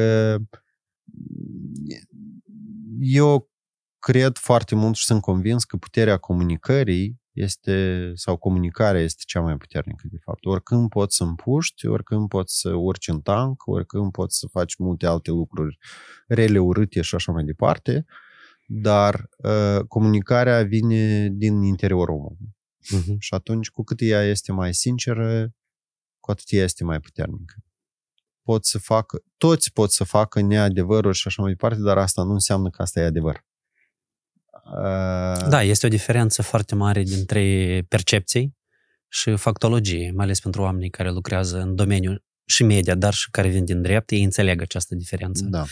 eu 3.01 3.51
cred 3.99 4.37
foarte 4.37 4.75
mult 4.75 4.97
și 4.97 5.05
sunt 5.05 5.21
convins 5.21 5.65
că 5.65 5.77
puterea 5.77 6.17
comunicării 6.17 7.21
este, 7.33 8.11
sau 8.15 8.37
comunicarea 8.37 9.01
este 9.01 9.23
cea 9.27 9.41
mai 9.41 9.57
puternică, 9.57 10.03
de 10.11 10.17
fapt. 10.25 10.45
Oricând 10.45 10.89
poți 10.89 11.17
să 11.17 11.25
împuști, 11.25 11.87
oricând 11.87 12.29
poți 12.29 12.61
să 12.61 12.75
urci 12.75 13.09
în 13.09 13.21
tank, 13.21 13.67
oricând 13.67 14.11
poți 14.11 14.39
să 14.39 14.47
faci 14.51 14.77
multe 14.77 15.07
alte 15.07 15.31
lucruri 15.31 15.79
rele, 16.27 16.59
urâte 16.59 17.01
și 17.01 17.15
așa 17.15 17.33
mai 17.33 17.45
departe, 17.45 18.05
dar 18.67 19.29
uh, 19.37 19.85
comunicarea 19.89 20.63
vine 20.63 21.29
din 21.29 21.63
interiorul 21.63 22.15
omului. 22.15 22.57
Uh-huh. 22.85 23.17
Și 23.19 23.35
atunci, 23.35 23.71
cu 23.71 23.83
cât 23.83 23.99
ea 24.01 24.23
este 24.23 24.53
mai 24.53 24.75
sinceră, 24.75 25.55
cu 26.23 26.31
atât 26.31 26.45
ea 26.49 26.63
este 26.63 26.85
mai 26.85 27.01
puternică. 27.01 27.55
Pot 28.43 28.65
să 28.65 28.79
facă, 28.79 29.23
toți 29.37 29.73
pot 29.73 29.93
să 29.93 30.05
facă 30.05 30.41
neadevăruri 30.41 31.17
și 31.17 31.27
așa 31.27 31.43
mai 31.43 31.51
departe, 31.51 31.81
dar 31.81 31.99
asta 31.99 32.23
nu 32.23 32.33
înseamnă 32.33 32.71
că 32.71 32.83
asta 32.83 33.01
e 33.01 33.05
adevăr. 33.05 33.45
Uh, 34.65 35.49
da, 35.49 35.63
este 35.63 35.87
o 35.87 35.89
diferență 35.89 36.43
foarte 36.43 36.75
mare 36.75 37.03
dintre 37.03 37.85
percepții 37.89 38.57
și 39.09 39.37
factologie, 39.37 40.13
mai 40.15 40.25
ales 40.25 40.41
pentru 40.41 40.63
oamenii 40.63 40.91
care 40.91 41.11
lucrează 41.11 41.61
în 41.61 41.75
domeniul 41.75 42.25
și 42.45 42.65
media, 42.65 42.95
dar 42.95 43.15
și 43.15 43.31
care 43.31 43.49
vin 43.49 43.65
din 43.65 43.83
drept, 43.83 44.11
ei 44.11 44.23
înțeleg 44.23 44.61
această 44.61 44.95
diferență. 44.95 45.45
Da. 45.45 45.65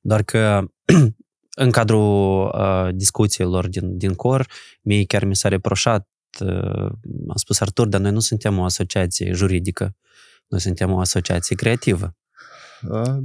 Doar 0.00 0.22
că 0.22 0.64
în 1.64 1.70
cadrul 1.70 2.44
uh, 2.54 2.88
discuțiilor 2.94 3.68
din, 3.68 3.98
din 3.98 4.14
cor, 4.14 4.46
mie 4.82 5.04
chiar 5.04 5.24
mi 5.24 5.36
s-a 5.36 5.48
reproșat, 5.48 6.08
uh, 6.40 6.92
a 7.28 7.34
spus 7.34 7.60
Artur, 7.60 7.86
dar 7.86 8.00
noi 8.00 8.12
nu 8.12 8.20
suntem 8.20 8.58
o 8.58 8.64
asociație 8.64 9.32
juridică, 9.32 9.96
noi 10.48 10.60
suntem 10.60 10.92
o 10.92 10.98
asociație 10.98 11.56
creativă. 11.56 12.16
Uh, 12.88 13.16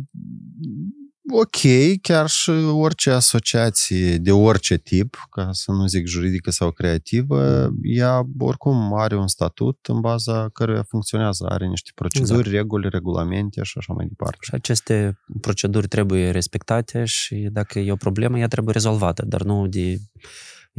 ok, 1.31 1.57
chiar 2.01 2.29
și 2.29 2.49
orice 2.49 3.09
asociație 3.09 4.17
de 4.17 4.31
orice 4.31 4.77
tip, 4.77 5.27
ca 5.29 5.49
să 5.51 5.71
nu 5.71 5.87
zic 5.87 6.05
juridică 6.05 6.51
sau 6.51 6.71
creativă, 6.71 7.69
ea 7.83 8.23
oricum 8.39 8.93
are 8.93 9.15
un 9.15 9.27
statut 9.27 9.85
în 9.87 9.99
baza 9.99 10.49
căruia 10.49 10.83
funcționează, 10.83 11.45
are 11.49 11.67
niște 11.67 11.91
proceduri, 11.95 12.37
exact. 12.37 12.55
reguli, 12.55 12.89
regulamente 12.89 13.63
și 13.63 13.77
așa 13.77 13.93
mai 13.93 14.05
departe. 14.05 14.37
Și 14.41 14.53
aceste 14.53 15.19
proceduri 15.41 15.87
trebuie 15.87 16.31
respectate 16.31 17.05
și 17.05 17.49
dacă 17.51 17.79
e 17.79 17.91
o 17.91 17.95
problemă, 17.95 18.39
ea 18.39 18.47
trebuie 18.47 18.73
rezolvată, 18.73 19.25
dar 19.25 19.41
nu 19.41 19.67
de 19.67 19.97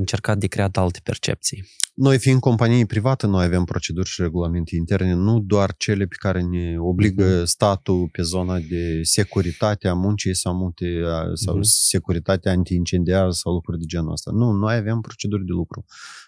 încercat 0.00 0.38
de 0.38 0.46
creat 0.46 0.76
alte 0.76 1.00
percepții. 1.02 1.64
Noi, 1.94 2.18
fiind 2.18 2.40
companii 2.40 2.86
private, 2.86 3.26
noi 3.26 3.44
avem 3.44 3.64
proceduri 3.64 4.08
și 4.08 4.22
regulamente 4.22 4.76
interne, 4.76 5.12
nu 5.14 5.40
doar 5.40 5.74
cele 5.76 6.04
pe 6.06 6.14
care 6.18 6.42
ne 6.42 6.76
obligă 6.78 7.42
uh-huh. 7.42 7.44
statul 7.44 8.08
pe 8.12 8.22
zona 8.22 8.58
de 8.58 9.00
securitate 9.02 9.88
a 9.88 9.94
muncii 9.94 10.34
sau, 10.34 10.54
multe, 10.54 10.86
sau 11.34 11.58
uh-huh. 11.58 11.62
securitate 11.88 12.48
anti-incendiară 12.48 13.30
sau 13.30 13.52
lucruri 13.52 13.78
de 13.78 13.84
genul 13.84 14.12
ăsta. 14.12 14.30
Nu, 14.34 14.50
noi 14.50 14.74
avem 14.74 15.00
proceduri 15.00 15.44
de 15.44 15.52
lucru. 15.52 15.84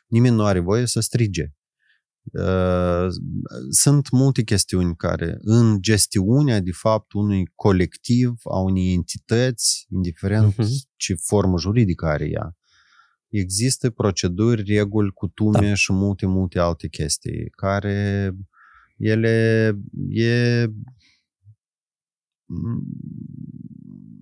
Nimeni 0.07 0.35
nu 0.35 0.45
are 0.45 0.61
voie 0.61 0.87
să 0.87 1.01
strige. 1.01 1.53
Sunt 3.71 4.11
multe 4.11 4.43
chestiuni 4.43 4.97
care, 4.97 5.37
în 5.41 5.81
gestiunea, 5.81 6.61
de 6.61 6.71
fapt, 6.73 7.13
unui 7.13 7.51
colectiv, 7.55 8.35
a 8.45 8.59
unei 8.59 8.93
entități, 8.93 9.87
indiferent 9.91 10.53
uh-huh. 10.53 10.67
ce 10.97 11.15
formă 11.15 11.59
juridică 11.59 12.07
are 12.07 12.29
ea, 12.29 12.53
există 13.39 13.91
proceduri, 13.91 14.63
reguli, 14.63 15.11
cutume 15.11 15.69
Da. 15.69 15.75
și 15.75 15.93
multe, 15.93 16.27
multe 16.27 16.59
alte 16.59 16.89
chestii 16.89 17.51
care 17.51 18.33
ele 18.97 19.77
e 20.09 20.67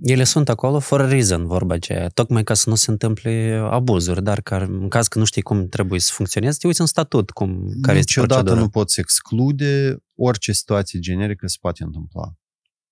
Ele 0.03 0.25
sunt 0.25 0.49
acolo 0.49 0.79
for 0.79 1.01
a 1.01 1.09
reason, 1.09 1.47
vorba 1.47 1.75
aceea, 1.75 2.09
tocmai 2.09 2.45
ca 2.45 2.55
să 2.55 2.69
nu 2.69 2.75
se 2.75 2.91
întâmple 2.91 3.61
abuzuri, 3.71 4.23
dar 4.23 4.41
care, 4.41 4.65
în 4.65 4.89
caz 4.89 5.09
că 5.09 5.19
nu 5.19 5.25
știi 5.25 5.43
cum 5.43 5.69
trebuie 5.69 6.01
să 6.01 6.13
funcționezi, 6.15 6.59
te 6.59 6.67
uiți 6.67 6.81
în 6.81 6.87
statut, 6.87 7.31
cum, 7.31 7.49
care 7.81 7.99
este 7.99 8.13
niciodată 8.15 8.41
procedura. 8.41 8.61
nu 8.61 8.69
poți 8.69 9.01
exclude 9.01 10.03
orice 10.15 10.53
situație 10.53 10.99
generică 10.99 11.47
se 11.47 11.57
poate 11.61 11.83
întâmpla. 11.83 12.35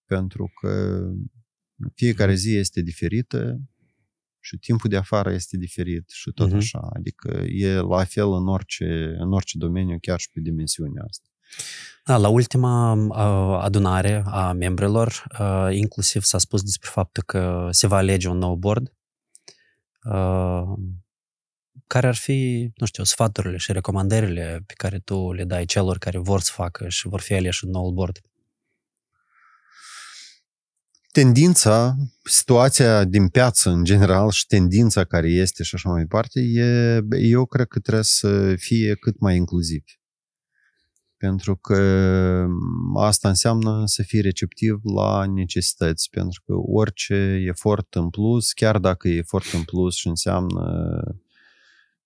Pentru 0.05 0.53
că 0.61 1.01
fiecare 1.95 2.35
zi 2.35 2.55
este 2.55 2.81
diferită 2.81 3.61
și 4.41 4.57
timpul 4.57 4.91
de 4.91 4.97
afară 4.97 5.33
este 5.33 5.57
diferit 5.57 6.11
și 6.11 6.31
tot 6.31 6.47
Mhm. 6.47 6.57
așa. 6.57 6.89
Adică 6.93 7.45
e 7.47 7.75
la 7.75 8.05
fel 8.05 8.33
în 8.33 8.49
orice, 8.49 9.15
în 9.19 9.33
orice 9.33 9.59
domeniu, 9.59 9.99
chiar 10.01 10.19
și 10.19 10.31
pe 10.31 10.41
dimensiunea 10.41 11.03
asta. 11.09 11.29
Da, 12.05 12.17
la 12.17 12.29
ultima 12.29 12.93
uh, 12.93 13.59
adunare 13.63 14.23
a 14.27 14.53
membrilor, 14.53 15.25
uh, 15.41 15.69
inclusiv 15.77 16.23
s-a 16.23 16.39
spus 16.39 16.63
despre 16.63 16.89
faptul 16.93 17.23
că 17.23 17.69
se 17.71 17.87
va 17.87 17.97
alege 17.97 18.29
un 18.29 18.39
nou 18.39 18.55
board. 18.57 18.93
Uh, 20.05 20.63
care 21.87 22.07
ar 22.07 22.15
fi, 22.15 22.71
nu 22.77 22.87
știu, 22.87 23.05
sfaturile 23.05 23.57
și 23.57 23.73
recomandările 23.73 24.63
pe 24.67 24.73
care 24.77 24.99
tu 24.99 25.33
le 25.33 25.45
dai 25.45 25.65
celor 25.65 25.99
care 25.99 26.19
vor 26.19 26.41
să 26.41 26.51
facă 26.55 26.89
și 26.89 27.09
vor 27.09 27.21
fi 27.21 27.35
aleși 27.35 27.65
în 27.65 27.71
noul 27.71 27.93
board? 27.93 28.19
Tendința, 31.19 31.97
situația 32.25 33.05
din 33.05 33.29
piață 33.29 33.71
în 33.71 33.85
general 33.85 34.31
și 34.31 34.47
tendința 34.47 35.05
care 35.05 35.29
este 35.29 35.63
și 35.63 35.75
așa 35.75 35.89
mai 35.89 36.01
departe, 36.01 36.41
e, 36.41 37.01
eu 37.21 37.47
cred 37.47 37.67
că 37.67 37.79
trebuie 37.79 38.05
să 38.05 38.55
fie 38.57 38.95
cât 38.95 39.21
mai 39.21 39.37
inclusiv. 39.37 39.85
Pentru 41.17 41.57
că 41.57 42.47
asta 42.97 43.29
înseamnă 43.29 43.83
să 43.87 44.03
fii 44.03 44.21
receptiv 44.21 44.81
la 44.83 45.25
necesități, 45.27 46.09
pentru 46.11 46.43
că 46.47 46.53
orice 46.57 47.45
efort 47.47 47.95
în 47.95 48.11
plus, 48.11 48.53
chiar 48.53 48.79
dacă 48.79 49.09
e 49.09 49.17
efort 49.17 49.53
în 49.53 49.63
plus 49.63 49.95
și 49.95 50.09
înseamnă 50.09 51.01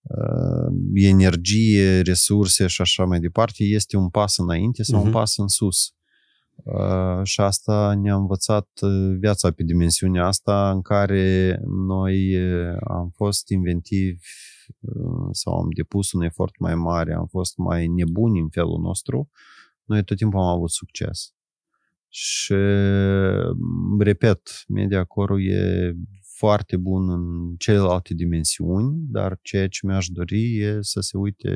uh, 0.01 0.73
energie, 0.93 2.01
resurse 2.01 2.67
și 2.67 2.81
așa 2.81 3.05
mai 3.05 3.19
departe, 3.19 3.63
este 3.63 3.97
un 3.97 4.09
pas 4.09 4.37
înainte 4.37 4.83
sau 4.83 4.97
Mhm. 4.97 5.07
un 5.07 5.13
pas 5.13 5.37
în 5.37 5.47
sus. 5.47 5.93
Uh, 6.55 7.19
și 7.23 7.41
asta 7.41 7.93
ne-a 7.93 8.15
învățat 8.15 8.69
uh, 8.81 9.15
viața 9.19 9.51
pe 9.51 9.63
dimensiunea 9.63 10.25
asta 10.25 10.71
în 10.71 10.81
care 10.81 11.59
noi 11.87 12.35
uh, 12.35 12.75
am 12.87 13.09
fost 13.15 13.49
inventivi 13.49 14.19
uh, 14.79 15.27
sau 15.31 15.53
am 15.53 15.67
depus 15.75 16.11
un 16.11 16.21
efort 16.21 16.59
mai 16.59 16.75
mare, 16.75 17.13
am 17.13 17.25
fost 17.25 17.57
mai 17.57 17.87
nebuni 17.87 18.39
în 18.39 18.49
felul 18.49 18.79
nostru, 18.79 19.29
noi 19.83 20.03
tot 20.03 20.17
timpul 20.17 20.39
am 20.39 20.45
avut 20.45 20.69
succes. 20.69 21.33
Și, 22.07 22.53
repet, 23.99 24.41
MediaCore 24.67 25.43
e 25.43 25.93
foarte 26.21 26.77
bun 26.77 27.09
în 27.09 27.55
celelalte 27.57 28.13
dimensiuni, 28.13 28.95
dar 29.09 29.39
ceea 29.41 29.67
ce 29.67 29.85
mi-aș 29.85 30.07
dori 30.07 30.57
e 30.57 30.77
să 30.81 30.99
se 30.99 31.17
uite 31.17 31.49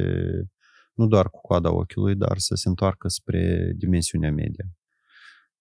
nu 0.93 1.07
doar 1.07 1.29
cu 1.29 1.41
coada 1.41 1.73
ochiului, 1.73 2.15
dar 2.15 2.37
să 2.37 2.55
se 2.55 2.69
întoarcă 2.69 3.07
spre 3.07 3.73
dimensiunea 3.75 4.31
media. 4.31 4.65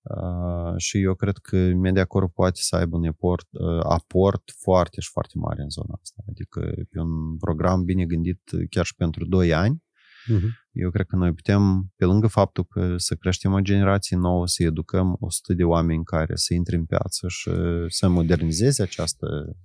Uh, 0.09 0.74
și 0.77 1.01
eu 1.01 1.15
cred 1.15 1.37
că 1.37 1.57
MediaCore 1.57 2.27
poate 2.35 2.61
să 2.61 2.77
aibă 2.77 2.97
un 2.97 3.07
aport, 3.07 3.47
uh, 3.51 3.81
aport 3.83 4.43
foarte 4.59 5.01
și 5.01 5.11
foarte 5.11 5.33
mare 5.39 5.62
în 5.62 5.69
zona 5.69 5.99
asta. 6.03 6.23
Adică 6.28 6.61
pe 6.91 7.01
un 7.01 7.37
program 7.37 7.85
bine 7.85 8.05
gândit 8.05 8.41
chiar 8.70 8.85
și 8.85 8.95
pentru 8.95 9.24
2 9.24 9.55
ani, 9.55 9.85
Uh-huh. 10.35 10.51
eu 10.73 10.91
cred 10.91 11.07
că 11.07 11.16
noi 11.16 11.33
putem, 11.33 11.93
pe 11.97 12.05
lângă 12.05 12.27
faptul 12.27 12.65
că 12.65 12.97
să 12.97 13.15
creștem 13.15 13.53
o 13.53 13.61
generație 13.61 14.16
nouă, 14.16 14.47
să 14.47 14.62
educăm 14.62 15.16
100 15.20 15.55
de 15.55 15.65
oameni 15.65 16.05
care 16.05 16.37
să 16.37 16.55
intre 16.55 16.77
în 16.77 16.85
piață 16.85 17.28
și 17.28 17.51
să 17.89 18.09
modernizeze 18.09 18.83
această 18.83 19.57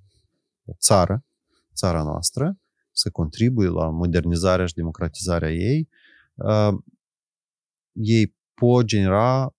țară, 0.79 1.25
țara 1.73 2.03
noastră, 2.03 2.57
să 2.91 3.09
contribuie 3.09 3.67
la 3.67 3.89
modernizarea 3.89 4.65
și 4.65 4.73
democratizarea 4.73 5.51
ei, 5.51 5.89
uh, 6.33 6.73
ei 7.91 8.35
pot 8.53 8.85
genera 8.85 9.55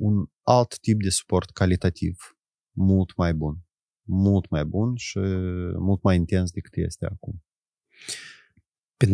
un 0.00 0.26
alt 0.42 0.78
tip 0.80 1.02
de 1.02 1.10
suport 1.10 1.50
calitativ, 1.50 2.36
mult 2.72 3.16
mai 3.16 3.34
bun. 3.34 3.58
Mult 4.02 4.50
mai 4.50 4.64
bun 4.64 4.96
și 4.96 5.18
mult 5.78 6.02
mai 6.02 6.16
intens 6.16 6.50
decât 6.50 6.76
este 6.76 7.06
acum. 7.06 7.42
Pe 8.96 9.06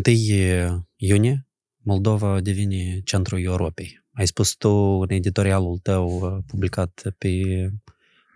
1 0.68 0.86
iunie, 0.96 1.46
Moldova 1.86 2.40
devine 2.40 3.00
centrul 3.04 3.42
Europei. 3.42 4.04
Ai 4.12 4.26
spus 4.26 4.54
tu 4.54 4.68
în 4.68 5.10
editorialul 5.10 5.78
tău 5.78 6.20
uh, 6.20 6.44
publicat 6.46 7.14
pe 7.18 7.30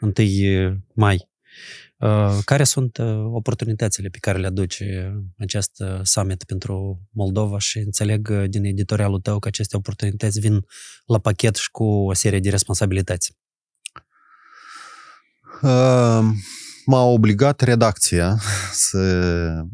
1 0.01 0.83
mai. 0.95 1.29
Uh, 2.01 2.39
Care 2.45 2.65
sunt 2.65 2.97
uh, 2.97 3.25
oportunitățile 3.33 4.09
pe 4.09 4.19
care 4.19 4.39
le 4.39 4.47
aduce 4.47 5.15
acest 5.39 5.81
uh, 5.81 6.01
summit 6.03 6.45
pentru 6.45 7.01
Moldova 7.11 7.59
și 7.59 7.79
înțeleg 7.79 8.29
uh, 8.31 8.45
din 8.49 8.65
editorialul 8.65 9.21
tău 9.21 9.39
că 9.39 9.49
aceste 9.49 9.77
oportunități 9.77 10.41
vin 10.41 10.67
la 11.05 11.19
pachet 11.19 11.57
și 11.57 11.71
cu 11.71 11.85
o 11.85 12.13
serie 12.13 12.41
de 12.41 12.51
responsabilități. 12.51 13.37
Uh, 15.63 16.25
M-a 16.87 17.03
obligat 17.05 17.61
redacția 17.61 18.37
să 18.89 19.65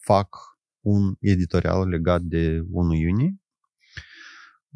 fac 0.00 0.36
un 0.80 1.14
editorial 1.20 1.88
legat 1.88 2.20
de 2.20 2.64
1 2.70 2.94
iunie. 2.94 3.34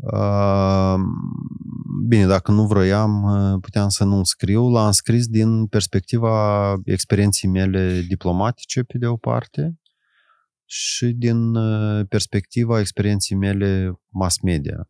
Uh, 0.01 1.01
Bine, 2.07 2.27
dacă 2.27 2.53
nu 2.53 2.66
vroiam, 2.66 3.23
uh, 3.23 3.59
puteam 3.61 3.89
să 3.89 4.05
nu 4.05 4.25
scriu. 4.25 4.69
L-am 4.69 4.91
scris 4.91 5.27
din 5.27 5.66
perspectiva 5.66 6.75
experienței 6.85 7.51
mele 7.51 8.01
diplomatice, 8.01 8.83
pe 8.83 8.99
de 8.99 9.07
o 9.07 9.16
parte, 9.16 9.79
și 10.65 11.07
din 11.07 11.55
uh, 11.55 12.07
perspectiva 12.09 12.81
experienței 12.81 13.37
mele 13.37 14.01
mass 14.09 14.41
media. 14.41 14.89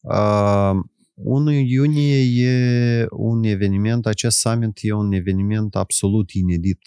Uh, 0.00 0.72
1 1.14 1.50
iunie 1.50 2.46
e 2.46 3.06
un 3.10 3.42
eveniment, 3.42 4.06
acest 4.06 4.38
summit 4.38 4.78
e 4.80 4.92
un 4.92 5.12
eveniment 5.12 5.74
absolut 5.74 6.30
inedit 6.30 6.80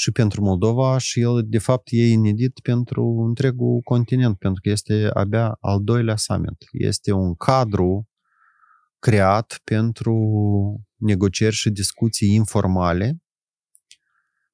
și 0.00 0.10
pentru 0.10 0.42
Moldova 0.42 0.98
și 0.98 1.20
el, 1.20 1.42
de 1.46 1.58
fapt, 1.58 1.88
e 1.90 2.10
inedit 2.10 2.60
pentru 2.62 3.24
întregul 3.28 3.80
continent, 3.80 4.38
pentru 4.38 4.60
că 4.62 4.68
este 4.68 5.10
abia 5.12 5.56
al 5.60 5.82
doilea 5.82 6.16
summit. 6.16 6.56
Este 6.72 7.12
un 7.12 7.34
cadru 7.34 8.08
creat 8.98 9.60
pentru 9.64 10.14
negocieri 10.96 11.54
și 11.54 11.70
discuții 11.70 12.34
informale 12.34 13.22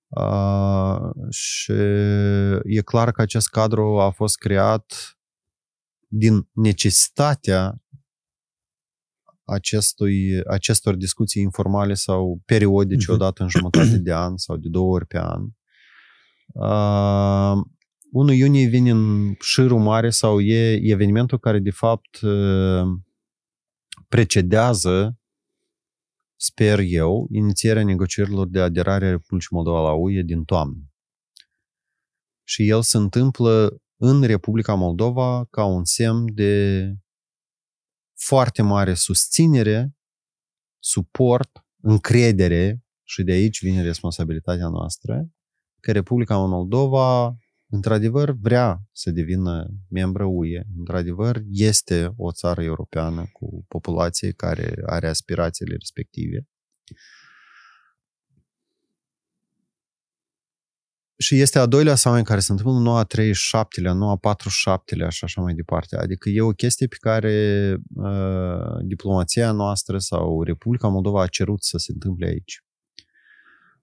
uh, 0.08 0.98
și 1.30 1.72
e 2.64 2.80
clar 2.84 3.12
că 3.12 3.22
acest 3.22 3.48
cadru 3.48 4.00
a 4.00 4.10
fost 4.10 4.36
creat 4.36 5.18
din 6.08 6.48
necesitatea 6.52 7.82
acestui, 9.46 10.42
acestor 10.46 10.94
discuții 10.94 11.42
informale 11.42 11.94
sau 11.94 12.40
periodice, 12.44 13.04
Mhm. 13.04 13.12
odată 13.12 13.42
în 13.42 13.48
jumătate 13.48 13.98
de 13.98 14.12
an 14.12 14.36
sau 14.36 14.56
de 14.56 14.68
două 14.68 14.92
ori 14.92 15.06
pe 15.06 15.18
an. 15.18 15.42
Uh, 16.52 17.64
1 18.10 18.32
iunie 18.32 18.66
vine 18.66 18.90
în 18.90 19.34
șirul 19.40 19.78
mare 19.78 20.10
sau 20.10 20.40
e 20.40 20.90
evenimentul 20.90 21.38
care, 21.38 21.58
de 21.58 21.70
fapt, 21.70 22.20
uh, 22.20 22.82
precedează, 24.08 25.18
sper 26.36 26.78
eu, 26.82 27.28
inițierea 27.32 27.84
negocierilor 27.84 28.48
de 28.48 28.60
aderare 28.60 29.06
a 29.06 29.10
Republicii 29.10 29.48
Moldova 29.50 29.80
la 29.82 29.92
UE 29.92 30.22
din 30.22 30.44
toamnă. 30.44 30.90
Și 32.44 32.68
el 32.68 32.82
se 32.82 32.96
întâmplă 32.96 33.80
în 33.96 34.22
Republica 34.22 34.74
Moldova 34.74 35.44
ca 35.50 35.64
un 35.64 35.84
semn 35.84 36.34
de 36.34 36.92
foarte 38.16 38.62
mare 38.62 38.94
susținere, 38.94 39.96
suport, 40.78 41.66
încredere 41.80 42.84
și 43.02 43.22
de 43.22 43.32
aici 43.32 43.60
vine 43.60 43.82
responsabilitatea 43.82 44.68
noastră, 44.68 45.28
că 45.80 45.92
Republica 45.92 46.36
Moldova 46.36 47.36
într-adevăr 47.68 48.30
vrea 48.30 48.82
să 48.92 49.10
devină 49.10 49.66
membră 49.88 50.24
UE, 50.24 50.62
într-adevăr 50.78 51.42
este 51.50 52.12
o 52.16 52.32
țară 52.32 52.62
europeană 52.62 53.26
cu 53.32 53.64
populație 53.68 54.32
care 54.32 54.74
are 54.86 55.08
aspirațiile 55.08 55.74
respective. 55.78 56.48
Și 61.18 61.40
este 61.40 61.58
a 61.58 61.66
doilea 61.66 61.94
sau 61.94 62.14
în 62.14 62.22
care 62.22 62.40
se 62.40 62.52
întâmplă 62.52 62.78
nu 62.78 62.94
a 62.94 63.04
37-lea, 63.04 63.92
nu 63.92 64.08
a 64.08 64.18
47-lea 64.18 65.08
și 65.08 65.24
așa 65.24 65.40
mai 65.40 65.54
departe. 65.54 65.96
Adică 65.96 66.28
e 66.28 66.40
o 66.40 66.50
chestie 66.50 66.86
pe 66.86 66.96
care 67.00 67.76
uh, 67.94 68.84
diplomația 68.84 69.52
noastră 69.52 69.98
sau 69.98 70.42
Republica 70.42 70.88
Moldova 70.88 71.22
a 71.22 71.26
cerut 71.26 71.62
să 71.62 71.78
se 71.78 71.92
întâmple 71.92 72.26
aici. 72.26 72.60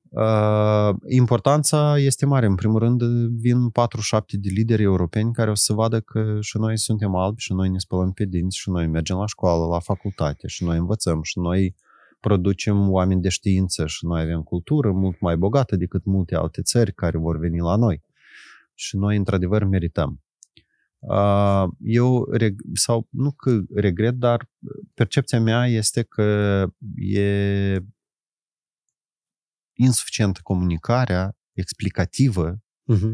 Uh, 0.10 0.95
importanța 1.07 1.97
este 1.97 2.26
mare. 2.26 2.45
În 2.45 2.55
primul 2.55 2.80
rând, 2.80 3.03
vin 3.39 3.69
47 3.69 4.38
de 4.38 4.49
lideri 4.49 4.84
europeni 4.84 5.34
care 5.34 5.49
o 5.49 5.55
să 5.55 5.73
vadă 5.73 5.99
că 5.99 6.38
și 6.39 6.57
noi 6.57 6.77
suntem 6.77 7.15
albi 7.15 7.41
și 7.41 7.53
noi 7.53 7.69
ne 7.69 7.77
spălăm 7.77 8.11
pe 8.11 8.26
dinți 8.26 8.57
și 8.57 8.69
noi 8.69 8.88
mergem 8.88 9.18
la 9.18 9.26
școală, 9.26 9.65
la 9.65 9.80
facultate 9.80 10.47
și 10.47 10.64
noi 10.64 10.77
învățăm 10.77 11.22
și 11.22 11.39
noi 11.39 11.76
producem 12.27 12.89
oameni 12.89 13.21
de 13.21 13.29
știință 13.29 13.87
și 13.87 14.05
noi 14.05 14.21
avem 14.21 14.43
cultură 14.43 14.91
mult 14.91 15.19
mai 15.19 15.37
bogată 15.37 15.75
decât 15.75 16.05
multe 16.05 16.35
alte 16.35 16.61
țări 16.61 16.93
care 16.93 17.17
vor 17.17 17.37
veni 17.37 17.59
la 17.59 17.75
noi. 17.75 18.03
Și 18.73 18.95
noi, 18.95 19.17
într-adevăr, 19.17 19.63
merităm. 19.63 20.23
Uh, 20.99 21.63
eu, 21.79 22.27
sau 22.73 23.07
nu 23.09 23.31
că 23.31 23.59
regret, 23.75 24.13
dar 24.13 24.49
percepția 24.93 25.39
mea 25.39 25.67
este 25.67 26.03
că 26.03 26.67
e 26.95 27.79
insuficientă 29.73 30.39
comunicarea 30.43 31.37
explicativă 31.51 32.55
uh-huh. 32.93 33.13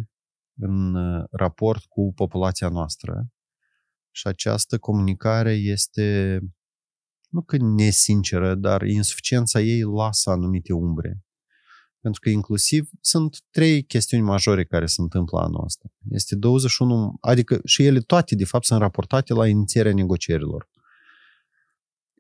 în 0.60 0.95
uh, 0.95 1.26
raport 1.31 1.86
cu 1.86 2.14
populația 2.15 2.69
noastră 2.69 3.27
și 4.11 4.27
această 4.27 4.77
comunicare 4.77 5.53
este 5.53 6.40
nu 7.30 7.41
că 7.41 7.57
nesinceră, 7.57 8.56
dar 8.56 8.81
insuficiența 8.81 9.61
ei 9.61 9.81
lasă 9.81 10.30
anumite 10.30 10.73
umbre. 10.73 11.23
Pentru 12.01 12.22
că 12.22 12.30
inclusiv 12.30 12.89
sunt 13.01 13.38
trei 13.49 13.84
chestiuni 13.84 14.23
majore 14.23 14.65
care 14.65 14.85
se 14.85 15.01
întâmplă 15.01 15.39
anul 15.39 15.64
ăsta. 15.64 15.91
Este 16.10 16.35
21, 16.35 17.18
adică 17.22 17.60
și 17.64 17.85
ele 17.85 17.99
toate, 17.99 18.35
de 18.35 18.45
fapt, 18.45 18.65
sunt 18.65 18.80
raportate 18.80 19.34
la 19.34 19.47
inițierea 19.47 19.93
negocierilor. 19.93 20.69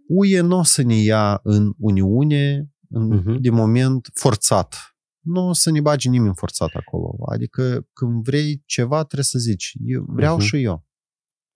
UE 0.07 0.39
nu 0.39 0.57
o 0.57 0.63
să 0.63 0.81
ne 0.81 0.95
ia 0.95 1.39
în 1.43 1.73
Uniune 1.77 2.71
în, 2.89 3.19
uh-huh. 3.19 3.39
de 3.39 3.49
moment 3.49 4.09
forțat. 4.13 4.75
Nu 5.19 5.47
o 5.47 5.53
să 5.53 5.71
ne 5.71 5.81
bagi 5.81 6.09
nimeni 6.09 6.35
forțat 6.35 6.69
acolo. 6.73 7.15
Adică 7.31 7.87
când 7.93 8.23
vrei 8.23 8.63
ceva, 8.65 8.97
trebuie 9.03 9.23
să 9.23 9.39
zici, 9.39 9.73
eu 9.85 10.03
vreau 10.07 10.37
uh-huh. 10.37 10.45
și 10.45 10.63
eu. 10.63 10.87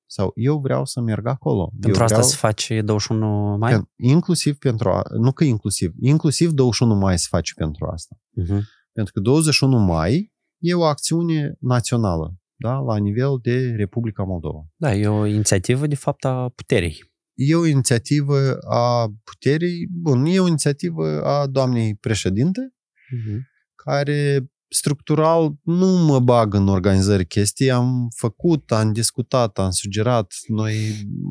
Sau 0.05 0.31
eu 0.35 0.59
vreau 0.59 0.85
să 0.85 1.01
merg 1.01 1.25
acolo. 1.25 1.71
Pentru 1.79 1.89
eu 1.89 2.05
asta 2.05 2.15
vreau, 2.15 2.29
se 2.29 2.35
face 2.35 2.81
21 2.81 3.57
mai? 3.57 3.71
Pen, 3.71 3.89
inclusiv 3.95 4.57
pentru 4.57 4.89
a, 4.89 5.01
nu 5.19 5.31
că 5.31 5.43
inclusiv, 5.43 5.93
inclusiv 5.99 6.51
21 6.51 6.95
mai 6.95 7.19
se 7.19 7.27
face 7.29 7.53
pentru 7.55 7.85
asta. 7.85 8.15
Uh-huh. 8.41 8.59
Pentru 8.91 9.13
că 9.13 9.19
21 9.19 9.77
mai 9.77 10.31
e 10.57 10.73
o 10.73 10.83
acțiune 10.83 11.55
națională, 11.59 12.35
da, 12.55 12.77
la 12.77 12.97
nivel 12.97 13.39
de 13.41 13.73
Republica 13.77 14.23
Moldova. 14.23 14.65
Da, 14.75 14.95
e 14.95 15.07
o 15.07 15.25
inițiativă, 15.25 15.87
de 15.87 15.95
fapt, 15.95 16.25
a 16.25 16.51
puterii. 16.55 17.11
E 17.33 17.55
o 17.55 17.65
inițiativă 17.65 18.57
a 18.69 19.07
puterii, 19.23 19.87
bun, 19.91 20.25
e 20.25 20.39
o 20.39 20.47
inițiativă 20.47 21.23
a 21.23 21.47
doamnei 21.47 21.95
președinte, 21.95 22.61
uh-huh. 22.71 23.39
care 23.75 24.52
structural 24.73 25.55
nu 25.63 25.85
mă 25.85 26.19
bag 26.19 26.53
în 26.53 26.67
organizări 26.67 27.25
chestii, 27.25 27.71
am 27.71 28.07
făcut, 28.15 28.71
am 28.71 28.93
discutat, 28.93 29.57
am 29.57 29.69
sugerat, 29.69 30.33
noi, 30.47 30.75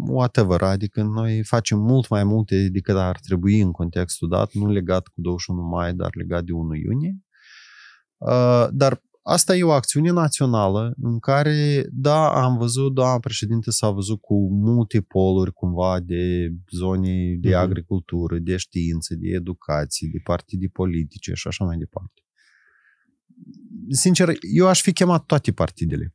whatever, 0.06 0.62
adică 0.62 1.02
noi 1.02 1.44
facem 1.44 1.78
mult 1.78 2.08
mai 2.08 2.24
multe 2.24 2.68
decât 2.68 2.96
ar 2.96 3.18
trebui 3.20 3.60
în 3.60 3.70
contextul 3.70 4.28
dat, 4.28 4.52
nu 4.52 4.70
legat 4.70 5.06
cu 5.06 5.20
21 5.20 5.62
mai, 5.62 5.94
dar 5.94 6.10
legat 6.14 6.44
de 6.44 6.52
1 6.52 6.74
iunie. 6.74 7.16
Uh, 8.16 8.66
dar 8.70 9.02
asta 9.22 9.56
e 9.56 9.62
o 9.62 9.70
acțiune 9.70 10.10
națională 10.10 10.94
în 11.02 11.18
care, 11.18 11.86
da, 11.90 12.44
am 12.44 12.58
văzut, 12.58 12.94
da, 12.94 13.18
președinte 13.18 13.70
s-a 13.70 13.90
văzut 13.90 14.20
cu 14.20 14.54
multe 14.54 15.00
poluri 15.00 15.52
cumva 15.52 16.00
de 16.00 16.52
zone 16.70 17.36
de 17.40 17.50
uh-huh. 17.50 17.56
agricultură, 17.56 18.38
de 18.38 18.56
știință, 18.56 19.14
de 19.14 19.28
educație, 19.28 20.08
de 20.12 20.20
partide 20.24 20.68
politice 20.72 21.32
și 21.34 21.48
așa 21.48 21.64
mai 21.64 21.76
departe 21.76 22.21
sincer, 23.88 24.28
eu 24.40 24.68
aș 24.68 24.82
fi 24.82 24.92
chemat 24.92 25.24
toate 25.26 25.52
partidele. 25.52 26.14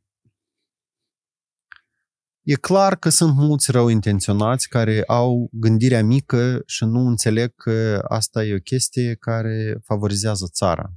E 2.42 2.54
clar 2.54 2.96
că 2.96 3.08
sunt 3.08 3.34
mulți 3.34 3.70
rău 3.70 3.88
intenționați 3.88 4.68
care 4.68 5.02
au 5.06 5.48
gândirea 5.52 6.04
mică 6.04 6.62
și 6.66 6.84
nu 6.84 7.00
înțeleg 7.00 7.54
că 7.54 8.04
asta 8.08 8.44
e 8.44 8.54
o 8.54 8.58
chestie 8.60 9.14
care 9.14 9.78
favorizează 9.84 10.48
țara. 10.52 10.92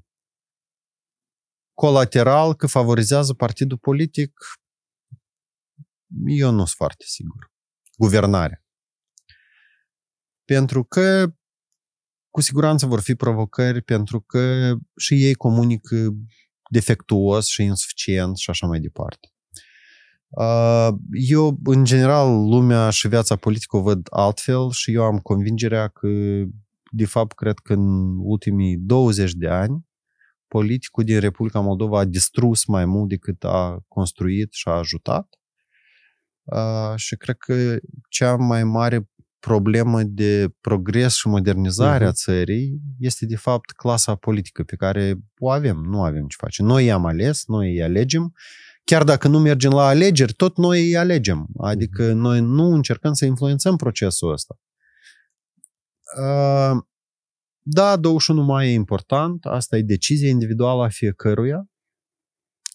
Colateral 1.74 2.56
că 2.56 2.68
favorizează 2.68 3.34
partidul 3.34 3.78
politic, 3.78 4.32
eu 6.26 6.52
nu 6.52 6.58
sunt 6.58 6.68
foarte 6.68 7.04
sigur. 7.08 7.52
Guvernarea. 7.98 8.64
Pentru 10.46 10.84
că 10.84 11.34
cu 12.32 12.42
siguranță 12.42 12.86
vor 12.86 13.00
fi 13.00 13.16
provocări 13.16 13.82
pentru 13.82 14.22
că 14.22 14.74
și 14.98 15.26
ei 15.26 15.34
comunică 15.34 16.14
defectuos 16.70 17.48
și 17.48 17.64
insuficient 17.64 18.38
și 18.38 18.50
așa 18.50 18.68
mai 18.68 18.80
departe. 18.80 19.28
Eu, 21.12 21.60
în 21.64 21.84
general, 21.84 22.50
lumea 22.50 22.90
și 22.90 23.08
viața 23.08 23.36
politică 23.36 23.78
o 23.78 23.82
văd 23.82 24.08
altfel 24.10 24.70
și 24.70 24.94
eu 24.94 25.04
am 25.04 25.18
convingerea 25.18 25.88
că, 25.88 26.08
de 26.92 27.06
fapt, 27.06 27.36
cred 27.36 27.58
că 27.58 27.74
în 27.74 28.18
ultimii 28.18 28.78
20 28.78 29.32
de 29.32 29.48
ani, 29.48 29.86
politicul 30.48 31.04
din 31.04 31.20
Republica 31.20 31.60
Moldova 31.60 32.00
a 32.00 32.06
distrus 32.06 32.66
mai 32.66 32.86
mult 32.86 33.10
decât 33.10 33.44
a 33.44 33.86
construit 33.88 34.54
și 34.54 34.68
a 34.68 34.72
ajutat. 34.72 35.36
Și 36.96 37.16
cred 37.16 37.38
că 37.38 37.78
cea 38.10 38.36
mai 38.36 38.64
mare 38.64 39.10
problemă 39.42 40.04
de 40.04 40.54
progres 40.62 41.14
și 41.14 41.28
modernizare 41.28 42.06
uh-huh. 42.06 42.08
a 42.08 42.12
țării 42.12 42.82
este 43.00 43.26
de 43.26 43.36
fapt 43.36 43.72
clasa 43.72 44.16
politică 44.16 44.64
pe 44.64 44.76
care 44.76 45.16
o 45.38 45.50
avem, 45.50 45.78
nu 45.78 46.04
avem 46.04 46.28
ce 46.28 46.36
face. 46.40 46.64
Noi 46.64 46.86
i-am 46.86 47.06
ales, 47.06 47.44
noi 47.48 47.72
îi 47.72 47.84
alegem, 47.84 48.34
chiar 48.84 49.04
dacă 49.04 49.28
nu 49.28 49.40
mergem 49.40 49.72
la 49.72 49.86
alegeri, 49.86 50.34
tot 50.34 50.58
noi 50.58 50.82
îi 50.82 50.98
alegem. 50.98 51.48
Adică 51.58 52.10
uh-huh. 52.10 52.16
noi 52.16 52.42
nu 52.42 52.74
încercăm 52.74 53.14
să 53.14 53.26
influențăm 53.26 53.76
procesul 53.76 54.32
ăsta. 54.32 54.60
Uh, 56.18 56.84
da, 57.62 57.96
21 57.96 58.44
mai 58.44 58.68
e 58.68 58.74
important, 58.74 59.46
asta 59.46 59.78
e 59.78 59.82
decizie 59.82 60.30
individuală 60.30 60.84
a 60.84 60.90
fiecăruia, 60.90 61.70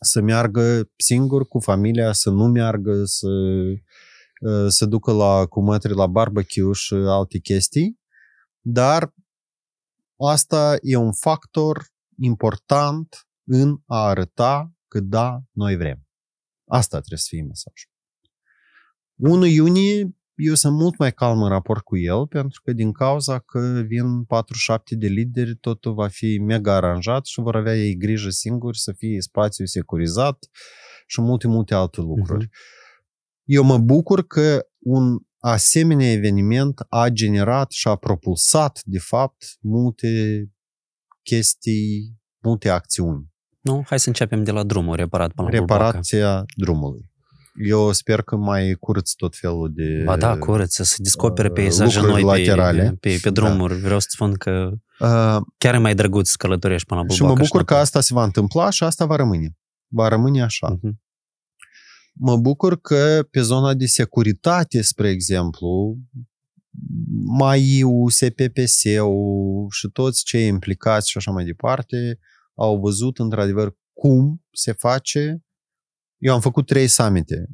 să 0.00 0.20
meargă 0.20 0.90
singur 0.96 1.48
cu 1.48 1.58
familia, 1.58 2.12
să 2.12 2.30
nu 2.30 2.46
meargă, 2.46 3.04
să 3.04 3.28
se 4.68 4.86
ducă 4.86 5.12
la 5.12 5.46
cumătri 5.46 5.94
la 5.94 6.06
barbecue 6.06 6.72
și 6.72 6.94
alte 6.94 7.38
chestii, 7.38 8.00
dar 8.60 9.14
asta 10.16 10.76
e 10.80 10.96
un 10.96 11.12
factor 11.12 11.86
important 12.18 13.28
în 13.44 13.78
a 13.86 14.06
arăta 14.06 14.72
că 14.88 15.00
da, 15.00 15.40
noi 15.50 15.76
vrem. 15.76 16.06
Asta 16.68 16.98
trebuie 16.98 17.18
să 17.18 17.26
fie 17.28 17.42
mesajul. 17.42 17.90
1 19.14 19.44
iunie, 19.44 20.16
eu 20.34 20.54
sunt 20.54 20.74
mult 20.74 20.98
mai 20.98 21.12
calm 21.12 21.42
în 21.42 21.48
raport 21.48 21.84
cu 21.84 21.96
el, 21.96 22.26
pentru 22.26 22.60
că 22.64 22.72
din 22.72 22.92
cauza 22.92 23.38
că 23.38 23.82
vin 23.86 24.24
47 24.24 24.94
de 24.94 25.06
lideri, 25.06 25.56
totul 25.56 25.94
va 25.94 26.08
fi 26.08 26.38
mega 26.38 26.74
aranjat 26.74 27.26
și 27.26 27.40
vor 27.40 27.56
avea 27.56 27.76
ei 27.76 27.96
grijă 27.96 28.30
singuri 28.30 28.78
să 28.78 28.92
fie 28.92 29.20
spațiu 29.20 29.64
securizat 29.64 30.48
și 31.06 31.20
multe, 31.20 31.46
multe 31.46 31.74
alte 31.74 32.00
lucruri. 32.00 32.46
Uh-huh. 32.46 32.75
Eu 33.46 33.62
mă 33.62 33.78
bucur 33.78 34.26
că 34.26 34.66
un 34.78 35.18
asemenea 35.38 36.12
eveniment 36.12 36.86
a 36.88 37.08
generat 37.08 37.70
și 37.70 37.88
a 37.88 37.96
propulsat, 37.96 38.80
de 38.84 38.98
fapt, 38.98 39.44
multe 39.60 40.44
chestii, 41.22 42.16
multe 42.42 42.68
acțiuni. 42.68 43.34
Nu, 43.60 43.82
hai 43.86 43.98
să 43.98 44.08
începem 44.08 44.44
de 44.44 44.50
la 44.50 44.62
drumul 44.62 44.96
reparat 44.96 45.32
până 45.32 45.48
la 45.48 45.58
Reparația 45.58 46.26
Bulbaca. 46.26 46.44
drumului. 46.56 47.10
Eu 47.64 47.92
sper 47.92 48.22
că 48.22 48.36
mai 48.36 48.76
curăț 48.80 49.12
tot 49.12 49.36
felul 49.36 49.72
de... 49.74 50.02
Ba 50.04 50.16
da, 50.16 50.38
curăță, 50.38 50.82
să 50.82 50.96
descopere 50.98 51.48
uh, 51.48 51.54
peisaje 51.54 52.00
noi 52.00 52.22
laterale. 52.22 52.82
Pe, 52.82 53.08
pe, 53.08 53.18
pe 53.22 53.30
da. 53.30 53.40
drumuri. 53.40 53.74
Da. 53.74 53.80
Vreau 53.80 53.98
să 53.98 54.06
spun 54.10 54.34
că 54.34 54.70
uh, 54.98 55.36
chiar 55.58 55.74
e 55.74 55.78
mai 55.78 55.94
drăguț 55.94 56.28
să 56.28 56.34
călătorești 56.38 56.86
până 56.86 57.00
la 57.00 57.06
Bulbaca. 57.06 57.28
Și 57.28 57.36
mă 57.36 57.44
bucur 57.44 57.60
și 57.60 57.66
că 57.66 57.74
asta 57.74 58.00
se 58.00 58.14
va 58.14 58.24
întâmpla 58.24 58.70
și 58.70 58.82
asta 58.82 59.04
va 59.04 59.16
rămâne. 59.16 59.56
Va 59.86 60.08
rămâne 60.08 60.42
așa. 60.42 60.76
Uh-huh. 60.76 61.05
Mă 62.18 62.36
bucur 62.36 62.80
că 62.80 63.26
pe 63.30 63.40
zona 63.40 63.74
de 63.74 63.86
securitate, 63.86 64.82
spre 64.82 65.08
exemplu, 65.08 65.98
MAI-ul, 67.38 68.10
SPPS-ul 68.10 69.66
și 69.70 69.88
toți 69.92 70.24
cei 70.24 70.46
implicați 70.46 71.10
și 71.10 71.16
așa 71.16 71.30
mai 71.30 71.44
departe 71.44 72.18
au 72.54 72.80
văzut 72.80 73.18
într-adevăr 73.18 73.76
cum 73.92 74.44
se 74.52 74.72
face. 74.72 75.44
Eu 76.18 76.34
am 76.34 76.40
făcut 76.40 76.66
trei 76.66 76.86
summite. 76.86 77.46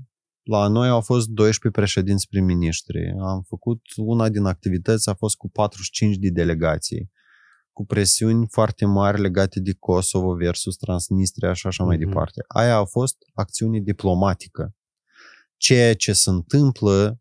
La 0.43 0.69
noi 0.69 0.89
au 0.89 1.01
fost 1.01 1.29
12 1.29 1.81
președinți 1.81 2.29
prim-ministri. 2.29 3.15
Am 3.21 3.43
făcut 3.43 3.81
una 3.97 4.29
din 4.29 4.45
activități, 4.45 5.09
a 5.09 5.15
fost 5.15 5.37
cu 5.37 5.49
45 5.49 6.17
de 6.17 6.29
delegații 6.29 7.11
cu 7.73 7.87
presiuni 7.87 8.47
foarte 8.51 8.85
mari 8.85 9.21
legate 9.21 9.61
de 9.61 9.73
Kosovo 9.79 10.35
versus 10.35 10.77
Transnistria 10.77 11.53
și 11.53 11.67
așa 11.67 11.83
mm-hmm. 11.83 11.87
mai 11.87 11.97
mhm. 11.97 12.07
departe. 12.07 12.45
Aia 12.49 12.77
a 12.77 12.85
fost 12.85 13.17
acțiune 13.35 13.81
diplomatică. 13.81 14.75
Ceea 15.57 15.95
ce 15.95 16.13
se 16.13 16.31
întâmplă 16.31 17.21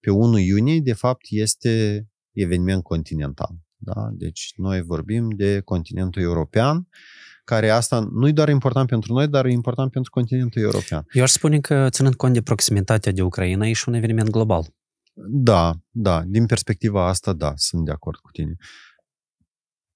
pe 0.00 0.10
1 0.10 0.38
iunie, 0.38 0.80
de 0.80 0.92
fapt, 0.92 1.26
este 1.28 2.06
eveniment 2.32 2.82
continental. 2.82 3.50
Da? 3.76 4.08
Deci 4.12 4.52
noi 4.56 4.82
vorbim 4.82 5.28
de 5.30 5.60
continentul 5.60 6.22
european, 6.22 6.88
care 7.44 7.70
asta 7.70 8.08
nu 8.12 8.28
e 8.28 8.32
doar 8.32 8.48
important 8.48 8.88
pentru 8.88 9.12
noi, 9.12 9.28
dar 9.28 9.44
e 9.44 9.50
important 9.50 9.90
pentru 9.90 10.10
continentul 10.10 10.62
european. 10.62 11.06
Eu 11.12 11.22
aș 11.22 11.30
spune 11.30 11.60
că, 11.60 11.88
ținând 11.90 12.14
cont 12.14 12.32
de 12.32 12.42
proximitatea 12.42 13.12
de 13.12 13.22
Ucraina, 13.22 13.66
e 13.66 13.72
și 13.72 13.88
un 13.88 13.94
eveniment 13.94 14.30
global. 14.30 14.74
Da, 15.30 15.72
da, 15.90 16.22
din 16.26 16.46
perspectiva 16.46 17.08
asta, 17.08 17.32
da, 17.32 17.52
sunt 17.56 17.84
de 17.84 17.90
acord 17.90 18.18
cu 18.18 18.30
tine. 18.30 18.56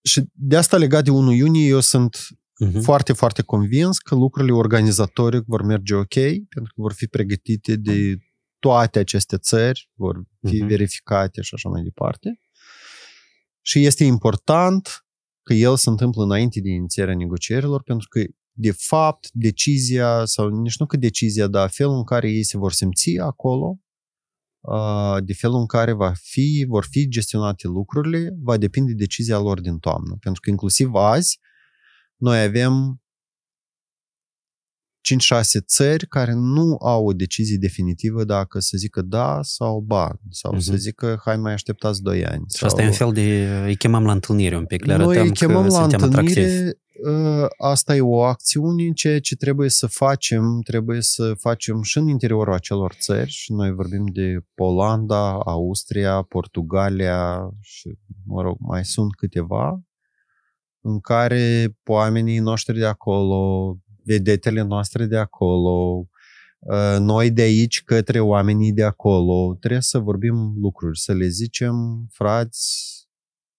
Și 0.03 0.23
de 0.33 0.57
asta 0.57 0.77
legat 0.77 1.05
de 1.05 1.11
1 1.11 1.33
iunie, 1.33 1.67
eu 1.67 1.81
sunt 1.81 2.17
uh-huh. 2.17 2.81
foarte, 2.83 3.13
foarte 3.13 3.43
convins 3.43 3.99
că 3.99 4.15
lucrurile 4.15 4.53
organizatoric 4.53 5.43
vor 5.47 5.63
merge 5.63 5.95
ok, 5.95 6.15
pentru 6.49 6.73
că 6.75 6.81
vor 6.81 6.93
fi 6.93 7.07
pregătite 7.07 7.77
de 7.77 8.17
toate 8.59 8.99
aceste 8.99 9.37
țări, 9.39 9.91
vor 9.95 10.23
fi 10.49 10.63
uh-huh. 10.63 10.67
verificate 10.67 11.41
și 11.43 11.55
așa 11.55 11.69
mai 11.69 11.83
departe. 11.83 12.41
Și 13.61 13.85
este 13.85 14.05
important 14.05 15.05
că 15.43 15.55
el 15.55 15.77
se 15.77 15.91
întâmplă 15.91 16.23
înainte 16.23 16.61
de 16.61 16.71
inițierea 16.71 17.15
negocierilor, 17.15 17.83
pentru 17.83 18.09
că, 18.09 18.23
de 18.53 18.71
fapt, 18.71 19.29
decizia, 19.33 20.25
sau 20.25 20.49
nici 20.49 20.79
nu 20.79 20.87
că 20.87 20.97
decizia, 20.97 21.47
dar 21.47 21.71
felul 21.71 21.97
în 21.97 22.05
care 22.05 22.31
ei 22.31 22.45
se 22.45 22.59
vor 22.59 22.73
simți 22.73 23.19
acolo, 23.19 23.79
de 25.21 25.35
felul 25.35 25.59
în 25.59 25.67
care 25.67 25.93
va 25.93 26.13
fi, 26.17 26.65
vor 26.69 26.87
fi 26.91 27.09
gestionate 27.09 27.67
lucrurile, 27.67 28.31
va 28.43 28.57
depinde 28.57 28.91
de 28.91 28.97
decizia 28.97 29.39
lor 29.39 29.61
din 29.61 29.79
toamnă. 29.79 30.17
Pentru 30.21 30.41
că 30.41 30.51
inclusiv 30.51 30.95
azi 30.95 31.39
noi 32.17 32.43
avem 32.43 33.02
5-6 35.03 35.43
țări 35.67 36.07
care 36.07 36.33
nu 36.35 36.77
au 36.81 37.07
o 37.07 37.13
decizie 37.13 37.57
definitivă 37.57 38.25
dacă 38.25 38.59
să 38.59 38.77
zică 38.77 39.03
da 39.03 39.39
sau 39.43 39.81
ba, 39.81 40.21
sau 40.31 40.55
uh-huh. 40.55 40.59
să 40.59 40.77
zică 40.77 41.21
hai 41.25 41.37
mai 41.37 41.53
așteptați 41.53 42.03
2 42.03 42.27
ani. 42.27 42.45
Și 42.51 42.59
sau... 42.59 42.69
asta 42.69 42.83
e 42.83 42.87
un 42.87 42.93
fel 42.93 43.13
de, 43.13 43.49
îi 43.65 43.77
chemăm 43.77 44.05
la 44.05 44.13
întâlnire 44.13 44.57
un 44.57 44.67
pic, 44.67 44.85
le 44.85 44.97
Noi 44.97 45.05
arătăm 45.05 45.27
îi 45.27 45.33
chemăm 45.33 45.67
că 45.67 45.73
la 45.73 45.81
suntem 45.81 46.03
întâlnire, 46.03 46.41
atractivi. 46.41 46.71
ă, 47.07 47.49
asta 47.59 47.97
e 47.97 48.01
o 48.01 48.23
acțiune, 48.23 48.93
ceea 48.93 49.21
ce 49.21 49.37
trebuie 49.37 49.69
să 49.69 49.87
facem, 49.87 50.61
trebuie 50.61 51.01
să 51.01 51.35
facem 51.39 51.83
și 51.83 51.99
în 51.99 52.09
interiorul 52.09 52.55
acelor 52.55 52.95
țări 53.01 53.31
și 53.31 53.53
noi 53.53 53.73
vorbim 53.73 54.07
de 54.13 54.39
Polanda, 54.55 55.39
Austria, 55.39 56.23
Portugalia 56.23 57.51
și, 57.61 57.99
mă 58.25 58.43
rog, 58.43 58.57
mai 58.59 58.85
sunt 58.85 59.15
câteva, 59.15 59.81
în 60.81 61.01
care 61.01 61.77
oamenii 61.85 62.39
noștri 62.39 62.79
de 62.79 62.87
acolo, 62.87 63.77
vedetele 64.05 64.63
noastre 64.63 65.07
de 65.07 65.17
acolo, 65.17 66.07
ă, 66.71 66.99
noi 66.99 67.31
de 67.31 67.43
aici 67.43 67.83
către 67.85 68.21
oamenii 68.21 68.73
de 68.73 68.83
acolo, 68.85 69.57
trebuie 69.61 69.81
să 69.81 69.99
vorbim 69.99 70.55
lucruri, 70.61 70.99
să 70.99 71.13
le 71.13 71.27
zicem, 71.27 72.07
frați 72.11 72.91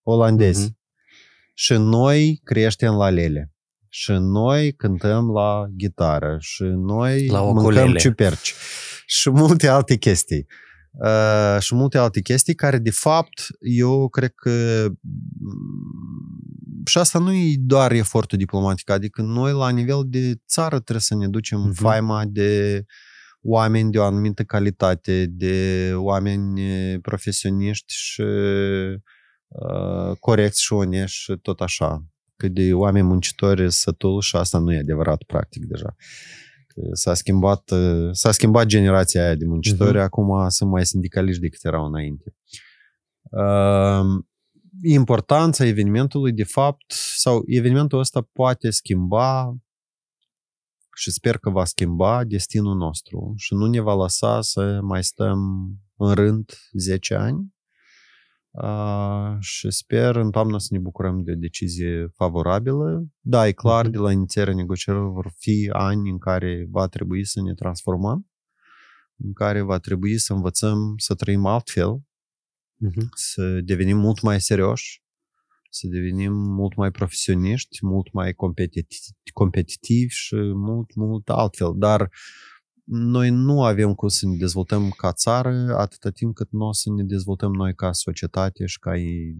olandezi. 0.03 0.63
Mhm. 0.63 0.77
Și 1.53 1.73
noi 1.73 2.41
creștem 2.43 2.93
la 2.93 3.09
lele. 3.09 3.51
Și 3.89 4.11
noi 4.11 4.73
cântăm 4.73 5.31
la 5.31 5.65
gitară. 5.75 6.37
Și 6.39 6.63
noi 6.63 7.27
La 7.27 7.41
mâncăm 7.41 7.61
ukulele. 7.61 7.99
ciuperci. 7.99 8.53
Și 9.05 9.29
multe 9.29 9.67
alte 9.67 9.97
chestii. 9.97 10.45
Uh, 10.47 10.72
și 11.59 11.75
multe 11.75 11.97
alte 11.97 12.21
chestii 12.21 12.55
care, 12.55 12.77
de 12.77 12.91
fapt, 12.91 13.47
eu 13.59 14.09
cred 14.09 14.31
că 14.35 14.87
și 16.85 16.97
asta 16.97 17.19
nu 17.19 17.33
e 17.33 17.55
doar 17.59 17.91
efortul 17.91 18.37
diplomatic, 18.37 18.89
adică 18.89 19.21
noi 19.21 19.51
la 19.51 19.69
nivel 19.69 20.01
de 20.05 20.33
țară 20.47 20.75
trebuie 20.79 20.99
să 20.99 21.15
ne 21.15 21.27
ducem 21.27 21.59
Mhm. 21.59 21.73
faima 21.73 22.25
de 22.25 22.83
oameni 23.41 23.91
de 23.91 23.97
o 23.97 24.03
anumită 24.03 24.43
calitate, 24.43 25.25
de 25.29 25.91
oameni 25.95 26.61
profesioniști 27.01 27.93
și 27.93 28.21
uh, 28.21 30.17
corecți 30.19 30.61
și 30.63 30.73
onești 30.73 31.17
și 31.17 31.37
tot 31.41 31.59
așa. 31.61 32.05
Că 32.35 32.47
de 32.47 32.73
oameni 32.73 33.07
muncitori 33.07 33.71
sătul 33.71 34.21
și 34.21 34.35
asta 34.35 34.57
nu 34.57 34.73
e 34.73 34.77
adevărat 34.79 35.23
practic 35.23 35.65
deja. 35.65 35.87
Că 35.87 35.95
s-a 36.91 37.13
schimbat, 37.13 37.71
uh, 37.71 38.09
s-a 38.11 38.31
schimbat 38.31 38.65
generația 38.65 39.23
aia 39.23 39.35
de 39.35 39.45
muncitori, 39.45 39.93
Mhm. 39.93 40.03
acum 40.03 40.49
sunt 40.49 40.69
mai 40.69 40.85
sindicaliști 40.85 41.41
decât 41.41 41.65
erau 41.65 41.85
înainte. 41.85 42.35
Uh, 43.21 44.23
importanța 44.83 45.65
evenimentului, 45.65 46.31
de 46.33 46.43
fapt, 46.43 46.91
sau 47.17 47.41
evenimentul 47.45 47.99
ăsta 47.99 48.21
poate 48.33 48.69
schimba 48.69 49.55
și 50.95 51.11
sper 51.11 51.37
că 51.37 51.49
va 51.49 51.65
schimba 51.65 52.23
destinul 52.23 52.75
nostru 52.75 53.33
și 53.37 53.53
nu 53.53 53.65
ne 53.65 53.79
va 53.79 53.95
lăsa 53.95 54.41
să 54.41 54.79
mai 54.81 55.03
stăm 55.03 55.39
în 55.95 56.13
rând 56.13 56.51
10 56.71 57.13
ani 57.15 57.53
uh, 58.61 59.35
și 59.39 59.71
sper 59.71 60.15
în 60.15 60.31
toamnă 60.31 60.57
să 60.57 60.67
ne 60.71 60.79
bucurăm 60.79 61.23
de 61.23 61.31
o 61.31 61.35
decizie 61.35 62.07
favorabilă. 62.15 63.05
Da, 63.19 63.47
e 63.47 63.51
clar, 63.51 63.83
Mhm. 63.83 63.91
de 63.91 63.97
la 63.97 64.11
inițierea 64.11 64.53
negocierilor 64.53 65.11
vor 65.11 65.31
fi 65.37 65.69
ani 65.73 66.09
în 66.09 66.17
care 66.17 66.67
va 66.69 66.87
trebui 66.87 67.25
să 67.25 67.41
ne 67.41 67.53
transformăm, 67.53 68.31
în 69.17 69.33
care 69.33 69.61
va 69.61 69.77
trebui 69.77 70.17
să 70.17 70.33
învățăm 70.33 70.93
să 70.97 71.13
trăim 71.15 71.45
altfel, 71.45 72.01
Mhm. 72.77 73.09
să 73.13 73.59
devenim 73.61 73.97
mult 73.97 74.21
mai 74.21 74.41
serioși, 74.41 75.01
să 75.69 75.87
devenim 75.87 76.33
mult 76.33 76.75
mai 76.75 76.91
profesioniști, 76.91 77.85
mult 77.85 78.11
mai 78.13 78.33
competitivi, 78.33 79.31
competitivi 79.33 80.13
și 80.13 80.35
mult, 80.35 80.95
mult 80.95 81.29
altfel. 81.29 81.73
Dar 81.75 82.09
noi 82.85 83.29
nu 83.29 83.63
avem 83.63 83.93
cum 83.93 84.07
să 84.07 84.27
ne 84.27 84.35
dezvoltăm 84.35 84.89
ca 84.97 85.11
țară 85.13 85.75
atâta 85.77 86.09
timp 86.09 86.35
cât 86.35 86.47
nu 86.51 86.65
o 86.65 86.73
să 86.73 86.89
ne 86.95 87.03
dezvoltăm 87.03 87.51
noi 87.53 87.75
ca 87.75 87.91
societate 87.91 88.65
și 88.65 88.79
ca 88.79 88.91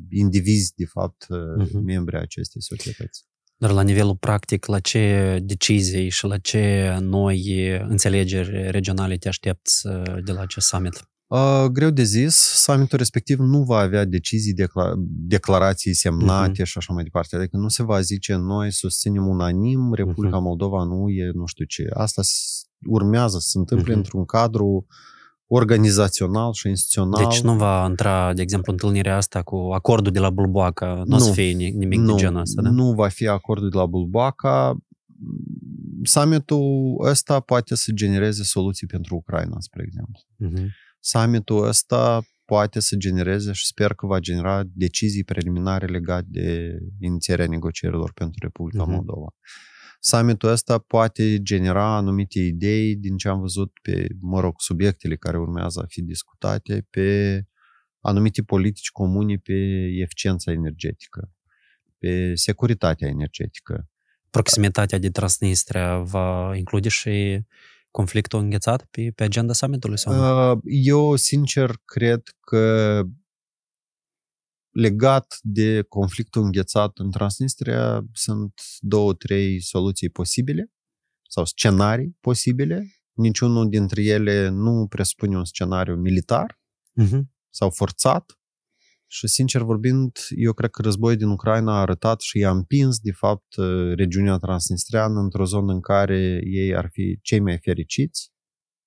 indivizi, 0.10 0.74
de 0.76 0.86
fapt, 0.86 1.26
Mhm. 1.58 1.84
membri 1.84 2.16
ai 2.16 2.22
acestei 2.22 2.62
societăți. 2.62 3.24
Dar 3.58 3.72
la 3.72 3.82
nivelul 3.82 4.16
practic, 4.16 4.66
la 4.66 4.80
ce 4.80 5.40
decizii 5.44 6.10
și 6.10 6.26
la 6.26 6.38
ce 6.38 6.96
noi 7.02 7.68
înțelegeri 7.88 8.72
regionale 8.72 9.16
te 9.18 9.28
aștepți 9.28 9.88
uh, 9.88 10.04
de 10.26 10.32
la 10.32 10.42
acest 10.42 10.68
summit? 10.68 11.08
Uh, 11.28 11.66
greu 11.72 11.90
de 11.90 12.04
zis, 12.04 12.36
summitul 12.36 12.98
respectiv 12.98 13.40
nu 13.40 13.64
va 13.64 13.78
avea 13.78 14.06
decizii, 14.06 14.54
decla- 14.54 14.94
declarații 15.08 15.94
semnate 15.94 16.50
Mhm. 16.52 16.64
și 16.64 16.78
așa 16.78 16.94
mai 16.94 17.04
departe. 17.04 17.36
Adică 17.36 17.58
nu 17.58 17.68
se 17.68 17.84
va 17.84 18.02
zice 18.02 18.36
noi 18.36 18.72
susținem 18.72 19.28
unanim 19.28 19.94
Republica 19.94 20.36
Mhm. 20.36 20.46
Moldova 20.46 20.84
nu 20.84 21.10
e 21.10 21.32
nu 21.34 21.46
știu 21.46 21.66
ce. 21.66 21.88
Asta 21.94 22.22
s- 22.22 22.66
urmează 22.86 23.38
să 23.40 23.48
se 23.50 23.58
întâmple 23.58 23.90
Mhm. 23.90 23.98
într-un 23.98 24.26
cadru 24.26 24.86
organizațional 25.48 26.54
și 26.54 26.68
instituțional. 26.68 27.24
Deci 27.30 27.42
nu 27.42 27.56
va 27.56 27.86
intra, 27.90 28.34
de 28.34 28.42
exemplu, 28.42 28.72
întâlnirea 28.72 29.16
asta 29.18 29.42
cu 29.44 29.56
acordul 29.56 30.12
de 30.12 30.20
la 30.20 30.30
Bulboaca, 30.30 31.04
nu 31.06 31.16
o 31.16 31.20
să 31.20 31.28
Nu. 31.28 31.34
fie 31.34 31.52
ni- 31.52 31.70
nimic 31.72 32.00
nu, 32.00 32.16
de 32.16 32.22
genul 32.22 32.42
ăsta, 32.42 32.62
da? 32.62 32.70
nu 32.70 32.94
va 32.94 33.08
fi 33.08 33.28
acordul 33.28 33.70
de 33.70 33.78
la 33.78 33.86
Bulbaca. 33.86 34.78
Summitul 36.04 36.96
ăsta 37.06 37.40
poate 37.40 37.76
să 37.76 37.92
genereze 37.92 38.44
soluții 38.44 38.88
pentru 38.88 39.16
Ucraina, 39.16 39.56
spre 39.60 39.84
exemplu. 39.86 40.20
Mhm. 40.38 40.70
summitul 41.06 41.68
ăsta 41.68 42.22
poate 42.46 42.80
să 42.80 42.96
genereze 42.96 43.52
și 43.52 43.66
sper 43.66 43.94
că 43.94 44.06
va 44.06 44.20
genera 44.20 44.64
decizii 44.74 45.24
preliminare 45.24 45.86
legate 45.86 46.26
de 46.30 46.78
inițierea 47.00 47.48
negocierilor 47.48 48.12
pentru 48.14 48.38
Republica 48.42 48.84
Mhm. 48.84 48.92
Moldova. 48.92 49.28
Summitul 50.06 50.50
ăsta 50.50 50.78
poate 50.78 51.42
genera 51.42 51.96
anumite 51.96 52.40
idei 52.40 52.96
din 52.96 53.18
ce 53.18 53.28
am 53.28 53.40
văzut 53.40 53.72
pe, 53.82 54.08
mă 54.20 54.40
rog, 54.40 54.54
subiectele 54.58 55.16
care 55.16 55.38
urmează 55.38 55.82
a 55.84 55.86
fi 55.88 56.02
discutate, 56.02 56.88
pe 56.90 57.42
anumite 58.00 58.42
politici 58.42 58.92
comune 58.92 59.36
pe 59.36 59.54
eficiența 60.02 60.52
energetică, 60.52 61.32
pe 61.98 62.36
securitatea 62.36 63.08
energetică. 63.08 63.90
Proximitatea 64.30 64.98
de 64.98 65.10
Transnistria 65.10 65.98
va 65.98 66.56
include 66.56 66.90
și 66.90 67.42
conflictul 67.92 68.40
înghețat 68.40 68.86
pe, 68.86 69.12
pe 69.16 69.24
agenda 69.24 69.54
summitului 69.54 69.98
sau 69.98 70.14
nu? 70.14 70.52
Uh, 70.52 70.58
Eu, 70.64 71.16
sincer, 71.16 71.72
cred 71.86 72.22
că 72.40 73.02
legat 74.74 75.38
de 75.42 75.82
conflictul 75.82 76.44
înghețat 76.44 76.98
în 76.98 77.12
Transnistria 77.12 78.06
sunt 78.14 78.54
două, 78.80 79.14
trei 79.14 79.62
soluții 79.62 80.10
posibile 80.10 80.72
sau 81.30 81.46
scenarii 81.46 82.18
posibile. 82.20 82.88
Niciunul 83.14 83.70
dintre 83.70 84.04
ele 84.04 84.50
nu 84.50 84.88
presupune 84.88 85.38
un 85.38 85.46
scenariu 85.46 85.96
militar 85.96 86.62
Mhm. 86.94 87.32
sau 87.50 87.70
forțat. 87.70 88.38
Și, 89.08 89.28
sincer 89.28 89.62
vorbind, 89.62 90.18
eu 90.30 90.54
cred 90.54 90.70
că 90.70 90.82
războiul 90.82 91.18
din 91.18 91.28
Ucraina 91.28 91.74
a 91.74 91.82
arătat 91.82 92.22
și 92.22 92.38
i-a 92.38 92.50
împins, 92.52 93.00
de 93.00 93.12
fapt, 93.12 93.54
regiunea 93.96 94.38
transnistriană 94.38 95.20
într-o 95.20 95.46
zonă 95.46 95.74
în 95.74 95.82
care 95.82 96.42
ei 96.46 96.76
ar 96.76 96.90
fi 96.92 97.20
cei 97.22 97.40
mai 97.40 97.58
fericiți, 97.58 98.32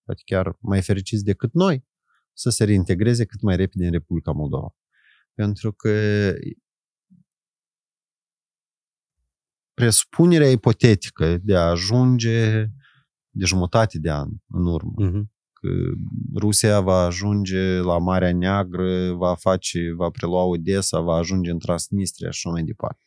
poate 0.05 0.23
chiar 0.25 0.57
mai 0.61 0.83
fericiți 0.83 1.25
decât 1.25 1.53
noi, 1.53 1.85
să 2.33 2.51
se 2.51 2.65
reintegreze 2.65 3.25
cât 3.25 3.41
mai 3.41 3.57
repede 3.57 3.85
în 3.85 3.91
Republica 3.93 4.33
Moldova. 4.33 4.77
Pentru 5.37 5.73
că 5.73 6.33
presupunerea 9.75 10.51
ipotetică 10.51 11.37
de 11.43 11.57
a 11.57 11.61
ajunge 11.69 12.65
de 13.31 13.45
jumătate 13.45 13.99
de 13.99 14.11
an 14.11 14.29
în 14.49 14.67
urmă, 14.67 14.93
Mhm. 14.97 15.31
că 15.53 15.69
că 15.69 15.69
Rusia 16.39 16.81
va 16.81 17.05
ajunge 17.05 17.79
la 17.79 17.99
Marea 17.99 18.33
Neagră, 18.33 19.13
va 19.13 19.35
face, 19.35 19.93
va 19.97 20.11
prelua 20.11 20.43
Odessa, 20.43 21.01
va 21.01 21.15
ajunge 21.15 21.51
în 21.51 21.59
Transnistria 21.59 22.31
și 22.31 22.41
așa 22.47 22.51
mai 22.51 22.63
departe. 22.63 23.03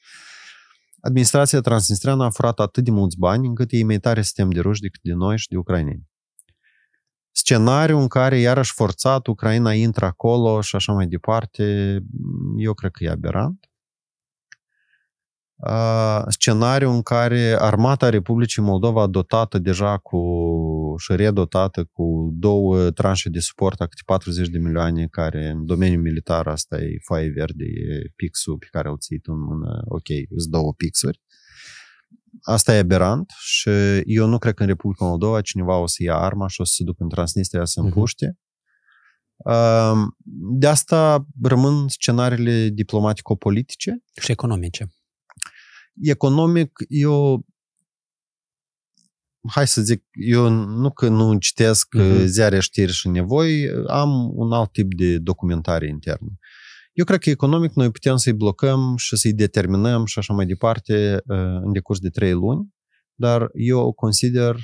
Administrația 1.02 1.62
transnistreană 1.62 2.24
a 2.24 2.30
furat 2.30 2.60
atât 2.60 2.84
de 2.84 2.92
mulți 2.92 3.18
bani 3.18 3.48
încât 3.48 3.72
ei 3.72 3.84
mai 3.84 4.00
tare 4.00 4.22
sistem 4.22 4.50
de 4.50 4.60
ruși 4.60 4.82
decât 4.82 5.02
de 5.04 5.14
noi 5.14 5.38
și 5.38 5.48
de 5.48 5.58
ucraineni. 5.58 6.09
Scenariu 7.42 7.98
în 7.98 8.08
care 8.08 8.38
iarăși 8.38 8.74
forțat 8.74 9.28
Ucraina 9.28 9.74
intră 9.74 10.06
acolo 10.06 10.62
și 10.62 10.76
așa 10.76 10.94
mai 10.94 11.08
departe, 11.08 11.64
eu 12.58 12.74
cred 12.74 12.92
că 12.92 13.04
e 13.04 13.10
aberant 13.10 13.70
scenariu 16.28 16.90
în 16.90 17.02
care 17.02 17.56
armata 17.60 18.10
Republicii 18.10 18.62
Moldova 18.62 19.08
dotată 19.08 19.60
deja 19.60 19.98
cu 19.98 20.22
și 20.98 21.16
redotată 21.16 21.90
cu 21.92 22.30
două 22.34 22.92
tranșe 22.92 23.30
de 23.30 23.40
suport 23.40 23.82
a 23.82 23.88
câte 23.88 24.02
40 24.06 24.48
de 24.48 24.58
milioane 24.58 25.08
care 25.08 25.50
în 25.50 25.66
domeniul 25.66 26.02
militar 26.02 26.48
asta 26.48 26.78
e 26.78 26.98
foaie 27.04 27.32
verde, 27.36 27.64
e 27.64 28.12
pixul 28.16 28.58
pe 28.58 28.68
care 28.72 28.90
îl 28.90 28.98
ții 28.98 29.20
tu 29.20 29.32
în 29.32 29.40
mână, 29.40 29.82
ok, 29.86 30.08
sunt 30.38 30.52
două 30.52 30.74
pixuri. 30.74 31.22
Asta 32.42 32.76
e 32.76 32.80
aberant 32.80 33.32
și 33.40 33.70
eu 34.06 34.28
nu 34.28 34.38
cred 34.38 34.54
că 34.54 34.62
în 34.62 34.68
Republica 34.68 35.06
Moldova 35.06 35.42
cineva 35.42 35.78
o 35.78 35.88
să 35.88 36.04
ia 36.04 36.16
arma 36.16 36.48
și 36.48 36.62
o 36.62 36.64
să 36.64 36.74
se 36.76 36.84
ducă 36.84 37.04
în 37.04 37.10
Transnistria 37.10 37.66
să 37.66 37.80
împuște. 37.80 38.38
Uh-huh. 38.38 38.40
De 40.60 40.68
asta 40.68 41.26
rămân 41.42 41.88
scenariile 41.88 42.70
diplomatico-politice. 42.70 44.04
Și 44.22 44.32
economice 44.32 44.88
economic, 46.02 46.72
eu 46.88 47.46
hai 49.50 49.68
să 49.68 49.82
zic, 49.82 50.04
eu 50.12 50.50
nu 50.50 50.92
că 50.92 51.08
nu 51.08 51.38
citesc 51.38 51.88
uh-huh. 51.98 52.26
ziare 52.26 52.60
știri 52.60 52.92
și 52.92 53.08
nevoi, 53.08 53.70
am 53.88 54.32
un 54.34 54.52
alt 54.52 54.72
tip 54.72 54.94
de 54.94 55.18
documentare 55.18 55.88
internă. 55.88 56.30
Eu 56.92 57.06
cred 57.06 57.20
că 57.20 57.30
economic 57.30 57.74
noi 57.74 57.92
putem 57.92 58.16
să-i 58.16 58.34
blocăm 58.34 58.96
și 58.98 59.18
să-i 59.18 59.34
determinăm 59.34 60.06
și 60.06 60.20
așa 60.20 60.34
mai 60.34 60.46
departe 60.46 61.18
în 61.64 61.72
decurs 61.72 62.00
de 62.00 62.10
trei 62.10 62.32
luni, 62.32 62.74
dar 63.16 63.50
eu 63.54 63.94
consider 63.94 64.56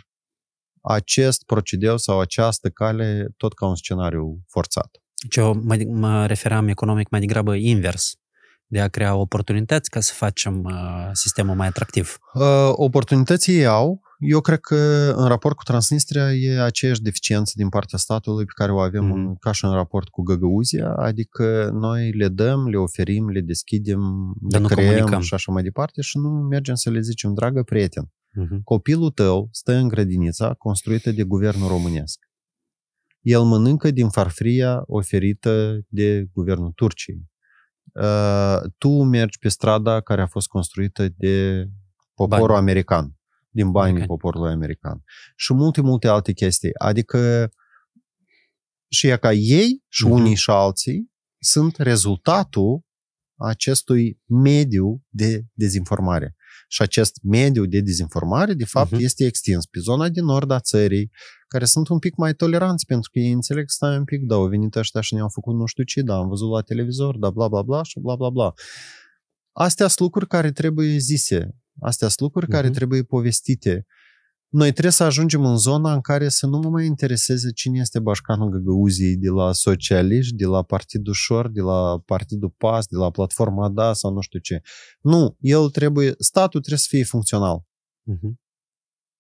acest 0.82 1.44
procedeu 1.46 1.98
sau 1.98 2.20
această 2.20 2.70
cale 2.70 3.28
tot 3.38 3.54
ca 3.54 3.68
un 3.68 3.76
scenariu 3.76 4.44
forțat. 4.48 4.90
Ce 5.30 5.40
eu 5.40 5.54
mă, 5.54 5.84
mă 5.88 6.26
referam 6.26 6.68
economic 6.68 7.10
mai 7.10 7.20
degrabă 7.20 7.56
invers 7.56 8.14
de 8.68 8.80
a 8.80 8.88
crea 8.88 9.16
oportunități 9.16 9.90
ca 9.90 10.00
să 10.00 10.14
facem 10.14 10.64
uh, 10.64 11.10
sistemul 11.12 11.56
mai 11.56 11.68
atractiv? 11.68 12.18
Uh, 12.34 12.72
oportunității 12.72 13.58
ei 13.58 13.66
au. 13.66 14.02
Eu 14.20 14.42
cred 14.42 14.60
că 14.60 14.76
în 15.16 15.28
raport 15.28 15.56
cu 15.56 15.64
Transnistria 15.64 16.34
e 16.34 16.62
aceeași 16.62 17.02
deficiență 17.02 17.54
din 17.56 17.70
partea 17.70 17.98
statului 17.98 18.46
pe 18.46 18.52
care 18.56 18.72
o 18.72 18.80
avem 18.80 19.06
mm. 19.06 19.12
în, 19.12 19.36
ca 19.36 19.52
și 19.52 19.66
în 19.66 19.72
raport 19.72 20.08
cu 20.08 20.22
Găgăuzia, 20.22 20.94
adică 20.94 21.70
noi 21.74 22.12
le 22.12 22.28
dăm, 22.28 22.68
le 22.68 22.78
oferim, 22.78 23.30
le 23.30 23.42
deschidem, 23.42 24.02
Dar 24.42 24.62
le 24.62 24.68
creăm 24.68 24.94
comunicăm. 24.94 25.22
și 25.22 25.34
așa 25.34 25.52
mai 25.52 25.64
departe 25.64 26.02
și 26.02 26.18
nu 26.18 26.30
mergem 26.30 26.76
să 26.76 26.90
le 26.90 27.00
zicem, 27.00 27.34
dragă 27.34 27.64
prieten, 27.64 28.04
mm-hmm. 28.04 28.64
copilul 28.64 29.10
tău 29.10 29.50
stă 29.52 29.74
în 29.74 29.88
grădinița 29.88 30.54
construită 30.54 31.12
de 31.12 31.24
guvernul 31.24 31.68
românesc. 31.68 32.20
El 33.22 33.42
mănâncă 33.42 33.92
din 33.92 34.10
farfria 34.10 34.84
oferită 34.86 35.80
de 35.88 36.28
guvernul 36.34 36.72
Turciei 36.72 37.34
Uh, 38.02 38.62
tu 38.78 38.90
mergi 38.90 39.40
pe 39.40 39.50
strada 39.50 40.02
care 40.02 40.22
a 40.22 40.28
fost 40.28 40.48
construită 40.48 41.08
de 41.18 41.68
poporul 42.14 42.48
bani. 42.48 42.60
american, 42.60 43.16
din 43.56 43.72
banii 43.72 43.94
okay. 43.94 44.06
poporului 44.06 44.52
american. 44.52 45.04
Și 45.36 45.54
multe, 45.54 45.82
multe 45.82 46.08
alte 46.08 46.34
chestii. 46.34 46.78
Adică 46.78 47.52
și 48.88 49.08
e 49.08 49.18
ca 49.18 49.34
ei 49.34 49.84
și 49.88 50.06
uh-huh. 50.06 50.12
unii 50.12 50.36
și 50.36 50.50
alții 50.50 51.12
sunt 51.40 51.78
rezultatul 51.78 52.82
acestui 53.38 54.22
mediu 54.26 55.04
de 55.10 55.46
dezinformare. 55.54 56.36
Și 56.68 56.82
acest 56.82 57.20
mediu 57.24 57.66
de 57.66 57.82
dezinformare, 57.82 58.54
de 58.54 58.66
fapt, 58.66 58.96
uh-huh. 58.96 59.00
este 59.00 59.26
extins 59.26 59.66
pe 59.66 59.80
zona 59.80 60.10
din 60.10 60.24
nord 60.24 60.52
a 60.52 60.60
țării, 60.60 61.12
care 61.48 61.66
sunt 61.66 61.88
un 61.88 62.00
pic 62.00 62.16
mai 62.16 62.34
toleranți, 62.34 62.86
pentru 62.86 63.10
că 63.12 63.20
ei 63.20 63.32
înțeleg, 63.32 63.70
stai 63.70 63.98
un 63.98 64.04
pic, 64.04 64.22
da, 64.22 64.36
au 64.36 64.48
venit 64.48 64.76
ăștia 64.76 65.02
și 65.02 65.14
ne-au 65.14 65.30
făcut 65.30 65.56
nu 65.56 65.66
știu 65.66 65.84
ce, 65.84 66.02
da, 66.02 66.16
am 66.16 66.28
văzut 66.28 66.52
la 66.52 66.62
televizor, 66.62 67.18
da, 67.18 67.30
bla, 67.30 67.48
bla, 67.48 67.62
bla 67.62 67.84
și 67.84 68.00
bla, 68.00 68.16
bla, 68.16 68.30
bla. 68.30 68.54
Astea 69.52 69.88
sunt 69.88 70.00
lucruri 70.00 70.28
care 70.28 70.52
trebuie 70.52 70.98
zise, 70.98 71.56
astea 71.80 72.08
sunt 72.08 72.20
lucruri 72.20 72.46
uh-huh. 72.46 72.56
care 72.56 72.70
trebuie 72.70 73.04
povestite. 73.04 73.86
Noi 74.48 74.72
trebuie 74.72 74.92
să 74.92 75.04
ajungem 75.04 75.46
în 75.46 75.58
zona 75.58 75.94
în 75.94 76.02
care 76.02 76.30
să 76.30 76.48
nu 76.48 76.58
mă 76.58 76.70
mai 76.70 76.86
intereseze 76.86 77.52
cine 77.52 77.80
este 77.80 78.00
Bașcanul 78.00 78.50
Găgăuzii 78.50 79.18
de 79.18 79.30
la 79.30 79.52
socialiști, 79.52 80.36
de 80.36 80.46
la 80.46 80.64
Partidul 80.64 81.14
Șor, 81.14 81.52
de 81.52 81.62
la 81.62 82.00
Partidul 82.06 82.54
PAS, 82.58 82.86
de 82.86 82.98
la 82.98 83.12
Platforma 83.12 83.70
DA 83.70 83.94
sau 83.94 84.14
nu 84.14 84.22
știu 84.22 84.40
ce. 84.40 84.62
Nu, 85.02 85.36
el 85.40 85.70
trebuie, 85.70 86.14
statul 86.18 86.60
trebuie 86.60 86.80
să 86.80 86.88
fie 86.90 87.04
funcțional. 87.04 87.66
Uh-huh. 88.12 88.34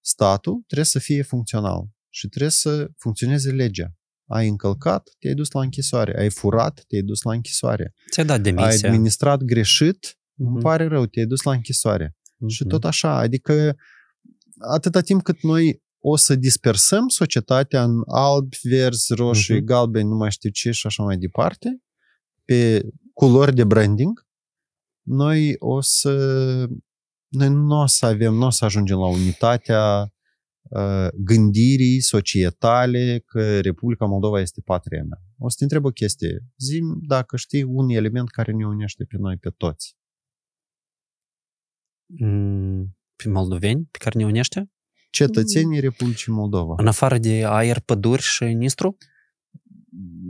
Statul 0.04 0.64
trebuie 0.66 0.86
să 0.86 1.00
fie 1.00 1.22
funcțional 1.22 1.88
și 2.10 2.28
trebuie 2.28 2.52
să 2.52 2.90
funcționeze 2.98 3.52
legea. 3.52 3.96
Ai 4.28 4.48
încălcat, 4.48 5.10
te-ai 5.20 5.34
dus 5.34 5.52
la 5.52 5.62
închisoare. 5.62 6.20
Ai 6.20 6.30
furat, 6.30 6.84
te-ai 6.88 7.02
dus 7.02 7.22
la 7.22 7.34
închisoare. 7.34 7.94
Ți-ai 8.12 8.26
dat 8.26 8.42
demisia. 8.42 8.68
Ai 8.68 8.80
administrat 8.82 9.42
greșit, 9.44 10.06
uh-huh. 10.08 10.38
îmi 10.38 10.50
mhm. 10.50 10.62
pare 10.62 10.88
rău, 10.88 11.06
te-ai 11.06 11.26
dus 11.26 11.42
la 11.42 11.52
închisoare. 11.52 12.16
Uh-huh. 12.36 12.48
Și 12.48 12.64
tot 12.64 12.86
așa, 12.86 13.18
adică 13.18 13.76
atâta 14.58 15.02
timp 15.02 15.24
cât 15.24 15.42
noi 15.42 15.84
o 16.00 16.16
să 16.16 16.36
dispersăm 16.36 17.08
societatea 17.08 17.84
în 17.84 18.02
alb, 18.06 18.54
verzi, 18.64 19.14
roșii, 19.14 19.62
uh-huh. 19.62 19.66
galbeni, 19.66 20.10
nu 20.10 20.16
mai 20.16 20.32
știu 20.32 20.50
ce 20.50 20.72
și 20.72 20.88
așa 20.88 21.04
mai 21.04 21.18
departe, 21.18 21.82
pe 22.46 22.88
culori 23.14 23.56
de 23.56 23.64
branding, 23.64 24.26
noi 25.08 25.56
o 25.58 25.82
să 25.82 26.14
noi 27.28 27.50
nu 27.50 27.82
o 27.82 27.86
să 27.86 28.06
avem, 28.06 28.34
nu 28.34 28.46
o 28.46 28.50
să 28.50 28.66
ajungem 28.66 28.98
la 28.98 29.08
unitatea 29.08 30.14
uh, 30.62 31.08
gândirii 31.14 32.02
societale 32.02 33.24
că 33.26 33.60
Republica 33.60 34.06
Moldova 34.06 34.40
este 34.40 34.62
patria 34.62 35.04
mea. 35.04 35.22
O 35.38 35.50
să 35.50 35.56
te 35.58 35.64
întreb 35.64 35.86
o 35.86 35.90
chestie. 35.90 36.46
Zim 36.58 37.00
dacă 37.08 37.36
știi 37.38 37.64
un 37.64 37.90
element 37.90 38.30
care 38.30 38.52
ne 38.52 38.68
unește 38.68 39.04
pe 39.04 39.16
noi 39.20 39.38
pe 39.38 39.50
toți. 39.58 39.96
Mm, 42.06 42.98
pe 43.16 43.30
moldoveni 43.30 43.88
pe 43.92 43.98
care 43.98 44.20
ne 44.20 44.26
unește? 44.26 44.70
Cetățenii 45.10 45.80
Republicii 45.80 46.32
Moldova. 46.32 46.74
În 46.78 46.88
afară 46.88 47.18
de 47.18 47.44
aer, 47.46 47.80
păduri 47.80 48.22
și 48.22 48.44
nistru? 48.44 48.98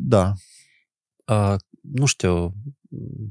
Da. 0.07 0.33
Uh, 1.25 1.55
nu 1.81 2.05
știu, 2.05 2.53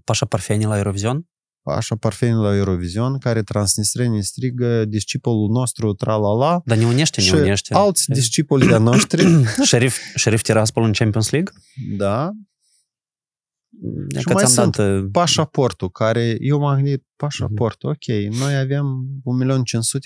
Pașa 0.04 0.26
Parfeni 0.26 0.64
la 0.64 0.76
Eurovision? 0.76 1.28
Pașa 1.62 1.96
Parfeni 1.96 2.42
la 2.42 2.54
Eurovision, 2.56 3.18
care 3.18 3.42
transnistrenii 3.42 4.24
strigă 4.24 4.84
discipolul 4.84 5.48
nostru 5.48 5.92
tra-la-la. 5.92 6.62
Dar 6.64 6.76
ne 6.76 6.86
unește, 6.86 7.22
ne 7.22 7.40
unește. 7.40 7.74
alți 7.74 8.10
discipoli 8.10 8.66
de 8.66 8.76
noștri. 8.76 9.26
Șerif, 9.68 9.98
Șerif 10.14 10.42
Tiraspol 10.42 10.82
în 10.82 10.92
Champions 10.92 11.30
League? 11.30 11.52
Da. 11.96 12.30
Și 14.18 14.28
mai 14.28 14.46
sunt 14.46 14.76
dat... 14.76 15.02
Uh, 15.02 15.08
pașaportul, 15.12 15.90
care 15.90 16.36
eu 16.40 16.58
m-am 16.58 16.74
gândit, 16.74 17.06
pașaportul, 17.16 17.94
uh-huh. 17.94 18.28
ok, 18.30 18.38
noi 18.38 18.56
avem 18.56 18.84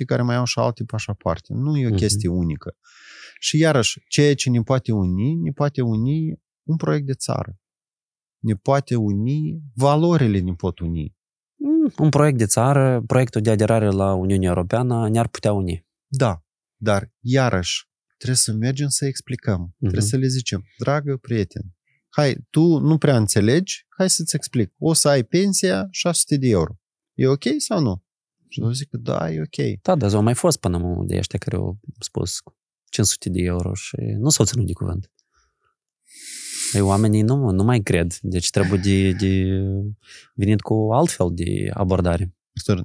1.500.000 0.01 0.07
care 0.07 0.23
mai 0.23 0.37
au 0.37 0.45
și 0.45 0.59
alte 0.59 0.85
pașapoarte. 0.85 1.53
Nu 1.53 1.77
e 1.77 1.87
o 1.87 1.91
uh-huh. 1.91 1.97
chestie 1.97 2.29
unică. 2.29 2.77
Și 3.41 3.59
iarăși, 3.59 4.01
ceea 4.09 4.35
ce 4.35 4.51
ne 4.51 4.61
poate 4.61 4.93
uni, 4.93 5.35
ne 5.35 5.51
poate 5.51 5.81
uni 5.81 6.41
un 6.63 6.77
proiect 6.77 7.07
de 7.07 7.13
țară. 7.13 7.59
Ne 8.39 8.55
poate 8.55 8.95
uni, 8.95 9.63
valorile 9.75 10.39
ne 10.39 10.53
pot 10.53 10.79
uni. 10.79 11.17
Mm, 11.57 11.93
un 11.99 12.09
proiect 12.09 12.39
de 12.39 12.47
țară, 12.47 13.03
proiectul 13.07 13.41
de 13.41 13.51
aderare 13.51 13.91
la 13.91 14.15
Uniunea 14.15 14.49
Europeană 14.49 15.09
ne-ar 15.09 15.29
putea 15.29 15.53
uni. 15.53 15.87
Da, 16.07 16.43
dar 16.77 17.13
iarăși 17.21 17.89
trebuie 18.17 18.37
să 18.39 18.53
mergem 18.53 18.89
să 18.89 19.07
explicăm. 19.07 19.69
Uh-huh. 19.69 19.79
Trebuie 19.79 20.03
să 20.03 20.17
le 20.17 20.27
zicem, 20.27 20.65
dragă 20.79 21.17
prieten, 21.17 21.63
hai, 22.19 22.47
tu 22.51 22.79
nu 22.79 22.99
prea 22.99 23.17
înțelegi, 23.17 23.87
hai 23.89 24.11
să-ți 24.11 24.35
explic. 24.37 24.73
O 24.79 24.93
să 24.93 25.09
ai 25.09 25.23
pensia 25.23 25.89
600 25.91 26.37
de 26.37 26.49
euro. 26.49 26.79
E 27.15 27.27
ok 27.27 27.45
sau 27.59 27.81
nu? 27.81 28.03
Și 28.49 28.61
eu 28.61 28.71
zic 28.71 28.89
că 28.89 28.97
da, 28.97 29.31
e 29.31 29.41
ok. 29.41 29.81
Da, 29.83 29.95
dar 29.95 30.15
au 30.15 30.23
mai 30.23 30.35
fost 30.35 30.59
până 30.59 30.77
în 30.77 31.07
de 31.07 31.17
ăștia 31.17 31.39
care 31.39 31.57
au 31.57 31.79
spus 31.99 32.39
500 32.91 33.29
de 33.29 33.41
euro 33.43 33.75
și 33.75 33.97
nu 33.97 34.29
s-au 34.29 34.45
ținut 34.45 34.67
de 34.67 34.73
cuvânt. 34.73 35.11
Ei, 36.73 36.81
oamenii 36.81 37.23
nu, 37.23 37.51
nu 37.51 37.65
mai 37.65 37.81
cred. 37.81 38.19
Deci 38.23 38.51
trebuie 38.51 38.81
de, 38.81 39.13
de 39.13 39.61
venit 40.35 40.61
cu 40.61 40.89
altfel 40.93 41.29
de 41.33 41.71
abordare. 41.73 42.35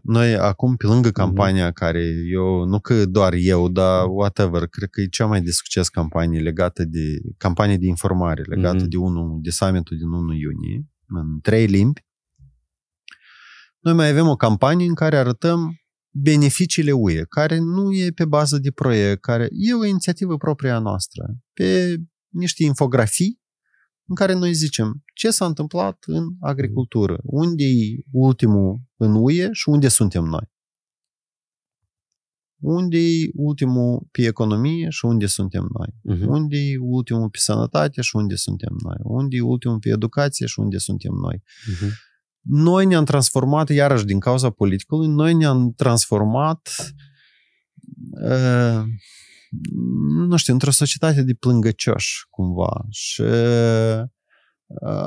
Noi 0.04 0.36
acum, 0.36 0.76
pe 0.76 0.86
lângă 0.86 1.08
mhm. 1.08 1.18
campania 1.18 1.70
mm-hmm. 1.70 1.74
care 1.74 2.04
eu, 2.32 2.66
nu 2.66 2.80
că 2.80 3.06
doar 3.06 3.34
eu, 3.34 3.70
dar 3.70 4.06
whatever, 4.08 4.68
cred 4.68 4.90
că 4.90 5.02
e 5.02 5.06
cea 5.06 5.26
mai 5.26 5.41
de 5.41 5.52
succes 5.52 5.90
campanie 5.90 6.40
legată 6.40 6.84
de, 6.84 7.22
campanie 7.38 7.78
de 7.78 7.86
informare 7.86 8.41
legată 8.41 8.84
mm-hmm. 8.84 8.90
de, 8.90 8.98
unul, 8.98 9.40
de 9.41 9.50
summitul 9.50 9.98
din 9.98 10.08
1 10.08 10.34
iunie, 10.34 10.88
în 11.08 11.40
trei 11.41 11.66
limbi. 11.66 12.06
Noi 13.80 13.94
mai 13.94 14.10
avem 14.10 14.28
o 14.28 14.36
campanie 14.36 14.88
în 14.88 14.94
care 14.94 15.18
arătăm 15.18 15.78
beneficiile 16.10 16.91
UE, 16.91 17.24
care 17.30 17.58
nu 17.58 17.91
e 17.91 18.12
pe 18.12 18.26
bază 18.26 18.58
de 18.58 18.72
proiect, 18.72 19.22
care 19.22 19.48
e 19.52 19.74
o 19.74 19.86
inițiativă 19.86 20.38
proprie 20.38 20.70
a 20.70 20.80
noastră. 20.80 21.24
Pe 21.54 21.95
niște 22.30 22.64
infografii 22.64 23.41
în 24.06 24.16
care 24.16 24.34
noi 24.34 24.54
zicem 24.54 25.04
ce 25.14 25.30
s-a 25.30 25.46
întâmplat 25.46 26.04
în 26.06 26.28
agricultură, 26.40 27.20
unde 27.24 27.64
e 27.64 28.04
ultimul 28.12 28.82
în 28.96 29.16
UE 29.16 29.50
și 29.52 29.70
unde 29.70 29.88
suntem 29.88 30.24
noi. 30.24 30.52
Unde 32.60 32.98
e 32.98 33.30
ultimul 33.34 34.08
pe 34.12 34.22
economie 34.26 34.90
și 34.90 35.06
unde 35.06 35.26
suntem 35.26 35.70
noi. 35.78 36.16
Mhm. 36.18 36.28
Unde 36.30 36.58
e 36.58 36.78
ultimul 36.80 37.30
pe 37.30 37.38
sănătate 37.38 38.02
și 38.02 38.16
unde 38.16 38.36
suntem 38.36 38.76
noi. 38.84 38.98
Unde 39.04 39.36
e 39.36 39.42
ultimul 39.42 39.80
pe 39.80 39.90
educație 39.90 40.46
și 40.46 40.60
unde 40.60 40.78
suntem 40.78 41.12
noi. 41.14 41.44
Mhm. 41.68 41.92
Noi 42.42 42.86
ne-am 42.86 43.06
transformat, 43.06 43.70
iarăși 43.70 44.06
din 44.06 44.20
cauza 44.20 44.50
politicului, 44.50 45.08
noi 45.08 45.34
ne-am 45.34 45.74
transformat 45.74 46.70
uh, 48.22 48.84
nu 50.28 50.36
știu, 50.38 50.54
într-o 50.54 50.72
societate 50.72 51.22
de 51.22 51.34
plângăcioși, 51.34 52.26
cumva. 52.30 52.86
Și 52.90 53.22
uh, 53.22 54.04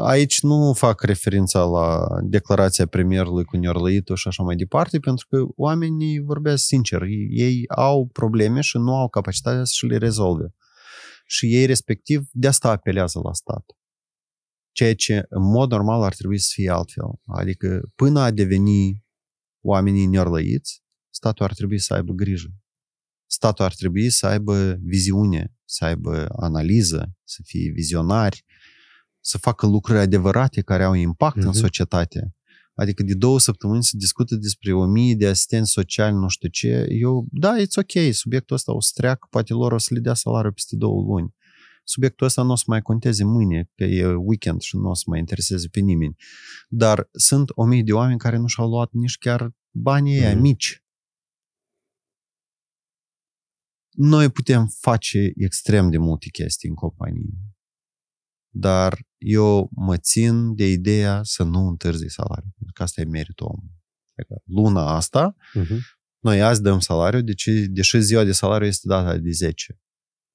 aici 0.04 0.40
nu 0.40 0.72
fac 0.72 1.02
referința 1.02 1.64
la 1.64 2.06
declarația 2.22 2.86
premierului 2.86 3.44
cu 3.44 3.56
Neorlăitul 3.56 4.16
și 4.16 4.28
așa 4.28 4.42
mai 4.42 4.56
departe, 4.56 4.98
pentru 4.98 5.26
că 5.28 5.44
oamenii 5.56 6.20
vorbesc 6.20 6.64
sincer, 6.64 7.02
ei, 7.02 7.28
ei 7.30 7.64
au 7.68 8.06
probleme 8.12 8.60
și 8.60 8.76
nu 8.76 8.94
au 8.94 9.08
capacitatea 9.08 9.64
să 9.64 9.86
le 9.86 9.96
rezolve. 9.96 10.54
Și 11.26 11.54
ei, 11.54 11.66
respectiv, 11.66 12.28
de 12.32 12.46
asta 12.46 12.70
apelează 12.70 13.20
la 13.24 13.32
stat. 13.32 13.64
Ceea 14.72 14.94
ce, 14.94 15.26
în 15.28 15.42
mod 15.42 15.70
normal, 15.70 16.02
ar 16.02 16.14
trebui 16.14 16.38
să 16.38 16.50
fie 16.52 16.70
altfel. 16.70 17.04
Adică, 17.24 17.80
până 17.94 18.20
a 18.20 18.30
deveni 18.30 19.04
oamenii 19.64 20.06
neorlăiți, 20.06 20.82
statul 21.10 21.44
ar 21.44 21.54
trebui 21.54 21.78
să 21.78 21.94
aibă 21.94 22.12
grijă 22.12 22.48
statul 23.26 23.64
ar 23.64 23.74
trebui 23.74 24.10
să 24.10 24.26
aibă 24.26 24.78
viziune, 24.82 25.54
să 25.64 25.84
aibă 25.84 26.26
analiză, 26.36 27.14
să 27.24 27.40
fie 27.44 27.70
vizionari, 27.70 28.44
să 29.20 29.38
facă 29.38 29.66
lucruri 29.66 29.98
adevărate 29.98 30.60
care 30.60 30.84
au 30.84 30.94
impact 30.94 31.38
uh-huh. 31.38 31.46
în 31.46 31.52
societate. 31.52 32.34
Adică 32.74 33.02
de 33.02 33.14
două 33.14 33.38
săptămâni 33.40 33.84
se 33.84 33.96
discută 33.96 34.34
despre 34.34 34.72
o 34.72 34.84
mie 34.86 35.14
de 35.14 35.26
asistenți 35.26 35.70
sociali, 35.70 36.14
nu 36.14 36.28
știu 36.28 36.48
ce. 36.48 36.86
Eu, 36.88 37.26
da, 37.30 37.54
it's 37.60 37.76
ok, 37.76 38.14
subiectul 38.14 38.56
ăsta 38.56 38.74
o 38.74 38.80
să 38.80 38.90
treacă, 38.94 39.26
poate 39.30 39.52
lor 39.52 39.72
o 39.72 39.78
să 39.78 39.94
le 39.94 40.00
dea 40.00 40.14
salariul 40.14 40.52
peste 40.52 40.76
două 40.76 41.02
luni. 41.02 41.34
Subiectul 41.84 42.26
ăsta 42.26 42.42
nu 42.42 42.50
o 42.50 42.56
să 42.56 42.64
mai 42.66 42.82
conteze 42.82 43.24
mâine, 43.24 43.70
că 43.74 43.84
e 43.84 44.06
weekend 44.06 44.60
și 44.60 44.76
nu 44.76 44.88
o 44.88 44.94
să 44.94 45.04
mai 45.06 45.18
intereseze 45.18 45.68
pe 45.68 45.80
nimeni. 45.80 46.16
Dar 46.68 47.08
sunt 47.12 47.50
o 47.54 47.64
mie 47.64 47.82
de 47.82 47.92
oameni 47.92 48.18
care 48.18 48.36
nu 48.36 48.46
și-au 48.46 48.68
luat 48.68 48.92
nici 48.92 49.18
chiar 49.18 49.50
banii 49.70 50.18
ăia 50.18 50.32
Mhm. 50.32 50.40
mici 50.40 50.84
noi 53.96 54.28
putem 54.30 54.66
face 54.80 55.32
extrem 55.36 55.90
de 55.90 55.98
multe 55.98 56.28
chestii 56.28 56.68
în 56.68 56.74
companie. 56.74 57.28
Dar 58.54 58.98
eu 59.18 59.70
mă 59.74 59.96
țin 59.96 60.54
de 60.54 60.70
ideea 60.70 61.20
să 61.22 61.42
nu 61.42 61.66
întârzi 61.68 62.06
salariul, 62.08 62.52
pentru 62.54 62.72
că 62.74 62.82
asta 62.82 63.00
e 63.00 63.04
meritul 63.04 63.46
omului. 63.46 63.74
Adică 64.16 64.42
luna 64.44 64.94
asta, 64.94 65.34
Mhm. 65.54 65.78
noi 66.18 66.42
azi 66.42 66.62
dăm 66.62 66.80
salariu, 66.80 67.20
deci, 67.20 67.48
deși 67.66 68.00
ziua 68.00 68.24
de 68.24 68.32
salariu 68.32 68.66
este 68.66 68.88
data 68.88 69.16
de 69.16 69.30
10. 69.30 69.80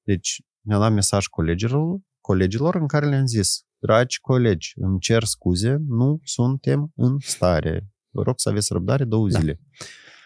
Deci 0.04 0.42
mi-am 0.66 0.80
dat 0.80 0.94
mesaj 0.94 1.26
colegilor, 1.26 2.00
colegilor 2.22 2.76
în 2.76 2.88
care 2.88 3.08
le-am 3.10 3.26
zis, 3.26 3.66
dragi 3.80 4.20
colegi, 4.20 4.72
îmi 4.76 5.00
cer 5.00 5.24
scuze, 5.24 5.76
nu 5.88 6.20
suntem 6.24 6.92
în 6.96 7.18
stare. 7.20 7.90
Vă 8.10 8.22
rog 8.24 8.40
să 8.40 8.50
aveți 8.50 8.74
răbdare 8.74 9.06
două 9.06 9.30
Da. 9.30 9.40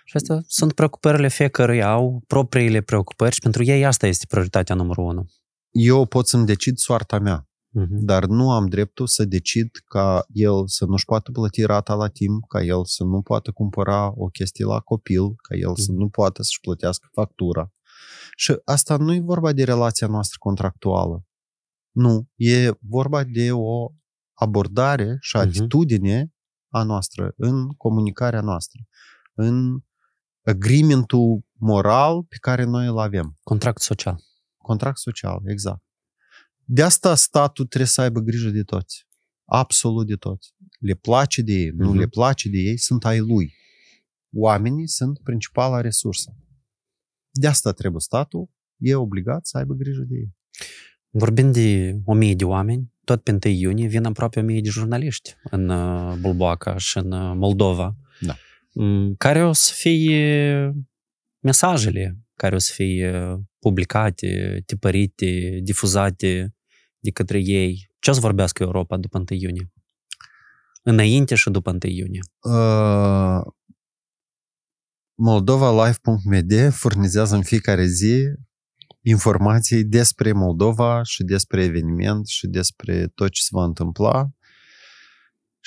Zile. 0.05 0.09
Și 0.09 0.15
astea 0.15 0.43
sunt 0.47 0.73
preocupările 0.73 1.27
fiecărui, 1.29 1.83
au 1.83 2.23
propriile 2.27 2.81
preocupări 2.81 3.33
și 3.33 3.39
pentru 3.39 3.63
ei 3.63 3.85
asta 3.85 4.07
este 4.07 4.25
prioritatea 4.29 4.75
numărul 4.75 5.03
unu. 5.05 5.25
Eu 5.71 6.05
pot 6.05 6.27
să-mi 6.27 6.45
decid 6.45 6.77
soarta 6.77 7.19
mea. 7.19 7.47
Mhm. 7.77 8.05
dar 8.05 8.25
nu 8.25 8.51
am 8.51 8.65
dreptul 8.65 9.07
să 9.07 9.25
decid 9.25 9.69
ca 9.85 10.25
el 10.29 10.67
să 10.67 10.85
nu-și 10.85 11.05
poată 11.05 11.31
plăti 11.31 11.63
rata 11.63 11.93
la 11.93 12.07
timp, 12.07 12.43
ca 12.47 12.61
el 12.63 12.85
să 12.85 13.03
nu 13.03 13.21
poată 13.21 13.51
cumpăra 13.51 14.13
o 14.15 14.25
chestie 14.27 14.65
la 14.65 14.79
copil, 14.79 15.35
ca 15.35 15.55
el 15.55 15.75
să 15.75 15.91
Mhm. 15.91 15.99
nu 16.01 16.09
poată 16.09 16.41
să-și 16.41 16.59
plătească 16.59 17.07
factura. 17.13 17.71
Și 18.35 18.55
asta 18.63 18.97
nu 18.97 19.13
e 19.13 19.19
vorba 19.19 19.51
de 19.53 19.63
relația 19.63 20.07
noastră 20.07 20.37
contractuală. 20.39 21.23
Nu, 21.91 22.27
e 22.35 22.71
vorba 22.79 23.23
de 23.23 23.51
o 23.51 23.91
abordare 24.33 25.17
și 25.21 25.37
Mhm. 25.37 25.45
atitudine 25.47 26.33
a 26.69 26.83
noastră 26.83 27.33
în 27.37 27.67
comunicarea 27.67 28.41
noastră, 28.41 28.81
în 29.33 29.79
agreementul 30.51 31.43
moral 31.53 32.23
pe 32.23 32.35
care 32.39 32.63
noi 32.63 32.87
îl 32.87 32.97
avem. 32.99 33.37
Contract 33.43 33.81
social. 33.81 34.19
Contract 34.57 34.97
social, 34.97 35.41
exact. 35.45 35.83
De 36.65 36.81
asta 36.81 37.15
statul 37.15 37.65
trebuie 37.65 37.89
să 37.89 38.01
aibă 38.01 38.19
grijă 38.19 38.49
de 38.49 38.63
toți. 38.63 39.07
Absolut 39.45 40.07
de 40.07 40.15
toți. 40.15 40.53
Le 40.79 40.93
place 40.93 41.41
de 41.41 41.53
ei, 41.53 41.69
nu 41.69 41.89
Mhm. 41.89 41.97
le 41.97 42.07
place 42.07 42.49
de 42.49 42.57
ei, 42.57 42.77
sunt 42.77 43.05
ai 43.05 43.19
lui. 43.19 43.53
Oamenii 44.35 44.87
sunt 44.87 45.19
principala 45.23 45.81
resursă. 45.81 46.35
De 47.31 47.47
asta 47.47 47.71
trebuie 47.71 48.01
statul, 48.01 48.49
e 48.77 48.95
obligat 48.95 49.45
să 49.45 49.57
aibă 49.57 49.73
grijă 49.73 50.01
de 50.07 50.15
ei. 50.15 50.35
Vorbind 51.09 51.53
de 51.53 51.99
o 52.05 52.13
mie 52.13 52.35
de 52.35 52.43
oameni, 52.43 52.93
tot 53.03 53.23
pe 53.23 53.31
1 53.31 53.53
iunie 53.53 53.87
vin 53.87 54.05
aproape 54.05 54.39
o 54.39 54.43
mie 54.43 54.61
de 54.61 54.69
jurnaliști 54.69 55.35
în 55.43 55.69
uh, 55.69 56.17
Bulboaca 56.19 56.77
și 56.77 56.97
în 56.97 57.11
uh, 57.11 57.33
Moldova. 57.35 57.95
Da. 58.21 58.35
Mm, 58.75 59.15
Care 59.17 59.45
o 59.45 59.53
să 59.53 59.73
fie 59.75 60.71
mesajele 61.39 62.25
care 62.35 62.55
o 62.55 62.57
să 62.57 62.71
fie 62.73 63.37
publicate, 63.59 64.61
tipărite, 64.65 65.59
difuzate 65.63 66.55
de 66.99 67.11
către 67.11 67.39
ei. 67.39 67.89
Ce 67.99 68.09
o 68.09 68.13
să 68.13 68.19
vorbească 68.19 68.63
Europa 68.63 68.97
după 68.97 69.17
1 69.17 69.25
iunie? 69.39 69.71
Înainte 70.83 71.35
și 71.35 71.49
după 71.49 71.69
1 71.69 71.79
iunie. 71.81 72.19
Uh, 72.39 73.53
MoldovaLive.md 75.17 76.73
furnizează 76.73 77.35
în 77.35 77.43
fiecare 77.43 77.85
zi 77.85 78.23
informații 79.01 79.83
despre 79.83 80.31
Moldova 80.31 81.03
și 81.03 81.23
despre 81.23 81.63
eveniment 81.63 82.27
și 82.27 82.47
despre 82.47 83.07
tot 83.07 83.29
ce 83.29 83.41
se 83.41 83.49
va 83.51 83.63
întâmpla 83.63 84.29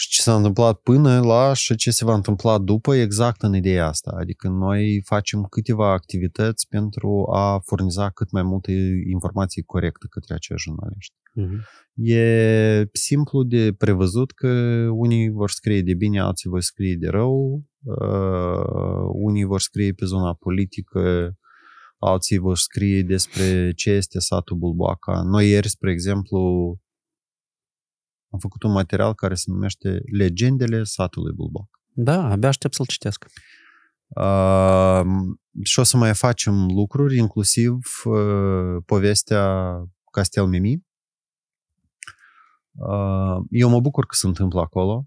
și 0.01 0.09
ce 0.09 0.21
s-a 0.21 0.35
întâmplat 0.35 0.79
până 0.79 1.21
la 1.21 1.53
și 1.53 1.75
ce 1.75 1.91
se 1.91 2.05
va 2.05 2.15
întâmpla 2.15 2.59
după 2.59 2.95
exact 2.95 3.43
în 3.43 3.55
ideea 3.55 3.87
asta. 3.87 4.17
Adică 4.21 4.49
noi 4.49 5.03
facem 5.05 5.43
câteva 5.43 5.93
activități 5.93 6.69
pentru 6.69 7.29
a 7.33 7.59
furniza 7.65 8.11
cât 8.11 8.31
mai 8.31 8.43
multe 8.43 8.73
informații 9.11 9.63
corecte 9.63 10.07
către 10.11 10.35
acești 10.35 10.69
jurnaliști. 10.69 11.15
Mhm. 11.35 11.65
E 11.95 12.89
simplu 12.93 13.43
de 13.43 13.73
prevăzut 13.79 14.33
că 14.33 14.49
unii 14.93 15.31
vor 15.31 15.51
scrie 15.51 15.83
de 15.83 15.95
bine, 15.95 16.21
alții 16.21 16.51
vor 16.51 16.61
scrie 16.61 16.97
de 16.97 17.09
rău, 17.09 17.63
uh, 17.83 19.09
unii 19.13 19.45
vor 19.45 19.61
scrie 19.61 19.93
pe 19.93 20.05
zona 20.05 20.35
politică, 20.35 21.33
alții 21.99 22.39
vor 22.39 22.57
scrie 22.57 23.03
despre 23.03 23.73
ce 23.73 23.91
este 23.91 24.19
satul 24.19 24.57
Bulboaca. 24.57 25.23
Noi 25.23 25.49
ieri, 25.49 25.69
spre 25.69 25.91
exemplu, 25.91 26.39
am 28.31 28.39
făcut 28.39 28.63
un 28.63 28.73
material 28.73 29.15
care 29.15 29.35
se 29.35 29.51
numește 29.51 30.01
Legendele 30.13 30.83
satului 30.85 31.33
Bulboaca. 31.33 31.81
Da, 31.93 32.31
abia 32.31 32.49
aștept 32.49 32.75
să-l 32.75 32.87
citesc. 32.87 33.27
Uh, 34.09 35.03
și 35.63 35.79
o 35.79 35.83
să 35.83 35.97
mai 35.97 36.15
facem 36.15 36.67
lucruri, 36.67 37.17
inclusiv 37.17 37.79
uh, 38.05 38.83
povestea 38.87 39.75
Castel 40.11 40.47
Mimi. 40.47 40.87
Uh, 42.73 43.37
eu 43.51 43.69
mă 43.69 43.81
bucur 43.81 44.07
că 44.07 44.15
se 44.15 44.27
întâmplă 44.27 44.61
acolo, 44.61 45.07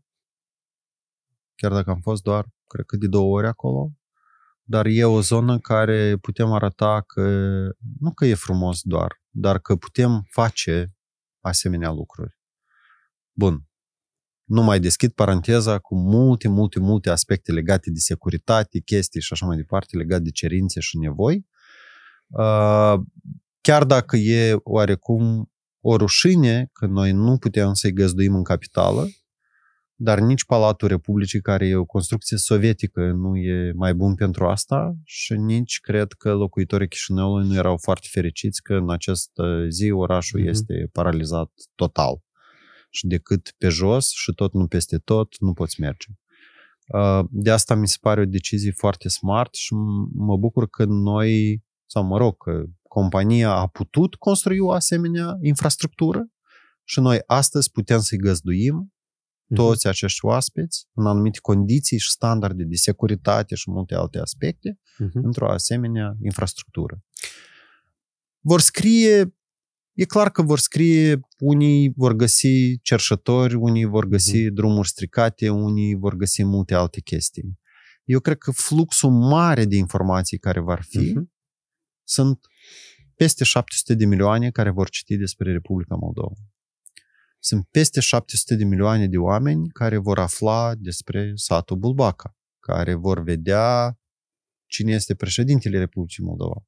chiar 1.56 1.72
dacă 1.72 1.89
am 1.89 1.99
fost 1.99 2.23
doar, 2.23 2.48
cred 2.68 2.85
că 2.85 2.98
de 2.98 3.07
două 3.07 3.38
ori 3.38 3.48
acolo, 3.48 3.91
dar 4.64 4.85
e 4.85 5.06
o 5.06 5.22
zonă 5.22 5.60
care 5.60 6.18
putem 6.18 6.52
arăta 6.52 7.02
că 7.02 7.22
nu 7.99 8.14
că 8.14 8.26
e 8.26 8.34
frumos 8.34 8.81
doar, 8.81 9.22
dar 9.30 9.60
că 9.60 9.76
putem 9.76 10.22
face 10.30 10.95
asemenea 11.39 11.91
lucruri. 11.91 12.40
Bun. 13.34 13.66
Nu 14.44 14.62
mai 14.64 14.80
deschid 14.80 15.12
paranteza 15.12 15.80
cu 15.80 15.95
multe, 15.95 16.48
multe, 16.48 16.80
multe 16.80 17.10
aspecte 17.10 17.52
legate 17.52 17.90
de 17.91 17.99
securitate, 17.99 18.80
chestii 18.80 19.22
și 19.22 19.34
așa 19.34 19.45
mai 19.45 19.56
departe, 19.58 19.98
legate 19.98 20.22
de 20.22 20.30
cerințe 20.30 20.80
și 20.80 20.98
nevoi. 20.98 21.45
Uh, 22.28 22.94
Chiar 23.62 23.84
dacă 23.84 24.18
e 24.18 24.56
oarecum 24.64 25.52
o 25.84 25.95
rușine 25.98 26.70
că 26.74 26.86
noi 26.86 27.12
nu 27.12 27.38
putem 27.38 27.74
să-i 27.74 27.94
găzduim 27.94 28.36
în 28.36 28.44
capitală, 28.44 29.08
dar 29.95 30.20
nici 30.20 30.45
Palatul 30.45 30.88
Republicii, 30.88 31.41
care 31.41 31.68
e 31.68 31.76
o 31.76 31.86
construcție 31.86 32.38
sovietică, 32.38 33.12
nu 33.12 33.36
e 33.38 33.72
mai 33.76 33.94
bun 33.94 34.16
pentru 34.16 34.48
asta 34.48 34.95
și 35.03 35.34
nici 35.34 35.80
cred 35.80 36.12
că 36.12 36.34
locuitorii 36.34 36.88
Chișinăului 36.88 37.48
nu 37.48 37.56
erau 37.56 37.78
foarte 37.78 38.08
fericiți 38.12 38.62
că 38.62 38.74
în 38.74 38.91
această 38.91 39.66
zi 39.70 39.91
orașul 39.91 40.40
Mhm. 40.40 40.49
este 40.49 40.90
paralizat 40.91 41.52
total. 41.76 42.22
Și 42.93 43.07
decât 43.07 43.53
pe 43.57 43.69
jos 43.69 44.09
și 44.09 44.31
tot 44.34 44.53
nu 44.53 44.68
peste 44.68 44.97
tot, 44.97 45.39
nu 45.39 45.53
poți 45.53 45.80
merge. 45.81 46.07
Uh, 46.93 47.26
De 47.30 47.51
asta 47.51 47.76
mi 47.76 47.88
se 47.88 47.97
pare 48.01 48.22
o 48.22 48.26
decizie 48.26 48.72
foarte 48.72 49.09
smart 49.09 49.53
și 49.55 49.73
m- 49.73 50.11
mă 50.13 50.38
bucur 50.38 50.69
că 50.69 50.85
noi, 50.85 51.63
sau 51.85 52.03
mă 52.05 52.18
rog, 52.18 52.38
că 52.43 52.63
compania 52.88 53.51
a 53.51 53.68
putut 53.68 54.15
construi 54.15 54.59
o 54.59 54.72
asemenea 54.72 55.38
infrastructură 55.41 56.27
și 56.84 56.99
noi 56.99 57.19
astăzi 57.26 57.72
putem 57.72 57.99
să-i 57.99 58.18
găzduim 58.18 58.93
toți 59.55 59.88
acești 59.88 60.26
oaspeți 60.26 60.88
în 60.93 61.05
anumite 61.05 61.39
condiții 61.41 61.99
și 61.99 62.09
standarde 62.09 62.63
de 62.63 62.76
securitate 62.76 63.55
și 63.55 63.72
multe 63.72 63.95
alte 63.95 64.19
aspecte 64.19 64.80
Mhm. 64.97 65.19
într-o 65.23 65.49
asemenea 65.51 66.15
infrastructură. 66.23 67.03
Vor 68.39 68.59
scrie, 68.61 69.35
e 69.93 70.05
clar 70.05 70.31
că 70.31 70.41
vor 70.41 70.59
scrie, 70.59 71.19
unii 71.39 71.93
vor 71.95 72.13
găsi 72.13 72.80
cerșători, 72.81 73.53
unii 73.55 73.85
vor 73.85 74.05
găsi 74.05 74.49
drumuri 74.49 74.88
stricate, 74.88 75.49
unii 75.49 75.95
vor 75.95 76.15
găsi 76.15 76.43
multe 76.43 76.73
alte 76.73 77.01
chestii. 77.01 77.59
Eu 78.03 78.19
cred 78.19 78.38
că 78.38 78.51
fluxul 78.51 79.11
mare 79.11 79.65
de 79.65 79.76
informații 79.76 80.38
care 80.38 80.59
vor 80.59 80.81
fi 80.89 80.97
Mhm. 80.97 81.31
sunt 82.03 82.39
peste 83.15 83.43
700 83.43 83.93
de 83.95 84.05
milioane 84.05 84.51
care 84.51 84.69
vor 84.69 84.89
citi 84.89 85.15
despre 85.18 85.51
Republica 85.51 85.95
Moldova. 85.95 86.35
Sunt 87.39 87.68
peste 87.72 87.99
700 87.99 88.55
de 88.55 88.63
milioane 88.63 89.07
de 89.07 89.18
oameni 89.18 89.69
care 89.69 89.97
vor 89.97 90.19
afla 90.19 90.76
despre 90.76 91.31
satul 91.35 91.77
Bulbaca, 91.77 92.38
care 92.59 92.93
vor 92.93 93.23
vedea 93.23 93.99
cine 94.65 94.91
este 94.93 95.15
președintele 95.15 95.77
Republicii 95.77 96.23
Moldova, 96.23 96.63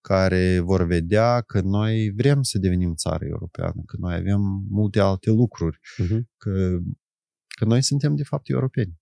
care 0.00 0.58
vor 0.60 0.82
vedea 0.86 1.40
că 1.40 1.60
noi 1.60 2.12
vrem 2.16 2.42
să 2.42 2.58
devenim 2.58 2.94
țară 2.94 3.24
europeană, 3.24 3.82
că 3.86 3.96
noi 3.98 4.14
avem 4.14 4.40
multe 4.70 5.00
alte 5.00 5.30
lucruri, 5.30 5.78
Mhm. 5.96 6.30
că, 6.36 6.78
că 7.56 7.64
noi 7.64 7.82
suntem 7.82 8.14
de 8.16 8.22
fapt 8.24 8.48
europeni. 8.50 8.98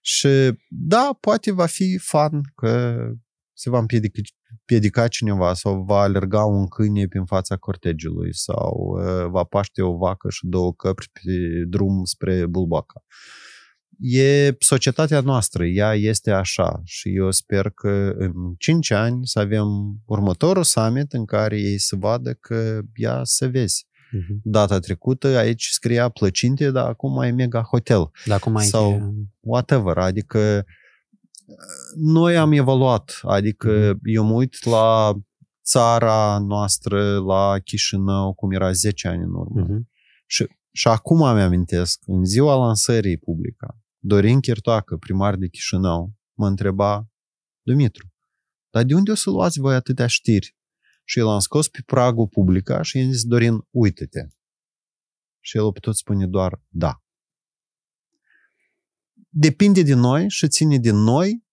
Și 0.00 0.28
da, 0.68 1.16
poate 1.20 1.52
va 1.52 1.66
fi 1.66 1.98
fan 1.98 2.40
că 2.54 2.96
se 3.52 3.70
va 3.70 3.78
împiedica, 3.78 4.20
împiedica 4.50 5.08
cineva 5.08 5.54
sau 5.54 5.82
va 5.84 6.00
alerga 6.00 6.44
un 6.44 6.68
câine 6.68 7.06
prin 7.08 7.24
fața 7.24 7.56
cortegiului 7.56 8.34
sau 8.34 8.96
uh, 8.98 9.30
va 9.30 9.44
paște 9.44 9.82
o 9.82 9.96
vacă 9.96 10.30
și 10.30 10.46
două 10.46 10.74
căpri 10.74 11.08
pe 11.12 11.20
drum 11.68 12.04
spre 12.04 12.46
Bulbaca. 12.46 13.04
E 13.98 14.56
societatea 14.58 15.20
noastră, 15.20 15.64
ea 15.64 15.94
este 15.94 16.30
așa 16.30 16.80
și 16.84 17.16
eu 17.16 17.30
sper 17.30 17.70
că 17.70 18.14
în 18.16 18.32
5 18.58 18.90
ani 18.90 19.26
să 19.26 19.38
avem 19.38 19.66
următorul 20.04 20.62
summit 20.62 21.12
în 21.12 21.24
care 21.24 21.60
ei 21.60 21.78
să 21.78 21.96
vadă 21.96 22.32
că 22.32 22.80
ia 22.94 23.20
să 23.22 23.48
vezi. 23.48 23.88
Mhm. 24.12 24.40
Data 24.42 24.78
trecută 24.78 25.28
aici 25.28 25.68
scria 25.70 26.08
plăcinte, 26.08 26.70
dar 26.70 26.86
acum 26.86 27.12
mai 27.12 27.28
e 27.28 27.32
mega 27.32 27.62
hotel 27.62 28.10
Dar 28.24 28.36
acum 28.36 28.56
ai... 28.56 28.66
Sau- 28.66 29.14
whatever, 29.40 29.96
adică 29.96 30.64
noi 31.96 32.36
am 32.36 32.52
evaluat, 32.52 33.20
adică 33.22 33.98
eu 34.02 34.24
mă 34.24 34.32
uit 34.32 34.64
la 34.64 35.14
țara 35.64 36.38
noastră, 36.38 37.18
la 37.18 37.58
Chișinău, 37.64 38.34
cum 38.34 38.50
era 38.50 38.72
10 38.72 39.08
ani 39.08 39.22
în 39.22 39.34
urmă. 39.34 39.60
Mhm. 39.60 39.88
Și 40.26 40.46
acum 40.82 41.22
îmi 41.22 41.40
amintesc, 41.40 42.02
în 42.06 42.24
ziua 42.24 42.54
lansării 42.54 43.18
Publica, 43.18 43.78
Dorin 43.98 44.40
Chirtoacă, 44.40 44.96
primar 44.96 45.36
de 45.36 45.48
Chișinău, 45.48 46.12
mă 46.32 46.46
întreba, 46.46 47.08
Dumitru, 47.62 48.12
dar 48.70 48.84
de 48.84 48.94
unde 48.94 49.10
o 49.10 49.14
să 49.14 49.30
luați 49.30 49.60
voi 49.60 49.74
atâtea 49.74 50.06
știri? 50.06 50.56
Și 51.04 51.18
el 51.18 51.28
am 51.28 51.38
scos 51.38 51.68
pe 51.68 51.82
pragul 51.86 52.28
Publica 52.28 52.82
și 52.82 52.98
i-am 52.98 53.10
zis, 53.10 53.24
Dorin, 53.24 53.66
uită-te. 53.70 54.20
Și 55.40 55.56
el 55.56 55.66
a 55.66 55.70
putut 55.70 55.96
spune 55.96 56.26
doar 56.26 56.62
da. 56.68 57.02
Depinde 59.28 59.82
de 59.82 59.94
noi 59.94 60.28
și 60.28 60.48
ține 60.48 60.78
de 60.78 60.90
noi 60.90 61.44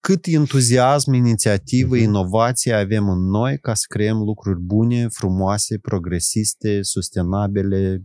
cât 0.00 0.26
entuziasm, 0.26 1.12
inițiativă, 1.12 1.94
Mhm. 1.94 2.04
inovație 2.04 2.72
avem 2.72 3.08
în 3.08 3.18
noi 3.18 3.58
ca 3.58 3.74
să 3.74 3.84
creăm 3.88 4.18
lucruri 4.18 4.60
bune, 4.60 5.08
frumoase, 5.08 5.78
progresiste, 5.78 6.82
sustenabile, 6.82 8.02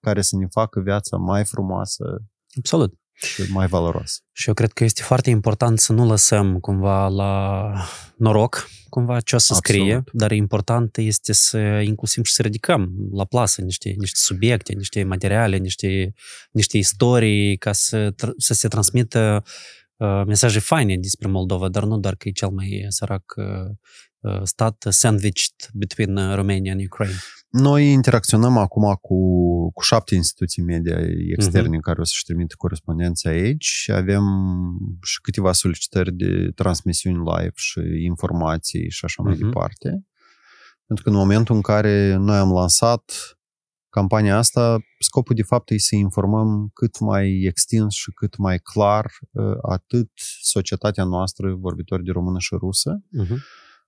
care 0.00 0.22
să 0.22 0.36
ne 0.36 0.46
facă 0.50 0.80
viața 0.80 1.16
mai 1.16 1.44
frumoasă 1.44 2.04
Absolut. 2.58 2.94
și 3.12 3.42
mai 3.52 3.66
valoroasă. 3.66 4.18
Și 4.32 4.48
eu 4.48 4.54
cred 4.54 4.72
că 4.72 4.84
este 4.84 5.02
foarte 5.02 5.30
important 5.30 5.78
să 5.78 5.92
nu 5.92 6.06
lăsăm 6.06 6.58
cumva 6.58 7.08
la 7.08 7.72
noroc, 8.16 8.68
cumva 8.88 9.20
ce 9.20 9.34
o 9.34 9.38
să 9.38 9.54
Absolut. 9.54 9.80
scrie, 9.80 10.02
dar 10.12 10.30
important 10.32 10.96
este 10.96 11.32
să 11.32 11.58
inclusiv 11.58 12.24
și 12.24 12.32
să 12.32 12.42
ridicăm 12.42 12.92
la 13.12 13.24
plasă 13.24 13.60
niște, 13.60 13.94
niște 13.98 14.18
subiecte, 14.22 14.72
niște 14.72 15.04
materiale, 15.04 15.56
niște, 15.56 16.12
niște 16.50 16.76
istorii 16.76 17.56
ca 17.56 17.72
să, 17.72 18.10
tr- 18.12 18.34
să 18.36 18.54
se 18.54 18.68
transmită 18.68 19.42
uh, 19.44 19.50
mesaje 20.26 20.58
faine 20.58 20.96
despre 20.96 21.28
Moldova, 21.28 21.68
dar 21.68 21.84
nu 21.84 21.98
doar 21.98 22.14
că 22.14 22.28
e 22.28 22.32
cel 22.32 22.48
mai 22.48 22.84
sărac 22.88 23.34
uh, 23.36 23.44
uh, 24.20 24.40
stat 24.44 24.86
sandwiched 24.88 25.70
between 25.72 26.16
uh, 26.16 26.34
Romania 26.34 26.72
and 26.72 26.84
Ukraine. 26.84 27.16
Noi 27.50 27.92
interacționăm 27.92 28.56
acum 28.56 28.94
cu, 29.00 29.16
cu 29.72 29.82
șapte 29.82 30.14
instituții 30.14 30.62
media 30.62 30.98
externe 31.32 31.76
uh-huh. 31.76 31.80
care 31.80 32.00
o 32.00 32.04
să-și 32.04 32.24
trimită 32.24 32.54
corespondenții 32.58 33.28
aici 33.28 33.64
și 33.64 33.92
avem 33.92 34.24
și 35.02 35.20
câteva 35.20 35.52
solicitări 35.52 36.12
de 36.12 36.50
transmisiuni 36.54 37.16
live 37.16 37.52
și 37.54 37.80
informații 38.04 38.90
și 38.90 39.04
așa 39.04 39.22
mai 39.22 39.32
Mhm. 39.32 39.44
departe. 39.44 40.06
Pentru 40.86 41.04
că 41.04 41.10
în 41.10 41.16
momentul 41.16 41.54
în 41.54 41.60
care 41.60 42.16
noi 42.16 42.36
am 42.36 42.52
lansat 42.52 43.12
campania 43.90 44.36
asta, 44.36 44.78
scopul 44.98 45.34
de 45.34 45.42
fapt 45.42 45.70
e 45.70 45.78
să 45.78 45.94
informăm 45.96 46.70
cât 46.74 47.00
mai 47.00 47.40
extins 47.42 47.94
și 47.94 48.10
cât 48.10 48.36
mai 48.36 48.58
clar 48.58 49.04
uh, 49.30 49.56
atât 49.62 50.10
societatea 50.42 51.04
noastră, 51.04 51.54
vorbitori 51.54 52.04
de 52.04 52.10
română 52.10 52.38
și 52.38 52.54
rusă, 52.54 53.02
Uh-huh. 53.24 53.36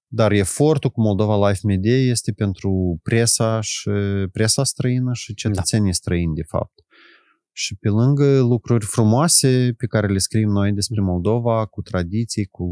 dar 0.07 0.33
efortul 0.33 0.91
cu 0.91 1.01
Moldova 1.01 1.49
Life 1.49 1.61
Media 1.67 1.97
este 1.97 2.33
pentru 2.33 3.01
presa 3.03 3.61
și 3.61 3.91
presa 4.33 4.65
străină 4.65 5.13
și 5.13 5.35
cetățenii 5.35 5.87
da. 5.87 5.93
străini, 5.93 6.35
de 6.35 6.43
fapt. 6.43 6.73
Și 7.53 7.77
pe 7.77 7.89
lângă 7.89 8.41
lucruri 8.41 8.85
frumoase 8.85 9.75
pe 9.77 9.87
care 9.87 10.07
le 10.07 10.19
scriem 10.19 10.49
noi 10.49 10.73
despre 10.73 11.01
Moldova, 11.01 11.67
cu 11.67 11.83
tradiții, 11.83 12.47
cu 12.47 12.67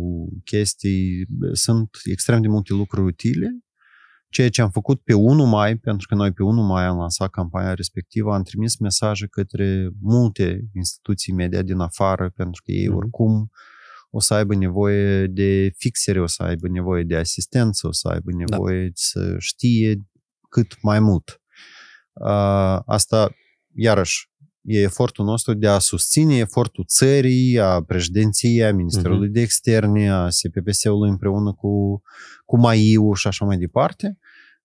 chestii, 0.44 1.26
sunt 1.52 1.88
extrem 2.04 2.40
de 2.40 2.48
multe 2.48 2.72
lucruri 2.72 3.06
utile. 3.06 3.58
Ceea 4.30 4.48
ce 4.50 4.62
am 4.62 4.70
făcut 4.70 5.00
pe 5.02 5.14
1 5.14 5.44
mai, 5.44 5.76
pentru 5.76 6.06
că 6.08 6.14
noi 6.14 6.32
pe 6.32 6.42
1 6.42 6.62
mai 6.62 6.84
am 6.84 6.98
lansat 6.98 7.30
campania 7.30 7.74
respectivă, 7.74 8.34
am 8.34 8.42
trimis 8.42 8.76
mesaje 8.78 9.26
către 9.26 9.90
multe 10.00 10.60
instituții 10.74 11.32
media 11.32 11.62
din 11.62 11.78
afară, 11.78 12.30
pentru 12.30 12.62
că 12.64 12.70
ei 12.72 12.88
Mhm. 12.88 12.96
oricum 12.96 13.50
o 14.10 14.20
să 14.20 14.34
aibă 14.34 14.54
nevoie 14.54 15.26
de 15.26 15.70
fixere, 15.76 16.20
o 16.20 16.26
să 16.26 16.42
aibă 16.42 16.68
nevoie 16.68 17.02
de 17.02 17.16
asistență, 17.16 17.86
o 17.86 17.92
să 17.92 18.08
aibă 18.08 18.30
nevoie 18.32 18.84
da. 18.84 18.90
să 18.94 19.34
știe 19.38 20.06
cât 20.48 20.82
mai 20.82 21.00
mult. 21.00 21.40
Uh, 22.12 22.78
Asta, 22.86 23.30
iarăși, 23.74 24.30
e 24.68 24.80
efortul 24.80 25.24
nostru 25.24 25.54
de 25.54 25.68
a 25.68 25.78
susține 25.78 26.36
efortul 26.36 26.84
țării, 26.88 27.60
a 27.60 27.82
președinției, 27.82 28.64
a 28.64 28.72
Ministerului 28.72 29.28
uh-huh. 29.28 29.32
de 29.32 29.40
Externe, 29.40 30.10
a 30.10 30.28
SPPS-ului 30.28 31.10
împreună 31.10 31.52
cu, 31.52 32.02
cu 32.44 32.58
MAIU 32.58 33.12
și 33.12 33.26
așa 33.26 33.44
mai 33.44 33.58
departe, 33.58 34.18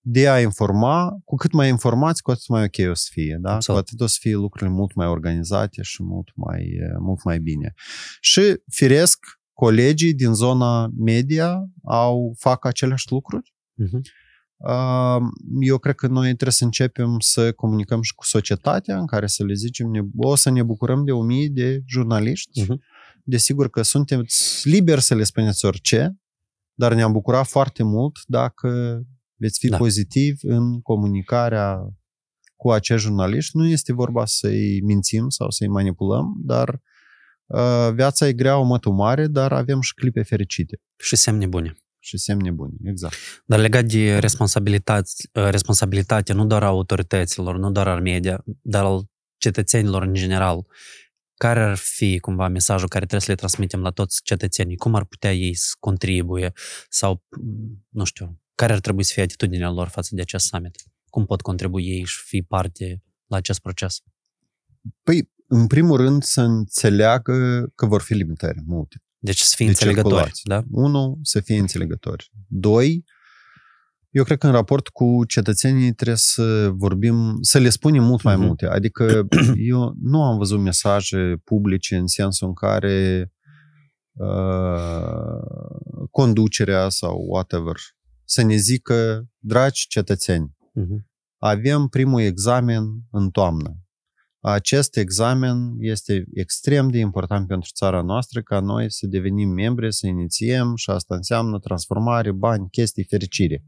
de 0.06 0.30
a 0.30 0.42
informa, 0.42 1.22
cu 1.26 1.36
cât 1.36 1.52
mai 1.52 1.70
informați, 1.70 2.22
cu 2.22 2.32
atât 2.32 2.48
mai 2.48 2.64
ok 2.64 2.90
o 2.90 2.94
să 2.94 3.08
fie, 3.12 3.38
da? 3.42 3.54
Absolut. 3.54 3.82
Cu 3.82 3.88
atât 3.88 4.06
o 4.06 4.08
să 4.08 4.18
fie 4.20 4.36
lucrurile 4.36 4.76
mult 4.76 4.94
mai 4.94 5.08
organizate 5.08 5.82
și 5.82 6.04
mult 6.04 6.32
mai, 6.36 6.78
mult 7.00 7.24
mai 7.24 7.40
bine. 7.40 7.74
Și, 8.20 8.42
firesc, 8.72 9.20
colegii 9.54 10.14
din 10.14 10.34
zona 10.34 10.92
media 10.98 11.70
au 11.84 12.36
fac 12.38 12.66
aceleași 12.66 13.12
lucruri. 13.12 13.54
Uh-huh. 13.84 14.00
Eu 15.60 15.78
cred 15.78 15.96
că 15.96 16.08
noi 16.08 16.26
trebuie 16.26 16.52
să 16.52 16.64
începem 16.64 17.20
să 17.20 17.52
comunicăm 17.52 18.02
și 18.02 18.14
cu 18.14 18.26
societatea 18.26 18.98
în 18.98 19.06
care 19.06 19.28
să 19.28 19.44
le 19.44 19.54
zicem, 19.54 19.90
ne, 19.90 20.00
o 20.18 20.36
să 20.36 20.50
ne 20.50 20.64
bucurăm 20.64 21.04
de 21.06 21.12
o 21.12 21.22
mie 21.22 21.48
de 21.48 21.84
jurnaliști. 21.86 22.64
Uh-huh. 22.64 22.78
Desigur 23.24 23.70
că 23.70 23.82
suntem 23.82 24.26
liberi 24.64 25.02
să 25.02 25.16
le 25.16 25.24
spuneți 25.24 25.66
orice, 25.66 26.18
dar 26.74 26.94
ne-am 26.94 27.12
bucurat 27.12 27.48
foarte 27.48 27.84
mult 27.84 28.18
dacă 28.26 29.02
veți 29.36 29.60
fi 29.60 29.68
Da. 29.68 29.72
da. 29.72 29.78
pozitiv 29.78 30.38
în 30.42 30.82
comunicarea 30.82 31.80
cu 32.56 32.72
acești 32.72 33.08
jurnaliști. 33.08 33.58
Nu 33.58 33.68
este 33.68 33.94
vorba 33.94 34.26
să-i 34.26 34.82
mințim 34.82 35.30
sau 35.30 35.50
să-i 35.50 35.68
manipulăm, 35.68 36.34
dar 36.38 36.82
uh, 37.46 37.90
viața 37.94 38.28
e 38.28 38.34
grea, 38.34 38.58
o 38.58 38.64
mătu 38.64 38.92
mare, 38.92 39.28
dar 39.28 39.52
avem 39.52 39.82
și 39.82 39.94
clipe 39.94 40.24
fericite 40.24 40.82
Și 40.98 41.16
semne 41.16 41.48
bune. 41.48 41.78
Și 42.04 42.18
semne 42.18 42.52
bune. 42.52 42.74
Exact. 42.84 43.16
Dar 43.46 43.60
legat 43.60 43.86
de 43.86 44.18
responsabilitate, 44.18 45.12
responsabilitate 45.32 46.34
nu 46.34 46.46
doar 46.46 46.64
a 46.64 46.68
autorităților, 46.68 47.58
nu 47.58 47.72
doar 47.72 47.88
al 47.88 48.02
media, 48.02 48.44
dar 48.62 48.84
al 48.84 49.12
cetățenilor 49.38 50.02
în 50.02 50.14
general, 50.14 50.66
care 51.36 51.64
ar 51.64 51.76
fi 51.76 52.20
cumva 52.20 52.48
mesajul 52.48 52.88
care 52.88 53.06
trebuie 53.06 53.22
să 53.22 53.32
le 53.32 53.38
transmitem 53.38 53.82
la 53.82 53.90
toți 53.90 54.22
cetățenii? 54.24 54.76
Cum 54.76 54.96
ar 54.96 55.06
putea 55.06 55.34
ei 55.34 55.54
să 55.54 55.72
contribuie? 55.80 56.52
Sau, 56.90 57.24
nu 57.90 58.04
știu, 58.04 58.42
care 58.56 58.74
ar 58.74 58.80
trebui 58.80 59.04
să 59.04 59.12
fie 59.14 59.24
atitudinea 59.24 59.70
lor 59.70 59.88
față 59.88 60.16
de 60.16 60.22
acest 60.22 60.46
summit? 60.46 60.84
Cum 61.10 61.26
pot 61.26 61.42
contribui 61.42 61.86
ei 61.88 62.04
și 62.04 62.18
fi 62.26 62.42
parte 62.42 63.04
la 63.28 63.38
acest 63.38 63.60
proces? 63.60 63.98
Păi, 65.04 65.32
în 65.48 65.68
primul 65.68 65.98
rând, 65.98 66.24
să 66.24 66.42
înțeleagă 66.42 67.66
că 67.76 67.86
vor 67.86 68.02
fi 68.02 68.14
limitări 68.14 68.62
multe. 68.66 69.04
Deci 69.24 69.40
să 69.42 69.54
fie 69.56 69.66
De 69.66 69.72
înțelegători, 69.72 70.14
circulație. 70.34 70.44
da? 70.46 70.64
Unu, 70.72 71.20
să 71.22 71.40
fie 71.40 71.60
înțelegători. 71.60 72.32
Doi, 72.48 73.04
Eu 74.10 74.24
cred 74.24 74.38
că 74.38 74.46
în 74.48 74.52
raport 74.54 74.88
cu 74.88 75.26
cetățenii 75.28 75.94
trebuie 75.94 76.18
să 76.18 76.70
vorbim, 76.76 77.38
să 77.42 77.58
le 77.60 77.70
spunem 77.70 78.04
mult 78.04 78.24
mai 78.24 78.36
Mhm. 78.36 78.46
multe. 78.46 78.66
Adică 78.68 79.28
eu 79.72 79.94
nu 80.02 80.24
am 80.24 80.38
văzut 80.38 80.60
mesaje 80.60 81.36
publice 81.44 81.96
în 81.96 82.08
sensul 82.08 82.48
în 82.48 82.54
care 82.54 83.32
uh, 84.12 86.08
conducerea 86.12 86.90
sau 86.90 87.26
whatever 87.30 87.76
să 88.26 88.42
ne 88.44 88.56
zică, 88.56 89.28
dragi 89.38 89.88
cetățeni, 89.88 90.52
Mhm. 90.74 91.10
avem 91.38 91.88
primul 91.88 92.22
examen 92.22 92.84
în 93.12 93.30
toamnă. 93.30 93.78
Acest 94.46 94.98
examen 94.98 95.76
este 95.80 96.26
extrem 96.34 96.90
de 96.90 96.98
important 96.98 97.48
pentru 97.48 97.70
țara 97.74 98.02
noastră 98.02 98.42
ca 98.42 98.60
noi 98.60 98.92
să 98.92 99.08
devenim 99.08 99.50
membri, 99.50 99.94
să 99.94 100.08
inițiem 100.08 100.76
și 100.76 100.90
asta 100.90 101.16
înseamnă 101.16 101.60
transformare, 101.60 102.32
bani, 102.32 102.70
chestii, 102.70 103.04
fericire. 103.04 103.66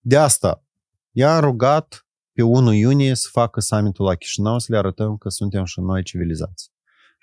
De 0.00 0.16
asta, 0.16 0.64
i-a 1.10 1.38
rugat 1.38 2.06
pe 2.32 2.42
1 2.42 2.72
iunie 2.72 3.14
să 3.14 3.28
facă 3.30 3.60
summitul 3.60 4.04
la 4.04 4.14
Chișinău 4.14 4.58
să 4.58 4.66
le 4.70 4.78
arătăm 4.78 5.16
că 5.16 5.28
suntem 5.28 5.64
și 5.64 5.80
noi 5.80 6.02
civilizați 6.02 6.72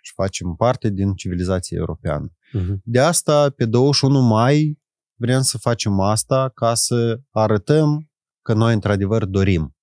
și 0.04 0.14
facem 0.14 0.56
parte 0.56 0.90
din 0.90 1.14
civilizația 1.14 1.78
europeană. 1.78 2.34
Mhm. 2.52 2.82
De 2.84 3.00
asta, 3.00 3.50
pe 3.50 3.66
21 3.66 4.22
mai, 4.22 4.80
vrem 5.16 5.42
să 5.42 5.58
facem 5.58 6.00
asta 6.00 6.50
ca 6.50 6.74
să 6.74 7.22
arătăm 7.32 8.12
că 8.42 8.54
noi, 8.54 8.74
într-adevăr, 8.74 9.26
dorim. 9.26 9.76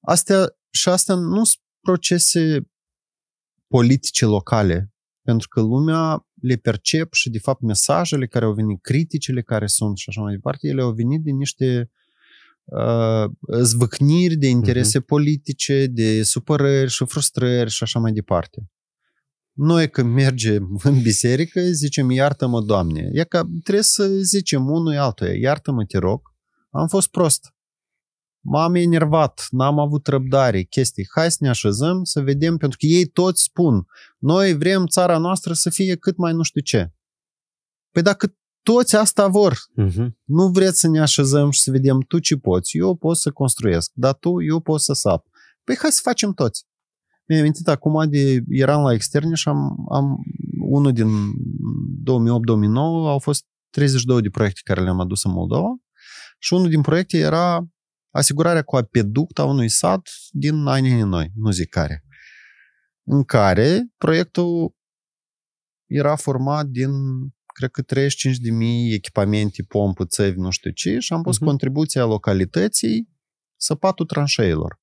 Astea, 0.00 0.54
și 0.70 0.88
astea 0.88 1.14
nu 1.14 1.44
sunt 1.44 1.62
procese 1.80 2.70
politice 3.66 4.24
locale, 4.24 4.92
pentru 5.22 5.48
că 5.48 5.60
lumea 5.60 6.26
le 6.40 6.56
percep 6.56 7.12
și, 7.12 7.30
de 7.30 7.38
fapt, 7.38 7.60
mesajele 7.60 8.26
care 8.26 8.44
au 8.44 8.52
venit, 8.52 8.82
criticile 8.82 9.42
care 9.42 9.66
sunt 9.66 9.96
și 9.96 10.04
așa 10.08 10.20
mai 10.20 10.32
departe, 10.32 10.68
ele 10.68 10.82
au 10.82 10.92
venit 10.92 11.22
din 11.22 11.36
niște 11.36 11.90
uh, 12.64 13.30
zvâcniri 13.62 14.36
de 14.36 14.48
interese 14.48 14.98
uh-huh. 14.98 15.06
politice, 15.06 15.86
de 15.86 16.22
supărări 16.22 16.90
și 16.90 17.04
frustrări 17.06 17.70
și 17.70 17.82
așa 17.82 17.98
mai 17.98 18.12
departe. 18.12 18.70
Noi 19.52 19.90
când 19.90 20.12
mergem 20.12 20.76
în 20.82 21.02
biserică, 21.02 21.60
zicem, 21.60 22.10
iartă-mă, 22.10 22.60
Doamne. 22.60 23.10
E 23.12 23.24
că 23.24 23.42
trebuie 23.62 23.84
să 23.84 24.06
zicem 24.08 24.70
unul 24.70 24.98
altuia, 24.98 25.34
iartă-mă, 25.34 25.84
te 25.84 25.98
rog, 25.98 26.20
am 26.70 26.88
fost 26.88 27.08
prost. 27.08 27.54
M-am 28.40 28.74
enervat, 28.74 29.46
n-am 29.50 29.78
avut 29.78 30.06
răbdare, 30.06 30.62
chestii. 30.62 31.08
Hai 31.14 31.30
să 31.30 31.36
ne 31.40 31.48
așezăm 31.48 32.04
să 32.04 32.20
vedem, 32.20 32.56
pentru 32.56 32.78
că 32.80 32.86
ei 32.86 33.06
toți 33.06 33.42
spun, 33.42 33.86
noi 34.18 34.56
vrem 34.56 34.86
țara 34.86 35.18
noastră 35.18 35.52
să 35.52 35.70
fie 35.70 35.96
cât 35.96 36.16
mai 36.16 36.32
nu 36.32 36.42
știu 36.42 36.60
ce. 36.60 36.92
Păi 37.90 38.02
dacă 38.02 38.34
toți 38.62 38.96
asta 38.96 39.26
vor, 39.28 39.58
Mhm. 39.74 40.18
nu 40.24 40.48
vreți 40.48 40.78
să 40.78 40.88
ne 40.88 41.00
așezăm 41.00 41.50
și 41.50 41.60
să 41.60 41.70
vedem 41.70 42.00
tu 42.00 42.18
ce 42.18 42.36
poți, 42.36 42.76
eu 42.76 42.94
pot 42.96 43.16
să 43.16 43.30
construiesc, 43.30 43.90
dar 43.94 44.14
tu, 44.14 44.42
eu 44.42 44.60
pot 44.60 44.80
să 44.80 44.92
sap. 44.92 45.26
Păi 45.64 45.76
hai 45.80 45.92
să 45.92 46.00
facem 46.02 46.32
toți. 46.32 46.64
Mi-am 47.26 47.40
amintit 47.40 47.68
acum 47.68 48.10
de, 48.10 48.42
eram 48.48 48.82
la 48.82 48.92
externe 48.92 49.34
și 49.34 49.48
am, 49.48 49.86
am 49.92 50.18
unul 50.60 50.92
din 50.92 51.08
2008-2009 52.02 53.08
au 53.10 53.18
fost 53.18 53.44
32 53.70 54.20
de 54.22 54.30
proiecte 54.30 54.60
care 54.64 54.82
le-am 54.82 55.00
adus 55.00 55.24
în 55.24 55.30
Moldova 55.32 55.68
și 56.38 56.52
unul 56.52 56.68
din 56.68 56.80
proiecte 56.80 57.18
era 57.18 57.66
asigurarea 58.10 58.62
cu 58.62 58.76
apeduct 58.76 59.38
a 59.38 59.44
unui 59.44 59.68
sat 59.68 60.08
din 60.30 60.66
anii 60.66 61.02
noi, 61.02 61.30
nu 61.34 61.50
zic 61.50 61.68
care, 61.68 62.04
în 63.02 63.24
care 63.24 63.86
proiectul 63.96 64.74
era 65.86 66.16
format 66.16 66.66
din, 66.66 66.90
cred 67.54 67.70
că 67.70 67.82
35 67.82 68.36
de 68.36 68.50
mii 68.50 68.94
echipamente, 68.94 69.62
pompă, 69.62 70.04
țevi, 70.04 70.38
nu 70.38 70.50
știu 70.50 70.70
ce, 70.70 70.98
și 70.98 71.12
am 71.12 71.22
pus 71.22 71.34
Mhm. 71.34 71.44
uh-huh. 71.44 71.48
contribuția 71.48 72.04
localității 72.04 73.08
săpatul 73.56 74.06
tranșeilor. 74.06 74.80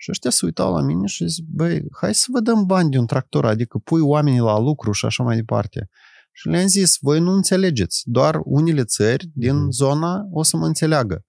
Și 0.00 0.10
ăștia 0.10 0.30
se 0.30 0.44
uitau 0.44 0.74
la 0.74 0.80
mine 0.82 1.06
și 1.06 1.26
zic, 1.26 1.44
băi, 1.48 1.84
hai 2.00 2.14
să 2.14 2.26
vă 2.32 2.40
dăm 2.40 2.66
bani 2.66 2.90
de 2.90 2.98
un 2.98 3.06
tractor, 3.06 3.44
adică 3.44 3.78
pui 3.78 4.00
oamenii 4.00 4.40
la 4.40 4.58
lucru 4.58 4.92
și 4.92 5.04
așa 5.04 5.22
mai 5.22 5.36
departe. 5.36 5.88
Și 6.32 6.48
le-am 6.48 6.66
zis, 6.66 6.96
voi 7.00 7.20
nu 7.20 7.30
înțelegeți, 7.32 8.02
doar 8.04 8.40
unele 8.44 8.84
țări 8.84 9.30
din 9.34 9.56
Mhm. 9.56 9.70
zona 9.70 10.26
o 10.30 10.42
să 10.42 10.56
mă 10.56 10.66
înțeleagă. 10.66 11.24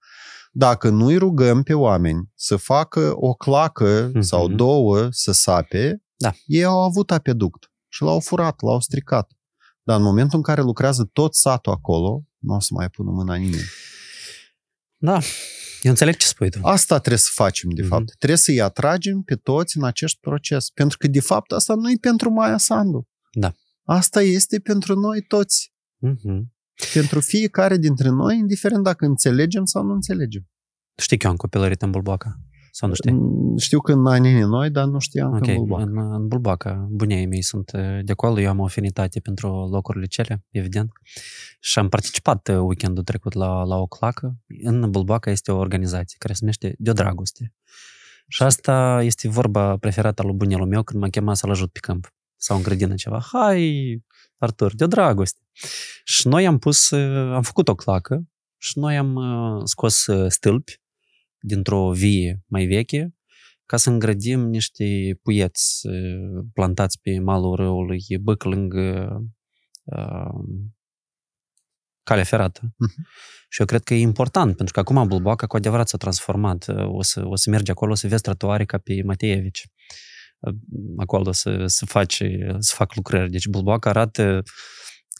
Dacă 0.50 0.88
nu-i 0.88 1.16
rugăm 1.16 1.62
pe 1.62 1.74
oameni 1.74 2.30
să 2.34 2.56
facă 2.56 3.12
o 3.14 3.34
clacă 3.34 4.10
Mhm. 4.14 4.20
sau 4.20 4.48
două 4.48 5.08
să 5.10 5.32
sape, 5.32 6.02
Da. 6.16 6.32
ei 6.46 6.64
au 6.64 6.80
avut 6.82 7.10
apeduct 7.10 7.70
și 7.88 8.02
l-au 8.02 8.20
furat, 8.20 8.60
l-au 8.62 8.80
stricat. 8.80 9.30
Dar 9.82 9.96
în 9.96 10.02
momentul 10.02 10.36
în 10.36 10.42
care 10.44 10.60
lucrează 10.62 11.08
tot 11.12 11.34
satul 11.34 11.72
acolo, 11.72 12.24
nu 12.38 12.54
o 12.54 12.60
să 12.60 12.68
mai 12.74 12.90
pună 12.90 13.10
mâna 13.10 13.34
nimeni. 13.34 13.62
Da, 14.96 15.14
eu 15.82 15.90
înțeleg 15.90 16.16
ce 16.16 16.26
spui 16.26 16.50
tu. 16.50 16.58
Asta 16.62 16.98
trebuie 16.98 17.18
să 17.18 17.30
facem, 17.34 17.70
de 17.70 17.80
Mhm. 17.80 17.90
fapt. 17.90 18.14
Trebuie 18.18 18.38
să-i 18.38 18.60
atragem 18.60 19.22
pe 19.22 19.34
toți 19.34 19.76
în 19.76 19.84
acest 19.84 20.16
proces. 20.20 20.70
Pentru 20.70 20.98
că, 20.98 21.06
de 21.08 21.20
fapt, 21.20 21.52
asta 21.52 21.74
nu 21.74 21.90
e 21.90 21.96
pentru 22.00 22.30
Maia 22.30 22.58
Sandu. 22.58 23.08
Da. 23.32 23.54
Asta 23.84 24.22
este 24.22 24.58
pentru 24.58 24.94
noi 24.94 25.22
toți. 25.22 25.72
Mhm. 25.96 26.52
Pentru 26.94 27.20
fiecare 27.20 27.76
dintre 27.76 28.08
noi, 28.08 28.36
indiferent 28.38 28.82
dacă 28.84 29.04
înțelegem 29.04 29.64
sau 29.64 29.84
nu 29.84 29.92
înțelegem. 29.92 30.42
Tu 30.94 31.02
știi 31.02 31.16
că 31.16 31.24
eu 31.26 31.32
am 31.32 31.36
copilărit 31.38 31.82
în 31.82 31.90
Bulboaca? 31.90 32.40
Sau 32.72 32.88
nu 32.88 32.94
știi? 32.94 33.12
Mm, 33.12 33.56
Știu 33.56 33.80
că 33.80 33.92
în 33.92 34.06
anii 34.06 34.40
noi, 34.40 34.70
dar 34.70 34.84
nu 34.84 34.98
știam 34.98 35.32
Ok, 35.34 35.44
că 35.44 35.50
în 35.50 35.56
Bulbac. 35.56 35.80
în, 35.80 36.12
în 36.12 36.28
Bulbaca, 36.28 36.86
bunii 36.90 37.26
mei 37.26 37.42
sunt 37.42 37.70
uh, 37.74 37.98
de 38.04 38.12
acolo, 38.12 38.40
eu 38.40 38.48
am 38.48 38.58
o 38.58 38.64
afinitate 38.64 39.20
pentru 39.20 39.68
locurile 39.70 40.06
cele, 40.06 40.44
evident. 40.50 40.90
Și 41.60 41.78
am 41.78 41.88
participat 41.88 42.48
uh, 42.48 42.56
weekendul 42.58 43.04
trecut 43.04 43.32
la, 43.32 43.62
la 43.64 43.76
o 43.76 43.86
clacă. 43.86 44.36
În 44.62 44.90
Bulbaca 44.90 45.30
este 45.30 45.52
o 45.52 45.56
organizație 45.58 46.16
care 46.18 46.32
se 46.32 46.38
numește 46.40 46.74
De-o 46.78 46.92
Dragoste. 46.92 47.54
Și 48.28 48.42
asta 48.42 49.00
este 49.02 49.28
vorba 49.28 49.76
preferată 49.76 50.22
a 50.22 50.24
lui 50.24 50.34
bunelul 50.34 50.66
meu 50.66 50.82
când 50.82 51.00
m-a 51.02 51.08
chemat 51.08 51.36
să-l 51.36 51.50
ajut 51.50 51.72
pe 51.72 51.78
câmp 51.78 52.14
sau 52.36 52.56
în 52.56 52.62
grădină 52.62 52.94
ceva. 52.94 53.20
Hai, 53.32 54.04
Artur, 54.40 54.74
de-o 54.74 54.86
dragoste. 54.86 55.40
Și 56.04 56.28
noi 56.28 56.46
am 56.46 56.58
pus, 56.58 56.90
uh, 56.90 57.34
am 57.34 57.42
făcut 57.42 57.68
o 57.68 57.74
clacă 57.74 58.28
și 58.56 58.78
noi 58.78 58.96
am 58.96 59.14
uh, 59.14 59.62
scos 59.64 60.06
uh, 60.06 60.30
stâlpi 60.30 60.80
dintr-o 61.38 61.90
vie 61.90 62.42
mai 62.46 62.66
veche 62.66 63.14
ca 63.66 63.76
să 63.76 63.90
îngrădim 63.90 64.40
niște 64.40 65.18
puieți 65.22 65.86
uh, 65.86 66.44
plantați 66.52 67.00
pe 67.00 67.18
malul 67.18 67.56
râului 67.56 68.04
Băc 68.20 68.42
lângă 68.42 69.18
uh, 69.84 70.44
calea 72.02 72.24
ferată. 72.24 72.60
Mhm. 72.76 73.06
Și 73.48 73.60
eu 73.60 73.66
cred 73.66 73.82
că 73.82 73.94
e 73.94 74.00
important, 74.00 74.56
pentru 74.56 74.74
că 74.74 74.80
acum 74.80 75.08
Bulboaca 75.08 75.46
cu 75.46 75.56
adevărat 75.56 75.88
s-a 75.88 75.96
transformat. 75.96 76.66
Uh, 76.66 76.86
O 76.86 77.02
să, 77.02 77.26
o 77.26 77.36
să 77.36 77.50
mergi 77.50 77.70
acolo, 77.70 77.92
o 77.92 77.94
să 77.94 78.08
vezi 78.08 78.22
trotuare 78.22 78.64
ca 78.64 78.78
pe 78.78 79.02
Mateevici. 79.04 79.64
Uh, 79.64 80.09
Acolo 80.96 81.32
să, 81.32 81.64
să, 81.66 81.86
faci, 81.86 82.22
să 82.58 82.74
fac 82.74 82.94
lucrări. 82.94 83.30
Deci 83.30 83.46
Bulboaca 83.46 83.90
arată 83.90 84.42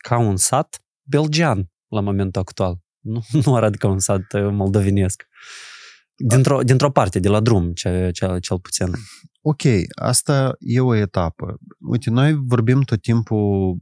ca 0.02 0.18
un 0.18 0.36
sat 0.36 0.82
belgian 1.02 1.70
la 1.88 2.00
momentul 2.00 2.40
actual. 2.40 2.78
Nu, 3.00 3.20
nu 3.44 3.54
arată 3.54 3.76
ca 3.76 3.88
un 3.88 3.98
sat 3.98 4.32
uh, 4.32 4.48
moldovenesc. 4.50 5.26
Dintr-o, 6.16 6.62
dintr-o 6.62 6.90
parte, 6.90 7.18
de 7.18 7.28
la 7.28 7.40
drum, 7.40 7.72
ce, 7.72 8.10
ce, 8.12 8.38
cel 8.40 8.60
puțin. 8.60 8.90
Ok, 9.40 9.62
asta 9.94 10.56
e 10.58 10.80
o 10.80 10.94
etapă. 10.94 11.58
Uite, 11.78 12.10
noi 12.10 12.34
vorbim 12.34 12.80
tot 12.80 13.02
timpul 13.02 13.78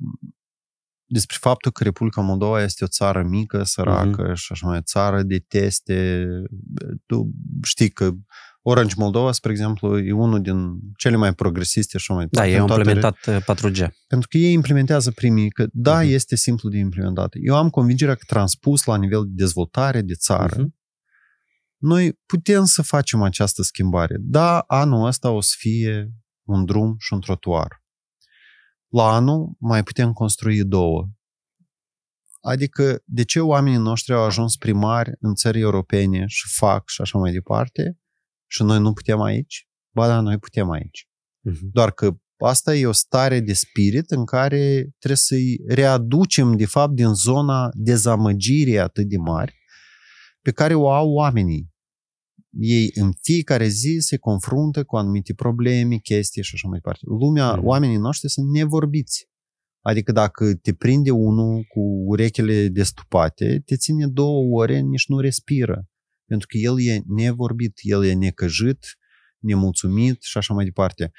despre 1.10 1.36
faptul 1.40 1.73
că 1.73 1.82
Republica 1.82 2.20
Moldova 2.20 2.62
este 2.62 2.85
o 2.85 2.86
țară 2.86 3.23
mică, 3.23 3.62
săracă 3.62 4.31
uh-huh. 4.31 4.35
și 4.35 4.52
așa 4.52 4.66
mai, 4.66 4.82
țară 4.82 5.23
de 5.23 5.39
teste. 5.39 6.27
Tu 7.06 7.31
știi 7.62 7.90
că 7.90 8.10
Orange 8.70 8.95
Moldova, 8.97 9.32
spre 9.32 9.51
exemplu, 9.51 9.99
e 9.99 10.12
unul 10.12 10.43
din 10.43 10.78
cele 10.97 11.16
mai 11.16 11.35
progresiste 11.35 11.99
și 11.99 12.11
așa 12.11 12.15
mai 12.15 12.27
Da, 12.31 12.49
ei 12.49 12.59
au 12.59 12.66
implementat 12.69 13.16
4G. 13.40 13.89
Pentru 14.07 14.28
că 14.28 14.36
ei 14.36 14.53
implementează 14.53 15.11
primii, 15.11 15.51
că 15.51 15.66
da, 15.73 16.01
uh-huh. 16.01 16.07
este 16.07 16.36
simplu 16.36 16.69
de 16.69 16.78
implementat. 16.78 17.32
Eu 17.32 17.57
am 17.57 17.70
convingerea 17.70 18.15
că 18.15 18.24
transpus 18.27 18.85
la 18.85 18.97
nivel 18.97 19.23
de 19.24 19.32
dezvoltare 19.35 20.03
de 20.03 20.15
țară, 20.15 20.57
uh-huh. 20.57 20.77
noi 21.77 22.19
putem 22.27 22.65
să 22.65 22.82
facem 22.82 23.23
această 23.23 23.62
schimbare. 23.62 24.16
Da, 24.20 24.59
anul 24.59 25.07
ăsta 25.07 25.31
o 25.31 25.40
să 25.40 25.55
fie 25.59 26.12
un 26.43 26.65
drum 26.65 26.97
și 26.99 27.12
un 27.12 27.20
trotuar. 27.20 27.82
La 28.89 29.15
anul 29.15 29.57
mai 29.59 29.82
putem 29.82 30.12
construi 30.12 30.65
două. 30.65 31.09
Adică, 32.40 33.03
de 33.05 33.24
ce 33.24 33.40
oamenii 33.40 33.78
noștri 33.78 34.15
au 34.15 34.24
ajuns 34.24 34.57
primari 34.57 35.11
în 35.20 35.35
țări 35.35 35.61
europene 35.61 36.24
și 36.27 36.49
fac 36.57 36.89
și 36.89 37.01
așa 37.01 37.19
mai 37.19 37.32
departe 37.32 37.99
și 38.51 38.62
noi 38.62 38.79
nu 38.81 38.93
putem 38.93 39.20
aici? 39.20 39.69
Ba 39.95 40.07
da, 40.07 40.20
noi 40.20 40.39
putem 40.39 40.70
aici. 40.70 41.09
Uh-huh. 41.51 41.70
Doar 41.73 41.91
că 41.91 42.16
asta 42.37 42.75
e 42.75 42.87
o 42.87 42.93
stare 42.93 43.41
de 43.41 43.53
spirit 43.53 44.11
în 44.11 44.25
care 44.25 44.95
trebuie 44.99 45.16
să-i 45.16 45.61
readucem, 45.66 46.57
de 46.57 46.66
fapt, 46.66 46.95
din 46.95 47.15
zona 47.15 47.69
dezamăgirii 47.73 48.79
atât 48.79 49.09
de 49.09 49.16
mari 49.16 49.59
pe 50.43 50.55
care 50.55 50.75
o 50.75 50.91
au 50.91 51.12
oamenii. 51.12 51.70
Ei 52.61 52.91
în 52.95 53.12
fiecare 53.23 53.66
zi 53.66 53.97
se 54.01 54.16
confruntă 54.16 54.85
cu 54.85 54.97
anumite 54.97 55.35
probleme, 55.35 55.97
chestii 55.97 56.43
și 56.43 56.51
așa 56.55 56.69
mai 56.69 56.79
departe. 56.79 57.01
Lumea, 57.05 57.55
mm. 57.55 57.65
oamenii 57.65 57.97
noștri 57.97 58.31
sunt 58.31 58.51
nevorbiți. 58.51 59.29
Adică 59.81 60.12
dacă 60.12 60.55
te 60.55 60.75
prinde 60.75 61.11
unul 61.11 61.65
cu 61.69 61.81
urechile 62.07 62.69
destupate, 62.69 63.62
te 63.66 63.77
ține 63.77 64.07
două 64.07 64.61
ore, 64.61 64.79
nici 64.79 65.07
nu 65.07 65.20
respiră. 65.20 65.89
Pentru 66.29 66.47
că 66.47 66.57
el 66.57 66.75
e 66.87 67.03
nevorbit, 67.07 67.79
el 67.83 68.05
e 68.05 68.13
necăjit, 68.13 68.99
nemulțumit 69.39 70.23
și 70.23 70.39
așa 70.39 70.55
mai 70.55 70.65
departe. 70.65 71.11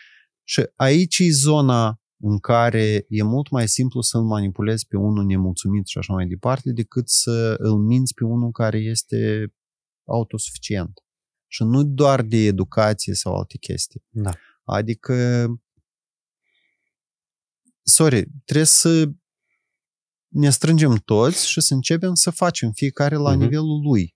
Și 0.43 0.69
aici 0.75 1.17
e 1.19 1.31
zona 1.31 2.01
în 2.21 2.39
care 2.39 3.05
e 3.09 3.23
mult 3.23 3.49
mai 3.49 3.67
simplu 3.67 4.01
să-l 4.01 4.23
manipulezi 4.23 4.87
pe 4.87 4.97
unul 4.97 5.25
nemulțumit 5.25 5.87
și 5.87 5.97
așa 5.97 6.13
mai 6.13 6.27
departe, 6.27 6.71
decât 6.71 7.09
să 7.09 7.55
îl 7.57 7.77
minți 7.77 8.13
pe 8.13 8.23
unul 8.23 8.51
care 8.51 8.77
este 8.77 9.53
autosuficient. 10.07 10.93
Și 11.47 11.63
nu 11.63 11.83
doar 11.83 12.21
de 12.21 12.37
educație 12.37 13.13
sau 13.13 13.35
alte 13.35 13.57
chestii. 13.57 14.03
Da. 14.09 14.31
Adică, 14.63 15.47
sorry, 17.81 18.27
trebuie 18.45 18.65
să 18.65 19.09
ne 20.27 20.49
strângem 20.49 20.95
toți 20.95 21.49
și 21.49 21.61
să 21.61 21.73
începem 21.73 22.13
să 22.13 22.29
facem 22.29 22.71
fiecare 22.71 23.15
la 23.15 23.33
uh-huh. 23.33 23.37
nivelul 23.37 23.81
lui. 23.81 24.15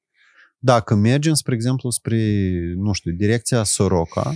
Dacă 0.65 0.95
mergem, 0.95 1.33
spre 1.33 1.55
exemplu, 1.55 1.89
spre, 1.89 2.17
nu 2.75 2.91
știu, 2.93 3.11
direcția 3.11 3.63
Soroca, 3.63 4.35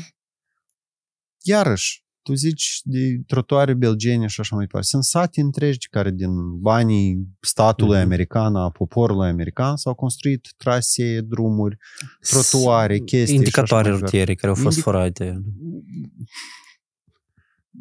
iarăși, 1.41 2.06
tu 2.22 2.34
zici 2.34 2.80
de 2.84 3.22
trotuare 3.28 3.74
belgene 3.74 4.28
și 4.28 4.40
așa 4.40 4.56
mai 4.56 4.66
departe. 4.66 4.88
Sunt 4.88 5.04
sate 5.04 5.41
întregi 5.41 5.90
care 5.90 6.12
din 6.12 6.60
banii 6.60 7.28
statului 7.40 7.98
mm-hmm. 7.98 8.04
american, 8.04 8.56
a 8.56 8.70
poporului 8.70 9.28
american, 9.28 9.78
s-au 9.78 9.94
construit 9.94 10.54
trasee, 10.58 11.22
drumuri, 11.22 11.78
trotuare, 12.20 12.99
chestii. 12.99 13.36
Indicatoare 13.36 13.90
rutiere 13.90 14.36
care 14.36 14.48
au 14.48 14.56
fost 14.64 14.78
Indic- 14.78 14.84
forate. 14.84 15.41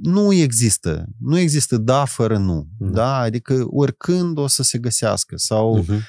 Nu 0.03 0.33
există. 0.33 1.07
Nu 1.19 1.39
există 1.39 1.77
da 1.77 2.05
fără 2.05 2.39
nu. 2.39 2.69
Mm. 2.79 2.93
Da? 2.93 3.17
Adică 3.17 3.65
oricând 3.67 4.39
o 4.39 4.47
să 4.47 4.63
se 4.63 4.79
găsească. 4.79 5.37
Sau 5.37 5.85
mm-hmm. 5.85 6.01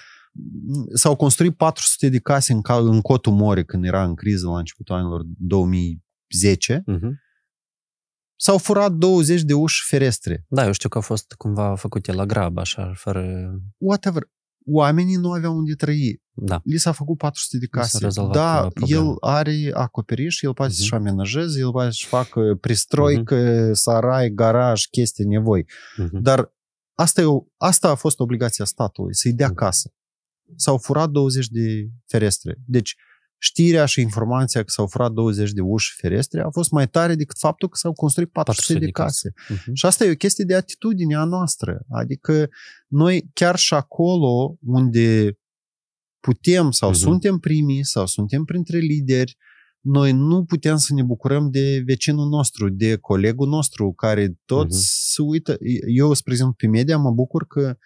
S-au 0.94 1.16
construit 1.16 1.56
400 1.56 2.10
de 2.10 2.20
case 2.20 2.54
în, 2.54 2.62
în 2.68 3.02
Cotul 3.02 3.34
More 3.34 3.64
când 3.64 3.86
era 3.86 4.04
în 4.04 4.16
criză 4.16 4.48
la 4.48 4.58
începutul 4.58 4.96
anilor 4.96 5.22
2010. 5.38 6.84
Mm-hmm 6.92 7.26
S-au 8.40 8.58
furat 8.58 8.92
20 8.92 9.42
de 9.42 9.54
uși 9.54 9.86
ferestre. 9.88 10.46
Da, 10.48 10.66
eu 10.66 10.72
știu 10.72 10.90
că 10.90 10.98
au 10.98 11.04
fost 11.04 11.34
cumva 11.34 11.76
făcute 11.76 12.12
la 12.12 12.26
grabă, 12.26 12.60
așa, 12.60 12.92
fără... 12.96 13.52
Whatever. 13.78 14.24
Oamenii 14.66 15.16
nu 15.16 15.32
aveau 15.32 15.56
unde 15.56 15.74
trăi. 15.74 16.22
Da. 16.32 16.62
Li 16.64 16.78
s-a 16.78 16.92
făcut 16.92 17.18
400 17.18 17.58
de 17.58 17.66
case. 17.66 18.08
Da, 18.32 18.68
el 18.86 19.16
are 19.20 19.72
acoperiș, 19.74 20.42
el 20.42 20.54
poate 20.54 20.72
uh-huh. 20.72 20.76
să-și 20.76 20.94
amenajeze, 20.94 21.60
el 21.60 21.72
poate 21.72 21.90
să-și 21.90 22.06
facă 22.06 22.58
pristroică, 22.62 23.70
uh-huh. 23.70 23.72
sarai, 23.72 24.30
garaj, 24.30 24.86
chestii, 24.86 25.26
nevoi. 25.26 25.64
Uh-huh. 25.64 26.22
Dar 26.22 26.54
asta, 26.98 27.22
e 27.22 27.26
o, 27.26 27.44
asta 27.58 27.90
a 27.90 27.96
fost 27.96 28.20
obligația 28.20 28.66
statului, 28.66 29.16
să-i 29.16 29.34
dea 29.34 29.52
uh-huh. 29.52 29.56
casă. 29.56 29.94
S-au 30.56 30.78
furat 30.78 31.10
20 31.10 31.48
de 31.48 31.88
ferestre. 32.06 32.58
Deci, 32.66 32.96
știrea 33.38 33.86
și 33.86 34.02
informația 34.02 34.62
că 34.62 34.70
s-au 34.70 34.88
furat 34.88 35.12
20 35.12 35.52
de 35.52 35.62
uși 35.62 35.96
ferestre 35.98 36.42
a 36.42 36.50
fost 36.50 36.72
mai 36.72 36.88
tare 36.88 37.16
decât 37.16 37.38
faptul 37.38 37.70
că 37.70 37.78
s-au 37.78 37.94
construit 37.94 38.32
400, 38.32 38.74
400 38.74 38.86
de 38.86 38.92
case. 38.92 39.32
case. 39.32 39.62
Uh-huh. 39.62 39.74
Și 39.74 39.86
asta 39.86 40.06
e 40.06 40.12
o 40.12 40.16
chestie 40.16 40.46
de 40.46 40.56
atitudine 40.56 41.16
a 41.16 41.24
noastră. 41.24 41.86
Adică 41.90 42.50
noi 42.88 43.30
chiar 43.34 43.56
și 43.56 43.74
acolo 43.74 44.58
unde 44.62 45.38
putem 46.20 46.72
sau 46.72 46.92
uh-huh. 46.92 46.98
suntem 46.98 47.38
primii 47.38 47.86
sau 47.86 48.06
suntem 48.06 48.44
printre 48.44 48.78
lideri, 48.78 49.38
noi 49.80 50.12
nu 50.12 50.46
putem 50.46 50.78
să 50.78 50.94
ne 50.94 51.04
bucurăm 51.04 51.50
de 51.50 51.82
vecinul 51.86 52.28
nostru, 52.30 52.70
de 52.70 52.96
colegul 52.96 53.48
nostru, 53.48 53.94
care 53.94 54.40
toți 54.46 54.78
uh-huh. 54.78 55.14
se 55.14 55.22
uită. 55.22 55.58
Eu, 55.88 56.14
spre 56.14 56.32
exemplu, 56.32 56.56
pe 56.58 56.68
media 56.68 56.98
mă 56.98 57.12
bucur 57.12 57.48
că 57.48 57.78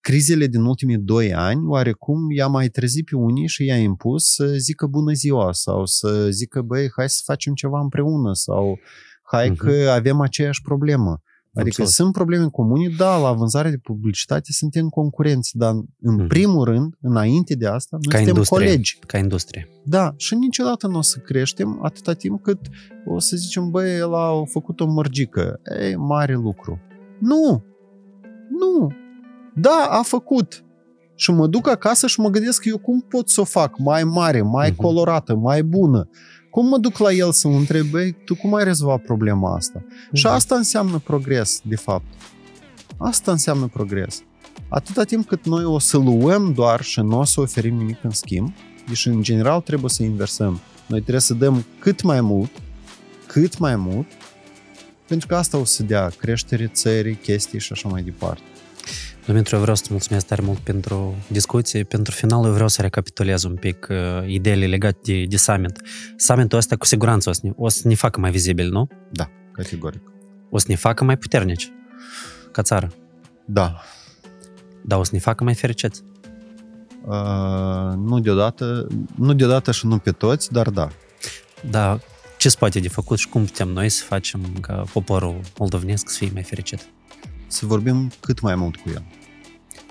crizele 0.00 0.46
din 0.46 0.62
ultimii 0.62 0.98
doi 0.98 1.34
ani, 1.34 1.66
oarecum 1.66 2.30
i-a 2.30 2.46
mai 2.46 2.68
trezit 2.68 3.04
pe 3.04 3.16
unii 3.16 3.48
și 3.48 3.64
i-a 3.64 3.76
impus 3.76 4.24
să 4.24 4.46
zică 4.46 4.86
bună 4.86 5.12
ziua 5.12 5.52
sau 5.52 5.86
să 5.86 6.28
zică, 6.30 6.62
băi, 6.62 6.90
hai 6.96 7.08
să 7.08 7.20
facem 7.24 7.54
ceva 7.54 7.80
împreună 7.80 8.30
sau 8.32 8.78
hai 9.22 9.50
uh-huh. 9.50 9.56
că 9.56 9.90
avem 9.90 10.20
aceeași 10.20 10.62
problemă. 10.62 11.22
Adică 11.54 11.82
Absolut. 11.82 11.90
sunt 11.90 12.12
probleme 12.12 12.46
comune, 12.46 12.88
da, 12.96 13.16
la 13.16 13.32
vânzarea 13.32 13.70
de 13.70 13.78
publicitate 13.78 14.52
suntem 14.52 14.88
concurenți, 14.88 15.56
dar 15.56 15.72
în 16.00 16.24
uh-huh. 16.24 16.28
primul 16.28 16.64
rând, 16.64 16.94
înainte 17.00 17.54
de 17.54 17.66
asta, 17.66 17.96
noi 18.00 18.12
ca 18.12 18.16
suntem 18.16 18.34
industrie, 18.34 18.66
colegi. 18.66 18.98
Ca 19.06 19.18
industrie. 19.18 19.68
Da, 19.84 20.14
și 20.16 20.34
niciodată 20.34 20.86
nu 20.86 20.98
o 20.98 21.02
să 21.02 21.18
creștem 21.18 21.78
atâta 21.82 22.12
timp 22.12 22.42
cât 22.42 22.58
o 23.06 23.18
să 23.18 23.36
zicem, 23.36 23.70
băi, 23.70 23.96
el 23.96 24.14
a 24.14 24.42
făcut 24.44 24.80
o 24.80 24.86
mărgică. 24.86 25.60
Ei, 25.80 25.96
mare 25.96 26.34
lucru. 26.34 26.80
Nu! 27.20 27.64
Nu! 28.50 28.92
Da, 29.60 29.88
a 29.90 30.02
făcut. 30.02 30.64
Și 31.14 31.30
mă 31.30 31.46
duc 31.46 31.68
acasă 31.68 32.06
și 32.06 32.20
mă 32.20 32.28
gândesc 32.28 32.64
eu 32.64 32.78
cum 32.78 33.00
pot 33.00 33.28
să 33.30 33.40
o 33.40 33.44
fac 33.44 33.78
mai 33.78 34.04
mare, 34.04 34.42
mai 34.42 34.70
uh-huh. 34.70 34.76
colorată, 34.76 35.34
mai 35.34 35.62
bună. 35.62 36.08
Cum 36.50 36.68
mă 36.68 36.78
duc 36.78 36.98
la 36.98 37.12
el 37.12 37.32
să 37.32 37.48
mă 37.48 37.56
întreb, 37.56 37.86
tu 38.24 38.34
cum 38.34 38.54
ai 38.54 38.64
rezolvat 38.64 39.00
problema 39.00 39.54
asta? 39.54 39.82
Uh-huh. 39.82 40.12
Și 40.12 40.26
asta 40.26 40.54
înseamnă 40.54 40.98
progres, 40.98 41.60
de 41.64 41.76
fapt. 41.76 42.06
Asta 42.96 43.30
înseamnă 43.30 43.66
progres. 43.66 44.22
Atâta 44.68 45.04
timp 45.04 45.26
cât 45.26 45.46
noi 45.46 45.64
o 45.64 45.78
să 45.78 45.96
luăm 45.96 46.52
doar 46.52 46.82
și 46.82 47.00
nu 47.00 47.18
o 47.18 47.24
să 47.24 47.40
oferim 47.40 47.76
nimic 47.76 48.04
în 48.04 48.10
schimb, 48.10 48.52
deci 48.88 49.06
în 49.06 49.22
general 49.22 49.60
trebuie 49.60 49.90
să 49.90 50.02
inversăm. 50.02 50.60
Noi 50.86 51.00
trebuie 51.00 51.20
să 51.20 51.34
dăm 51.34 51.64
cât 51.78 52.02
mai 52.02 52.20
mult, 52.20 52.50
cât 53.26 53.58
mai 53.58 53.76
mult, 53.76 54.06
pentru 55.08 55.26
că 55.26 55.36
asta 55.36 55.58
o 55.58 55.64
să 55.64 55.82
dea 55.82 56.08
creștere 56.18 56.66
țării, 56.66 57.14
chestii 57.14 57.58
și 57.58 57.72
așa 57.72 57.88
mai 57.88 58.02
departe. 58.02 58.42
Dumitru, 59.28 59.54
eu 59.54 59.60
vreau 59.60 59.76
să 59.76 59.84
mulțumesc 59.90 60.26
tare 60.26 60.42
mult 60.42 60.58
pentru 60.58 61.14
discuție. 61.26 61.84
Pentru 61.84 62.14
final, 62.14 62.44
eu 62.44 62.52
vreau 62.52 62.68
să 62.68 62.82
recapitulez 62.82 63.42
un 63.42 63.54
pic 63.54 63.86
uh, 63.90 63.96
ideile 64.26 64.66
legate 64.66 64.98
de, 65.02 65.24
de 65.24 65.36
summit. 65.36 65.80
Summitul 66.16 66.58
ăsta 66.58 66.76
cu 66.76 66.84
siguranță 66.84 67.28
o 67.28 67.32
să, 67.32 67.40
ne, 67.42 67.50
o 67.56 67.68
să 67.68 67.88
ne 67.88 67.94
facă 67.94 68.20
mai 68.20 68.30
vizibil, 68.30 68.70
nu? 68.70 68.88
Da, 69.12 69.30
categoric. 69.52 70.02
O 70.50 70.58
să 70.58 70.64
ne 70.68 70.74
facă 70.74 71.04
mai 71.04 71.16
puternici 71.16 71.72
ca 72.52 72.62
țară. 72.62 72.90
Da. 73.44 73.80
Da, 74.84 74.96
o 74.96 75.02
să 75.02 75.10
ne 75.12 75.18
facă 75.18 75.44
mai 75.44 75.54
fericiți. 75.54 76.02
Uh, 77.04 77.94
nu 77.96 78.20
deodată, 78.20 78.86
nu 79.14 79.32
deodată 79.32 79.72
și 79.72 79.86
nu 79.86 79.98
pe 79.98 80.10
toți, 80.10 80.52
dar 80.52 80.70
da. 80.70 80.88
Da, 81.70 81.98
ce 82.38 82.48
se 82.48 82.56
poate 82.58 82.80
de 82.80 82.88
făcut 82.88 83.18
și 83.18 83.28
cum 83.28 83.44
putem 83.44 83.68
noi 83.68 83.88
să 83.88 84.04
facem 84.04 84.40
ca 84.60 84.84
poporul 84.92 85.40
moldovenesc 85.58 86.08
să 86.08 86.16
fie 86.18 86.30
mai 86.32 86.42
fericit? 86.42 86.88
Să 87.48 87.66
vorbim 87.66 88.10
cât 88.20 88.40
mai 88.40 88.54
mult 88.54 88.76
cu 88.76 88.90
el. 88.94 89.02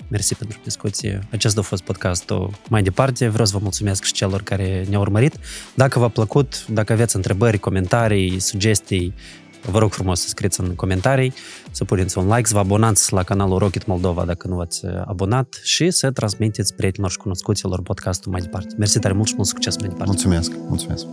Mersi 0.08 0.36
pentru 0.36 0.60
discuție. 0.64 1.20
Acesta 1.32 1.60
a 1.60 1.64
fost 1.64 1.84
podcastul 1.84 2.54
mai 2.70 2.84
departe. 2.84 3.28
Vreau 3.28 3.46
să 3.46 3.54
vă 3.54 3.60
mulțumesc 3.62 4.04
și 4.04 4.14
celor 4.14 4.42
care 4.42 4.86
ne-au 4.90 5.02
urmărit. 5.02 5.40
Dacă 5.76 6.00
v-a 6.00 6.08
plăcut, 6.08 6.68
dacă 6.68 6.94
aveți 6.94 7.16
întrebări, 7.16 7.58
comentarii, 7.58 8.40
sugestii, 8.40 9.14
vă 9.62 9.80
rog 9.80 9.92
frumos 9.92 10.20
să 10.20 10.28
scrieți 10.28 10.60
în 10.60 10.76
comentarii, 10.76 11.34
să 11.72 11.86
puneți 11.86 12.18
un 12.18 12.28
like, 12.28 12.48
să 12.48 12.54
vă 12.54 12.60
abonați 12.60 13.14
la 13.14 13.24
canalul 13.24 13.58
Rocket 13.58 13.86
Moldova 13.86 14.26
dacă 14.26 14.48
nu 14.48 14.56
v-ați 14.56 14.86
abonat 15.06 15.60
și 15.64 15.92
să 15.92 16.12
transmiteți 16.12 16.76
prietenilor 16.76 17.12
și 17.12 17.18
cunoscuților 17.18 17.82
podcastul 17.82 18.32
mai 18.32 18.42
departe. 18.42 18.76
Mersi 18.78 19.00
tare 19.00 19.14
mult 19.14 19.28
și 19.28 19.34
mult 19.36 19.48
succes 19.48 19.78
mai 19.78 19.88
departe. 19.88 20.12
Mulțumesc! 20.12 20.52
Mulțumesc! 20.68 21.06